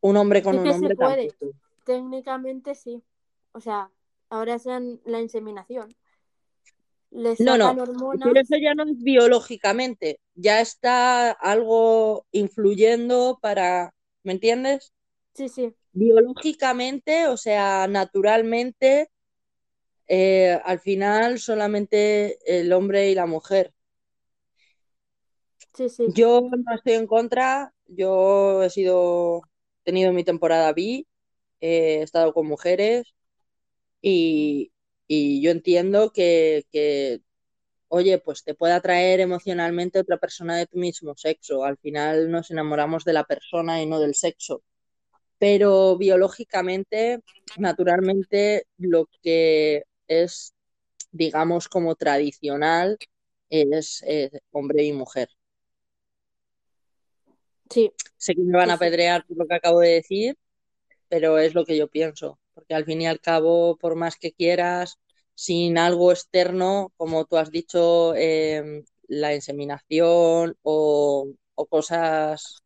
Un 0.01 0.17
hombre 0.17 0.43
con 0.43 0.53
Sí 0.53 0.59
un 0.59 0.63
que 0.65 0.69
se 0.69 0.75
hombre 0.75 0.95
puede. 0.95 1.27
tampoco. 1.29 1.57
Técnicamente 1.83 2.75
sí. 2.75 3.01
O 3.53 3.59
sea, 3.59 3.89
ahora 4.29 4.53
es 4.53 4.65
la 4.65 5.19
inseminación. 5.19 5.95
No, 7.39 7.57
no, 7.57 7.75
pero 8.23 8.39
eso 8.39 8.57
ya 8.57 8.73
no 8.73 8.83
es 8.83 8.97
biológicamente, 9.03 10.19
ya 10.33 10.61
está 10.61 11.29
algo 11.31 12.25
influyendo 12.31 13.37
para, 13.39 13.93
¿me 14.23 14.33
entiendes? 14.33 14.93
Sí, 15.33 15.47
sí. 15.47 15.73
Biológicamente, 15.91 17.27
o 17.27 17.37
sea, 17.37 17.87
naturalmente, 17.87 19.09
eh, 20.07 20.59
al 20.63 20.79
final 20.79 21.39
solamente 21.39 22.39
el 22.45 22.73
hombre 22.73 23.11
y 23.11 23.15
la 23.15 23.27
mujer. 23.27 23.73
Sí, 25.75 25.89
sí. 25.89 26.05
Yo 26.09 26.41
no 26.41 26.75
estoy 26.75 26.93
en 26.93 27.07
contra, 27.07 27.73
yo 27.85 28.63
he 28.63 28.69
sido, 28.71 29.41
tenido 29.83 30.11
mi 30.13 30.23
temporada 30.23 30.73
bi, 30.73 31.07
he 31.61 32.01
estado 32.01 32.33
con 32.33 32.47
mujeres 32.47 33.13
y, 34.01 34.72
y 35.15 35.41
yo 35.41 35.51
entiendo 35.51 36.11
que, 36.11 36.65
que, 36.71 37.21
oye, 37.87 38.17
pues 38.19 38.43
te 38.43 38.55
puede 38.55 38.73
atraer 38.73 39.19
emocionalmente 39.19 39.99
otra 39.99 40.17
persona 40.17 40.57
de 40.57 40.67
tu 40.67 40.77
mismo 40.77 41.15
sexo. 41.15 41.63
Al 41.63 41.77
final 41.77 42.31
nos 42.31 42.51
enamoramos 42.51 43.03
de 43.05 43.13
la 43.13 43.23
persona 43.23 43.81
y 43.81 43.85
no 43.85 43.99
del 43.99 44.15
sexo. 44.15 44.63
Pero 45.37 45.97
biológicamente, 45.97 47.19
naturalmente, 47.57 48.67
lo 48.77 49.07
que 49.21 49.83
es, 50.07 50.53
digamos, 51.11 51.67
como 51.67 51.95
tradicional 51.95 52.97
es 53.49 54.03
hombre 54.51 54.83
y 54.83 54.93
mujer. 54.93 55.29
Sí, 57.69 57.91
Sé 58.23 58.35
que 58.35 58.41
me 58.41 58.57
van 58.57 58.69
a 58.69 58.75
apedrear 58.75 59.25
por 59.25 59.35
lo 59.35 59.45
que 59.45 59.55
acabo 59.55 59.81
de 59.81 59.89
decir, 59.95 60.37
pero 61.09 61.37
es 61.39 61.53
lo 61.53 61.65
que 61.65 61.75
yo 61.75 61.89
pienso, 61.89 62.39
porque 62.53 62.73
al 62.73 62.85
fin 62.85 63.01
y 63.01 63.07
al 63.07 63.19
cabo, 63.19 63.77
por 63.77 63.95
más 63.95 64.15
que 64.15 64.31
quieras, 64.31 64.97
sin 65.35 65.77
algo 65.77 66.11
externo, 66.11 66.91
como 66.97 67.25
tú 67.25 67.37
has 67.37 67.51
dicho, 67.51 68.15
eh, 68.15 68.83
la 69.07 69.35
inseminación 69.35 70.57
o, 70.63 71.27
cosas 71.69 72.63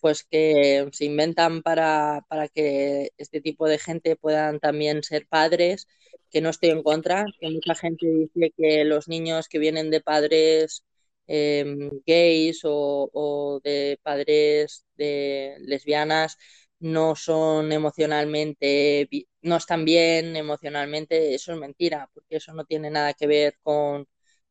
pues 0.00 0.24
que 0.24 0.88
se 0.92 1.04
inventan 1.04 1.62
para, 1.62 2.24
para 2.28 2.48
que 2.48 3.10
este 3.18 3.40
tipo 3.40 3.68
de 3.68 3.78
gente 3.78 4.16
puedan 4.16 4.58
también 4.60 5.02
ser 5.04 5.26
padres, 5.28 5.86
que 6.30 6.40
no 6.40 6.50
estoy 6.50 6.70
en 6.70 6.82
contra, 6.82 7.24
que 7.40 7.50
mucha 7.50 7.74
gente 7.76 8.06
dice 8.06 8.52
que 8.56 8.84
los 8.84 9.08
niños 9.08 9.48
que 9.48 9.58
vienen 9.58 9.90
de 9.90 10.00
padres 10.00 10.84
eh, 11.28 11.64
gays 12.06 12.62
o, 12.64 13.10
o 13.12 13.60
de 13.62 13.98
padres 14.02 14.84
de 14.96 15.56
lesbianas 15.60 16.36
no 16.82 17.16
son 17.16 17.72
emocionalmente, 17.72 19.08
no 19.42 19.56
están 19.56 19.84
bien 19.84 20.36
emocionalmente, 20.36 21.34
eso 21.34 21.52
es 21.54 21.58
mentira, 21.60 22.10
porque 22.14 22.36
eso 22.36 22.54
no 22.54 22.64
tiene 22.66 22.90
nada 22.90 23.14
que 23.14 23.26
ver 23.28 23.58
con 23.62 24.08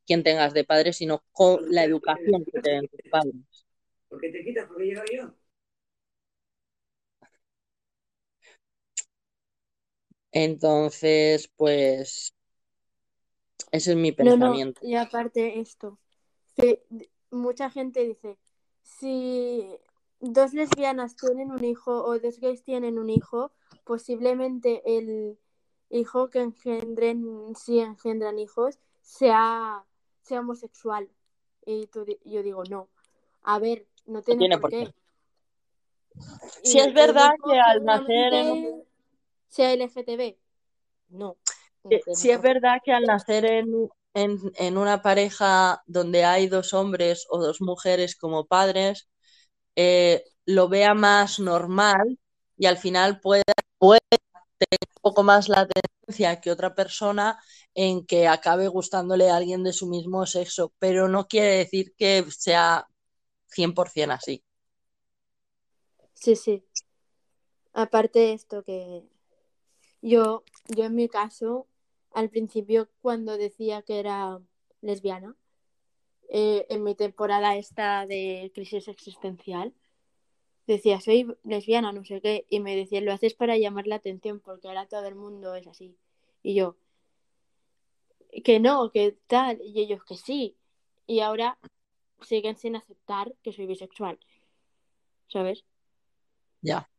quién 0.07 0.23
tengas 0.23 0.53
de 0.53 0.63
padre, 0.65 0.93
sino 0.93 1.23
con 1.33 1.59
la 1.71 1.83
educación 1.85 2.45
que 2.51 2.59
te 2.59 2.71
den 2.71 2.87
tus 2.89 3.01
padres. 3.09 3.35
¿Por 4.09 4.21
qué 4.21 4.29
te 4.29 4.43
quitas? 4.43 4.67
¿Por 4.67 4.77
qué 4.77 4.83
llegado 4.85 5.05
yo? 5.11 5.33
Entonces, 10.33 11.49
pues 11.55 12.33
ese 13.73 13.91
es 13.91 13.97
mi 13.97 14.13
No, 14.17 14.37
no, 14.37 14.61
pensamiento. 14.61 14.81
y 14.81 14.95
aparte 14.95 15.59
esto, 15.59 15.99
que 16.55 16.83
mucha 17.31 17.69
gente 17.71 18.03
dice, 18.05 18.37
si 18.83 19.67
dos 20.21 20.53
lesbianas 20.53 21.15
tienen 21.15 21.51
un 21.51 21.63
hijo 21.63 22.03
o 22.03 22.17
dos 22.19 22.39
gays 22.39 22.63
tienen 22.63 22.97
un 22.99 23.09
hijo, 23.09 23.51
posiblemente 23.83 24.81
el 24.85 25.37
hijo 25.89 26.29
que 26.29 26.39
engendren, 26.39 27.55
si 27.55 27.79
engendran 27.79 28.39
hijos, 28.39 28.79
sea, 29.01 29.83
sea 30.21 30.39
homosexual. 30.39 31.09
Y 31.65 31.87
tú 31.87 32.05
yo 32.23 32.43
digo, 32.43 32.63
no. 32.69 32.89
A 33.43 33.59
ver, 33.59 33.87
no 34.05 34.19
No 34.19 34.37
tiene 34.37 34.57
por 34.57 34.69
qué. 34.69 34.85
qué. 34.85 34.93
Si 36.63 36.79
es 36.79 36.93
verdad 36.93 37.31
que 37.43 37.59
al 37.59 37.83
nacer 37.83 38.33
en, 38.33 38.83
sea 39.47 39.73
LGTB. 39.73 40.37
No, 41.09 41.37
no 41.83 41.89
si 42.13 42.29
es 42.29 42.41
verdad 42.41 42.77
que 42.83 42.93
al 42.93 43.03
nacer 43.03 43.45
en, 43.45 43.89
en, 44.13 44.39
en 44.55 44.77
una 44.77 45.01
pareja 45.01 45.81
donde 45.87 46.25
hay 46.25 46.47
dos 46.47 46.73
hombres 46.73 47.25
o 47.29 47.39
dos 47.39 47.59
mujeres 47.59 48.15
como 48.15 48.45
padres, 48.45 49.09
eh, 49.75 50.23
lo 50.45 50.69
vea 50.69 50.93
más 50.93 51.39
normal 51.39 52.19
y 52.57 52.65
al 52.65 52.77
final 52.77 53.19
pueda, 53.19 53.43
tener 54.57 54.79
un 54.95 55.01
poco 55.01 55.23
más 55.23 55.49
la 55.49 55.67
tendencia 55.67 56.39
que 56.39 56.51
otra 56.51 56.75
persona 56.75 57.39
en 57.73 58.05
que 58.05 58.27
acabe 58.27 58.67
gustándole 58.67 59.29
a 59.29 59.37
alguien 59.37 59.63
de 59.63 59.73
su 59.73 59.87
mismo 59.87 60.25
sexo, 60.25 60.73
pero 60.79 61.07
no 61.07 61.27
quiere 61.27 61.57
decir 61.57 61.93
que 61.97 62.23
sea 62.29 62.87
100% 63.47 64.11
así. 64.11 64.43
Sí, 66.13 66.35
sí. 66.35 66.63
Aparte 67.73 68.19
de 68.19 68.33
esto 68.33 68.63
que 68.63 69.03
yo, 70.01 70.43
yo 70.67 70.83
en 70.83 70.95
mi 70.95 71.07
caso, 71.09 71.67
al 72.13 72.29
principio 72.29 72.89
cuando 73.01 73.37
decía 73.37 73.81
que 73.81 73.99
era 73.99 74.39
lesbiana, 74.81 75.35
eh, 76.33 76.65
en 76.69 76.83
mi 76.83 76.95
temporada 76.95 77.57
esta 77.57 78.07
de 78.07 78.53
crisis 78.55 78.87
existencial, 78.87 79.73
decía 80.65 81.01
soy 81.01 81.35
lesbiana, 81.43 81.91
no 81.91 82.05
sé 82.05 82.21
qué, 82.21 82.45
y 82.49 82.61
me 82.61 82.73
decían 82.73 83.03
lo 83.03 83.11
haces 83.11 83.33
para 83.33 83.57
llamar 83.57 83.85
la 83.85 83.95
atención 83.95 84.39
porque 84.39 84.69
ahora 84.69 84.87
todo 84.87 85.05
el 85.07 85.15
mundo 85.15 85.55
es 85.55 85.67
así. 85.67 85.97
Y 86.41 86.55
yo, 86.55 86.77
que 88.45 88.61
no, 88.61 88.91
que 88.91 89.17
tal, 89.27 89.61
y 89.61 89.81
ellos 89.81 90.05
que 90.05 90.15
sí. 90.15 90.55
Y 91.05 91.19
ahora 91.19 91.59
siguen 92.21 92.55
sin 92.55 92.77
aceptar 92.77 93.35
que 93.43 93.51
soy 93.51 93.65
bisexual, 93.65 94.17
¿sabes? 95.27 95.65
Ya. 96.61 96.89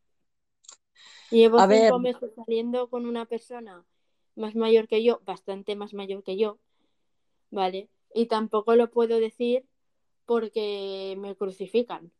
Llevo 1.30 1.58
A 1.58 1.66
ver, 1.66 1.84
cinco 1.84 1.98
meses 2.00 2.32
saliendo 2.36 2.90
con 2.90 3.06
una 3.06 3.24
persona 3.24 3.82
más 4.36 4.54
mayor 4.54 4.88
que 4.88 5.02
yo, 5.02 5.22
bastante 5.24 5.74
más 5.74 5.94
mayor 5.94 6.22
que 6.22 6.36
yo, 6.36 6.58
¿vale? 7.50 7.88
Y 8.14 8.26
tampoco 8.26 8.76
lo 8.76 8.90
puedo 8.90 9.18
decir 9.18 9.66
porque 10.26 11.16
me 11.18 11.36
crucifican. 11.36 12.12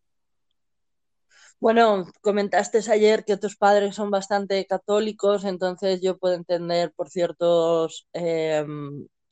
Bueno, 1.61 2.07
comentaste 2.23 2.81
ayer 2.91 3.25
que 3.25 3.37
tus 3.37 3.57
padres 3.57 3.95
son 3.95 4.11
bastante 4.11 4.67
católicos, 4.67 5.45
entonces 5.45 6.01
yo 6.01 6.19
puedo 6.19 6.35
entender 6.35 6.93
por 6.93 7.09
ciertos 7.09 8.09
eh, 8.13 8.65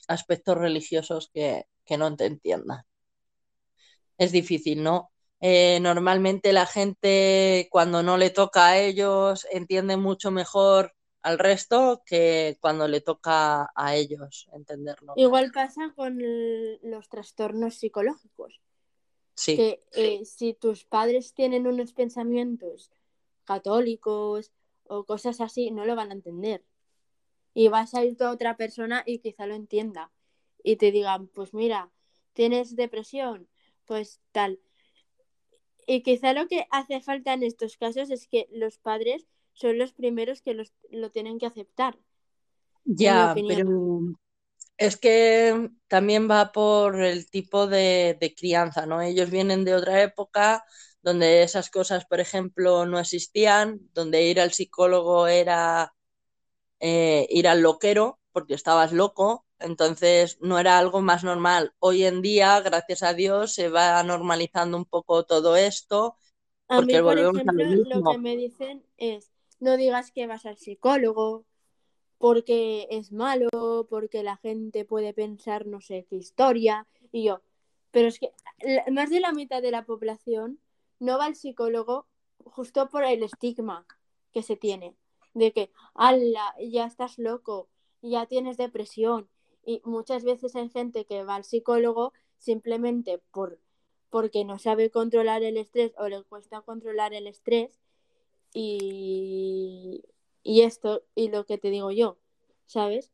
aspectos 0.06 0.56
religiosos 0.56 1.30
que, 1.34 1.64
que 1.84 1.98
no 1.98 2.14
te 2.16 2.26
entiendan. 2.26 2.82
Es 4.18 4.32
difícil, 4.32 4.82
¿no? 4.82 5.10
Eh, 5.40 5.80
normalmente 5.80 6.52
la 6.52 6.66
gente 6.66 7.66
cuando 7.70 8.02
no 8.02 8.18
le 8.18 8.30
toca 8.30 8.66
a 8.68 8.78
ellos 8.78 9.46
entiende 9.50 9.96
mucho 9.96 10.30
mejor 10.30 10.92
al 11.22 11.38
resto 11.38 12.02
que 12.04 12.58
cuando 12.60 12.88
le 12.88 13.00
toca 13.00 13.70
a 13.74 13.94
ellos 13.94 14.48
entenderlo. 14.52 15.12
Igual 15.16 15.50
pasa 15.52 15.92
con 15.94 16.18
los 16.82 17.08
trastornos 17.08 17.74
psicológicos. 17.74 18.60
Sí. 19.34 19.56
Que 19.56 19.82
eh, 19.92 20.24
si 20.24 20.54
tus 20.54 20.84
padres 20.84 21.34
tienen 21.34 21.66
unos 21.66 21.92
pensamientos 21.92 22.90
católicos 23.44 24.52
o 24.84 25.04
cosas 25.04 25.40
así, 25.40 25.70
no 25.70 25.84
lo 25.84 25.96
van 25.96 26.10
a 26.10 26.14
entender. 26.14 26.64
Y 27.52 27.68
vas 27.68 27.94
a 27.94 28.04
ir 28.04 28.16
a 28.22 28.30
otra 28.30 28.56
persona 28.56 29.02
y 29.06 29.18
quizá 29.18 29.46
lo 29.46 29.54
entienda. 29.54 30.12
Y 30.62 30.76
te 30.76 30.90
digan, 30.90 31.26
pues 31.28 31.54
mira, 31.54 31.90
tienes 32.32 32.76
depresión, 32.76 33.48
pues 33.86 34.20
tal. 34.32 34.60
Y 35.86 36.02
quizá 36.02 36.32
lo 36.32 36.46
que 36.46 36.66
hace 36.70 37.00
falta 37.00 37.32
en 37.32 37.42
estos 37.42 37.76
casos 37.76 38.10
es 38.10 38.28
que 38.28 38.46
los 38.52 38.78
padres 38.78 39.26
son 39.60 39.78
los 39.78 39.92
primeros 39.92 40.42
que 40.42 40.54
los- 40.54 40.74
lo 40.90 41.10
tienen 41.12 41.38
que 41.38 41.46
aceptar. 41.46 41.98
Ya, 42.84 43.42
pero 43.46 43.64
es 44.78 44.96
que 44.98 45.70
también 45.88 46.30
va 46.30 46.52
por 46.52 47.02
el 47.02 47.30
tipo 47.30 47.66
de, 47.66 48.16
de 48.20 48.34
crianza, 48.34 48.86
¿no? 48.86 49.02
Ellos 49.02 49.30
vienen 49.30 49.64
de 49.64 49.74
otra 49.74 50.02
época 50.02 50.64
donde 51.02 51.42
esas 51.42 51.70
cosas, 51.70 52.04
por 52.06 52.20
ejemplo, 52.20 52.86
no 52.86 52.98
existían, 52.98 53.80
donde 53.94 54.24
ir 54.24 54.40
al 54.40 54.52
psicólogo 54.52 55.26
era 55.28 55.94
eh, 56.80 57.26
ir 57.30 57.48
al 57.48 57.62
loquero 57.62 58.20
porque 58.32 58.54
estabas 58.54 58.92
loco, 58.92 59.46
entonces 59.60 60.38
no 60.40 60.58
era 60.58 60.78
algo 60.78 61.00
más 61.02 61.24
normal. 61.24 61.74
Hoy 61.80 62.04
en 62.04 62.22
día, 62.22 62.60
gracias 62.60 63.02
a 63.02 63.14
Dios, 63.14 63.54
se 63.54 63.68
va 63.70 64.02
normalizando 64.04 64.76
un 64.78 64.86
poco 64.86 65.24
todo 65.24 65.56
esto 65.56 66.16
A 66.68 66.80
mí, 66.80 66.94
porque 66.94 67.00
por 67.00 67.18
lo 67.18 67.18
ejemplo, 67.18 67.64
lo 67.82 68.02
que 68.06 68.16
me 68.16 68.34
dicen 68.36 68.82
es, 68.96 69.29
no 69.60 69.76
digas 69.76 70.10
que 70.10 70.26
vas 70.26 70.46
al 70.46 70.56
psicólogo 70.56 71.44
porque 72.18 72.86
es 72.90 73.12
malo, 73.12 73.48
porque 73.88 74.22
la 74.22 74.36
gente 74.36 74.84
puede 74.84 75.14
pensar 75.14 75.66
no 75.66 75.80
sé 75.80 76.06
qué 76.08 76.16
historia. 76.16 76.86
Y 77.12 77.24
yo, 77.24 77.40
pero 77.90 78.08
es 78.08 78.18
que 78.18 78.32
más 78.90 79.10
de 79.10 79.20
la 79.20 79.32
mitad 79.32 79.62
de 79.62 79.70
la 79.70 79.84
población 79.84 80.60
no 80.98 81.18
va 81.18 81.26
al 81.26 81.36
psicólogo 81.36 82.06
justo 82.44 82.88
por 82.88 83.04
el 83.04 83.22
estigma 83.22 83.86
que 84.32 84.42
se 84.42 84.56
tiene, 84.56 84.94
de 85.34 85.52
que, 85.52 85.72
ala, 85.94 86.54
ya 86.60 86.84
estás 86.86 87.18
loco, 87.18 87.68
ya 88.02 88.26
tienes 88.26 88.56
depresión. 88.56 89.28
Y 89.64 89.82
muchas 89.84 90.24
veces 90.24 90.56
hay 90.56 90.68
gente 90.68 91.04
que 91.04 91.24
va 91.24 91.36
al 91.36 91.44
psicólogo 91.44 92.12
simplemente 92.38 93.18
por 93.30 93.58
porque 94.10 94.44
no 94.44 94.58
sabe 94.58 94.90
controlar 94.90 95.44
el 95.44 95.56
estrés 95.56 95.92
o 95.96 96.08
le 96.08 96.22
cuesta 96.24 96.62
controlar 96.62 97.14
el 97.14 97.28
estrés 97.28 97.78
y, 98.52 100.02
y 100.42 100.62
esto 100.62 101.02
y 101.14 101.28
lo 101.28 101.46
que 101.46 101.58
te 101.58 101.70
digo 101.70 101.90
yo, 101.90 102.16
¿sabes? 102.66 103.12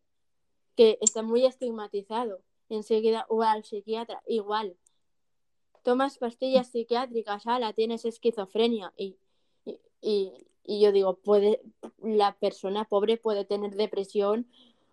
Que 0.76 0.98
está 1.00 1.22
muy 1.22 1.44
estigmatizado. 1.44 2.42
Enseguida, 2.68 3.26
o 3.28 3.42
al 3.42 3.64
psiquiatra, 3.64 4.22
igual. 4.26 4.76
Tomas 5.82 6.18
pastillas 6.18 6.68
psiquiátricas, 6.68 7.46
ala, 7.46 7.72
tienes 7.72 8.04
esquizofrenia. 8.04 8.92
Y, 8.96 9.16
y, 9.64 9.78
y, 10.00 10.32
y 10.64 10.80
yo 10.80 10.90
digo, 10.90 11.14
puede, 11.14 11.62
la 12.02 12.36
persona 12.38 12.84
pobre 12.84 13.18
puede 13.18 13.44
tener 13.44 13.76
depresión 13.76 14.48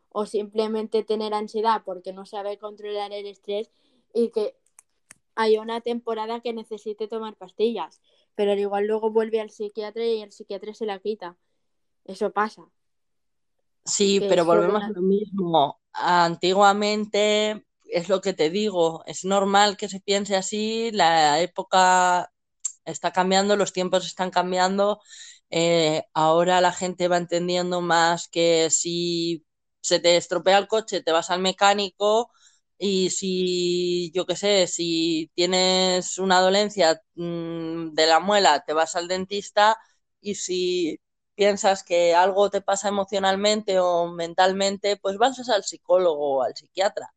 o 0.09 0.27
simplemente 0.27 1.03
tener 1.03 1.33
ansiedad 1.33 1.81
porque 1.83 2.13
no 2.13 2.25
sabe 2.27 2.59
controlar 2.59 3.11
el 3.11 3.25
estrés 3.25 3.71
y 4.13 4.29
que 4.29 4.55
hay 5.35 5.57
una 5.57 5.81
temporada 5.81 6.41
que 6.41 6.53
necesite 6.53 7.07
tomar 7.07 7.35
pastillas, 7.35 7.99
pero 8.35 8.51
al 8.53 8.59
igual 8.59 8.87
luego 8.87 9.11
vuelve 9.11 9.41
al 9.41 9.49
psiquiatra 9.51 10.05
y 10.05 10.21
el 10.21 10.31
psiquiatra 10.31 10.73
se 10.73 10.85
la 10.85 10.99
quita. 10.99 11.37
Eso 12.05 12.31
pasa. 12.33 12.63
Sí, 13.85 14.21
Que 14.21 14.27
pero 14.27 14.45
volvemos 14.45 14.83
a 14.83 14.89
lo 14.89 15.01
mismo. 15.01 15.81
Antiguamente, 15.93 17.65
es 17.85 18.09
lo 18.09 18.21
que 18.21 18.33
te 18.33 18.49
digo, 18.49 19.03
es 19.05 19.25
normal 19.25 19.75
que 19.77 19.89
se 19.89 19.99
piense 19.99 20.35
así, 20.35 20.89
la 20.93 21.41
época 21.41 22.31
está 22.85 23.11
cambiando, 23.11 23.55
los 23.57 23.73
tiempos 23.73 24.05
están 24.05 24.31
cambiando, 24.31 25.01
eh, 25.49 26.03
ahora 26.13 26.61
la 26.61 26.71
gente 26.73 27.07
va 27.09 27.17
entendiendo 27.17 27.81
más 27.81 28.27
que 28.29 28.69
si 28.71 29.45
se 29.81 29.99
te 29.99 30.17
estropea 30.17 30.57
el 30.59 30.67
coche, 30.67 31.01
te 31.03 31.11
vas 31.11 31.29
al 31.29 31.41
mecánico 31.41 32.31
y 32.83 33.09
si, 33.11 34.11
yo 34.13 34.25
qué 34.25 34.35
sé, 34.35 34.67
si 34.67 35.31
tienes 35.35 36.17
una 36.19 36.41
dolencia 36.41 37.01
mm, 37.15 37.91
de 37.93 38.07
la 38.07 38.19
muela, 38.19 38.63
te 38.65 38.73
vas 38.73 38.95
al 38.95 39.07
dentista 39.07 39.77
y 40.21 40.35
si 40.35 40.99
piensas 41.35 41.83
que 41.83 42.15
algo 42.15 42.49
te 42.49 42.61
pasa 42.61 42.89
emocionalmente 42.89 43.79
o 43.79 44.07
mentalmente, 44.11 44.97
pues 44.97 45.17
vas 45.17 45.47
al 45.49 45.63
psicólogo 45.63 46.39
o 46.39 46.43
al 46.43 46.55
psiquiatra. 46.55 47.13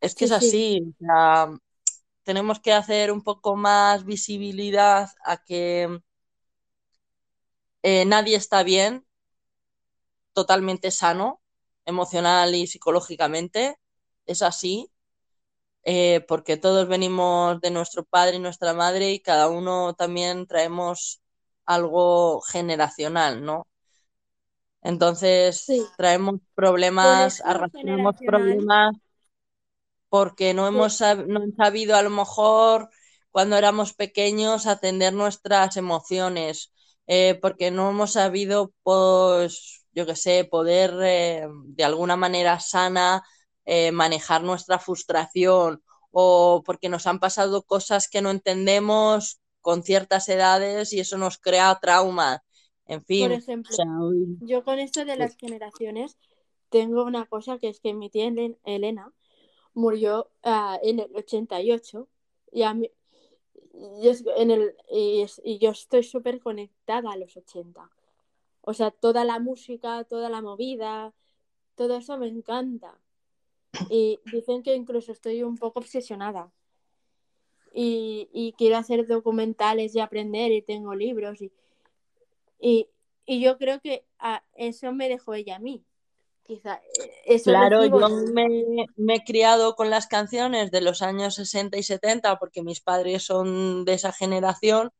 Es 0.00 0.14
que 0.16 0.24
Sí, 0.24 0.26
es 0.26 0.30
sí. 0.30 0.32
así, 0.32 0.80
o 1.00 1.04
sea, 1.06 1.48
tenemos 2.24 2.60
que 2.60 2.72
hacer 2.74 3.12
un 3.12 3.22
poco 3.24 3.56
más 3.56 4.04
visibilidad 4.06 5.10
a 5.24 5.38
que 5.44 6.00
eh, 7.82 8.04
nadie 8.04 8.36
está 8.36 8.62
bien, 8.62 9.04
totalmente 10.32 10.90
sano, 10.90 11.40
emocional 11.88 12.54
y 12.54 12.66
psicológicamente. 12.68 13.76
Es 14.26 14.42
así, 14.42 14.90
eh, 15.84 16.24
porque 16.28 16.56
todos 16.56 16.88
venimos 16.88 17.60
de 17.60 17.70
nuestro 17.70 18.04
padre 18.04 18.36
y 18.36 18.40
nuestra 18.40 18.74
madre 18.74 19.12
y 19.12 19.20
cada 19.20 19.48
uno 19.48 19.94
también 19.94 20.46
traemos 20.46 21.20
algo 21.66 22.40
generacional, 22.42 23.44
¿no? 23.44 23.66
Entonces 24.82 25.60
Sí. 25.66 25.86
traemos 25.96 26.40
problemas, 26.54 27.40
arrastramos 27.42 28.16
problemas 28.24 28.96
porque 30.08 30.54
no 30.54 30.66
hemos 30.66 31.00
no 31.00 31.40
sabido 31.56 31.96
a 31.96 32.02
lo 32.02 32.10
mejor 32.10 32.90
cuando 33.30 33.56
éramos 33.56 33.94
pequeños 33.94 34.66
atender 34.66 35.12
nuestras 35.12 35.76
emociones, 35.76 36.72
eh, 37.06 37.38
porque 37.40 37.70
no 37.70 37.90
hemos 37.90 38.12
sabido, 38.12 38.72
pues, 38.82 39.84
yo 39.92 40.06
qué 40.06 40.16
sé, 40.16 40.44
poder 40.44 40.94
eh, 41.02 41.46
de 41.66 41.84
alguna 41.84 42.16
manera 42.16 42.60
sana 42.60 43.22
eh, 43.64 43.92
manejar 43.92 44.42
nuestra 44.42 44.78
frustración 44.78 45.82
o 46.10 46.62
porque 46.64 46.88
nos 46.88 47.06
han 47.06 47.18
pasado 47.20 47.62
cosas 47.64 48.08
que 48.08 48.22
no 48.22 48.30
entendemos 48.30 49.40
con 49.60 49.82
ciertas 49.82 50.28
edades 50.28 50.92
y 50.92 51.00
eso 51.00 51.18
nos 51.18 51.38
crea 51.38 51.78
traumas. 51.80 52.40
En 52.86 53.02
por 53.16 53.32
fin, 53.32 53.44
o 53.68 53.70
sea, 53.70 53.84
yo 54.40 54.64
con 54.64 54.78
esto 54.78 55.04
de 55.04 55.16
las 55.16 55.36
generaciones 55.36 56.18
tengo 56.70 57.04
una 57.04 57.26
cosa 57.26 57.58
que 57.58 57.68
es 57.68 57.80
que 57.80 57.94
mi 57.94 58.10
tía 58.10 58.30
Elena 58.64 59.12
murió 59.74 60.30
ah, 60.44 60.78
en 60.82 61.00
el 61.00 61.10
88 61.16 62.08
y, 62.52 62.62
a 62.64 62.74
mí, 62.74 62.90
y, 64.02 64.08
es- 64.08 64.24
en 64.36 64.50
el, 64.50 64.76
y, 64.90 65.22
es- 65.22 65.40
y 65.44 65.58
yo 65.58 65.70
estoy 65.70 66.02
súper 66.04 66.40
conectada 66.40 67.12
a 67.12 67.16
los 67.16 67.36
80. 67.36 67.90
O 68.68 68.74
sea, 68.74 68.90
toda 68.90 69.24
la 69.24 69.38
música, 69.38 70.04
toda 70.04 70.28
la 70.28 70.42
movida, 70.42 71.14
todo 71.74 71.96
eso 71.96 72.18
me 72.18 72.28
encanta. 72.28 72.98
Y 73.90 74.20
dicen 74.30 74.62
que 74.62 74.74
incluso 74.74 75.10
estoy 75.10 75.42
un 75.42 75.56
poco 75.56 75.78
obsesionada. 75.80 76.52
Y, 77.72 78.28
y 78.30 78.52
quiero 78.58 78.76
hacer 78.76 79.06
documentales 79.06 79.94
y 79.94 80.00
aprender 80.00 80.52
y 80.52 80.60
tengo 80.60 80.94
libros. 80.94 81.40
Y, 81.40 81.50
y, 82.60 82.88
y 83.24 83.40
yo 83.40 83.56
creo 83.56 83.80
que 83.80 84.04
ah, 84.18 84.44
eso 84.52 84.92
me 84.92 85.08
dejó 85.08 85.32
ella 85.32 85.56
a 85.56 85.60
mí. 85.60 85.82
Quizá 86.42 86.74
eh, 86.74 87.10
eso 87.24 87.50
Claro, 87.50 87.86
yo 87.86 88.10
me 88.96 89.14
he 89.14 89.24
criado 89.24 89.76
con 89.76 89.88
las 89.88 90.06
canciones 90.08 90.70
de 90.70 90.82
los 90.82 91.00
años 91.00 91.36
60 91.36 91.78
y 91.78 91.82
70 91.82 92.38
porque 92.38 92.62
mis 92.62 92.82
padres 92.82 93.22
son 93.22 93.86
de 93.86 93.94
esa 93.94 94.12
generación 94.12 94.90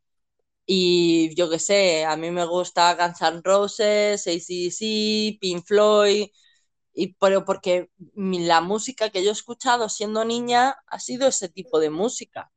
y 0.70 1.34
yo 1.34 1.48
qué 1.50 1.58
sé, 1.58 2.04
a 2.04 2.16
mí 2.18 2.30
me 2.30 2.44
gusta 2.44 2.94
Guns 2.94 3.22
N' 3.22 3.40
Roses, 3.42 4.26
AC/DC, 4.26 5.38
Pink 5.40 5.64
Floyd, 5.66 6.26
y, 6.92 7.14
pero 7.14 7.44
porque 7.46 7.90
la 8.06 8.60
música 8.60 9.10
que 9.10 9.24
yo 9.24 9.30
he 9.30 9.32
escuchado 9.32 9.88
siendo 9.88 10.24
niña 10.26 10.76
ha 10.86 11.00
sido 11.00 11.28
ese 11.28 11.48
tipo 11.48 11.80
de 11.80 11.90
música. 11.90 12.52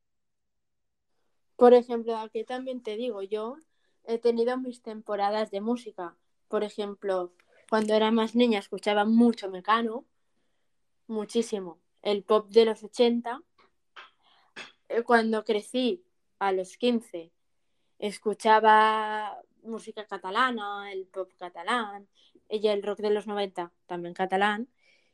Por 1.55 1.73
ejemplo, 1.73 2.17
aquí 2.17 2.43
también 2.43 2.83
te 2.83 2.97
digo, 2.97 3.21
yo 3.21 3.55
he 4.03 4.17
tenido 4.17 4.57
mis 4.57 4.81
temporadas 4.81 5.51
de 5.51 5.61
música. 5.61 6.17
Por 6.49 6.63
ejemplo, 6.65 7.33
cuando 7.69 7.93
era 7.93 8.11
más 8.11 8.35
niña 8.35 8.59
escuchaba 8.59 9.05
mucho 9.05 9.49
Mecano, 9.49 10.05
muchísimo. 11.07 11.79
El 12.01 12.23
pop 12.23 12.49
de 12.49 12.65
los 12.65 12.83
80. 12.83 13.41
Eh, 14.89 15.03
Cuando 15.03 15.43
crecí, 15.43 16.03
a 16.39 16.51
los 16.51 16.77
15, 16.77 17.31
escuchaba 18.02 19.40
música 19.61 20.07
catalana, 20.07 20.91
el 20.91 21.06
pop 21.06 21.32
catalán, 21.38 22.07
y 22.49 22.68
el 22.68 22.82
rock 22.82 22.99
de 22.99 23.11
los 23.11 23.28
90, 23.28 23.72
también 23.86 24.15
catalán. 24.15 24.68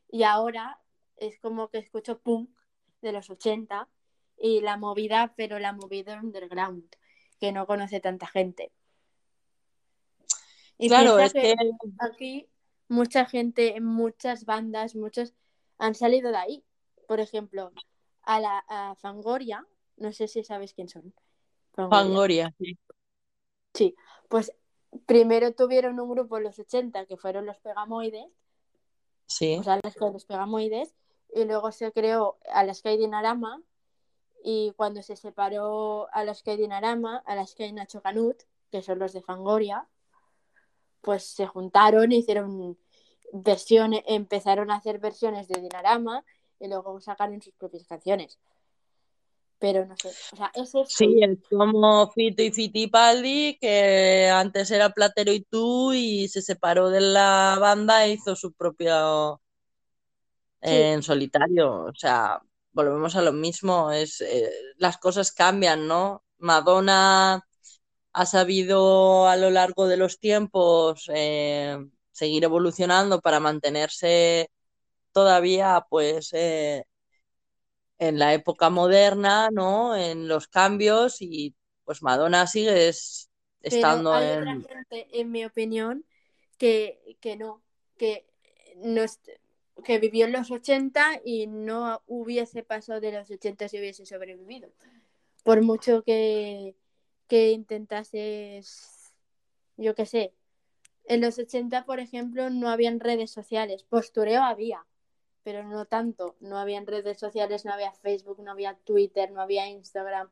Y 0.09 0.23
ahora 0.23 0.79
es 1.17 1.37
como 1.39 1.69
que 1.69 1.79
escucho 1.79 2.19
punk 2.19 2.49
de 3.01 3.11
los 3.11 3.29
80 3.29 3.89
y 4.39 4.61
la 4.61 4.77
movida, 4.77 5.33
pero 5.35 5.59
la 5.59 5.73
movida 5.73 6.19
underground, 6.19 6.95
que 7.39 7.51
no 7.51 7.67
conoce 7.67 7.99
tanta 7.99 8.25
gente. 8.25 8.71
Y 10.77 10.87
Claro, 10.87 11.19
es 11.19 11.33
que 11.33 11.41
que 11.41 11.55
aquí 11.99 12.47
mucha 12.87 13.25
gente, 13.25 13.81
muchas 13.81 14.45
bandas, 14.45 14.95
muchos 14.95 15.33
han 15.77 15.93
salido 15.93 16.31
de 16.31 16.37
ahí. 16.37 16.63
Por 17.05 17.19
ejemplo, 17.19 17.73
a 18.21 18.39
la 18.39 18.63
a 18.69 18.95
Fangoria, 18.95 19.67
no 19.97 20.13
sé 20.13 20.29
si 20.29 20.43
sabes 20.45 20.73
quién 20.73 20.87
son. 20.87 21.13
Fangoria. 21.77 22.53
Sí. 22.57 22.77
Sí, 23.73 23.95
pues 24.29 24.51
primero 25.05 25.53
tuvieron 25.53 25.99
un 25.99 26.09
grupo 26.09 26.37
en 26.37 26.45
los 26.45 26.57
80 26.57 27.05
que 27.05 27.17
fueron 27.17 27.45
los 27.45 27.57
Pegamoides, 27.59 28.25
Sí. 29.27 29.57
o 29.59 29.63
sea, 29.63 29.79
los, 29.83 29.95
los 30.13 30.25
Pegamoides, 30.25 30.95
y 31.35 31.45
luego 31.45 31.71
se 31.71 31.91
creó 31.91 32.37
Alaska 32.51 32.91
y 32.91 32.97
Dinarama, 32.97 33.61
y 34.43 34.73
cuando 34.77 35.01
se 35.03 35.15
separó 35.15 36.07
Alaska 36.13 36.53
y 36.53 36.57
Dinarama, 36.57 37.17
Alaska 37.25 37.65
y 37.65 37.73
Nacho 37.73 38.01
Canut, 38.01 38.37
que 38.71 38.81
son 38.81 38.99
los 38.99 39.13
de 39.13 39.21
Fangoria, 39.21 39.87
pues 41.01 41.25
se 41.25 41.45
juntaron, 41.45 42.11
hicieron 42.11 42.77
versiones, 43.33 44.03
empezaron 44.07 44.71
a 44.71 44.75
hacer 44.75 44.99
versiones 44.99 45.47
de 45.47 45.61
Dinarama 45.61 46.23
y 46.59 46.67
luego 46.67 46.99
sacaron 47.01 47.41
sus 47.41 47.53
propias 47.53 47.85
canciones. 47.87 48.39
Pero 49.59 49.85
no 49.85 49.95
sé, 49.97 50.09
o 50.33 50.35
sea, 50.35 50.51
es 50.53 50.67
esto. 50.67 50.85
Sí, 50.87 51.19
es 51.21 51.39
como 51.49 52.11
Fito 52.11 52.43
y 52.43 52.51
Fitipaldi, 52.51 53.57
que 53.59 54.29
antes 54.29 54.69
era 54.71 54.91
Platero 54.91 55.31
y 55.33 55.41
tú 55.41 55.93
y 55.93 56.27
se 56.27 56.41
separó 56.43 56.89
de 56.89 57.01
la 57.01 57.57
banda 57.59 58.05
e 58.05 58.13
hizo 58.13 58.35
su 58.35 58.53
propio 58.53 59.41
Sí. 60.61 60.69
en 60.69 61.03
solitario. 61.03 61.85
O 61.85 61.93
sea, 61.95 62.39
volvemos 62.71 63.15
a 63.15 63.21
lo 63.21 63.31
mismo, 63.33 63.91
es 63.91 64.21
eh, 64.21 64.51
las 64.77 64.97
cosas 64.97 65.31
cambian, 65.31 65.87
¿no? 65.87 66.23
Madonna 66.39 67.43
ha 68.13 68.25
sabido 68.25 69.27
a 69.27 69.35
lo 69.37 69.49
largo 69.51 69.87
de 69.87 69.97
los 69.97 70.19
tiempos 70.19 71.09
eh, 71.13 71.77
seguir 72.11 72.43
evolucionando 72.43 73.21
para 73.21 73.39
mantenerse 73.39 74.49
todavía, 75.13 75.85
pues, 75.89 76.31
eh, 76.33 76.85
en 77.99 78.19
la 78.19 78.33
época 78.33 78.69
moderna, 78.69 79.49
¿no? 79.51 79.95
En 79.95 80.27
los 80.27 80.47
cambios 80.47 81.17
y 81.21 81.55
pues 81.85 82.03
Madonna 82.03 82.47
sigue 82.47 82.89
es- 82.89 83.29
Pero 83.67 83.91
estando 83.91 84.11
hay 84.11 84.31
otra 84.31 84.55
en... 84.55 84.65
gente, 84.67 85.07
en 85.19 85.31
mi 85.31 85.45
opinión, 85.45 86.05
que, 86.57 87.17
que 87.21 87.35
no, 87.37 87.63
que, 87.97 88.25
no 88.77 89.03
que 89.83 89.99
vivió 89.99 90.25
en 90.25 90.31
los 90.33 90.51
80 90.51 91.21
y 91.23 91.47
no 91.47 92.01
hubiese 92.07 92.63
pasado 92.63 92.99
de 93.01 93.11
los 93.11 93.29
80 93.31 93.67
si 93.69 93.77
hubiese 93.79 94.05
sobrevivido. 94.05 94.71
Por 95.43 95.61
mucho 95.63 96.03
que, 96.03 96.75
que 97.27 97.51
intentases, 97.51 99.13
yo 99.77 99.95
qué 99.95 100.05
sé, 100.05 100.33
en 101.05 101.21
los 101.21 101.39
80, 101.39 101.85
por 101.85 101.99
ejemplo, 101.99 102.49
no 102.49 102.69
habían 102.69 102.99
redes 102.99 103.31
sociales, 103.31 103.83
postureo 103.83 104.43
había, 104.43 104.85
pero 105.47 105.63
no 105.63 105.85
tanto, 105.85 106.35
no 106.41 106.57
habían 106.57 106.85
redes 106.85 107.19
sociales, 107.19 107.63
no 107.63 107.71
había 107.71 107.93
Facebook, 107.93 108.43
no 108.43 108.51
había 108.51 108.73
Twitter, 108.83 109.31
no 109.31 109.39
había 109.39 109.65
Instagram. 109.69 110.29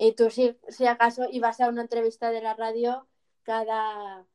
Y 0.00 0.14
tú 0.16 0.30
si, 0.30 0.56
si 0.66 0.84
acaso 0.88 1.28
ibas 1.30 1.60
a 1.60 1.68
una 1.68 1.82
entrevista 1.82 2.32
de 2.32 2.42
la 2.42 2.54
radio 2.54 3.06
cada, 3.44 4.26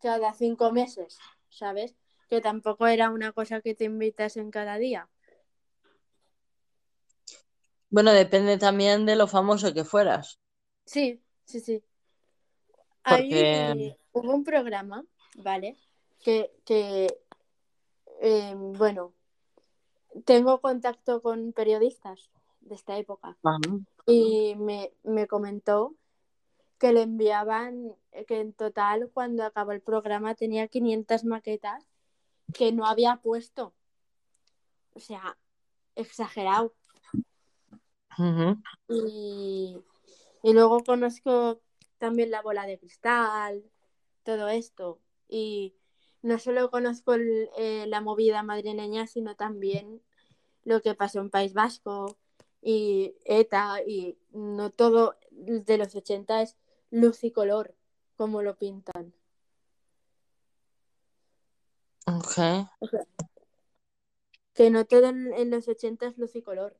cada 0.00 0.34
cinco 0.34 0.72
meses, 0.72 1.20
¿sabes? 1.50 1.94
Que 2.28 2.40
tampoco 2.40 2.88
era 2.88 3.10
una 3.10 3.30
cosa 3.30 3.60
que 3.60 3.76
te 3.76 3.84
invitasen 3.84 4.50
cada 4.50 4.76
día. 4.76 5.08
Bueno, 7.90 8.12
depende 8.12 8.58
también 8.58 9.06
de 9.06 9.14
lo 9.14 9.28
famoso 9.28 9.72
que 9.72 9.84
fueras, 9.84 10.40
Sí, 10.84 11.22
sí, 11.44 11.60
sí. 11.60 11.84
porque 13.04 13.54
Ahí 13.54 13.96
hubo 14.10 14.34
un 14.34 14.42
programa, 14.42 15.06
¿vale? 15.36 15.76
Que, 16.24 16.50
que 16.64 17.21
eh, 18.24 18.54
bueno, 18.56 19.12
tengo 20.24 20.60
contacto 20.60 21.20
con 21.20 21.52
periodistas 21.52 22.30
de 22.60 22.76
esta 22.76 22.96
época 22.96 23.36
ajá, 23.42 23.58
y 24.06 24.54
me, 24.56 24.92
me 25.02 25.26
comentó 25.26 25.96
que 26.78 26.92
le 26.92 27.02
enviaban, 27.02 27.96
que 28.26 28.40
en 28.40 28.52
total 28.52 29.10
cuando 29.12 29.44
acabó 29.44 29.72
el 29.72 29.80
programa 29.80 30.36
tenía 30.36 30.68
500 30.68 31.24
maquetas 31.24 31.84
que 32.54 32.72
no 32.72 32.86
había 32.86 33.16
puesto. 33.16 33.72
O 34.94 35.00
sea, 35.00 35.36
exagerado. 35.96 36.74
Y, 38.88 39.76
y 40.42 40.52
luego 40.52 40.80
conozco 40.84 41.60
también 41.98 42.30
la 42.30 42.42
bola 42.42 42.66
de 42.66 42.78
cristal, 42.78 43.64
todo 44.22 44.48
esto. 44.48 45.00
Y 45.28 45.74
no 46.22 46.38
solo 46.38 46.70
conozco 46.70 47.14
el- 47.14 47.50
eh, 47.58 47.86
la 47.88 48.00
movida 48.00 48.42
madrileña, 48.42 49.06
sino 49.06 49.36
también 49.36 50.02
lo 50.64 50.80
que 50.82 50.94
pasó 50.94 51.20
en 51.20 51.30
País 51.30 51.54
Vasco 51.54 52.16
y 52.62 53.14
ETA 53.24 53.82
y 53.86 54.18
no 54.32 54.70
todo 54.70 55.16
de 55.32 55.78
los 55.78 55.94
80 55.94 56.42
es 56.42 56.56
luz 56.90 57.24
y 57.24 57.32
color, 57.32 57.74
como 58.16 58.42
lo 58.42 58.56
pintan. 58.56 59.12
Ok. 62.06 62.38
O 62.80 62.86
sea, 62.86 63.06
que 64.54 64.70
no 64.70 64.86
todo 64.86 65.06
en, 65.08 65.32
en 65.34 65.50
los 65.50 65.68
80 65.68 66.06
es 66.06 66.16
luz 66.18 66.34
y 66.36 66.42
color, 66.42 66.76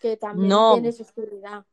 que 0.00 0.16
también 0.16 0.50
No, 0.50 0.66
tiene 0.66 0.92
su 0.92 1.02
oscuridad. 1.02 1.66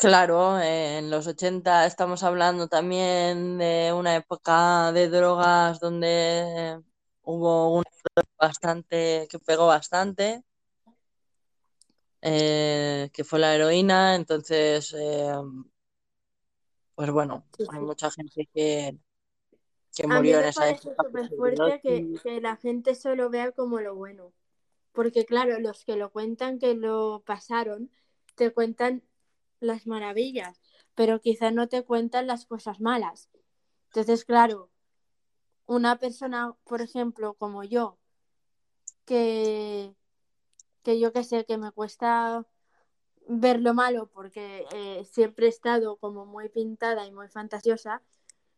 Claro, 0.00 0.60
en 0.60 1.10
los 1.10 1.26
80 1.26 1.86
estamos 1.86 2.22
hablando 2.22 2.68
también 2.68 3.58
de 3.58 3.92
una 3.92 4.16
época 4.16 4.92
de 4.92 5.08
drogas 5.08 5.80
donde 5.80 6.80
hubo 7.22 7.82
droga 7.82 8.28
bastante, 8.38 9.26
que 9.30 9.38
pegó 9.38 9.66
bastante, 9.66 10.42
eh, 12.22 13.10
que 13.12 13.24
fue 13.24 13.38
la 13.38 13.54
heroína, 13.54 14.14
entonces, 14.14 14.94
eh, 14.96 15.32
pues 16.94 17.10
bueno, 17.10 17.44
hay 17.70 17.80
mucha 17.80 18.10
gente 18.10 18.48
que, 18.52 18.96
que 19.94 20.04
A 20.04 20.08
mí 20.08 20.14
murió 20.16 20.36
en 20.38 20.42
me 20.42 20.48
esa 20.48 20.60
parece 20.62 20.88
época 20.90 21.08
súper 21.08 21.36
fuerte 21.36 21.80
que 22.22 22.40
la 22.40 22.56
gente 22.56 22.94
solo 22.94 23.30
vea 23.30 23.52
como 23.52 23.80
lo 23.80 23.94
bueno. 23.94 24.32
Porque 24.92 25.24
claro, 25.24 25.60
los 25.60 25.84
que 25.84 25.96
lo 25.96 26.10
cuentan, 26.10 26.58
que 26.58 26.74
lo 26.74 27.22
pasaron, 27.24 27.90
te 28.34 28.52
cuentan 28.52 29.02
las 29.60 29.86
maravillas, 29.86 30.60
pero 30.94 31.20
quizá 31.20 31.50
no 31.50 31.68
te 31.68 31.84
cuentan 31.84 32.26
las 32.26 32.46
cosas 32.46 32.80
malas. 32.80 33.28
Entonces, 33.86 34.24
claro, 34.24 34.70
una 35.66 35.98
persona, 35.98 36.54
por 36.64 36.80
ejemplo, 36.82 37.34
como 37.34 37.64
yo, 37.64 37.98
que, 39.04 39.94
que 40.82 41.00
yo 41.00 41.12
que 41.12 41.24
sé, 41.24 41.44
que 41.44 41.58
me 41.58 41.72
cuesta 41.72 42.46
ver 43.28 43.60
lo 43.60 43.74
malo 43.74 44.08
porque 44.08 44.66
eh, 44.72 45.04
siempre 45.04 45.46
he 45.46 45.48
estado 45.50 45.96
como 45.96 46.26
muy 46.26 46.48
pintada 46.48 47.06
y 47.06 47.12
muy 47.12 47.28
fantasiosa, 47.28 48.02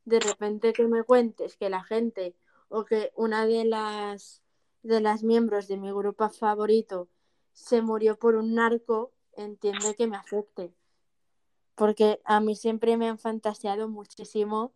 de 0.05 0.21
repente 0.21 0.73
que 0.73 0.87
me 0.87 1.05
cuentes 1.05 1.57
que 1.57 1.71
la 1.71 1.85
gente 1.85 2.37
o 2.69 2.85
que 2.85 3.13
una 3.17 3.47
de 3.47 3.65
las 3.65 4.43
de 4.83 5.01
las 5.01 5.23
miembros 5.23 5.69
de 5.69 5.77
mi 5.77 5.91
grupo 5.93 6.29
favorito 6.31 7.09
se 7.53 7.83
murió 7.83 8.19
por 8.19 8.37
un 8.37 8.55
narco, 8.55 9.13
entiende 9.37 9.95
que 9.95 10.07
me 10.07 10.17
afecte. 10.17 10.73
Porque 11.81 12.21
a 12.27 12.41
mí 12.41 12.57
siempre 12.57 12.97
me 12.99 13.09
han 13.09 13.19
fantaseado 13.19 13.89
muchísimo 13.89 14.75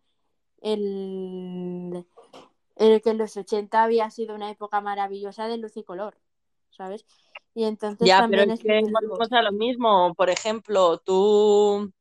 el, 0.61 2.05
el 2.77 3.01
que 3.01 3.11
en 3.11 3.19
los 3.19 3.37
80 3.37 3.83
había 3.83 4.11
sido 4.11 4.35
una 4.35 4.51
época 4.51 4.81
maravillosa 4.81 5.47
de 5.47 5.57
luz 5.57 5.77
y 5.77 5.83
color, 5.85 6.17
¿sabes? 6.71 7.05
Y 7.55 7.65
entonces 7.65 8.07
Ya, 8.07 8.17
pero 8.29 8.41
también 8.41 8.51
es 8.51 8.59
es 8.59 8.65
que 8.65 8.73
volvemos 8.91 9.31
a 9.31 9.41
lo 9.41 9.51
mismo. 9.51 10.13
Por 10.15 10.29
ejemplo, 10.29 10.99
tú 10.99 11.91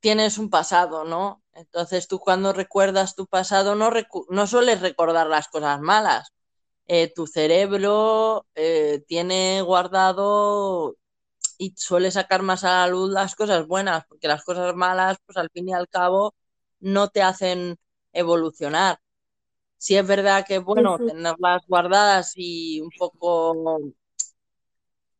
tienes 0.00 0.38
un 0.38 0.50
pasado, 0.50 1.04
¿no? 1.04 1.42
Entonces 1.54 2.08
tú 2.08 2.18
cuando 2.20 2.52
recuerdas 2.52 3.14
tu 3.16 3.26
pasado 3.26 3.74
no, 3.74 3.90
recu- 3.90 4.26
no 4.30 4.46
sueles 4.46 4.80
recordar 4.80 5.26
las 5.26 5.48
cosas 5.48 5.80
malas. 5.80 6.32
Eh, 6.86 7.12
tu 7.14 7.26
cerebro 7.28 8.46
eh, 8.56 9.04
tiene 9.08 9.62
guardado 9.62 10.96
y 11.58 11.74
suele 11.76 12.10
sacar 12.10 12.42
más 12.42 12.64
a 12.64 12.80
la 12.80 12.88
luz 12.88 13.10
las 13.10 13.34
cosas 13.34 13.66
buenas, 13.66 14.04
porque 14.08 14.28
las 14.28 14.44
cosas 14.44 14.74
malas, 14.74 15.18
pues 15.26 15.36
al 15.38 15.50
fin 15.50 15.68
y 15.68 15.74
al 15.74 15.88
cabo, 15.88 16.34
no 16.80 17.08
te 17.08 17.22
hacen 17.22 17.76
evolucionar. 18.12 18.98
Sí 19.78 19.96
es 19.96 20.06
verdad 20.06 20.46
que, 20.46 20.58
bueno, 20.58 20.98
sí. 20.98 21.06
tenerlas 21.06 21.62
guardadas 21.68 22.32
y 22.36 22.80
un 22.80 22.90
poco 22.98 23.80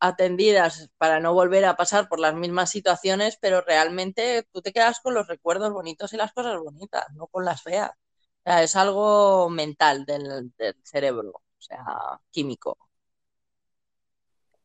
atendidas 0.01 0.91
para 0.99 1.21
no 1.21 1.35
volver 1.35 1.65
a 1.65 1.77
pasar 1.77 2.09
por 2.09 2.21
las 2.21 2.35
mismas 2.35 2.71
situaciones, 2.71 3.39
pero 3.41 3.61
realmente 3.63 4.47
tú 4.53 4.63
te 4.63 4.73
quedas 4.73 5.01
con 5.01 5.15
los 5.15 5.27
recuerdos 5.27 5.73
bonitos 5.73 6.13
y 6.13 6.17
las 6.17 6.33
cosas 6.33 6.59
bonitas, 6.61 7.07
no 7.15 7.27
con 7.29 7.45
las 7.45 7.63
feas. 7.63 7.91
O 7.91 8.43
sea, 8.51 8.63
es 8.63 8.77
algo 8.77 9.49
mental 9.51 10.05
del, 10.05 10.53
del 10.57 10.77
cerebro, 10.85 11.31
o 11.31 11.43
sea, 11.61 11.85
químico. 12.31 12.79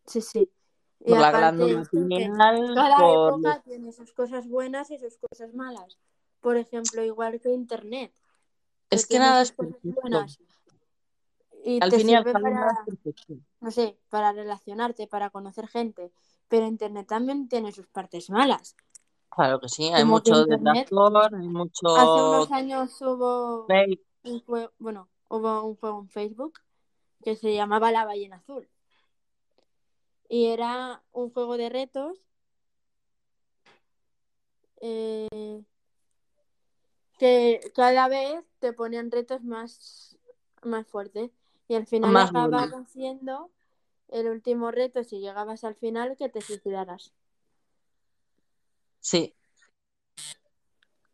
Sí, 0.05 0.21
sí. 0.21 0.51
Por 1.05 1.19
la 1.19 1.31
glándula 1.31 1.83
pineal, 1.89 2.71
cada 2.75 2.97
por 2.97 3.33
época 3.33 3.61
tiene 3.63 3.91
sus 3.91 4.13
cosas 4.13 4.47
buenas 4.47 4.91
y 4.91 4.99
sus 4.99 5.17
cosas 5.17 5.53
malas. 5.53 5.97
Por 6.41 6.57
ejemplo, 6.57 7.03
igual 7.03 7.39
que 7.39 7.51
Internet, 7.51 8.13
Es 8.89 9.05
que 9.05 9.19
nada 9.19 9.41
es 9.41 9.51
perfecto. 9.51 10.01
buenas 10.01 10.39
y 11.63 11.79
Al 11.81 11.89
te 11.89 11.97
fin 11.99 12.09
y 12.09 12.15
al 12.15 12.23
cabo 12.23 12.43
para, 12.43 12.85
no 13.59 13.71
sé, 13.71 13.97
para 14.09 14.31
relacionarte, 14.31 15.07
para 15.07 15.29
conocer 15.29 15.67
gente. 15.67 16.11
Pero 16.47 16.65
Internet 16.65 17.07
también 17.07 17.47
tiene 17.47 17.71
sus 17.71 17.87
partes 17.87 18.29
malas. 18.29 18.75
Claro 19.29 19.59
que 19.59 19.69
sí, 19.69 19.85
hay 19.85 20.01
Como 20.01 20.13
mucho 20.15 20.45
detractor, 20.45 21.33
hay 21.33 21.39
hace 21.39 21.47
mucho 21.47 21.79
unos 21.85 22.51
años 22.51 23.01
hubo 23.01 23.65
fake. 23.67 24.01
un 24.25 24.39
juego, 24.41 24.71
bueno, 24.77 25.09
hubo 25.29 25.63
un 25.63 25.75
juego 25.77 25.99
en 26.01 26.09
Facebook 26.09 26.59
que 27.23 27.35
se 27.35 27.53
llamaba 27.53 27.91
La 27.91 28.03
Ballena 28.03 28.37
Azul. 28.37 28.67
Y 30.31 30.47
era 30.47 31.03
un 31.11 31.29
juego 31.29 31.57
de 31.57 31.67
retos 31.69 32.17
eh, 34.81 35.61
que 37.19 37.59
cada 37.75 38.07
vez 38.07 38.41
te 38.59 38.71
ponían 38.71 39.11
retos 39.11 39.43
más, 39.43 40.17
más 40.63 40.87
fuertes. 40.87 41.31
Y 41.67 41.75
al 41.75 41.85
final 41.85 42.13
Más 42.13 42.29
acababa 42.29 42.85
siendo 42.87 43.51
el 44.07 44.27
último 44.29 44.71
reto, 44.71 45.03
si 45.03 45.19
llegabas 45.19 45.65
al 45.65 45.75
final, 45.75 46.15
que 46.15 46.29
te 46.29 46.41
suicidaras. 46.41 47.11
Sí, 49.01 49.35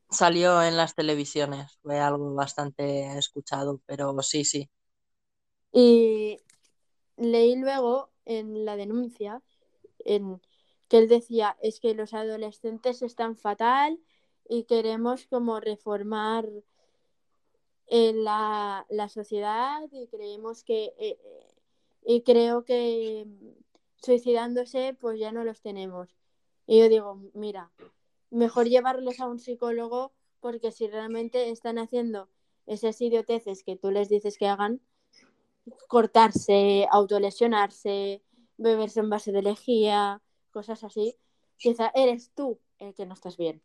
salió 0.10 0.62
en 0.62 0.78
las 0.78 0.96
televisiones, 0.96 1.78
fue 1.82 2.00
algo 2.00 2.34
bastante 2.34 3.18
escuchado, 3.18 3.82
pero 3.86 4.16
sí, 4.22 4.46
sí. 4.46 4.70
Y 5.72 6.40
leí 7.18 7.56
luego 7.56 8.12
en 8.28 8.66
la 8.66 8.76
denuncia 8.76 9.42
en 10.00 10.42
que 10.88 11.00
él 11.00 11.08
decía 11.08 11.58
es 11.62 11.80
que 11.80 11.94
los 11.94 12.14
adolescentes 12.14 13.02
están 13.02 13.36
fatal 13.36 14.00
y 14.48 14.64
queremos 14.64 15.28
como 15.28 15.60
reformar 15.60 16.48
eh, 17.88 18.14
la, 18.14 18.86
la 18.90 19.10
sociedad 19.10 19.82
y 19.92 20.08
creemos 20.08 20.64
que 20.64 20.94
eh, 20.98 21.20
eh, 21.24 21.48
y 22.06 22.22
creo 22.24 22.64
que 22.64 23.26
mm, 23.28 23.50
suicidándose 24.04 24.96
pues 25.00 25.20
ya 25.20 25.32
no 25.32 25.44
los 25.44 25.62
tenemos. 25.62 26.16
Y 26.66 26.80
yo 26.80 26.90
digo, 26.90 27.22
mira, 27.34 27.72
mejor 28.30 28.68
llevarlos 28.68 29.20
a 29.20 29.28
un 29.28 29.40
psicólogo 29.40 30.14
porque 30.40 30.72
si 30.72 30.88
realmente 30.88 31.50
están 31.50 31.78
haciendo 31.78 32.30
esas 32.66 33.02
idioteces 33.02 33.64
que 33.64 33.78
tú 33.78 33.92
les 33.92 34.10
dices 34.10 34.38
que 34.38 34.48
hagan, 34.48 34.82
cortarse, 35.88 36.88
autolesionarse, 36.92 38.24
beberse 38.58 39.00
en 39.02 39.10
base 39.10 39.32
de 39.32 39.42
lejía, 39.42 40.22
cosas 40.52 40.84
así, 40.84 41.16
quizá 41.58 41.92
eres 41.96 42.32
tú 42.36 42.60
el 42.80 42.94
que 42.96 43.06
no 43.06 43.14
estás 43.14 43.38
bien. 43.38 43.62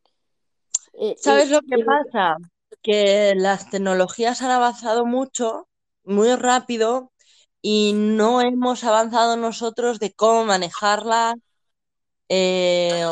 Eh, 0.95 1.17
¿Sabes 1.19 1.51
y- 1.51 1.51
lo 1.51 1.61
que 1.63 1.79
y- 1.79 1.85
pasa? 1.85 2.37
Que 2.83 3.35
las 3.37 3.71
tecnologías 3.71 4.43
han 4.43 4.51
avanzado 4.51 5.05
mucho, 5.07 5.69
muy 6.05 6.35
rápido, 6.37 7.13
y 7.61 7.93
no 7.95 8.41
hemos 8.41 8.85
avanzado 8.85 9.37
nosotros 9.37 9.99
de 10.01 10.13
cómo 10.15 10.45
manejarlas, 10.45 11.35
eh, 12.29 13.05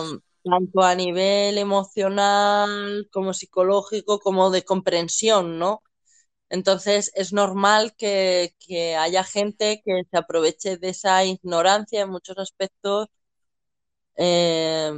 tanto 0.44 0.82
a 0.82 0.94
nivel 0.94 1.58
emocional 1.58 3.08
como 3.12 3.34
psicológico, 3.34 4.20
como 4.20 4.50
de 4.50 4.64
comprensión, 4.64 5.58
¿no? 5.58 5.82
Entonces 6.50 7.12
es 7.14 7.32
normal 7.32 7.94
que, 7.96 8.54
que 8.60 8.96
haya 8.96 9.24
gente 9.24 9.82
que 9.84 10.02
se 10.10 10.18
aproveche 10.18 10.76
de 10.78 10.90
esa 10.90 11.24
ignorancia 11.24 12.02
en 12.02 12.10
muchos 12.10 12.38
aspectos 12.38 13.08
eh, 14.16 14.92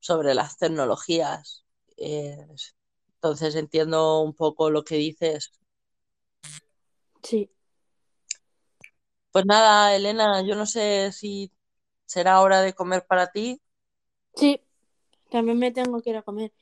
sobre 0.00 0.34
las 0.34 0.58
tecnologías. 0.58 1.64
Eh, 1.96 2.46
entonces 3.16 3.54
entiendo 3.56 4.20
un 4.22 4.34
poco 4.34 4.70
lo 4.70 4.84
que 4.84 4.96
dices. 4.96 5.52
Sí. 7.22 7.48
Pues 9.32 9.46
nada, 9.46 9.94
Elena, 9.96 10.42
yo 10.46 10.54
no 10.54 10.66
sé 10.66 11.12
si 11.12 11.52
será 12.06 12.40
hora 12.42 12.62
de 12.62 12.74
comer 12.74 13.06
para 13.08 13.28
ti. 13.32 13.60
Sí, 14.34 14.62
también 15.30 15.58
me 15.58 15.72
tengo 15.72 16.00
que 16.02 16.10
ir 16.10 16.16
a 16.16 16.22
comer. 16.22 16.52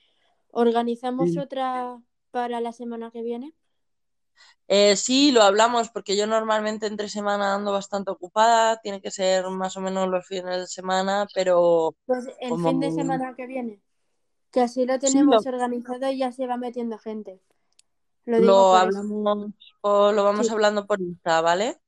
¿Organizamos 0.50 1.36
Sí. 1.36 1.38
otra 1.38 2.02
para 2.32 2.60
la 2.60 2.72
semana 2.72 3.10
que 3.12 3.22
viene? 3.22 3.54
Eh, 4.68 4.96
sí, 4.96 5.30
lo 5.32 5.42
hablamos 5.42 5.90
porque 5.90 6.16
yo 6.16 6.26
normalmente 6.26 6.86
entre 6.86 7.08
semana 7.08 7.54
ando 7.54 7.72
bastante 7.72 8.10
ocupada, 8.10 8.78
tiene 8.80 9.00
que 9.00 9.10
ser 9.12 9.48
más 9.50 9.76
o 9.76 9.80
menos 9.80 10.08
los 10.08 10.26
fines 10.26 10.58
de 10.58 10.66
semana, 10.66 11.26
pero 11.34 11.94
Pues 12.06 12.26
el 12.40 12.58
como 12.58 12.58
fin 12.58 12.80
de 12.80 12.90
semana 12.90 13.34
que 13.36 13.46
viene, 13.46 13.80
que 14.52 14.60
así 14.62 14.86
lo 14.86 14.98
sí, 15.02 15.18
tenemos 15.18 15.28
lo, 15.28 15.46
organizado 15.46 16.10
y 16.10 16.18
ya 16.18 16.32
se 16.32 16.46
va 16.46 16.56
metiendo 16.58 16.98
gente. 16.98 17.40
Lo 18.26 18.40
digo 18.40 18.66
lo 18.66 18.76
hablamos 18.76 19.52
o 19.82 20.12
lo 20.12 20.24
vamos 20.24 20.48
Sí. 20.48 20.50
hablando 20.50 20.86
por 20.86 21.00
Insta, 21.00 21.40
¿vale? 21.40 21.78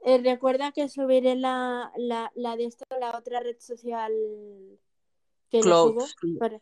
Eh, 0.00 0.18
recuerda 0.22 0.72
que 0.72 0.88
subiré 0.88 1.36
la, 1.36 1.92
la, 1.96 2.30
la 2.34 2.56
de 2.56 2.64
esto, 2.66 2.84
la 3.00 3.16
otra 3.18 3.40
red 3.40 3.56
social 3.58 4.12
que 5.50 5.62
lo 5.62 5.74
Cloud, 5.74 5.74
subo. 5.74 6.14
sí. 6.20 6.38
Para, 6.38 6.60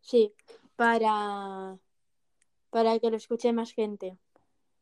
sí, 0.00 0.34
para, 0.76 1.78
para 2.70 2.98
que 3.00 3.10
lo 3.10 3.16
escuche 3.18 3.52
más 3.52 3.72
gente. 3.72 4.18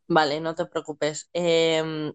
Vale, 0.09 0.41
no 0.41 0.55
te 0.55 0.65
preocupes. 0.67 1.29
Em, 1.33 2.13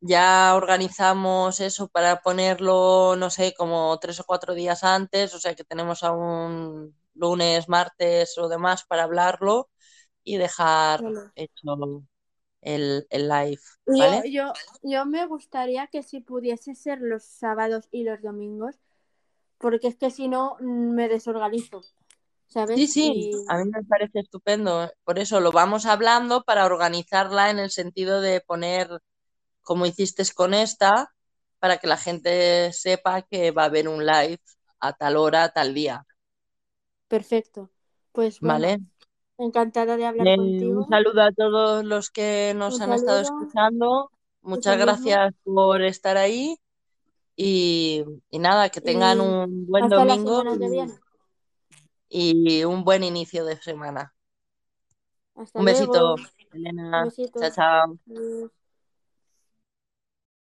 ya 0.00 0.54
organizamos 0.56 1.60
eso 1.60 1.88
para 1.88 2.20
ponerlo, 2.22 3.14
no 3.16 3.30
sé, 3.30 3.54
como 3.56 3.98
tres 4.00 4.18
o 4.20 4.24
cuatro 4.24 4.54
días 4.54 4.82
antes, 4.84 5.34
o 5.34 5.38
sea 5.40 5.54
que 5.54 5.64
tenemos 5.64 6.02
aún 6.02 6.94
lunes, 7.14 7.68
martes 7.68 8.36
o 8.38 8.48
demás 8.48 8.84
para 8.84 9.04
hablarlo 9.04 9.70
y 10.24 10.36
dejar 10.38 11.04
hecho 11.36 12.04
el, 12.62 13.06
el 13.10 13.28
live, 13.28 13.60
Yo, 13.86 13.96
¿vale? 13.98 14.24
yo, 14.24 14.60
yo 14.82 15.06
me 15.06 15.26
gustaría 15.26 15.86
que 15.88 16.02
si 16.02 16.20
pudiese 16.20 16.74
ser 16.74 17.00
los 17.00 17.24
sábados 17.24 17.88
y 17.92 18.02
los 18.04 18.20
domingos, 18.22 18.76
porque 19.58 19.88
es 19.88 19.96
que 19.96 20.10
si 20.10 20.28
no 20.28 20.56
mm, 20.60 20.94
me 20.94 21.08
desorganizo, 21.08 21.82
¿sabes? 22.48 22.74
Sí, 22.74 22.88
sí, 22.88 23.14
Y 23.14 23.32
a 23.48 23.58
mí 23.58 23.70
me 23.72 23.82
parece 23.84 24.20
estupendo. 24.20 24.90
Por 25.04 25.18
eso 25.18 25.40
lo 25.40 25.50
vamos 25.52 25.86
hablando 25.86 26.42
para 26.44 26.66
organizarla 26.66 27.50
en 27.50 27.58
el 27.58 27.70
sentido 27.70 28.20
de 28.20 28.40
poner, 28.42 28.88
como 29.62 29.86
hiciste 29.86 30.24
con 30.34 30.54
esta, 30.54 31.14
para 31.60 31.78
que 31.78 31.86
la 31.88 31.96
gente 31.98 32.72
sepa 32.72 33.22
que 33.22 33.52
va 33.52 33.64
a 33.64 33.66
haber 33.66 33.88
un 33.88 34.06
live 34.06 34.40
a 34.80 34.92
tal 34.94 35.16
hora, 35.16 35.50
tal 35.50 35.74
día, 35.74 36.06
perfecto. 37.08 37.70
Pues 38.12 38.40
bueno, 38.40 38.64
¿vale? 38.64 38.80
encantada 39.38 39.96
de 39.98 40.06
hablar 40.06 40.32
Eh, 40.34 40.34
contigo. 40.34 40.74
un 40.74 40.86
saludo 40.88 41.22
a 41.22 41.32
todos 41.32 41.84
los 41.84 42.10
que 42.10 42.54
nos 42.56 42.80
Un 42.80 42.80
han 42.80 42.92
estado 42.92 43.20
escuchando. 43.20 44.10
Muchas 44.42 44.78
gracias 44.78 45.34
por 45.44 45.82
estar 45.82 46.16
ahí 46.16 46.56
y, 47.36 48.04
y 48.30 48.38
nada, 48.40 48.70
que 48.70 48.80
tengan 48.82 49.20
Y 49.20 49.22
un 49.22 49.66
buen 49.66 49.88
domingo. 49.88 50.44
Y, 52.08 52.64
un 52.64 52.84
buen 52.84 53.04
inicio 53.04 53.44
de 53.44 53.56
semana. 53.60 54.14
Hasta 55.36 55.60
Un 55.60 55.64
besito, 55.66 55.98
luego. 55.98 56.14
Un 56.16 56.24
Elena. 56.52 57.04
besito. 57.04 57.40
Chao, 57.40 57.50
chao. 57.50 57.98
Adiós. 58.08 58.50